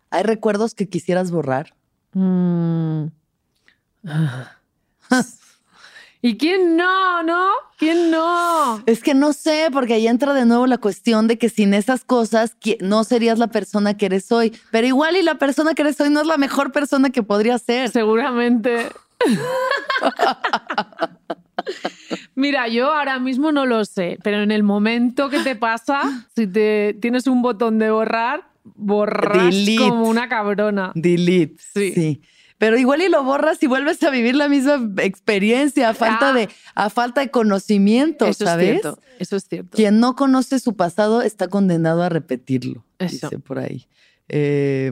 ¿Hay 0.09 0.23
recuerdos 0.23 0.73
que 0.75 0.87
quisieras 0.89 1.31
borrar? 1.31 1.75
Mm. 2.13 3.07
¿Y 6.22 6.38
quién 6.38 6.76
no, 6.76 7.23
no? 7.23 7.48
¿Quién 7.77 8.10
no? 8.10 8.81
Es 8.85 9.03
que 9.03 9.14
no 9.14 9.34
sé, 9.34 9.68
porque 9.72 9.94
ahí 9.94 10.07
entra 10.07 10.34
de 10.34 10.45
nuevo 10.45 10.65
la 10.65 10.80
cuestión 10.80 11.27
de 11.27 11.38
que 11.38 11.49
sin 11.49 11.73
esas 11.73 12.03
cosas 12.03 12.57
no 12.81 13.03
serías 13.03 13.38
la 13.38 13.48
persona 13.48 13.95
que 13.95 14.07
eres 14.07 14.31
hoy. 14.31 14.52
Pero 14.72 14.88
igual 14.88 15.15
y 15.15 15.22
la 15.22 15.35
persona 15.35 15.73
que 15.73 15.84
eres 15.84 16.02
hoy 16.02 16.10
no 16.10 16.22
es 16.22 16.27
la 16.27 16.38
mejor 16.38 16.72
persona 16.72 17.11
que 17.11 17.22
podría 17.22 17.60
ser. 17.60 17.89
Seguramente. 17.91 18.88
Mira, 22.35 22.68
yo 22.68 22.94
ahora 22.94 23.19
mismo 23.19 23.52
no 23.52 23.65
lo 23.65 23.85
sé, 23.85 24.18
pero 24.23 24.41
en 24.41 24.52
el 24.52 24.64
momento 24.64 25.30
que 25.30 25.39
te 25.39 25.56
pasa, 25.56 26.27
si 26.35 26.48
te 26.48 26.95
tienes 26.99 27.27
un 27.27 27.41
botón 27.41 27.77
de 27.80 27.91
borrar, 27.91 28.48
borras 28.64 29.53
Delete. 29.53 29.89
como 29.89 30.07
una 30.10 30.30
cabrona. 30.30 30.91
Delete. 30.95 31.56
Sí. 31.73 31.91
Sí. 31.94 32.22
Pero 32.57 32.77
igual 32.77 33.01
y 33.01 33.09
lo 33.09 33.23
borras 33.23 33.61
y 33.61 33.67
vuelves 33.67 34.01
a 34.03 34.09
vivir 34.09 34.35
la 34.35 34.49
misma 34.49 34.79
experiencia 35.03 35.89
a 35.89 35.93
falta 35.93 36.29
Ah. 36.29 36.34
de 36.34 36.49
a 36.75 36.89
falta 36.89 37.21
de 37.21 37.29
conocimiento, 37.29 38.25
Eso 38.25 38.45
¿sabes? 38.45 38.67
es 38.77 38.81
cierto. 38.81 38.99
Eso 39.19 39.35
es 39.35 39.43
cierto. 39.47 39.75
Quien 39.75 39.99
no 39.99 40.15
conoce 40.15 40.59
su 40.59 40.75
pasado 40.75 41.21
está 41.21 41.47
condenado 41.49 42.01
a 42.03 42.09
repetirlo, 42.09 42.84
Eso. 42.99 43.29
dice 43.29 43.39
por 43.39 43.59
ahí. 43.59 43.88
Eh, 44.27 44.91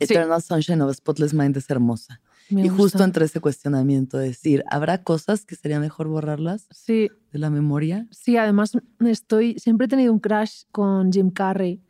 Sí. 0.00 0.14
Eternal 0.14 0.42
Sunshine 0.42 0.80
of 0.80 0.90
a 0.90 0.94
Spotless 0.94 1.32
Mind 1.32 1.56
es 1.56 1.70
hermosa. 1.70 2.20
Me 2.50 2.62
y 2.62 2.68
gusta. 2.68 2.82
justo 2.82 3.04
entre 3.04 3.24
ese 3.24 3.38
cuestionamiento, 3.40 4.18
decir, 4.18 4.64
¿habrá 4.68 5.04
cosas 5.04 5.44
que 5.44 5.54
sería 5.54 5.78
mejor 5.78 6.08
borrarlas 6.08 6.66
Sí, 6.72 7.08
de 7.32 7.38
la 7.38 7.50
memoria? 7.50 8.08
sí, 8.10 8.36
además 8.36 8.72
estoy, 8.98 9.54
siempre 9.60 9.84
he 9.84 9.88
tenido 9.88 10.12
un 10.12 10.18
crush 10.18 10.62
con 10.72 11.12
Jim 11.12 11.30
Carrey 11.30 11.80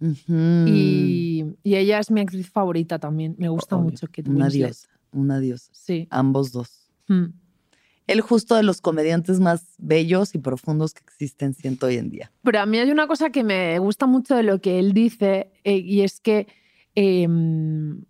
Y, 0.00 1.44
y 1.62 1.74
ella 1.76 1.98
es 1.98 2.10
mi 2.10 2.20
actriz 2.20 2.50
favorita 2.50 2.98
también. 2.98 3.34
Me 3.38 3.48
gusta 3.48 3.76
Obvio. 3.76 3.90
mucho 3.90 4.06
Kate 4.06 4.28
Una 4.28 4.44
Winslet. 4.46 4.66
diosa, 4.66 4.88
una 5.12 5.40
diosa. 5.40 5.70
Sí. 5.72 6.06
Ambos 6.10 6.52
dos. 6.52 6.90
Mm. 7.08 7.26
Él 8.06 8.20
justo 8.20 8.54
de 8.54 8.62
los 8.62 8.82
comediantes 8.82 9.40
más 9.40 9.64
bellos 9.78 10.34
y 10.34 10.38
profundos 10.38 10.92
que 10.92 11.00
existen, 11.04 11.54
siento 11.54 11.86
hoy 11.86 11.96
en 11.96 12.10
día. 12.10 12.30
Pero 12.42 12.60
a 12.60 12.66
mí 12.66 12.78
hay 12.78 12.90
una 12.90 13.06
cosa 13.06 13.30
que 13.30 13.42
me 13.42 13.78
gusta 13.78 14.06
mucho 14.06 14.34
de 14.34 14.42
lo 14.42 14.60
que 14.60 14.78
él 14.78 14.92
dice 14.92 15.52
eh, 15.64 15.78
y 15.78 16.02
es 16.02 16.20
que 16.20 16.46
em, 16.94 18.04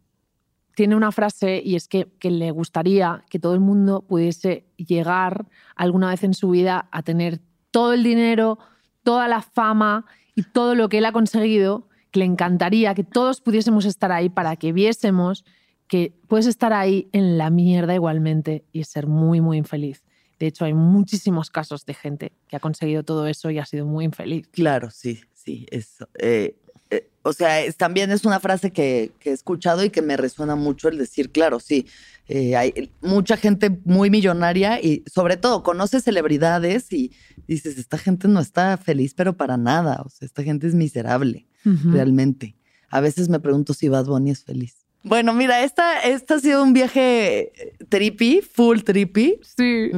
tiene 0.74 0.96
una 0.96 1.12
frase 1.12 1.62
y 1.64 1.76
es 1.76 1.86
que, 1.86 2.08
que 2.18 2.32
le 2.32 2.50
gustaría 2.50 3.24
que 3.30 3.38
todo 3.38 3.54
el 3.54 3.60
mundo 3.60 4.02
pudiese 4.02 4.66
llegar 4.76 5.46
alguna 5.76 6.10
vez 6.10 6.24
en 6.24 6.34
su 6.34 6.50
vida 6.50 6.88
a 6.90 7.02
tener 7.02 7.40
todo 7.70 7.92
el 7.92 8.02
dinero, 8.02 8.58
toda 9.04 9.28
la 9.28 9.42
fama 9.42 10.06
y 10.34 10.42
todo 10.42 10.74
lo 10.74 10.88
que 10.88 10.98
él 10.98 11.04
ha 11.06 11.12
conseguido, 11.12 11.88
que 12.10 12.20
le 12.20 12.26
encantaría 12.26 12.94
que 12.94 13.04
todos 13.04 13.40
pudiésemos 13.40 13.84
estar 13.84 14.12
ahí 14.12 14.28
para 14.28 14.56
que 14.56 14.72
viésemos 14.72 15.44
que 15.88 16.14
puedes 16.28 16.46
estar 16.46 16.72
ahí 16.72 17.08
en 17.12 17.36
la 17.36 17.50
mierda 17.50 17.94
igualmente 17.94 18.64
y 18.72 18.84
ser 18.84 19.06
muy, 19.06 19.40
muy 19.40 19.58
infeliz. 19.58 20.02
De 20.38 20.46
hecho, 20.46 20.64
hay 20.64 20.74
muchísimos 20.74 21.50
casos 21.50 21.86
de 21.86 21.94
gente 21.94 22.32
que 22.48 22.56
ha 22.56 22.60
conseguido 22.60 23.02
todo 23.02 23.26
eso 23.26 23.50
y 23.50 23.58
ha 23.58 23.66
sido 23.66 23.86
muy 23.86 24.04
infeliz. 24.04 24.48
Claro, 24.48 24.90
sí, 24.90 25.20
sí. 25.32 25.66
Eso. 25.70 26.08
eh, 26.18 26.56
eh, 26.90 27.08
o 27.22 27.32
sea, 27.32 27.60
también 27.72 28.10
es 28.10 28.24
una 28.24 28.40
frase 28.40 28.70
que, 28.70 29.12
que 29.18 29.30
he 29.30 29.32
escuchado 29.32 29.82
y 29.84 29.90
que 29.90 30.02
me 30.02 30.16
resuena 30.16 30.56
mucho 30.56 30.88
el 30.88 30.98
decir, 30.98 31.32
claro, 31.32 31.58
sí, 31.58 31.86
eh, 32.28 32.56
hay 32.56 32.92
mucha 33.00 33.36
gente 33.36 33.70
muy 33.84 34.10
millonaria 34.10 34.80
y 34.80 35.02
sobre 35.12 35.36
todo 35.36 35.62
conoces 35.62 36.04
celebridades 36.04 36.92
y 36.92 37.12
dices, 37.46 37.78
esta 37.78 37.98
gente 37.98 38.28
no 38.28 38.40
está 38.40 38.76
feliz, 38.76 39.14
pero 39.14 39.36
para 39.36 39.56
nada, 39.56 40.02
o 40.04 40.08
sea, 40.08 40.26
esta 40.26 40.42
gente 40.42 40.66
es 40.66 40.74
miserable, 40.74 41.46
realmente. 41.64 42.56
A 42.90 43.00
veces 43.00 43.28
me 43.28 43.40
pregunto 43.40 43.74
si 43.74 43.88
Bad 43.88 44.06
Bunny 44.06 44.30
es 44.30 44.44
feliz. 44.44 44.76
Bueno, 45.02 45.34
mira, 45.34 45.62
esta, 45.64 46.00
esta 46.00 46.36
ha 46.36 46.40
sido 46.40 46.62
un 46.62 46.72
viaje 46.72 47.52
trippy, 47.88 48.40
full 48.40 48.80
trippy. 48.80 49.38
Sí. 49.42 49.90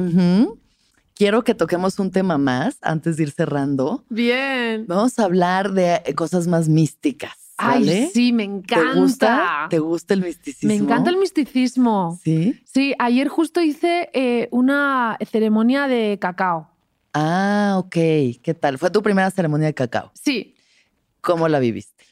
Quiero 1.13 1.43
que 1.43 1.55
toquemos 1.55 1.97
un 1.97 2.11
tema 2.11 2.37
más 2.37 2.77
antes 2.81 3.17
de 3.17 3.23
ir 3.23 3.31
cerrando. 3.31 4.03
Bien. 4.09 4.85
Vamos 4.87 5.17
a 5.17 5.23
hablar 5.23 5.71
de 5.71 6.01
eh, 6.05 6.13
cosas 6.13 6.45
más 6.47 6.69
místicas. 6.69 7.31
Ay, 7.57 8.09
sí, 8.13 8.31
me 8.33 8.43
¿Te 8.47 8.53
encanta. 8.53 8.99
gusta? 8.99 9.67
¿Te 9.71 9.79
gusta 9.79 10.13
el 10.13 10.21
misticismo? 10.21 10.67
Me 10.67 10.75
encanta 10.75 11.09
el 11.09 11.17
misticismo. 11.17 12.19
Sí. 12.23 12.61
Sí, 12.65 12.93
ayer 12.99 13.29
justo 13.29 13.61
hice 13.61 14.11
eh, 14.13 14.47
una 14.51 15.17
ceremonia 15.31 15.87
de 15.87 16.19
cacao. 16.21 16.69
Ah, 17.19 17.75
ok. 17.79 17.93
¿Qué 18.43 18.55
tal? 18.59 18.77
Fue 18.77 18.91
tu 18.91 19.01
primera 19.01 19.31
ceremonia 19.31 19.65
de 19.67 19.73
cacao. 19.73 20.11
Sí, 20.13 20.53
¿Cómo 21.21 21.47
la 21.47 21.59
viviste? 21.59 22.05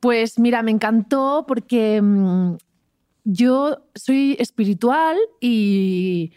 pues 0.00 0.38
mira, 0.38 0.62
me 0.62 0.70
encantó 0.70 1.44
porque 1.46 2.00
mm, 2.00 2.56
yo 3.24 3.82
soy 3.96 4.36
espiritual 4.38 5.16
y 5.40 6.32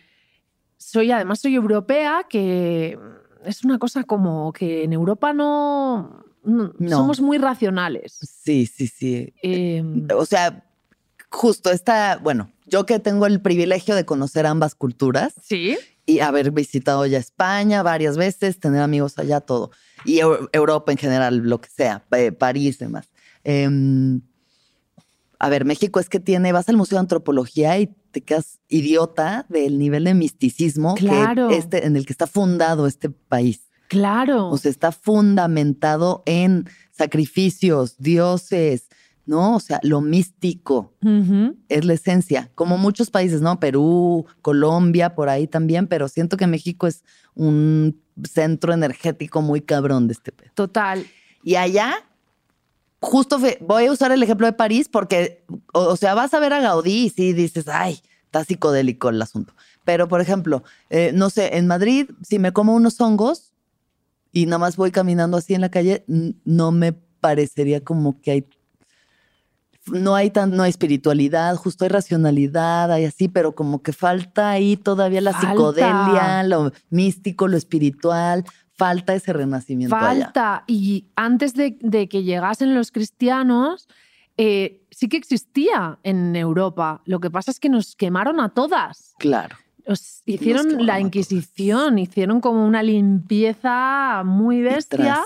soy 0.78 1.12
además 1.12 1.40
soy 1.40 1.56
europea, 1.56 2.26
que 2.28 2.98
es 3.46 3.64
una 3.64 3.78
cosa 3.80 4.04
como 4.04 4.52
que 4.52 4.84
en 4.84 4.94
Europa 4.94 5.32
no, 5.32 6.26
no- 6.44 6.74
No. 6.80 6.98
somos 6.98 7.22
muy 7.22 7.38
racionales. 7.38 8.18
Sí, 8.44 8.66
sí, 8.66 8.88
sí. 8.88 9.32
Em, 9.44 10.08
O 10.16 10.26
sea, 10.26 10.66
justo 11.30 11.70
esta, 11.72 12.18
bueno, 12.18 12.52
yo 12.66 12.86
que 12.88 13.00
tengo 13.00 13.26
el 13.28 13.42
privilegio 13.42 13.96
de 13.96 14.06
conocer 14.06 14.46
ambas 14.48 14.74
culturas 14.76 15.34
sí, 15.42 15.78
y 16.14 16.20
haber 16.20 16.52
visitado 16.52 17.06
ya 17.06 17.18
España 17.18 17.84
varias 17.84 18.18
veces, 18.18 18.60
tener 18.60 18.82
amigos 18.82 19.18
allá, 19.18 19.40
todo. 19.42 19.72
Y 20.06 20.18
Eu- 20.20 20.50
Europa 20.54 20.92
en 20.92 20.98
general, 20.98 21.38
lo 21.38 21.60
que 21.62 21.70
sea, 21.70 22.04
eh, 22.12 22.32
París, 22.32 22.80
demás. 22.80 23.08
Em, 23.44 24.22
a 25.40 25.50
ver, 25.50 25.66
México 25.66 26.00
es 26.00 26.10
que 26.10 26.20
tiene, 26.20 26.52
vas 26.52 26.70
al 26.70 26.78
Museo 26.78 26.98
de 26.98 27.02
Antropología 27.02 27.78
y 27.80 27.88
te 28.12 28.22
quedas 28.22 28.60
idiota 28.68 29.46
del 29.50 29.80
nivel 29.80 30.04
de 30.04 30.14
misticismo 30.14 30.96
Claro. 30.96 31.48
que 31.50 31.58
este, 31.58 31.86
en 31.86 31.96
el 31.96 32.06
que 32.06 32.14
está 32.14 32.28
fundado 32.28 32.86
este 32.88 33.10
país. 33.10 33.62
claro. 33.88 34.50
O 34.50 34.58
sea, 34.58 34.72
está 34.72 34.92
fundamentado 34.94 36.24
en 36.26 36.70
sacrificios, 36.92 37.96
dioses, 37.98 38.88
¿no? 39.26 39.56
O 39.56 39.60
sea, 39.60 39.80
lo 39.84 40.02
místico 40.02 40.94
es 41.70 41.86
la 41.86 41.94
esencia, 41.94 42.52
como 42.56 42.78
muchos 42.78 43.10
países, 43.10 43.42
¿no? 43.42 43.60
Perú, 43.60 44.26
Colombia, 44.42 45.16
por 45.16 45.30
ahí 45.30 45.48
también, 45.48 45.88
pero 45.88 46.08
siento 46.08 46.38
que 46.38 46.48
México 46.48 46.88
es 46.88 47.04
un 47.36 48.02
centro 48.30 48.74
energético 48.74 49.42
muy 49.42 49.62
cabrón 49.62 50.08
de 50.08 50.14
este 50.14 50.32
pedo. 50.32 50.52
Total. 50.54 51.06
Y 51.44 51.56
allá, 51.56 51.94
justo 53.00 53.40
voy 53.62 53.86
a 53.86 53.92
usar 53.92 54.12
el 54.12 54.24
ejemplo 54.24 54.48
de 54.48 54.54
París 54.54 54.90
porque, 54.90 55.44
o, 55.74 55.82
o 55.82 55.96
sea, 55.96 56.14
vas 56.14 56.34
a 56.34 56.40
ver 56.40 56.54
a 56.54 56.62
Gaudí 56.62 57.06
y 57.06 57.10
sí 57.10 57.34
dices, 57.34 57.68
ay, 57.68 58.02
está 58.26 58.44
psicodélico 58.44 59.10
el 59.10 59.22
asunto. 59.22 59.54
Pero, 59.84 60.08
por 60.08 60.22
ejemplo, 60.22 60.64
eh, 60.90 61.12
no 61.14 61.30
sé, 61.30 61.58
en 61.58 61.68
Madrid, 61.68 62.10
si 62.22 62.40
me 62.40 62.54
como 62.54 62.74
unos 62.74 63.00
hongos 63.02 63.54
y 64.32 64.46
nada 64.46 64.60
más 64.60 64.78
voy 64.78 64.92
caminando 64.92 65.38
así 65.38 65.54
en 65.54 65.62
la 65.62 65.70
calle, 65.70 66.06
no 66.08 66.72
me 66.72 66.94
parecería 66.94 67.84
como 67.84 68.22
que 68.22 68.32
hay 68.32 68.48
no 69.88 70.16
hay 70.16 70.30
tan, 70.30 70.56
no 70.56 70.64
hay 70.64 70.70
espiritualidad, 70.70 71.56
justo 71.56 71.86
hay 71.86 71.90
racionalidad, 71.90 72.92
hay 72.92 73.06
así, 73.06 73.28
pero 73.28 73.54
como 73.56 73.82
que 73.82 73.94
falta 73.94 74.52
ahí 74.52 74.78
todavía 74.78 75.22
la 75.22 75.34
Falta. 75.34 75.50
psicodelia, 75.50 76.44
lo 76.44 76.72
místico, 76.90 77.48
lo 77.48 77.58
espiritual, 77.58 78.46
falta 78.74 79.14
ese 79.14 79.34
renacimiento 79.34 79.96
allá. 79.96 80.26
Falta. 80.26 80.64
Y 80.68 81.08
antes 81.16 81.54
de, 81.54 81.78
de 81.82 82.08
que 82.08 82.24
llegasen 82.24 82.76
los 82.76 82.92
cristianos, 82.92 83.88
eh, 84.38 84.82
sí 84.92 85.08
que 85.08 85.18
existía 85.18 86.00
en 86.04 86.36
Europa. 86.36 87.02
Lo 87.06 87.20
que 87.20 87.30
pasa 87.30 87.52
es 87.52 87.60
que 87.60 87.70
nos 87.70 87.96
quemaron 87.96 88.40
a 88.40 88.50
todas. 88.50 89.16
Claro. 89.20 89.56
Os 89.88 90.22
hicieron 90.26 90.86
la. 90.86 91.00
Inquisición, 91.00 91.98
hicieron 91.98 92.40
como 92.40 92.66
una 92.66 92.84
limpieza 92.84 94.22
muy 94.24 94.62
bestia 94.62 94.98
tras. 94.98 95.20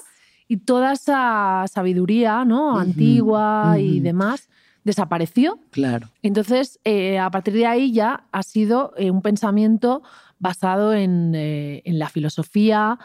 Y 0.47 0.57
toda 0.57 0.93
esa 0.93 1.65
sabiduría 1.72 2.45
¿no? 2.45 2.77
Antigua 2.77 3.76
y 3.80 3.99
demás 3.99 4.47
desapareció. 4.84 5.59
Claro. 5.72 6.09
Entonces, 6.22 6.80
eh, 6.84 7.17
a 7.17 7.30
partir 7.31 7.55
de 7.55 7.65
ahí 7.65 7.91
ya 7.91 8.27
ha 8.31 8.43
sido 8.43 8.93
eh, 8.97 9.09
un 9.09 9.22
pensamiento 9.22 10.03
basado 10.38 10.93
en, 10.93 11.34
eh, 11.34 11.81
en 11.85 11.97
la 11.99 12.07
filosofía 12.09 12.99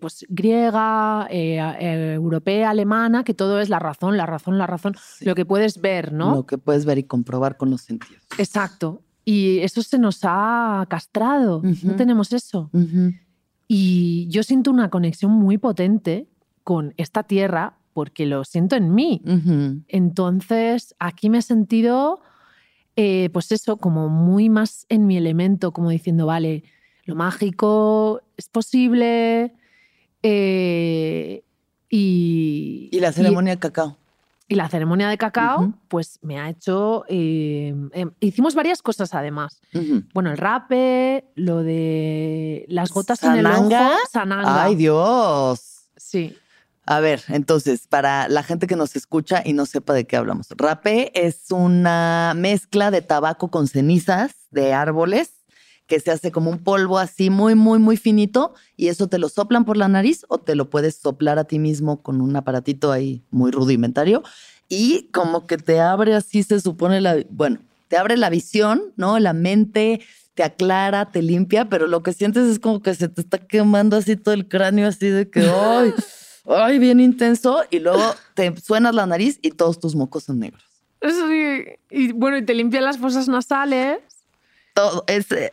pues, 0.00 0.26
griega, 0.28 1.26
europea, 1.30 2.70
alemana, 2.70 3.24
que 3.24 3.34
todo 3.34 3.60
es 3.60 3.68
la 3.68 3.80
razón, 3.80 4.16
la 4.16 4.26
razón, 4.26 4.56
la 4.58 4.66
razón, 4.66 4.94
Sí. 5.18 5.24
lo 5.24 5.34
que 5.34 5.44
puedes 5.44 5.80
ver, 5.80 6.12
¿no? 6.12 6.36
Lo 6.36 6.46
que 6.46 6.56
puedes 6.58 6.84
ver 6.84 6.98
y 6.98 7.04
comprobar 7.04 7.56
con 7.56 7.70
los 7.70 7.80
sentidos. 7.80 8.22
Exacto. 8.38 9.02
Y 9.24 9.58
eso 9.58 9.82
se 9.82 9.98
nos 9.98 10.20
ha 10.22 10.84
castrado, 10.88 11.62
no 11.82 11.96
tenemos 11.96 12.32
eso. 12.32 12.70
Y 13.66 14.28
yo 14.28 14.42
siento 14.42 14.70
una 14.70 14.90
conexión 14.90 15.32
muy 15.32 15.58
potente 15.58 16.28
con 16.64 16.94
esta 16.96 17.22
tierra 17.22 17.74
porque 17.92 18.24
lo 18.26 18.44
siento 18.44 18.76
en 18.76 18.94
mí. 18.94 19.22
Entonces, 19.88 20.94
aquí 20.98 21.28
me 21.30 21.38
he 21.38 21.42
sentido, 21.42 22.20
eh, 22.96 23.28
pues 23.32 23.52
eso, 23.52 23.76
como 23.76 24.08
muy 24.08 24.48
más 24.48 24.86
en 24.88 25.06
mi 25.06 25.16
elemento, 25.16 25.72
como 25.72 25.90
diciendo, 25.90 26.26
vale, 26.26 26.64
lo 27.04 27.14
mágico 27.14 28.22
es 28.36 28.48
posible. 28.48 29.52
eh, 30.22 31.42
y, 31.90 32.88
Y 32.90 33.00
la 33.00 33.12
ceremonia 33.12 33.52
de 33.54 33.58
cacao. 33.58 33.98
Y 34.48 34.54
la 34.54 34.68
ceremonia 34.68 35.08
de 35.08 35.16
cacao, 35.18 35.72
pues 35.88 36.18
me 36.22 36.38
ha 36.38 36.48
hecho. 36.50 37.04
eh, 37.08 37.74
eh, 37.92 38.06
hicimos 38.20 38.54
varias 38.54 38.82
cosas 38.82 39.14
además. 39.14 39.60
Bueno, 40.14 40.30
el 40.30 40.38
rape, 40.38 41.24
lo 41.36 41.62
de 41.62 42.64
las 42.68 42.90
gotas 42.92 43.22
en 43.24 43.32
el 43.36 43.46
ojo. 43.46 43.68
Sananga. 44.10 44.64
Ay, 44.64 44.74
Dios. 44.74 45.88
Sí. 45.96 46.36
A 46.84 47.00
ver, 47.00 47.22
entonces, 47.28 47.86
para 47.86 48.28
la 48.28 48.42
gente 48.42 48.66
que 48.66 48.76
nos 48.76 48.96
escucha 48.96 49.42
y 49.44 49.52
no 49.52 49.66
sepa 49.66 49.94
de 49.94 50.04
qué 50.04 50.16
hablamos, 50.16 50.48
rapé 50.50 51.12
es 51.14 51.50
una 51.50 52.34
mezcla 52.36 52.90
de 52.90 53.02
tabaco 53.02 53.50
con 53.50 53.68
cenizas 53.68 54.32
de 54.50 54.72
árboles 54.72 55.30
que 55.86 56.00
se 56.00 56.10
hace 56.10 56.32
como 56.32 56.50
un 56.50 56.58
polvo 56.58 56.98
así 56.98 57.30
muy, 57.30 57.54
muy, 57.54 57.78
muy 57.78 57.96
finito 57.96 58.54
y 58.76 58.88
eso 58.88 59.08
te 59.08 59.18
lo 59.18 59.28
soplan 59.28 59.64
por 59.64 59.76
la 59.76 59.88
nariz 59.88 60.24
o 60.28 60.38
te 60.38 60.54
lo 60.54 60.70
puedes 60.70 60.96
soplar 60.96 61.38
a 61.38 61.44
ti 61.44 61.58
mismo 61.58 62.02
con 62.02 62.20
un 62.20 62.34
aparatito 62.34 62.90
ahí 62.90 63.22
muy 63.30 63.50
rudimentario 63.50 64.22
y 64.68 65.08
como 65.12 65.46
que 65.46 65.58
te 65.58 65.80
abre 65.80 66.14
así, 66.14 66.42
se 66.42 66.60
supone 66.60 67.00
la, 67.00 67.16
bueno, 67.28 67.58
te 67.88 67.98
abre 67.98 68.16
la 68.16 68.30
visión, 68.30 68.82
¿no? 68.96 69.18
La 69.18 69.34
mente, 69.34 70.00
te 70.34 70.42
aclara, 70.42 71.10
te 71.10 71.20
limpia, 71.20 71.68
pero 71.68 71.86
lo 71.86 72.02
que 72.02 72.14
sientes 72.14 72.48
es 72.48 72.58
como 72.58 72.80
que 72.80 72.94
se 72.94 73.08
te 73.08 73.20
está 73.20 73.38
quemando 73.38 73.98
así 73.98 74.16
todo 74.16 74.32
el 74.34 74.48
cráneo, 74.48 74.88
así 74.88 75.08
de 75.08 75.28
que, 75.28 75.40
ay, 75.54 75.92
ay, 76.46 76.78
bien 76.78 77.00
intenso, 77.00 77.62
y 77.70 77.78
luego 77.78 78.02
te 78.34 78.54
suenas 78.60 78.94
la 78.94 79.06
nariz 79.06 79.38
y 79.42 79.50
todos 79.50 79.78
tus 79.80 79.94
mocos 79.94 80.24
son 80.24 80.38
negros. 80.40 80.62
Sí. 81.02 81.64
Y 81.90 82.12
bueno, 82.12 82.36
y 82.38 82.44
te 82.44 82.54
limpian 82.54 82.84
las 82.84 82.98
fosas 82.98 83.28
nasales. 83.28 83.98
Todo 84.74 85.04
es, 85.08 85.30
eh, 85.32 85.52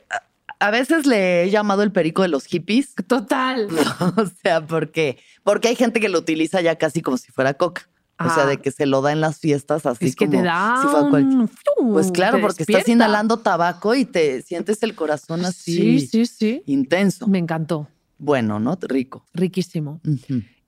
a- 0.60 0.72
veces 0.72 1.06
le 1.06 1.44
he 1.44 1.50
llamado 1.50 1.82
el 1.84 1.92
perico 1.92 2.22
de 2.22 2.28
los 2.28 2.46
hippies, 2.46 2.94
Total. 3.08 3.68
o 4.18 4.26
sea, 4.44 4.66
porque, 4.66 5.18
porque 5.44 5.70
hay 5.70 5.76
gente 5.76 6.00
que 6.00 6.10
lo 6.10 6.20
utiliza 6.20 6.62
ya 6.62 6.76
casi 6.78 7.02
como 7.02 7.18
si 7.18 7.32
fuera 7.32 7.54
coca. 7.56 7.90
O 8.22 8.26
sea, 8.26 8.44
Ah. 8.44 8.48
de 8.48 8.58
que 8.58 8.70
se 8.72 8.86
lo 8.86 9.02
da 9.02 9.14
en 9.14 9.22
las 9.22 9.40
fiestas 9.40 9.86
así 9.86 10.08
es 10.08 10.16
que 10.18 10.26
como 10.26 10.40
te 10.40 10.44
da. 10.44 10.84
si. 10.84 11.84
Pues 11.94 12.12
claro, 12.12 12.42
porque 12.42 12.64
estás 12.64 12.88
inhalando 12.90 13.38
tabaco 13.38 13.96
y 13.96 14.04
te 14.04 14.42
sientes 14.42 14.84
el 14.84 14.94
corazón 14.94 15.46
así 15.46 16.00
Sí, 16.02 16.08
sí, 16.08 16.26
sí. 16.26 16.64
intenso. 16.66 17.28
Me 17.28 17.38
encantó. 17.40 17.88
Bueno, 18.18 18.60
¿no? 18.60 18.78
Rico. 18.82 19.26
Riquísimo. 19.34 20.02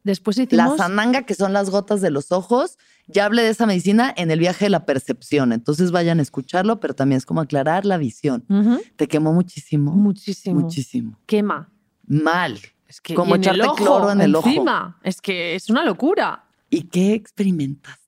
Después 0.03 0.37
La 0.37 0.43
hicimos. 0.43 0.77
sananga, 0.77 1.23
que 1.23 1.35
son 1.35 1.53
las 1.53 1.69
gotas 1.69 2.01
de 2.01 2.09
los 2.09 2.31
ojos, 2.31 2.77
ya 3.07 3.25
hablé 3.25 3.43
de 3.43 3.49
esa 3.49 3.65
medicina 3.65 4.11
en 4.17 4.31
el 4.31 4.39
viaje 4.39 4.65
de 4.65 4.69
la 4.69 4.85
percepción. 4.85 5.53
Entonces 5.53 5.91
vayan 5.91 6.19
a 6.19 6.21
escucharlo, 6.23 6.79
pero 6.79 6.95
también 6.95 7.17
es 7.17 7.25
como 7.25 7.41
aclarar 7.41 7.85
la 7.85 7.97
visión. 7.97 8.43
Ujú. 8.49 8.81
Te 8.95 9.07
quemó 9.07 9.31
muchísimo. 9.33 9.91
Muchísimo. 9.91 10.59
Muchísimo. 10.61 11.19
Quema. 11.27 11.69
Mal. 12.07 12.59
Es 12.87 12.99
que 12.99 13.13
Como 13.13 13.35
echarte 13.35 13.61
ojo, 13.63 13.75
cloro 13.75 14.11
en 14.11 14.21
el 14.21 14.35
ojo. 14.35 14.47
encima. 14.49 14.99
Es 15.03 15.21
que 15.21 15.55
es 15.55 15.69
una 15.69 15.83
locura. 15.85 16.45
¿Y 16.69 16.83
qué 16.83 17.13
experimentas? 17.13 17.99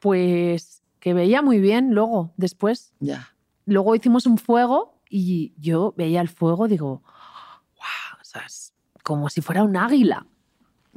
Pues 0.00 0.82
que 1.00 1.14
veía 1.14 1.42
muy 1.42 1.60
bien 1.60 1.94
luego, 1.94 2.32
después. 2.36 2.92
Ya. 3.00 3.28
Luego 3.64 3.94
hicimos 3.94 4.26
un 4.26 4.38
fuego 4.38 5.00
y 5.08 5.54
yo 5.58 5.94
veía 5.96 6.20
el 6.20 6.28
fuego, 6.28 6.68
digo, 6.68 7.02
wow, 7.04 8.20
o 8.20 8.24
sea, 8.24 8.42
es 8.46 8.72
como 9.02 9.28
si 9.30 9.40
fuera 9.40 9.62
un 9.62 9.76
águila. 9.76 10.26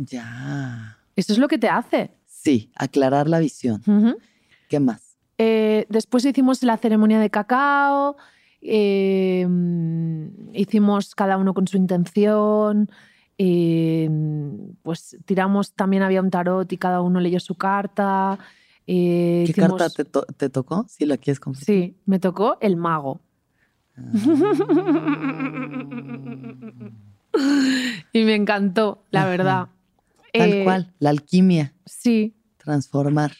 Ya. 0.06 0.98
Eso 1.15 1.34
es 1.34 1.40
lo 1.40 1.48
que 1.48 1.57
te 1.57 1.69
hace. 1.69 2.11
Sí, 2.26 2.72
aclarar 2.76 3.28
la 3.30 3.40
visión. 3.40 3.82
¿Qué 4.69 4.80
más? 4.80 5.18
Eh, 5.38 5.86
después 5.90 6.23
hicimos 6.26 6.64
la 6.64 6.78
ceremonia 6.78 7.19
de 7.19 7.30
cacao, 7.30 8.15
eh, 8.61 9.45
hicimos 10.53 11.14
cada 11.15 11.38
uno 11.38 11.53
con 11.53 11.68
su 11.68 11.78
intención, 11.78 12.90
eh, 13.38 14.10
pues 14.84 15.18
tiramos, 15.26 15.73
también 15.73 16.03
había 16.03 16.22
un 16.22 16.30
tarot 16.30 16.72
y 16.72 16.78
cada 16.78 17.02
uno 17.02 17.19
leyó 17.19 17.40
su 17.40 17.56
carta. 17.56 18.38
¿Qué 18.86 19.45
hicimos- 19.49 19.78
carta 19.80 19.90
te, 19.95 20.06
to- 20.06 20.26
te 20.38 20.49
tocó? 20.49 20.86
Si 20.90 21.06
la 21.06 21.18
quieres 21.18 21.40
compartir. 21.40 21.65
Sí, 21.65 21.95
me 22.06 22.19
tocó 22.19 22.57
el 22.61 22.76
mago. 22.78 23.22
y 28.14 28.23
me 28.23 28.36
encantó, 28.36 29.03
la 29.11 29.26
verdad. 29.26 29.68
Tal 30.34 30.53
Eh, 30.53 30.64
cual. 30.64 30.94
La 30.99 31.10
alquimia. 31.10 31.74
Sí, 31.86 32.36
Transformar. 32.58 33.32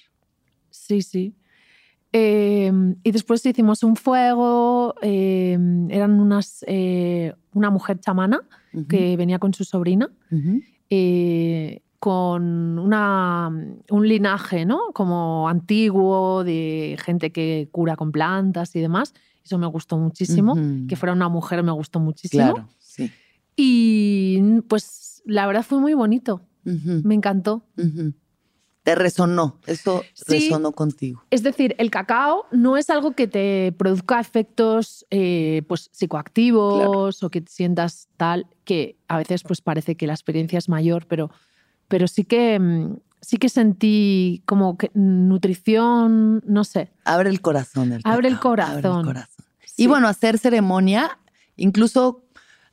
Sí, 0.70 1.02
sí. 1.04 1.36
Eh, 2.14 2.72
y 3.04 3.12
después 3.12 3.46
hicimos 3.46 3.84
un 3.84 3.96
fuego, 3.96 4.96
eh, 5.02 5.58
eran 5.90 6.20
unas, 6.20 6.66
eh, 6.68 7.34
una 7.54 7.70
mujer 7.70 8.00
chamana 8.00 8.42
que 8.90 9.16
venía 9.18 9.38
con 9.40 9.54
su 9.54 9.64
sobrina, 9.64 10.10
eh, 10.90 11.82
con 12.00 12.80
una, 12.80 13.50
un 13.90 14.08
linaje 14.08 14.66
¿no? 14.66 14.80
como 14.94 15.48
antiguo 15.48 16.44
de 16.44 16.98
gente 17.00 17.32
que 17.32 17.70
cura 17.72 17.96
con 17.96 18.12
plantas 18.12 18.76
y 18.76 18.80
demás. 18.82 19.14
Eso 19.44 19.58
me 19.58 19.68
gustó 19.68 19.98
muchísimo. 19.98 20.56
Que 20.88 20.96
fuera 20.96 21.14
una 21.14 21.30
mujer 21.30 21.64
me 21.64 21.72
gustó 21.72 22.00
muchísimo. 22.00 22.54
Claro, 22.54 22.70
sí. 22.80 23.12
Y 23.56 24.62
pues 24.68 25.22
la 25.26 25.46
verdad 25.48 25.64
fue 25.64 25.80
muy 25.80 25.94
bonito, 25.94 26.42
Me 26.64 27.16
encantó. 27.16 27.64
Te 28.84 28.96
resonó, 28.96 29.60
eso 29.68 30.02
Sí. 30.16 30.24
resonó 30.50 30.72
contigo. 30.72 31.24
Es 31.30 31.44
decir, 31.44 31.76
el 31.78 31.92
cacao 31.92 32.46
no 32.52 32.78
es 32.78 32.90
algo 32.90 33.12
que 33.12 33.28
te 33.28 33.74
produzca 33.78 34.20
efectos 34.20 35.06
eh, 35.12 35.62
pues, 35.68 35.90
psicoactivos 35.92 37.22
o 37.22 37.30
que 37.30 37.42
te 37.42 37.52
sientas 37.52 38.08
tal, 38.18 38.48
que 38.64 38.98
a 39.08 39.18
veces 39.18 39.44
pues, 39.44 39.62
parece 39.62 39.96
que 39.96 40.08
la 40.08 40.14
experiencia 40.14 40.58
es 40.58 40.68
mayor, 40.68 41.06
pero, 41.08 41.30
pero 41.88 42.08
sí, 42.08 42.24
que, 42.24 42.58
mm, 42.60 42.96
sí 43.22 43.38
que 43.38 43.50
sentí 43.50 44.42
como 44.48 44.78
que 44.80 44.90
nutrición, 44.96 46.42
no 46.48 46.64
sé. 46.64 46.92
Abre 47.06 47.30
el 47.30 47.40
corazón. 47.42 47.92
El 47.94 48.02
Abre 48.04 48.30
el 48.30 48.36
cacao, 48.36 48.52
Abre 48.54 48.64
corazón. 48.82 49.00
el 49.02 49.06
corazón. 49.06 49.46
Sí. 49.66 49.84
Y 49.84 49.88
bueno, 49.88 50.08
hacer 50.08 50.40
ceremonia, 50.40 51.20
incluso 51.56 52.24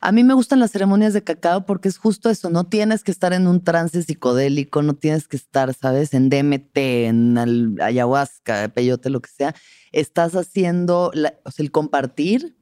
a 0.01 0.12
mí 0.12 0.23
me 0.25 0.35
gustan 0.35 0.61
las 0.61 0.70
ceremonias 0.70 1.12
de 1.12 1.23
cacao 1.25 1.66
porque 1.66 1.89
es 1.89 1.99
justo 1.99 2.31
eso, 2.31 2.51
no 2.51 2.65
tienes 2.65 3.03
que 3.05 3.11
estar 3.11 3.33
en 3.33 3.47
un 3.47 3.62
trance 3.62 4.03
psicodélico, 4.03 4.83
no 4.83 4.95
tienes 4.95 5.27
que 5.29 5.37
estar, 5.37 5.75
¿sabes? 5.75 6.15
En 6.15 6.29
DMT, 6.31 6.77
en 7.07 7.79
ayahuasca, 7.81 8.69
peyote, 8.69 9.11
lo 9.11 9.20
que 9.20 9.31
sea. 9.31 9.55
Estás 9.91 10.35
haciendo 10.37 11.11
la- 11.15 11.35
o 11.45 11.51
sea, 11.51 11.62
el 11.65 11.70
compartir, 11.73 12.57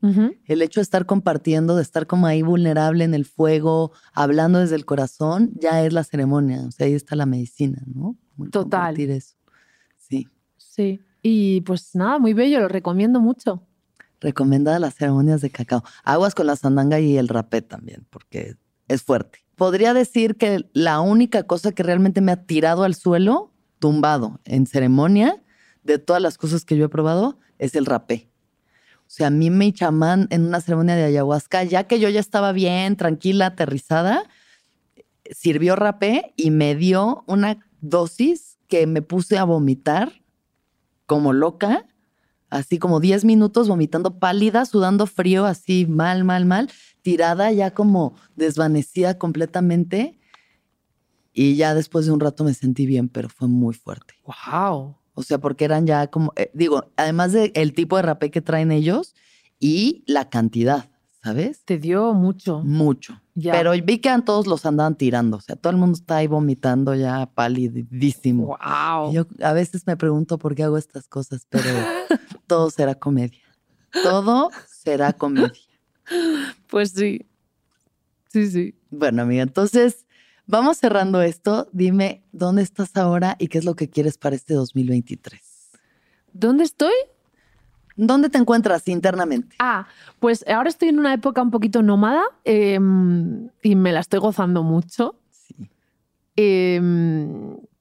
el 0.46 0.62
hecho 0.62 0.80
de 0.80 0.82
estar 0.82 1.06
compartiendo, 1.06 1.76
de 1.76 1.82
estar 1.82 2.06
como 2.06 2.26
ahí 2.26 2.42
vulnerable 2.42 3.04
en 3.04 3.14
el 3.14 3.24
fuego, 3.24 3.92
hablando 4.14 4.60
desde 4.60 4.76
el 4.76 4.84
corazón, 4.84 5.50
ya 5.60 5.84
es 5.84 5.92
la 5.92 6.04
ceremonia. 6.04 6.62
O 6.66 6.70
sea, 6.70 6.86
ahí 6.86 6.94
está 6.94 7.16
la 7.16 7.26
medicina, 7.26 7.82
¿no? 7.86 8.16
Total. 8.50 8.62
Compartir 8.62 9.10
eso. 9.10 9.34
Sí. 9.98 10.28
Sí. 10.56 11.00
Y 11.22 11.62
pues 11.62 11.94
nada, 11.94 12.18
muy 12.20 12.32
bello, 12.32 12.60
lo 12.60 12.68
recomiendo 12.68 13.20
mucho. 13.20 13.65
Recomendada 14.20 14.78
las 14.78 14.94
ceremonias 14.94 15.40
de 15.40 15.50
cacao. 15.50 15.84
Aguas 16.04 16.34
con 16.34 16.46
la 16.46 16.56
sandanga 16.56 17.00
y 17.00 17.16
el 17.18 17.28
rapé 17.28 17.62
también, 17.62 18.06
porque 18.10 18.56
es 18.88 19.02
fuerte. 19.02 19.44
Podría 19.56 19.94
decir 19.94 20.36
que 20.36 20.68
la 20.72 21.00
única 21.00 21.44
cosa 21.44 21.72
que 21.72 21.82
realmente 21.82 22.20
me 22.20 22.32
ha 22.32 22.44
tirado 22.44 22.84
al 22.84 22.94
suelo, 22.94 23.52
tumbado 23.78 24.40
en 24.44 24.66
ceremonia, 24.66 25.42
de 25.82 25.98
todas 25.98 26.20
las 26.20 26.36
cosas 26.38 26.64
que 26.64 26.76
yo 26.76 26.86
he 26.86 26.88
probado, 26.88 27.38
es 27.58 27.74
el 27.74 27.86
rapé. 27.86 28.30
O 29.00 29.08
sea, 29.08 29.28
a 29.28 29.30
mí 29.30 29.50
mi 29.50 29.72
chamán 29.72 30.26
en 30.30 30.44
una 30.44 30.60
ceremonia 30.60 30.96
de 30.96 31.04
ayahuasca, 31.04 31.62
ya 31.64 31.84
que 31.84 32.00
yo 32.00 32.08
ya 32.08 32.20
estaba 32.20 32.52
bien, 32.52 32.96
tranquila, 32.96 33.46
aterrizada, 33.46 34.24
sirvió 35.30 35.76
rapé 35.76 36.34
y 36.36 36.50
me 36.50 36.74
dio 36.74 37.24
una 37.26 37.58
dosis 37.80 38.58
que 38.66 38.86
me 38.86 39.02
puse 39.02 39.38
a 39.38 39.44
vomitar 39.44 40.22
como 41.06 41.32
loca 41.32 41.86
así 42.50 42.78
como 42.78 43.00
10 43.00 43.24
minutos 43.24 43.68
vomitando 43.68 44.18
pálida, 44.18 44.64
sudando 44.64 45.06
frío, 45.06 45.44
así 45.44 45.86
mal, 45.86 46.24
mal, 46.24 46.44
mal, 46.46 46.70
tirada 47.02 47.50
ya 47.52 47.72
como 47.72 48.14
desvanecida 48.36 49.18
completamente. 49.18 50.18
Y 51.32 51.56
ya 51.56 51.74
después 51.74 52.06
de 52.06 52.12
un 52.12 52.20
rato 52.20 52.44
me 52.44 52.54
sentí 52.54 52.86
bien, 52.86 53.08
pero 53.08 53.28
fue 53.28 53.46
muy 53.46 53.74
fuerte. 53.74 54.14
¡Wow! 54.24 54.96
O 55.14 55.22
sea, 55.22 55.38
porque 55.38 55.64
eran 55.64 55.86
ya 55.86 56.06
como, 56.06 56.32
eh, 56.36 56.50
digo, 56.54 56.92
además 56.96 57.32
del 57.32 57.74
tipo 57.74 57.96
de 57.96 58.02
rapé 58.02 58.30
que 58.30 58.40
traen 58.40 58.72
ellos 58.72 59.14
y 59.58 60.04
la 60.06 60.28
cantidad, 60.28 60.90
¿sabes? 61.26 61.64
Te 61.64 61.78
dio 61.78 62.14
mucho. 62.14 62.62
Mucho. 62.62 63.20
Ya. 63.34 63.50
Pero 63.50 63.72
vi 63.84 63.98
que 63.98 64.08
a 64.08 64.20
todos 64.20 64.46
los 64.46 64.64
andaban 64.64 64.94
tirando. 64.94 65.38
O 65.38 65.40
sea, 65.40 65.56
todo 65.56 65.72
el 65.72 65.76
mundo 65.76 65.98
está 65.98 66.18
ahí 66.18 66.28
vomitando 66.28 66.94
ya 66.94 67.26
palidísimo. 67.26 68.46
¡Wow! 68.46 69.10
Y 69.10 69.14
Yo 69.14 69.26
a 69.42 69.52
veces 69.52 69.88
me 69.88 69.96
pregunto 69.96 70.38
por 70.38 70.54
qué 70.54 70.62
hago 70.62 70.78
estas 70.78 71.08
cosas, 71.08 71.44
pero 71.50 71.64
todo 72.46 72.70
será 72.70 72.94
comedia. 72.94 73.42
Todo 74.04 74.50
será 74.68 75.12
comedia. 75.12 75.52
Pues 76.68 76.92
sí. 76.92 77.26
Sí, 78.28 78.48
sí. 78.48 78.78
Bueno, 78.90 79.22
amiga, 79.22 79.42
entonces 79.42 80.06
vamos 80.46 80.76
cerrando 80.78 81.20
esto. 81.20 81.68
Dime 81.72 82.22
dónde 82.30 82.62
estás 82.62 82.96
ahora 82.96 83.34
y 83.40 83.48
qué 83.48 83.58
es 83.58 83.64
lo 83.64 83.74
que 83.74 83.90
quieres 83.90 84.16
para 84.16 84.36
este 84.36 84.54
2023. 84.54 85.40
¿Dónde 86.32 86.62
estoy? 86.62 86.94
¿Dónde 87.96 88.28
te 88.28 88.38
encuentras 88.38 88.86
internamente? 88.88 89.56
Ah, 89.58 89.86
pues 90.20 90.44
ahora 90.48 90.68
estoy 90.68 90.88
en 90.90 90.98
una 90.98 91.14
época 91.14 91.40
un 91.42 91.50
poquito 91.50 91.82
nómada 91.82 92.22
eh, 92.44 92.78
y 93.62 93.74
me 93.74 93.92
la 93.92 94.00
estoy 94.00 94.20
gozando 94.20 94.62
mucho. 94.62 95.14
Sí. 95.30 95.54
Eh, 96.36 96.80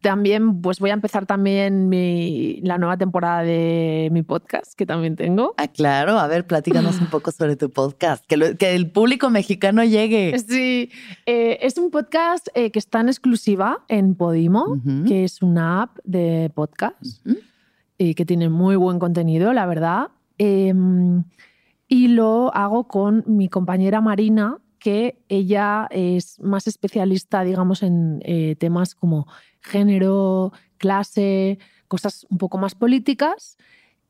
también 0.02 0.62
pues 0.62 0.80
voy 0.80 0.92
a 0.92 0.94
empezar 0.94 1.26
también 1.26 1.90
mi- 1.90 2.62
la 2.62 2.78
nueva 2.78 2.96
temporada 2.96 3.42
de 3.42 4.10
mi 4.12 4.22
podcast, 4.22 4.74
que 4.76 4.86
también 4.86 5.16
tengo. 5.16 5.56
Ah, 5.58 5.68
claro. 5.68 6.20
A 6.20 6.28
ver, 6.28 6.46
platícanos 6.46 7.02
un 7.02 7.08
poco 7.08 7.32
sobre 7.32 7.56
tu 7.56 7.72
podcast. 7.72 8.24
Que, 8.28 8.38
lo- 8.38 8.56
que 8.56 8.76
el 8.76 8.92
público 8.92 9.32
mexicano 9.32 9.84
llegue. 9.84 10.38
Sí, 10.48 10.92
eh, 11.26 11.58
es 11.62 11.78
un 11.80 11.90
podcast 11.90 12.48
eh, 12.54 12.70
que 12.70 12.78
está 12.78 13.00
en 13.02 13.08
exclusiva 13.10 13.84
en 13.88 14.14
Podimo, 14.14 14.66
Ujú. 14.66 15.06
que 15.08 15.24
es 15.24 15.42
una 15.42 15.82
app 15.82 15.98
de 16.04 16.52
podcast 16.54 16.96
Ujú. 17.26 17.38
Y 17.98 18.14
que 18.16 18.26
tiene 18.26 18.50
muy 18.50 18.76
buen 18.76 19.00
contenido, 19.00 19.54
la 19.54 19.66
verdad. 19.66 20.10
Em, 20.38 21.24
y 21.88 22.08
lo 22.10 22.54
hago 22.56 22.88
con 22.88 23.24
mi 23.28 23.48
compañera 23.48 24.02
Marina, 24.02 24.58
que 24.80 25.24
ella 25.30 25.88
es 25.92 26.40
más 26.42 26.68
especialista, 26.68 27.44
digamos, 27.44 27.84
en 27.84 28.22
eh, 28.24 28.56
temas 28.60 28.96
como 28.96 29.28
género, 29.62 30.52
clase, 30.78 31.58
cosas 31.88 32.26
un 32.30 32.38
poco 32.38 32.58
más 32.58 32.76
políticas. 32.76 33.58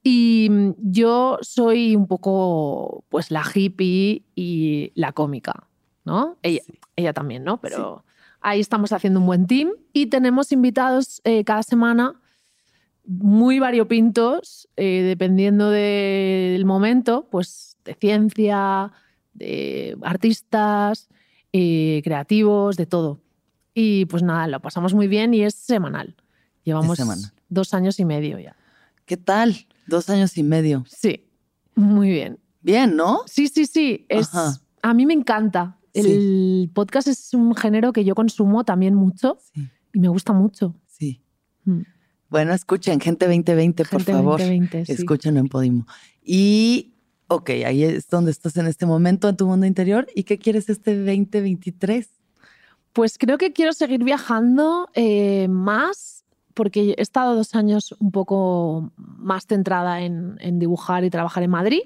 Y 0.04 0.48
mm, 0.50 0.72
yo 0.80 1.38
soy 1.42 1.96
un 1.96 2.08
poco, 2.08 3.04
pues, 3.10 3.32
la 3.32 3.44
hippie 3.54 4.24
y 4.36 4.92
la 4.96 5.12
cómica, 5.14 5.68
¿no? 6.04 6.38
Ella, 6.44 6.62
Sí. 6.66 6.74
ella 6.96 7.14
también, 7.14 7.44
¿no? 7.44 7.58
Pero 7.62 8.04
ahí 8.42 8.60
estamos 8.60 8.92
haciendo 8.92 9.20
un 9.20 9.26
buen 9.26 9.48
team 9.48 9.70
y 9.94 10.08
tenemos 10.08 10.52
invitados 10.52 11.22
eh, 11.24 11.44
cada 11.44 11.64
semana 11.64 12.22
muy 13.08 13.60
variopintos, 13.60 14.68
eh, 14.78 15.04
dependiendo 15.04 15.70
del 15.70 16.66
momento, 16.66 17.28
pues 17.30 17.78
de 17.86 17.94
ciencia, 17.96 18.92
de 19.34 19.98
artistas, 20.02 21.08
eh, 21.54 22.02
creativos, 22.04 22.78
de 22.78 22.86
todo. 22.86 23.22
Y 23.74 24.06
pues 24.06 24.24
nada, 24.24 24.48
lo 24.48 24.60
pasamos 24.62 24.94
muy 24.94 25.08
bien 25.08 25.34
y 25.34 25.44
es 25.44 25.54
semanal. 25.56 26.16
Llevamos 26.64 26.98
semanal. 26.98 27.32
dos 27.50 27.74
años 27.74 28.00
y 28.00 28.06
medio 28.06 28.40
ya. 28.40 28.56
¿Qué 29.06 29.18
tal? 29.18 29.56
Dos 29.88 30.10
años 30.10 30.38
y 30.38 30.44
medio. 30.44 30.84
Sí, 30.88 31.28
muy 31.76 32.10
bien. 32.10 32.40
Bien, 32.62 32.96
¿no? 32.96 33.22
Sí, 33.28 33.48
sí, 33.48 33.68
sí. 33.68 34.06
Es, 34.10 34.30
Ajá. 34.34 34.60
a 34.82 34.94
mí 34.94 35.06
me 35.06 35.14
encanta. 35.14 35.78
El 35.94 36.70
podcast 36.74 37.08
es 37.08 37.34
un 37.34 37.56
género 37.56 37.94
que 37.94 38.04
yo 38.04 38.16
consumo 38.16 38.66
también 38.66 38.96
mucho 38.96 39.38
Sí, 39.54 39.70
y 39.94 40.00
me 40.00 40.08
gusta 40.10 40.34
mucho. 40.34 40.76
sí. 40.88 41.22
Mm. 41.66 41.82
Bueno, 42.36 42.54
escuchen, 42.54 43.00
gente 43.00 43.28
2020, 43.28 43.86
por 43.86 44.00
Gente 44.02 44.12
favor. 44.12 44.42
2020, 44.42 44.86
sí. 44.88 44.92
Escúchenlo 44.92 45.40
en 45.40 45.48
Podimo. 45.48 45.88
Y, 46.22 46.92
ok, 47.30 47.50
ahí 47.66 47.86
es 47.86 48.10
donde 48.10 48.32
estás 48.32 48.58
en 48.58 48.68
este 48.68 48.86
momento, 48.86 49.30
en 49.30 49.38
tu 49.38 49.48
mundo 49.48 49.66
interior. 49.66 50.06
¿Y 50.14 50.24
qué 50.24 50.38
quieres 50.38 50.68
este 50.68 50.98
2023? 50.98 52.10
Pues 52.92 53.18
creo 53.18 53.38
que 53.38 53.54
quiero 53.54 53.72
seguir 53.72 54.04
viajando 54.04 54.90
eh, 54.96 55.48
más 55.48 56.15
porque 56.56 56.96
he 56.98 57.02
estado 57.02 57.36
dos 57.36 57.54
años 57.54 57.94
un 58.00 58.12
poco 58.12 58.92
más 58.98 59.46
centrada 59.46 60.02
en, 60.02 60.38
en 60.40 60.58
dibujar 60.58 61.04
y 61.04 61.12
trabajar 61.12 61.44
en 61.44 61.52
Madrid 61.52 61.82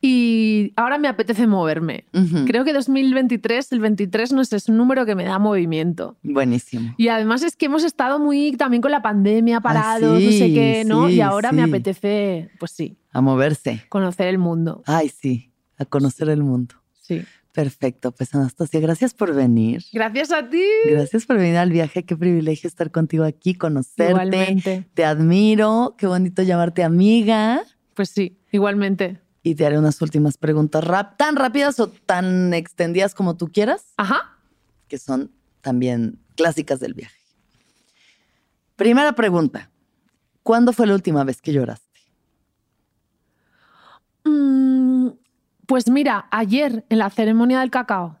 y 0.00 0.72
ahora 0.76 0.98
me 0.98 1.08
apetece 1.08 1.46
moverme. 1.46 2.04
ujú. 2.14 2.44
Creo 2.46 2.64
que 2.64 2.72
2023, 2.72 3.72
el 3.72 3.80
23 3.80 4.32
no 4.32 4.40
es 4.42 4.68
un 4.68 4.76
número 4.76 5.04
que 5.06 5.14
me 5.14 5.24
da 5.24 5.38
movimiento. 5.38 6.16
Buenísimo. 6.22 6.94
Y 6.96 7.08
además 7.08 7.42
es 7.42 7.54
que 7.56 7.66
hemos 7.66 7.84
estado 7.84 8.18
muy 8.18 8.52
también 8.56 8.80
con 8.80 8.90
la 8.90 9.02
pandemia 9.02 9.60
parados, 9.60 10.14
no 10.22 10.30
sí, 10.30 10.38
sé 10.38 10.52
qué, 10.52 10.84
¿no? 10.86 11.08
sí, 11.08 11.14
y 11.14 11.20
ahora 11.20 11.52
me 11.52 11.62
apetece, 11.62 12.50
pues 12.58 12.72
sí, 12.72 12.96
A 13.12 13.20
moverse. 13.20 13.84
conocer 13.88 14.28
el 14.28 14.38
mundo. 14.38 14.82
Ay, 14.86 15.08
sí, 15.08 15.52
a 15.78 15.84
conocer 15.84 16.28
el 16.28 16.42
mundo. 16.42 16.74
Sí. 17.00 17.22
Perfecto, 17.58 18.12
pues 18.12 18.32
Anastasia, 18.36 18.78
gracias 18.78 19.14
por 19.14 19.34
venir. 19.34 19.82
Gracias 19.92 20.30
a 20.30 20.48
ti. 20.48 20.62
Gracias 20.88 21.26
por 21.26 21.38
venir 21.38 21.56
al 21.56 21.72
viaje. 21.72 22.04
Qué 22.04 22.16
privilegio 22.16 22.68
estar 22.68 22.92
contigo 22.92 23.24
aquí, 23.24 23.54
conocerte. 23.54 24.12
Igualmente. 24.12 24.88
Te 24.94 25.04
admiro. 25.04 25.96
Qué 25.98 26.06
bonito 26.06 26.44
llamarte 26.44 26.84
amiga. 26.84 27.64
Pues 27.94 28.10
sí, 28.10 28.38
igualmente. 28.52 29.18
Y 29.42 29.56
te 29.56 29.66
haré 29.66 29.76
unas 29.76 30.00
últimas 30.00 30.36
preguntas 30.36 30.84
rap 30.84 31.16
tan 31.16 31.34
rápidas 31.34 31.80
o 31.80 31.88
tan 31.88 32.54
extendidas 32.54 33.12
como 33.16 33.36
tú 33.36 33.48
quieras, 33.48 33.86
Ajá. 33.96 34.38
que 34.86 34.98
son 34.98 35.32
también 35.60 36.20
clásicas 36.36 36.78
del 36.78 36.94
viaje. 36.94 37.18
Primera 38.76 39.14
pregunta. 39.16 39.68
¿Cuándo 40.44 40.72
fue 40.72 40.86
la 40.86 40.94
última 40.94 41.24
vez 41.24 41.42
que 41.42 41.52
lloraste? 41.52 41.88
Mm, 44.22 44.97
pues 45.68 45.90
mira, 45.90 46.26
ayer 46.30 46.86
en 46.88 46.98
la 46.98 47.10
ceremonia 47.10 47.60
del 47.60 47.70
cacao. 47.70 48.18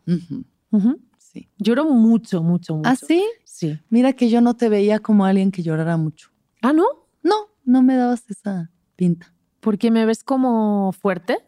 Ujú. 0.70 1.00
Sí. 1.16 1.48
Lloro 1.56 1.86
mucho, 1.86 2.42
mucho, 2.42 2.76
mucho. 2.76 2.88
¿Ah, 2.88 2.94
sí? 2.94 3.24
Sí. 3.44 3.80
Mira 3.88 4.12
que 4.12 4.28
yo 4.28 4.42
no 4.42 4.54
te 4.54 4.68
veía 4.68 4.98
como 4.98 5.24
alguien 5.24 5.50
que 5.50 5.62
llorara 5.62 5.96
mucho. 5.96 6.28
Ah, 6.60 6.74
¿no? 6.74 6.84
No, 7.22 7.34
no 7.64 7.82
me 7.82 7.96
dabas 7.96 8.28
esa 8.28 8.70
pinta. 8.96 9.32
Porque 9.60 9.90
me 9.90 10.04
ves 10.04 10.24
como 10.24 10.92
fuerte 10.92 11.38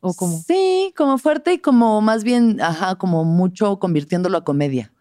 o 0.00 0.14
como. 0.14 0.38
Sí, 0.38 0.94
como 0.96 1.18
fuerte 1.18 1.52
y 1.52 1.58
como 1.58 2.00
más 2.00 2.24
bien, 2.24 2.58
ajá, 2.62 2.94
como 2.94 3.24
mucho 3.24 3.78
convirtiéndolo 3.78 4.38
a 4.38 4.44
comedia. 4.44 4.94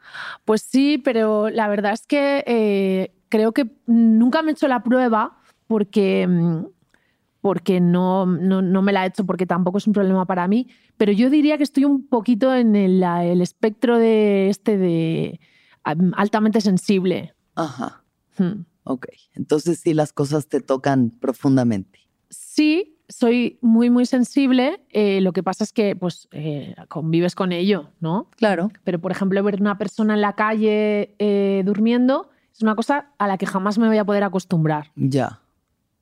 Pues 0.44 0.62
sí, 0.62 0.98
pero 0.98 1.50
la 1.50 1.70
verdad 1.70 1.94
es 1.94 2.06
que 2.06 2.44
eh, 2.46 3.14
creo 3.30 3.54
que 3.54 3.72
nunca 3.86 4.42
me 4.42 4.52
he 4.52 4.54
hecho 4.56 4.68
la 4.68 4.84
prueba 4.84 5.38
porque, 5.68 6.28
mm, 6.28 6.66
porque 7.42 7.80
no, 7.80 8.26
no, 8.26 8.62
no 8.62 8.82
me 8.82 8.92
la 8.92 9.06
he 9.06 9.08
hecho 9.08 9.26
porque 9.26 9.46
tampoco 9.46 9.78
es 9.78 9.88
un 9.88 9.94
problema 9.94 10.26
para 10.26 10.48
mí. 10.48 10.68
Pero 10.98 11.12
yo 11.12 11.30
diría 11.30 11.58
que 11.58 11.64
estoy 11.64 11.86
un 11.86 12.08
poquito 12.08 12.54
en 12.54 12.76
el, 12.76 13.02
el 13.04 13.42
espectro 13.42 13.98
de 13.98 14.50
este 14.50 14.78
de 14.78 15.40
am, 15.84 16.12
altamente 16.18 16.62
sensible. 16.62 17.34
Ajá, 17.56 18.04
Hmm. 18.38 18.64
ok. 18.84 19.08
Entonces 19.36 19.80
sí, 19.80 19.94
las 19.94 20.14
cosas 20.14 20.48
te 20.48 20.62
tocan 20.62 21.10
profundamente. 21.10 22.00
Sí, 22.30 22.98
soy 23.10 23.58
muy, 23.62 23.90
muy 23.90 24.06
sensible. 24.06 24.82
eh, 24.92 25.20
lo 25.20 25.34
que 25.34 25.44
pasa 25.44 25.64
es 25.66 25.74
que 25.74 25.96
pues, 25.96 26.28
eh, 26.32 26.76
convives 26.88 27.36
con 27.36 27.52
ello, 27.52 27.90
¿no? 28.00 28.30
Claro. 28.38 28.72
Pero, 28.84 29.00
por 29.00 29.12
ejemplo, 29.12 29.44
ver 29.44 29.60
una 29.60 29.78
persona 29.78 30.14
en 30.14 30.22
la 30.22 30.34
calle 30.34 31.16
eh, 31.20 31.64
durmiendo 31.66 32.30
es 32.54 32.62
una 32.62 32.76
cosa 32.76 33.12
a 33.18 33.28
la 33.28 33.38
que 33.38 33.46
jamás 33.46 33.78
me 33.78 33.88
voy 33.88 33.98
a 33.98 34.06
poder 34.06 34.24
acostumbrar. 34.24 34.92
Ya. 34.96 35.42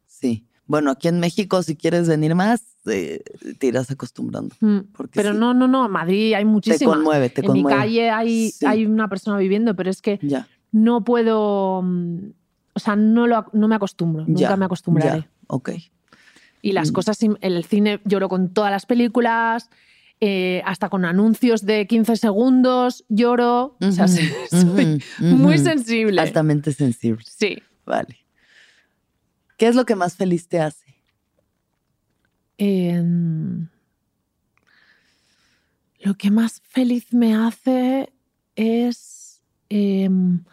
Sí. 0.06 0.46
Bueno, 0.68 0.92
aquí 0.92 1.08
en 1.08 1.20
México, 1.20 1.64
si 1.64 1.76
quieres 1.76 2.08
venir 2.08 2.36
más, 2.36 2.62
eh, 2.86 3.22
te 3.58 3.68
irás 3.68 3.90
acostumbrando. 3.90 4.56
Mm, 4.60 4.80
Porque 4.96 5.14
Pero 5.16 5.32
sí, 5.34 5.38
no, 5.40 5.54
no, 5.54 5.68
no, 5.68 5.86
en 5.86 5.92
Madrid 5.92 6.34
hay 6.34 6.44
te 6.44 6.50
muchísimas. 6.50 6.96
conmueve, 6.96 7.30
te 7.30 7.42
en 7.42 7.48
conmueve. 7.48 7.76
mi 7.78 7.82
calle 7.84 8.10
hay, 8.10 8.52
Sí. 8.52 8.66
hay 8.66 8.86
una 8.86 9.08
persona 9.08 9.38
viviendo, 9.38 9.76
pero 9.76 9.90
es 9.90 10.02
que 10.02 10.20
Ya, 10.22 10.48
no 10.72 11.04
puedo. 11.04 11.82
mm, 11.84 12.18
O 12.74 12.80
sea, 12.80 12.96
no, 12.96 13.26
lo, 13.26 13.46
no 13.54 13.68
me 13.68 13.76
acostumbro. 13.76 14.24
ya. 14.28 14.34
Nunca 14.50 14.56
me 14.58 14.66
acostumbraré. 14.66 15.20
ya, 15.22 15.30
Ok. 15.48 15.72
Y 16.62 16.74
las 16.74 16.92
Mm. 16.92 16.94
cosas, 16.94 17.24
en 17.24 17.38
el 17.42 17.64
cine 17.64 18.02
lloro 18.06 18.30
con 18.30 18.50
todas 18.50 18.70
las 18.72 18.86
películas, 18.86 19.70
eh, 20.20 20.62
hasta 20.66 20.90
con 20.90 21.06
anuncios 21.06 21.66
de 21.66 21.88
15 21.88 22.16
segundos 22.18 23.06
lloro. 23.10 23.78
O 23.80 23.92
sea, 23.92 24.08
soy 24.52 25.02
muy 25.20 25.58
sensible. 25.60 26.20
Altamente 26.22 26.72
sensible. 26.74 27.24
Sí. 27.28 27.58
Vale. 27.86 28.18
¿Qué 29.58 29.68
es 29.68 29.76
lo 29.76 29.86
que 29.86 29.96
más 29.96 30.16
feliz 30.16 30.48
te 30.48 30.60
hace? 30.60 30.86
Em, 32.58 33.68
lo 36.00 36.16
que 36.16 36.32
más 36.32 36.62
feliz 36.62 37.14
me 37.14 37.36
hace 37.36 38.12
es 38.56 39.42
em, 39.70 40.44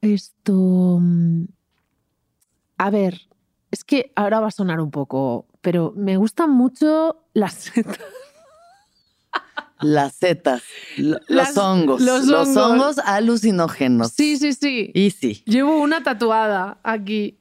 esto. 0.00 0.98
mm, 1.00 1.44
A 2.78 2.90
ver, 2.90 3.20
es 3.70 3.84
que 3.84 4.12
ahora 4.16 4.40
va 4.40 4.48
a 4.48 4.50
sonar 4.50 4.80
un 4.80 4.90
poco, 4.90 5.46
pero 5.60 5.92
me 5.96 6.16
gustan 6.16 6.50
mucho 6.50 7.24
las 7.32 7.54
setas. 7.54 7.98
Las 9.80 10.14
setas, 10.14 10.62
lo- 10.96 11.18
Las- 11.28 11.54
los 11.54 11.64
hongos, 11.64 12.00
los 12.02 12.24
los 12.26 12.48
hongos. 12.48 12.70
hongos 12.96 12.98
alucinógenos. 12.98 14.12
Sí, 14.12 14.36
sí, 14.36 14.52
sí. 14.52 14.90
Y 14.94 15.10
sí. 15.10 15.42
Llevo 15.46 15.80
una 15.80 16.02
tatuada 16.02 16.78
aquí. 16.82 17.38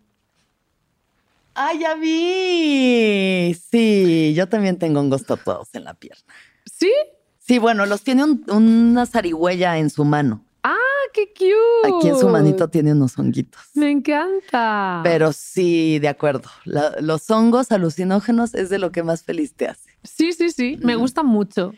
¡Ah, 1.54 1.74
ya 1.74 1.96
vi! 1.96 3.54
Sí, 3.72 4.34
yo 4.36 4.48
también 4.48 4.78
tengo 4.78 5.00
hongos 5.00 5.26
tatuados 5.26 5.70
en 5.74 5.84
la 5.84 5.94
pierna. 5.94 6.24
¿Sí? 6.66 6.92
Sí, 7.40 7.58
bueno, 7.60 7.86
los 7.86 8.02
tiene 8.04 8.24
un- 8.24 8.44
una 8.50 9.06
zarigüeya 9.06 9.78
en 9.78 9.90
su 9.90 10.06
mano. 10.06 10.46
¡Ah, 10.64 10.78
qué 11.14 11.28
cute! 11.34 11.98
Aquí 11.98 12.08
en 12.08 12.18
su 12.18 12.30
manito 12.30 12.70
tiene 12.70 12.94
unos 12.94 13.18
honguitos. 13.18 13.62
Me 13.74 13.90
encanta. 13.92 15.02
Pero 15.04 15.34
sí, 15.34 16.00
de 16.00 16.08
acuerdo. 16.08 16.50
La- 16.66 16.96
los 17.02 17.30
hongos 17.30 17.72
alucinógenos 17.72 18.54
es 18.54 18.70
de 18.70 18.78
lo 18.80 18.92
que 18.92 19.04
más 19.04 19.24
feliz 19.24 19.54
te 19.54 19.68
hace. 19.68 19.90
Sí, 20.04 20.32
sí, 20.34 20.52
sí. 20.52 20.78
Me 20.82 20.96
Ujú. 20.96 21.02
gustan 21.04 21.26
mucho. 21.26 21.74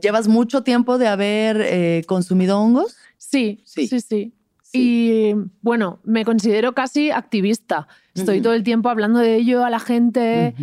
¿Llevas 0.00 0.28
mucho 0.28 0.62
tiempo 0.62 0.98
de 0.98 1.08
haber 1.08 1.60
eh, 1.62 2.04
consumido 2.06 2.60
hongos? 2.60 2.96
Sí, 3.18 3.60
Sí. 3.64 3.88
sí, 3.88 4.00
sí. 4.00 4.34
Y 4.72 5.32
bueno, 5.62 5.98
me 6.04 6.24
considero 6.24 6.74
casi 6.74 7.10
activista. 7.10 7.88
Estoy 8.14 8.40
todo 8.40 8.54
el 8.54 8.62
tiempo 8.62 8.88
hablando 8.88 9.18
de 9.18 9.36
ello 9.36 9.64
a 9.64 9.70
la 9.70 9.80
gente 9.80 10.54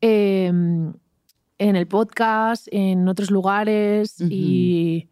eh, 0.00 0.46
en 0.46 1.76
el 1.76 1.86
podcast, 1.86 2.66
en 2.70 3.08
otros 3.08 3.30
lugares. 3.30 4.16
Y, 4.20 5.08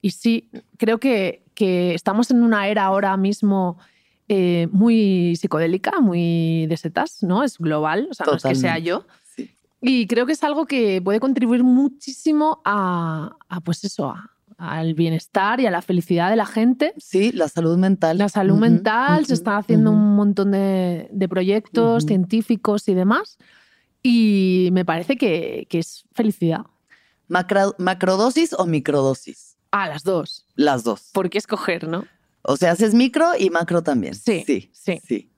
y 0.00 0.10
sí, 0.10 0.48
creo 0.78 0.98
que, 0.98 1.42
que 1.54 1.94
estamos 1.94 2.30
en 2.30 2.42
una 2.42 2.68
era 2.68 2.84
ahora 2.84 3.16
mismo 3.16 3.78
eh, 4.28 4.68
muy 4.72 5.36
psicodélica, 5.36 6.00
muy 6.00 6.66
de 6.66 6.76
setas, 6.76 7.22
¿no? 7.22 7.42
Es 7.42 7.58
global, 7.58 8.08
o 8.10 8.14
sea, 8.14 8.26
no 8.26 8.36
es 8.36 8.42
que 8.42 8.54
sea 8.54 8.78
yo. 8.78 9.04
Sí. 9.36 9.50
Y 9.80 10.06
creo 10.06 10.26
que 10.26 10.32
es 10.32 10.42
algo 10.44 10.64
que 10.66 11.02
puede 11.02 11.20
contribuir 11.20 11.64
muchísimo 11.64 12.62
a, 12.64 13.36
a, 13.48 13.60
pues 13.60 13.84
eso, 13.84 14.08
a- 14.10 14.30
al 14.64 14.94
bienestar 14.94 15.58
y 15.60 15.66
a 15.66 15.70
la 15.70 15.82
felicidad 15.82 16.30
de 16.30 16.36
la 16.36 16.46
gente. 16.46 16.94
Sí, 16.96 17.32
la 17.32 17.48
salud 17.48 17.76
mental. 17.78 18.18
La 18.18 18.28
salud 18.28 18.56
mental, 18.58 19.26
se 19.26 19.32
ujú, 19.32 19.40
están 19.40 19.54
haciendo 19.58 19.90
un 19.90 20.14
montón 20.14 20.52
de, 20.52 21.08
de 21.10 21.28
proyectos 21.28 22.04
científicos 22.04 22.88
y 22.88 22.94
demás. 22.94 23.38
Y 24.04 24.68
me 24.72 24.84
parece 24.84 25.16
que, 25.16 25.66
que 25.68 25.78
es 25.80 26.04
felicidad. 26.12 26.60
Macro- 27.28 27.74
¿Macrodosis 27.78 28.52
o 28.52 28.66
microdosis? 28.66 29.56
A 29.72 29.88
las 29.88 30.04
dos. 30.04 30.46
Las 30.54 30.84
dos. 30.84 31.10
¿Por 31.12 31.28
qué 31.30 31.38
escoger, 31.38 31.88
no? 31.88 32.04
O 32.42 32.56
sea, 32.56 32.72
haces 32.72 32.94
micro 32.94 33.30
y 33.38 33.50
macro 33.50 33.82
también. 33.82 34.14
Sí, 34.14 34.44
sí. 34.46 34.70
sí. 34.72 35.00
sí. 35.06 35.28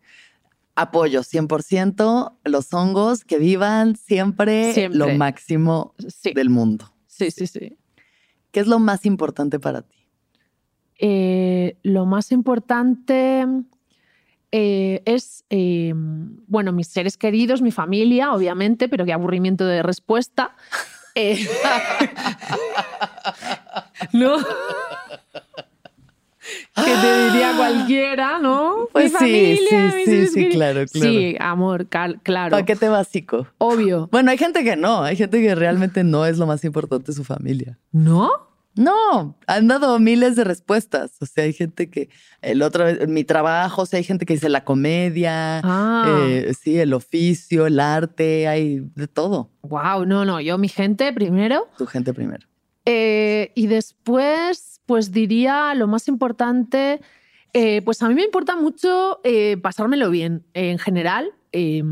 Apoyo 0.77 1.23
100%, 1.23 2.33
los 2.45 2.73
hongos 2.75 3.25
que 3.25 3.39
vivan 3.39 3.95
siempre, 3.97 4.73
Siempre. 4.75 4.99
lo 4.99 5.09
máximo 5.15 5.95
Sí, 6.09 6.33
del 6.35 6.51
mundo. 6.51 6.93
sí, 7.07 7.31
sí. 7.31 7.47
sí. 7.47 7.79
¿Qué 8.55 8.61
es 8.61 8.69
lo 8.69 8.79
más 8.79 9.05
importante 9.05 9.59
para 9.59 9.83
ti? 9.83 9.97
Eh, 11.01 11.77
lo 11.83 12.07
más 12.07 12.31
importante 12.31 13.45
eh, 14.53 15.03
es, 15.07 15.45
eh, 15.51 15.93
bueno, 15.93 16.71
mis 16.71 16.87
seres 16.87 17.17
queridos, 17.17 17.63
mi 17.63 17.73
familia, 17.73 18.33
obviamente, 18.33 18.89
pero 18.89 19.05
qué 19.05 19.13
aburrimiento 19.13 19.67
de 19.67 19.83
respuesta. 19.83 20.55
No. 24.13 24.37
Que 26.75 26.83
te 27.01 27.25
diría 27.31 27.53
cualquiera, 27.57 28.39
¿no? 28.39 28.89
Pues 28.93 29.05
mi 29.05 29.11
sí, 29.11 29.17
familia, 29.17 29.91
sí, 29.93 30.05
sí, 30.07 30.27
sí, 30.27 30.49
claro, 30.51 30.85
claro. 30.87 31.11
Sí, 31.11 31.37
amor, 31.41 31.89
cal- 31.89 32.21
claro. 32.23 32.51
Paquete 32.57 32.89
básico. 32.89 33.47
Obvio. 33.59 34.09
Bueno, 34.13 34.31
hay 34.31 34.39
gente 34.39 34.65
que 34.65 34.77
no, 34.77 35.03
hay 35.03 35.17
gente 35.17 35.41
que 35.41 35.55
realmente 35.55 36.05
no 36.05 36.27
es 36.27 36.39
lo 36.39 36.47
más 36.47 36.65
importante 36.65 37.13
su 37.13 37.25
familia. 37.25 37.79
¿No? 37.93 38.31
No, 38.77 39.39
han 39.47 39.69
dado 39.69 40.01
miles 40.01 40.35
de 40.35 40.43
respuestas. 40.43 41.13
O 41.21 41.27
sea, 41.27 41.45
hay 41.45 41.53
gente 41.53 41.89
que 41.91 42.09
el 42.43 42.61
otro 42.61 42.85
mi 43.07 43.23
trabajo, 43.23 43.83
o 43.83 43.87
sea, 43.87 43.99
hay 43.99 44.03
gente 44.05 44.27
que 44.27 44.35
dice 44.35 44.49
la 44.49 44.65
comedia, 44.65 45.61
Ah. 45.63 46.17
eh, 46.29 46.53
sí, 46.61 46.77
el 46.81 46.93
oficio, 46.93 47.67
el 47.69 47.79
arte, 47.79 48.49
hay 48.49 48.81
de 48.97 49.07
todo. 49.07 49.49
Wow, 49.63 50.07
no, 50.07 50.25
no. 50.25 50.41
Yo, 50.41 50.59
mi 50.59 50.69
gente, 50.69 51.13
primero. 51.13 51.69
Tu 51.79 51.87
gente 51.87 52.13
primero. 52.13 52.49
Eh, 52.87 53.53
y 53.55 53.67
después, 53.67 54.81
pues 54.87 55.11
diría 55.13 55.75
lo 55.75 55.87
más 55.87 56.09
importante, 56.09 57.01
eh, 57.53 57.83
pues 57.83 58.03
a 58.03 58.09
mí 58.09 58.15
me 58.15 58.25
importa 58.25 58.57
mucho 58.57 59.21
eh, 59.25 59.57
pasármelo 59.57 60.11
bien 60.11 60.45
en 60.55 60.79
general. 60.79 61.33
eh, 61.53 61.83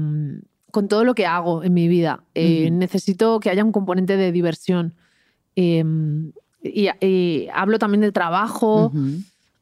con 0.72 0.88
todo 0.88 1.04
lo 1.04 1.14
que 1.14 1.26
hago 1.26 1.62
en 1.62 1.74
mi 1.74 1.86
vida. 1.86 2.24
Necesito 2.34 3.40
que 3.40 3.50
haya 3.50 3.62
un 3.62 3.72
componente 3.72 4.16
de 4.16 4.32
diversión. 4.32 4.94
Eh, 5.54 5.84
y, 6.62 6.88
y 7.06 7.48
hablo 7.52 7.78
también 7.78 8.00
del 8.00 8.14
trabajo, 8.14 8.90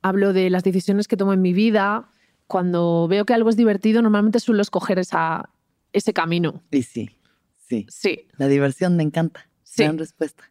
hablo 0.03 0.33
de 0.33 0.51
las 0.51 0.63
decisiones 0.63 1.09
que 1.09 1.17
tomo 1.17 1.33
en 1.33 1.43
mi 1.43 1.53
vida. 1.53 2.09
Cuando 2.47 3.09
veo 3.09 3.25
que 3.25 3.35
algo 3.35 3.51
es 3.51 3.57
divertido, 3.57 4.03
normalmente 4.03 4.39
suelo 4.39 4.63
escoger 4.63 5.01
esa, 5.01 5.51
ese 5.93 6.13
camino. 6.13 6.63
Y 6.71 6.83
sí, 6.83 7.11
sí. 7.59 7.87
Sí, 7.89 8.29
La 8.39 8.47
diversión 8.47 8.97
me 8.97 9.03
encanta. 9.03 9.49
Sí. 9.65 9.83
Gran 9.83 9.99
respuesta. 9.99 10.50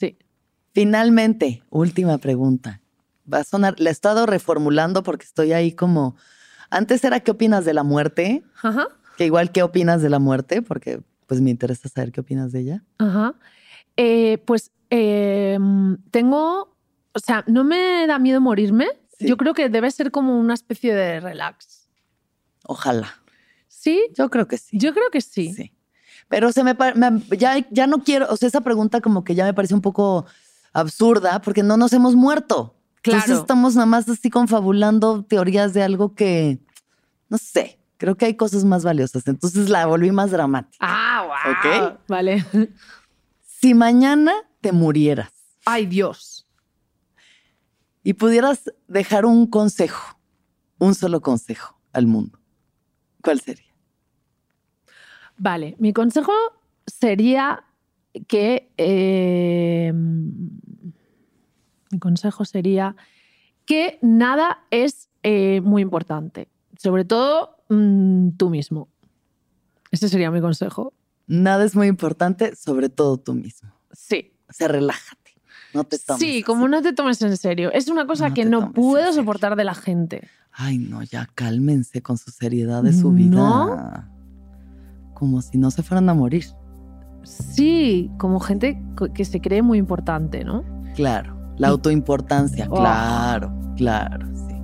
Sí. 0.00 0.18
Finalmente, 0.72 1.62
última 1.70 2.18
pregunta. 2.18 2.80
Va 3.32 3.38
a 3.38 3.44
sonar, 3.44 3.78
la 3.78 3.90
he 3.90 3.92
estado 3.92 4.26
reformulando 4.26 5.02
porque 5.02 5.24
estoy 5.24 5.52
ahí 5.52 5.72
como. 5.72 6.16
Antes 6.70 7.04
era 7.04 7.20
¿qué 7.20 7.32
opinas 7.32 7.64
de 7.64 7.74
la 7.74 7.82
muerte? 7.82 8.42
Ajá. 8.62 8.88
Que 9.16 9.26
igual 9.26 9.52
¿qué 9.52 9.62
opinas 9.62 10.02
de 10.02 10.08
la 10.08 10.18
muerte? 10.18 10.62
Porque 10.62 11.02
pues 11.26 11.40
me 11.40 11.50
interesa 11.50 11.88
saber 11.88 12.12
qué 12.12 12.20
opinas 12.20 12.52
de 12.52 12.60
ella. 12.60 12.84
Ajá. 12.98 13.34
Eh, 13.96 14.38
pues 14.46 14.70
eh, 14.90 15.58
tengo, 16.10 16.76
o 17.12 17.18
sea, 17.18 17.44
no 17.46 17.64
me 17.64 18.06
da 18.06 18.18
miedo 18.18 18.40
morirme. 18.40 18.86
Sí. 19.18 19.28
Yo 19.28 19.36
creo 19.36 19.54
que 19.54 19.68
debe 19.68 19.90
ser 19.90 20.10
como 20.10 20.38
una 20.38 20.54
especie 20.54 20.94
de 20.94 21.20
relax. 21.20 21.88
Ojalá. 22.64 23.14
¿Sí? 23.68 24.08
Yo 24.16 24.30
creo 24.30 24.46
que 24.48 24.58
sí. 24.58 24.78
Yo 24.78 24.92
creo 24.92 25.10
que 25.10 25.20
sí. 25.20 25.52
Sí. 25.52 25.72
Pero 26.30 26.52
se 26.52 26.64
me, 26.64 26.74
me- 26.94 27.36
ya, 27.36 27.66
ya 27.70 27.86
no 27.86 28.02
quiero, 28.02 28.26
o 28.30 28.36
sea, 28.38 28.46
esa 28.48 28.62
pregunta 28.62 29.02
como 29.02 29.24
que 29.24 29.34
ya 29.34 29.44
me 29.44 29.52
parece 29.52 29.74
un 29.74 29.82
poco 29.82 30.24
absurda 30.72 31.42
porque 31.42 31.62
no 31.62 31.76
nos 31.76 31.92
hemos 31.92 32.14
muerto. 32.14 32.76
Entonces 33.02 33.24
Claro. 33.26 33.40
estamos 33.40 33.74
nada 33.74 33.86
más 33.86 34.08
así 34.08 34.30
confabulando 34.30 35.24
teorías 35.24 35.74
de 35.74 35.82
algo 35.82 36.14
que, 36.14 36.60
no 37.28 37.36
sé, 37.36 37.80
creo 37.96 38.16
que 38.16 38.26
hay 38.26 38.34
cosas 38.36 38.64
más 38.64 38.84
valiosas. 38.84 39.26
Entonces 39.26 39.68
la 39.68 39.84
volví 39.86 40.12
más 40.12 40.30
dramática. 40.30 40.76
Ah, 40.80 41.26
wow. 41.26 41.52
Ok. 41.90 41.98
Vale. 42.08 42.46
Si 43.42 43.74
mañana 43.74 44.32
te 44.60 44.70
murieras 44.72 45.32
Ay, 45.66 45.86
Dios. 45.86 46.46
y 48.02 48.12
pudieras 48.14 48.70
dejar 48.88 49.26
un 49.26 49.46
consejo, 49.48 50.16
un 50.78 50.94
solo 50.94 51.20
consejo 51.22 51.76
al 51.92 52.06
mundo, 52.06 52.38
¿cuál 53.22 53.40
sería? 53.40 53.69
Vale, 55.42 55.74
mi 55.78 55.94
consejo 55.94 56.32
sería 56.86 57.64
que... 58.28 58.70
eh, 58.76 59.90
mi 61.90 61.98
consejo 61.98 62.44
sería 62.44 62.94
que 63.64 63.98
nada 64.02 64.64
es 64.70 65.08
eh, 65.22 65.62
muy 65.62 65.80
importante. 65.80 66.48
Sobre 66.76 67.06
todo 67.06 67.56
mm, 67.70 68.32
tú 68.36 68.50
mismo. 68.50 68.88
Ese 69.90 70.10
sería 70.10 70.30
mi 70.30 70.42
consejo. 70.42 70.92
Nada 71.26 71.64
es 71.64 71.74
muy 71.74 71.86
importante, 71.86 72.54
sobre 72.54 72.90
todo 72.90 73.16
tú 73.16 73.32
mismo. 73.34 73.72
Sí. 73.92 74.32
O 74.46 74.52
sea, 74.52 74.68
relájate. 74.68 75.32
No 75.72 75.84
te 75.84 75.98
tomes. 75.98 76.20
Sí, 76.20 76.42
como 76.42 76.68
no 76.68 76.82
te 76.82 76.92
tomes 76.92 77.22
en 77.22 77.34
serio. 77.38 77.72
Es 77.72 77.88
una 77.88 78.06
cosa 78.06 78.28
No 78.28 78.34
que 78.34 78.44
no 78.44 78.72
puedo 78.72 79.10
soportar 79.14 79.56
de 79.56 79.64
la 79.64 79.74
gente. 79.74 80.28
Ay, 80.52 80.76
no, 80.76 81.02
ya 81.02 81.30
cálmense 81.34 82.02
con 82.02 82.18
su 82.18 82.30
seriedad 82.30 82.82
de 82.82 82.92
su 82.92 83.10
vida. 83.12 83.36
¿No? 83.36 84.19
Como 85.20 85.40
si 85.42 85.56
no 85.58 85.70
se 85.70 85.82
fueran 85.84 86.08
a 86.08 86.14
morir. 86.14 86.44
Sí, 87.22 88.10
como 88.18 88.40
gente 88.40 88.82
que 89.14 89.24
se 89.26 89.40
cree 89.40 89.60
muy 89.62 89.76
importante, 89.78 90.42
¿no? 90.44 90.64
Claro. 90.96 91.36
La 91.58 91.68
autoimportancia, 91.68 92.66
Oh. 92.70 92.74
claro, 92.76 93.52
claro, 93.76 94.26
sí. 94.34 94.54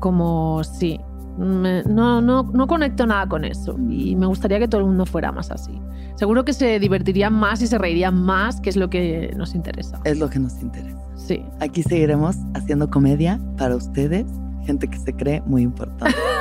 Como 0.00 0.62
sí. 0.62 1.00
Me- 1.36 1.82
no, 1.82 2.20
no, 2.22 2.44
no 2.44 2.66
conecto 2.66 3.06
nada 3.06 3.26
con 3.26 3.44
eso. 3.44 3.76
Y 3.90 4.14
me 4.16 4.24
gustaría 4.26 4.58
que 4.60 4.68
todo 4.68 4.80
el 4.82 4.86
mundo 4.86 5.04
fuera 5.04 5.32
más 5.32 5.50
así. 5.50 5.78
Seguro 6.14 6.44
que 6.44 6.52
se 6.54 6.78
divertirían 6.78 7.34
más 7.34 7.60
y 7.60 7.66
se 7.66 7.76
reirían 7.76 8.22
más, 8.22 8.60
que 8.60 8.70
es 8.70 8.76
lo 8.76 8.88
que 8.88 9.34
nos 9.36 9.54
interesa. 9.54 10.00
Es 10.04 10.18
lo 10.18 10.30
que 10.30 10.38
nos 10.38 10.62
interesa. 10.62 10.96
Sí. 11.16 11.44
Aquí 11.60 11.82
seguiremos 11.82 12.36
haciendo 12.54 12.88
comedia 12.88 13.38
para 13.58 13.76
ustedes, 13.76 14.24
gente 14.64 14.88
que 14.88 14.98
se 14.98 15.12
cree 15.12 15.42
muy 15.44 15.62
importante. 15.62 16.14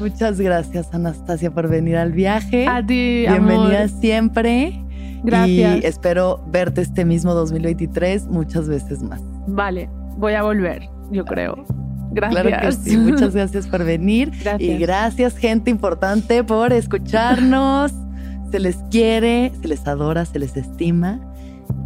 Muchas 0.00 0.40
gracias, 0.40 0.92
Anastasia, 0.94 1.50
por 1.50 1.68
venir 1.68 1.96
al 1.96 2.12
viaje. 2.12 2.66
A 2.66 2.84
ti, 2.84 3.24
Bienvenida 3.28 3.84
amor. 3.84 4.00
siempre. 4.00 4.82
Gracias. 5.22 5.82
Y 5.82 5.86
espero 5.86 6.42
verte 6.50 6.80
este 6.80 7.04
mismo 7.04 7.34
2023 7.34 8.26
muchas 8.26 8.66
veces 8.66 9.02
más. 9.02 9.20
Vale, 9.46 9.90
voy 10.16 10.32
a 10.32 10.42
volver, 10.42 10.88
yo 11.10 11.24
creo. 11.24 11.64
Gracias. 12.12 12.42
Claro 12.42 12.62
que 12.62 12.72
sí. 12.72 12.96
Muchas 12.96 13.34
gracias 13.34 13.66
por 13.66 13.84
venir. 13.84 14.30
Gracias. 14.42 14.60
Y 14.60 14.78
gracias, 14.78 15.36
gente 15.36 15.70
importante, 15.70 16.42
por 16.42 16.72
escucharnos. 16.72 17.92
se 18.50 18.58
les 18.58 18.76
quiere, 18.90 19.52
se 19.60 19.68
les 19.68 19.86
adora, 19.86 20.24
se 20.24 20.38
les 20.38 20.56
estima. 20.56 21.20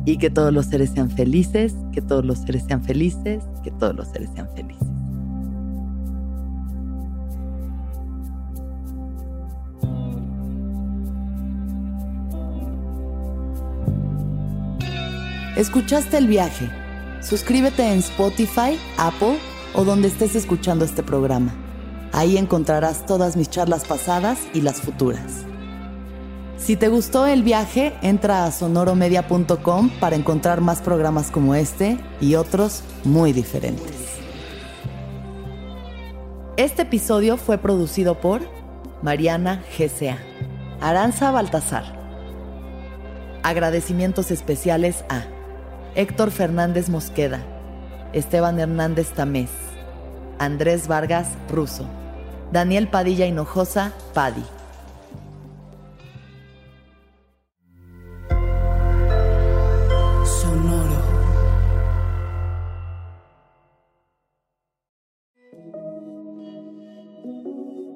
Y 0.06 0.18
que 0.18 0.30
todos 0.30 0.52
los 0.52 0.66
seres 0.66 0.90
sean 0.90 1.10
felices, 1.10 1.74
que 1.92 2.00
todos 2.00 2.24
los 2.24 2.38
seres 2.38 2.64
sean 2.66 2.82
felices, 2.82 3.42
que 3.62 3.70
todos 3.70 3.94
los 3.94 4.08
seres 4.08 4.30
sean 4.34 4.48
felices. 4.54 4.93
¿Escuchaste 15.56 16.18
el 16.18 16.26
viaje? 16.26 16.68
Suscríbete 17.20 17.84
en 17.84 18.00
Spotify, 18.00 18.76
Apple 18.98 19.38
o 19.74 19.84
donde 19.84 20.08
estés 20.08 20.34
escuchando 20.34 20.84
este 20.84 21.04
programa. 21.04 21.54
Ahí 22.12 22.36
encontrarás 22.36 23.06
todas 23.06 23.36
mis 23.36 23.50
charlas 23.50 23.84
pasadas 23.84 24.40
y 24.52 24.62
las 24.62 24.80
futuras. 24.80 25.44
Si 26.56 26.74
te 26.74 26.88
gustó 26.88 27.26
el 27.26 27.44
viaje, 27.44 27.92
entra 28.02 28.46
a 28.46 28.50
sonoromedia.com 28.50 29.90
para 30.00 30.16
encontrar 30.16 30.60
más 30.60 30.82
programas 30.82 31.30
como 31.30 31.54
este 31.54 31.98
y 32.20 32.34
otros 32.34 32.82
muy 33.04 33.32
diferentes. 33.32 33.94
Este 36.56 36.82
episodio 36.82 37.36
fue 37.36 37.58
producido 37.58 38.20
por 38.20 38.42
Mariana 39.02 39.62
GCA, 39.78 40.18
Aranza 40.80 41.30
Baltasar. 41.30 42.02
Agradecimientos 43.44 44.32
especiales 44.32 45.04
a 45.08 45.33
Héctor 45.96 46.32
Fernández 46.32 46.88
Mosqueda, 46.88 47.40
Esteban 48.12 48.58
Hernández 48.58 49.12
Tamés, 49.12 49.50
Andrés 50.40 50.88
Vargas 50.88 51.28
Russo, 51.48 51.86
Daniel 52.50 52.88
Padilla 52.88 53.26
Hinojosa 53.26 53.92
Padi. 54.12 54.42
Sonoro. 60.24 61.00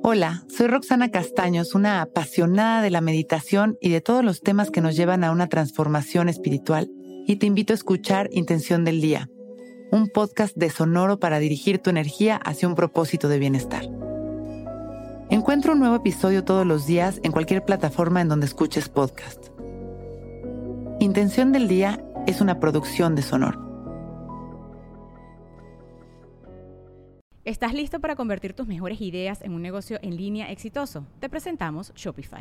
Hola, 0.05 0.45
soy 0.57 0.69
Roxana 0.69 1.11
Castaños, 1.11 1.75
una 1.75 2.01
apasionada 2.01 2.81
de 2.81 2.91
la 2.91 3.01
meditación 3.01 3.77
y 3.81 3.89
de 3.91 4.01
todos 4.01 4.25
los 4.25 4.41
temas 4.41 4.71
que 4.71 4.81
nos 4.81 4.95
llevan 4.95 5.25
a 5.25 5.33
una 5.33 5.49
transformación 5.49 6.29
espiritual, 6.29 6.89
y 7.29 7.37
te 7.37 7.47
invito 7.47 7.75
a 7.75 7.77
escuchar 7.77 8.31
Intención 8.33 8.87
del 8.87 9.03
Día, 9.03 9.29
un 9.93 10.09
podcast 10.09 10.57
de 10.57 10.71
Sonoro 10.71 11.21
para 11.21 11.39
dirigir 11.39 11.79
tu 11.79 11.91
energía 11.91 12.37
hacia 12.37 12.67
un 12.67 12.75
propósito 12.75 13.29
de 13.29 13.39
bienestar. 13.39 13.85
Encuentro 15.29 15.75
un 15.75 15.79
nuevo 15.79 15.97
episodio 15.97 16.43
todos 16.43 16.67
los 16.67 16.87
días 16.87 17.21
en 17.23 17.33
cualquier 17.33 17.67
plataforma 17.67 18.23
en 18.23 18.29
donde 18.29 18.47
escuches 18.47 18.89
podcast. 18.89 19.49
Intención 21.01 21.53
del 21.53 21.69
Día 21.69 22.03
es 22.27 22.41
una 22.41 22.61
producción 22.61 23.15
de 23.15 23.21
Sonoro. 23.21 23.61
¿Estás 27.45 27.75
listo 27.75 28.01
para 28.01 28.17
convertir 28.17 28.55
tus 28.55 28.67
mejores 28.67 29.03
ideas 29.03 29.43
en 29.43 29.53
un 29.53 29.61
negocio 29.61 29.99
en 30.01 30.17
línea 30.17 30.51
exitoso? 30.51 31.07
Te 31.21 31.29
presentamos 31.29 31.93
Shopify. 31.95 32.41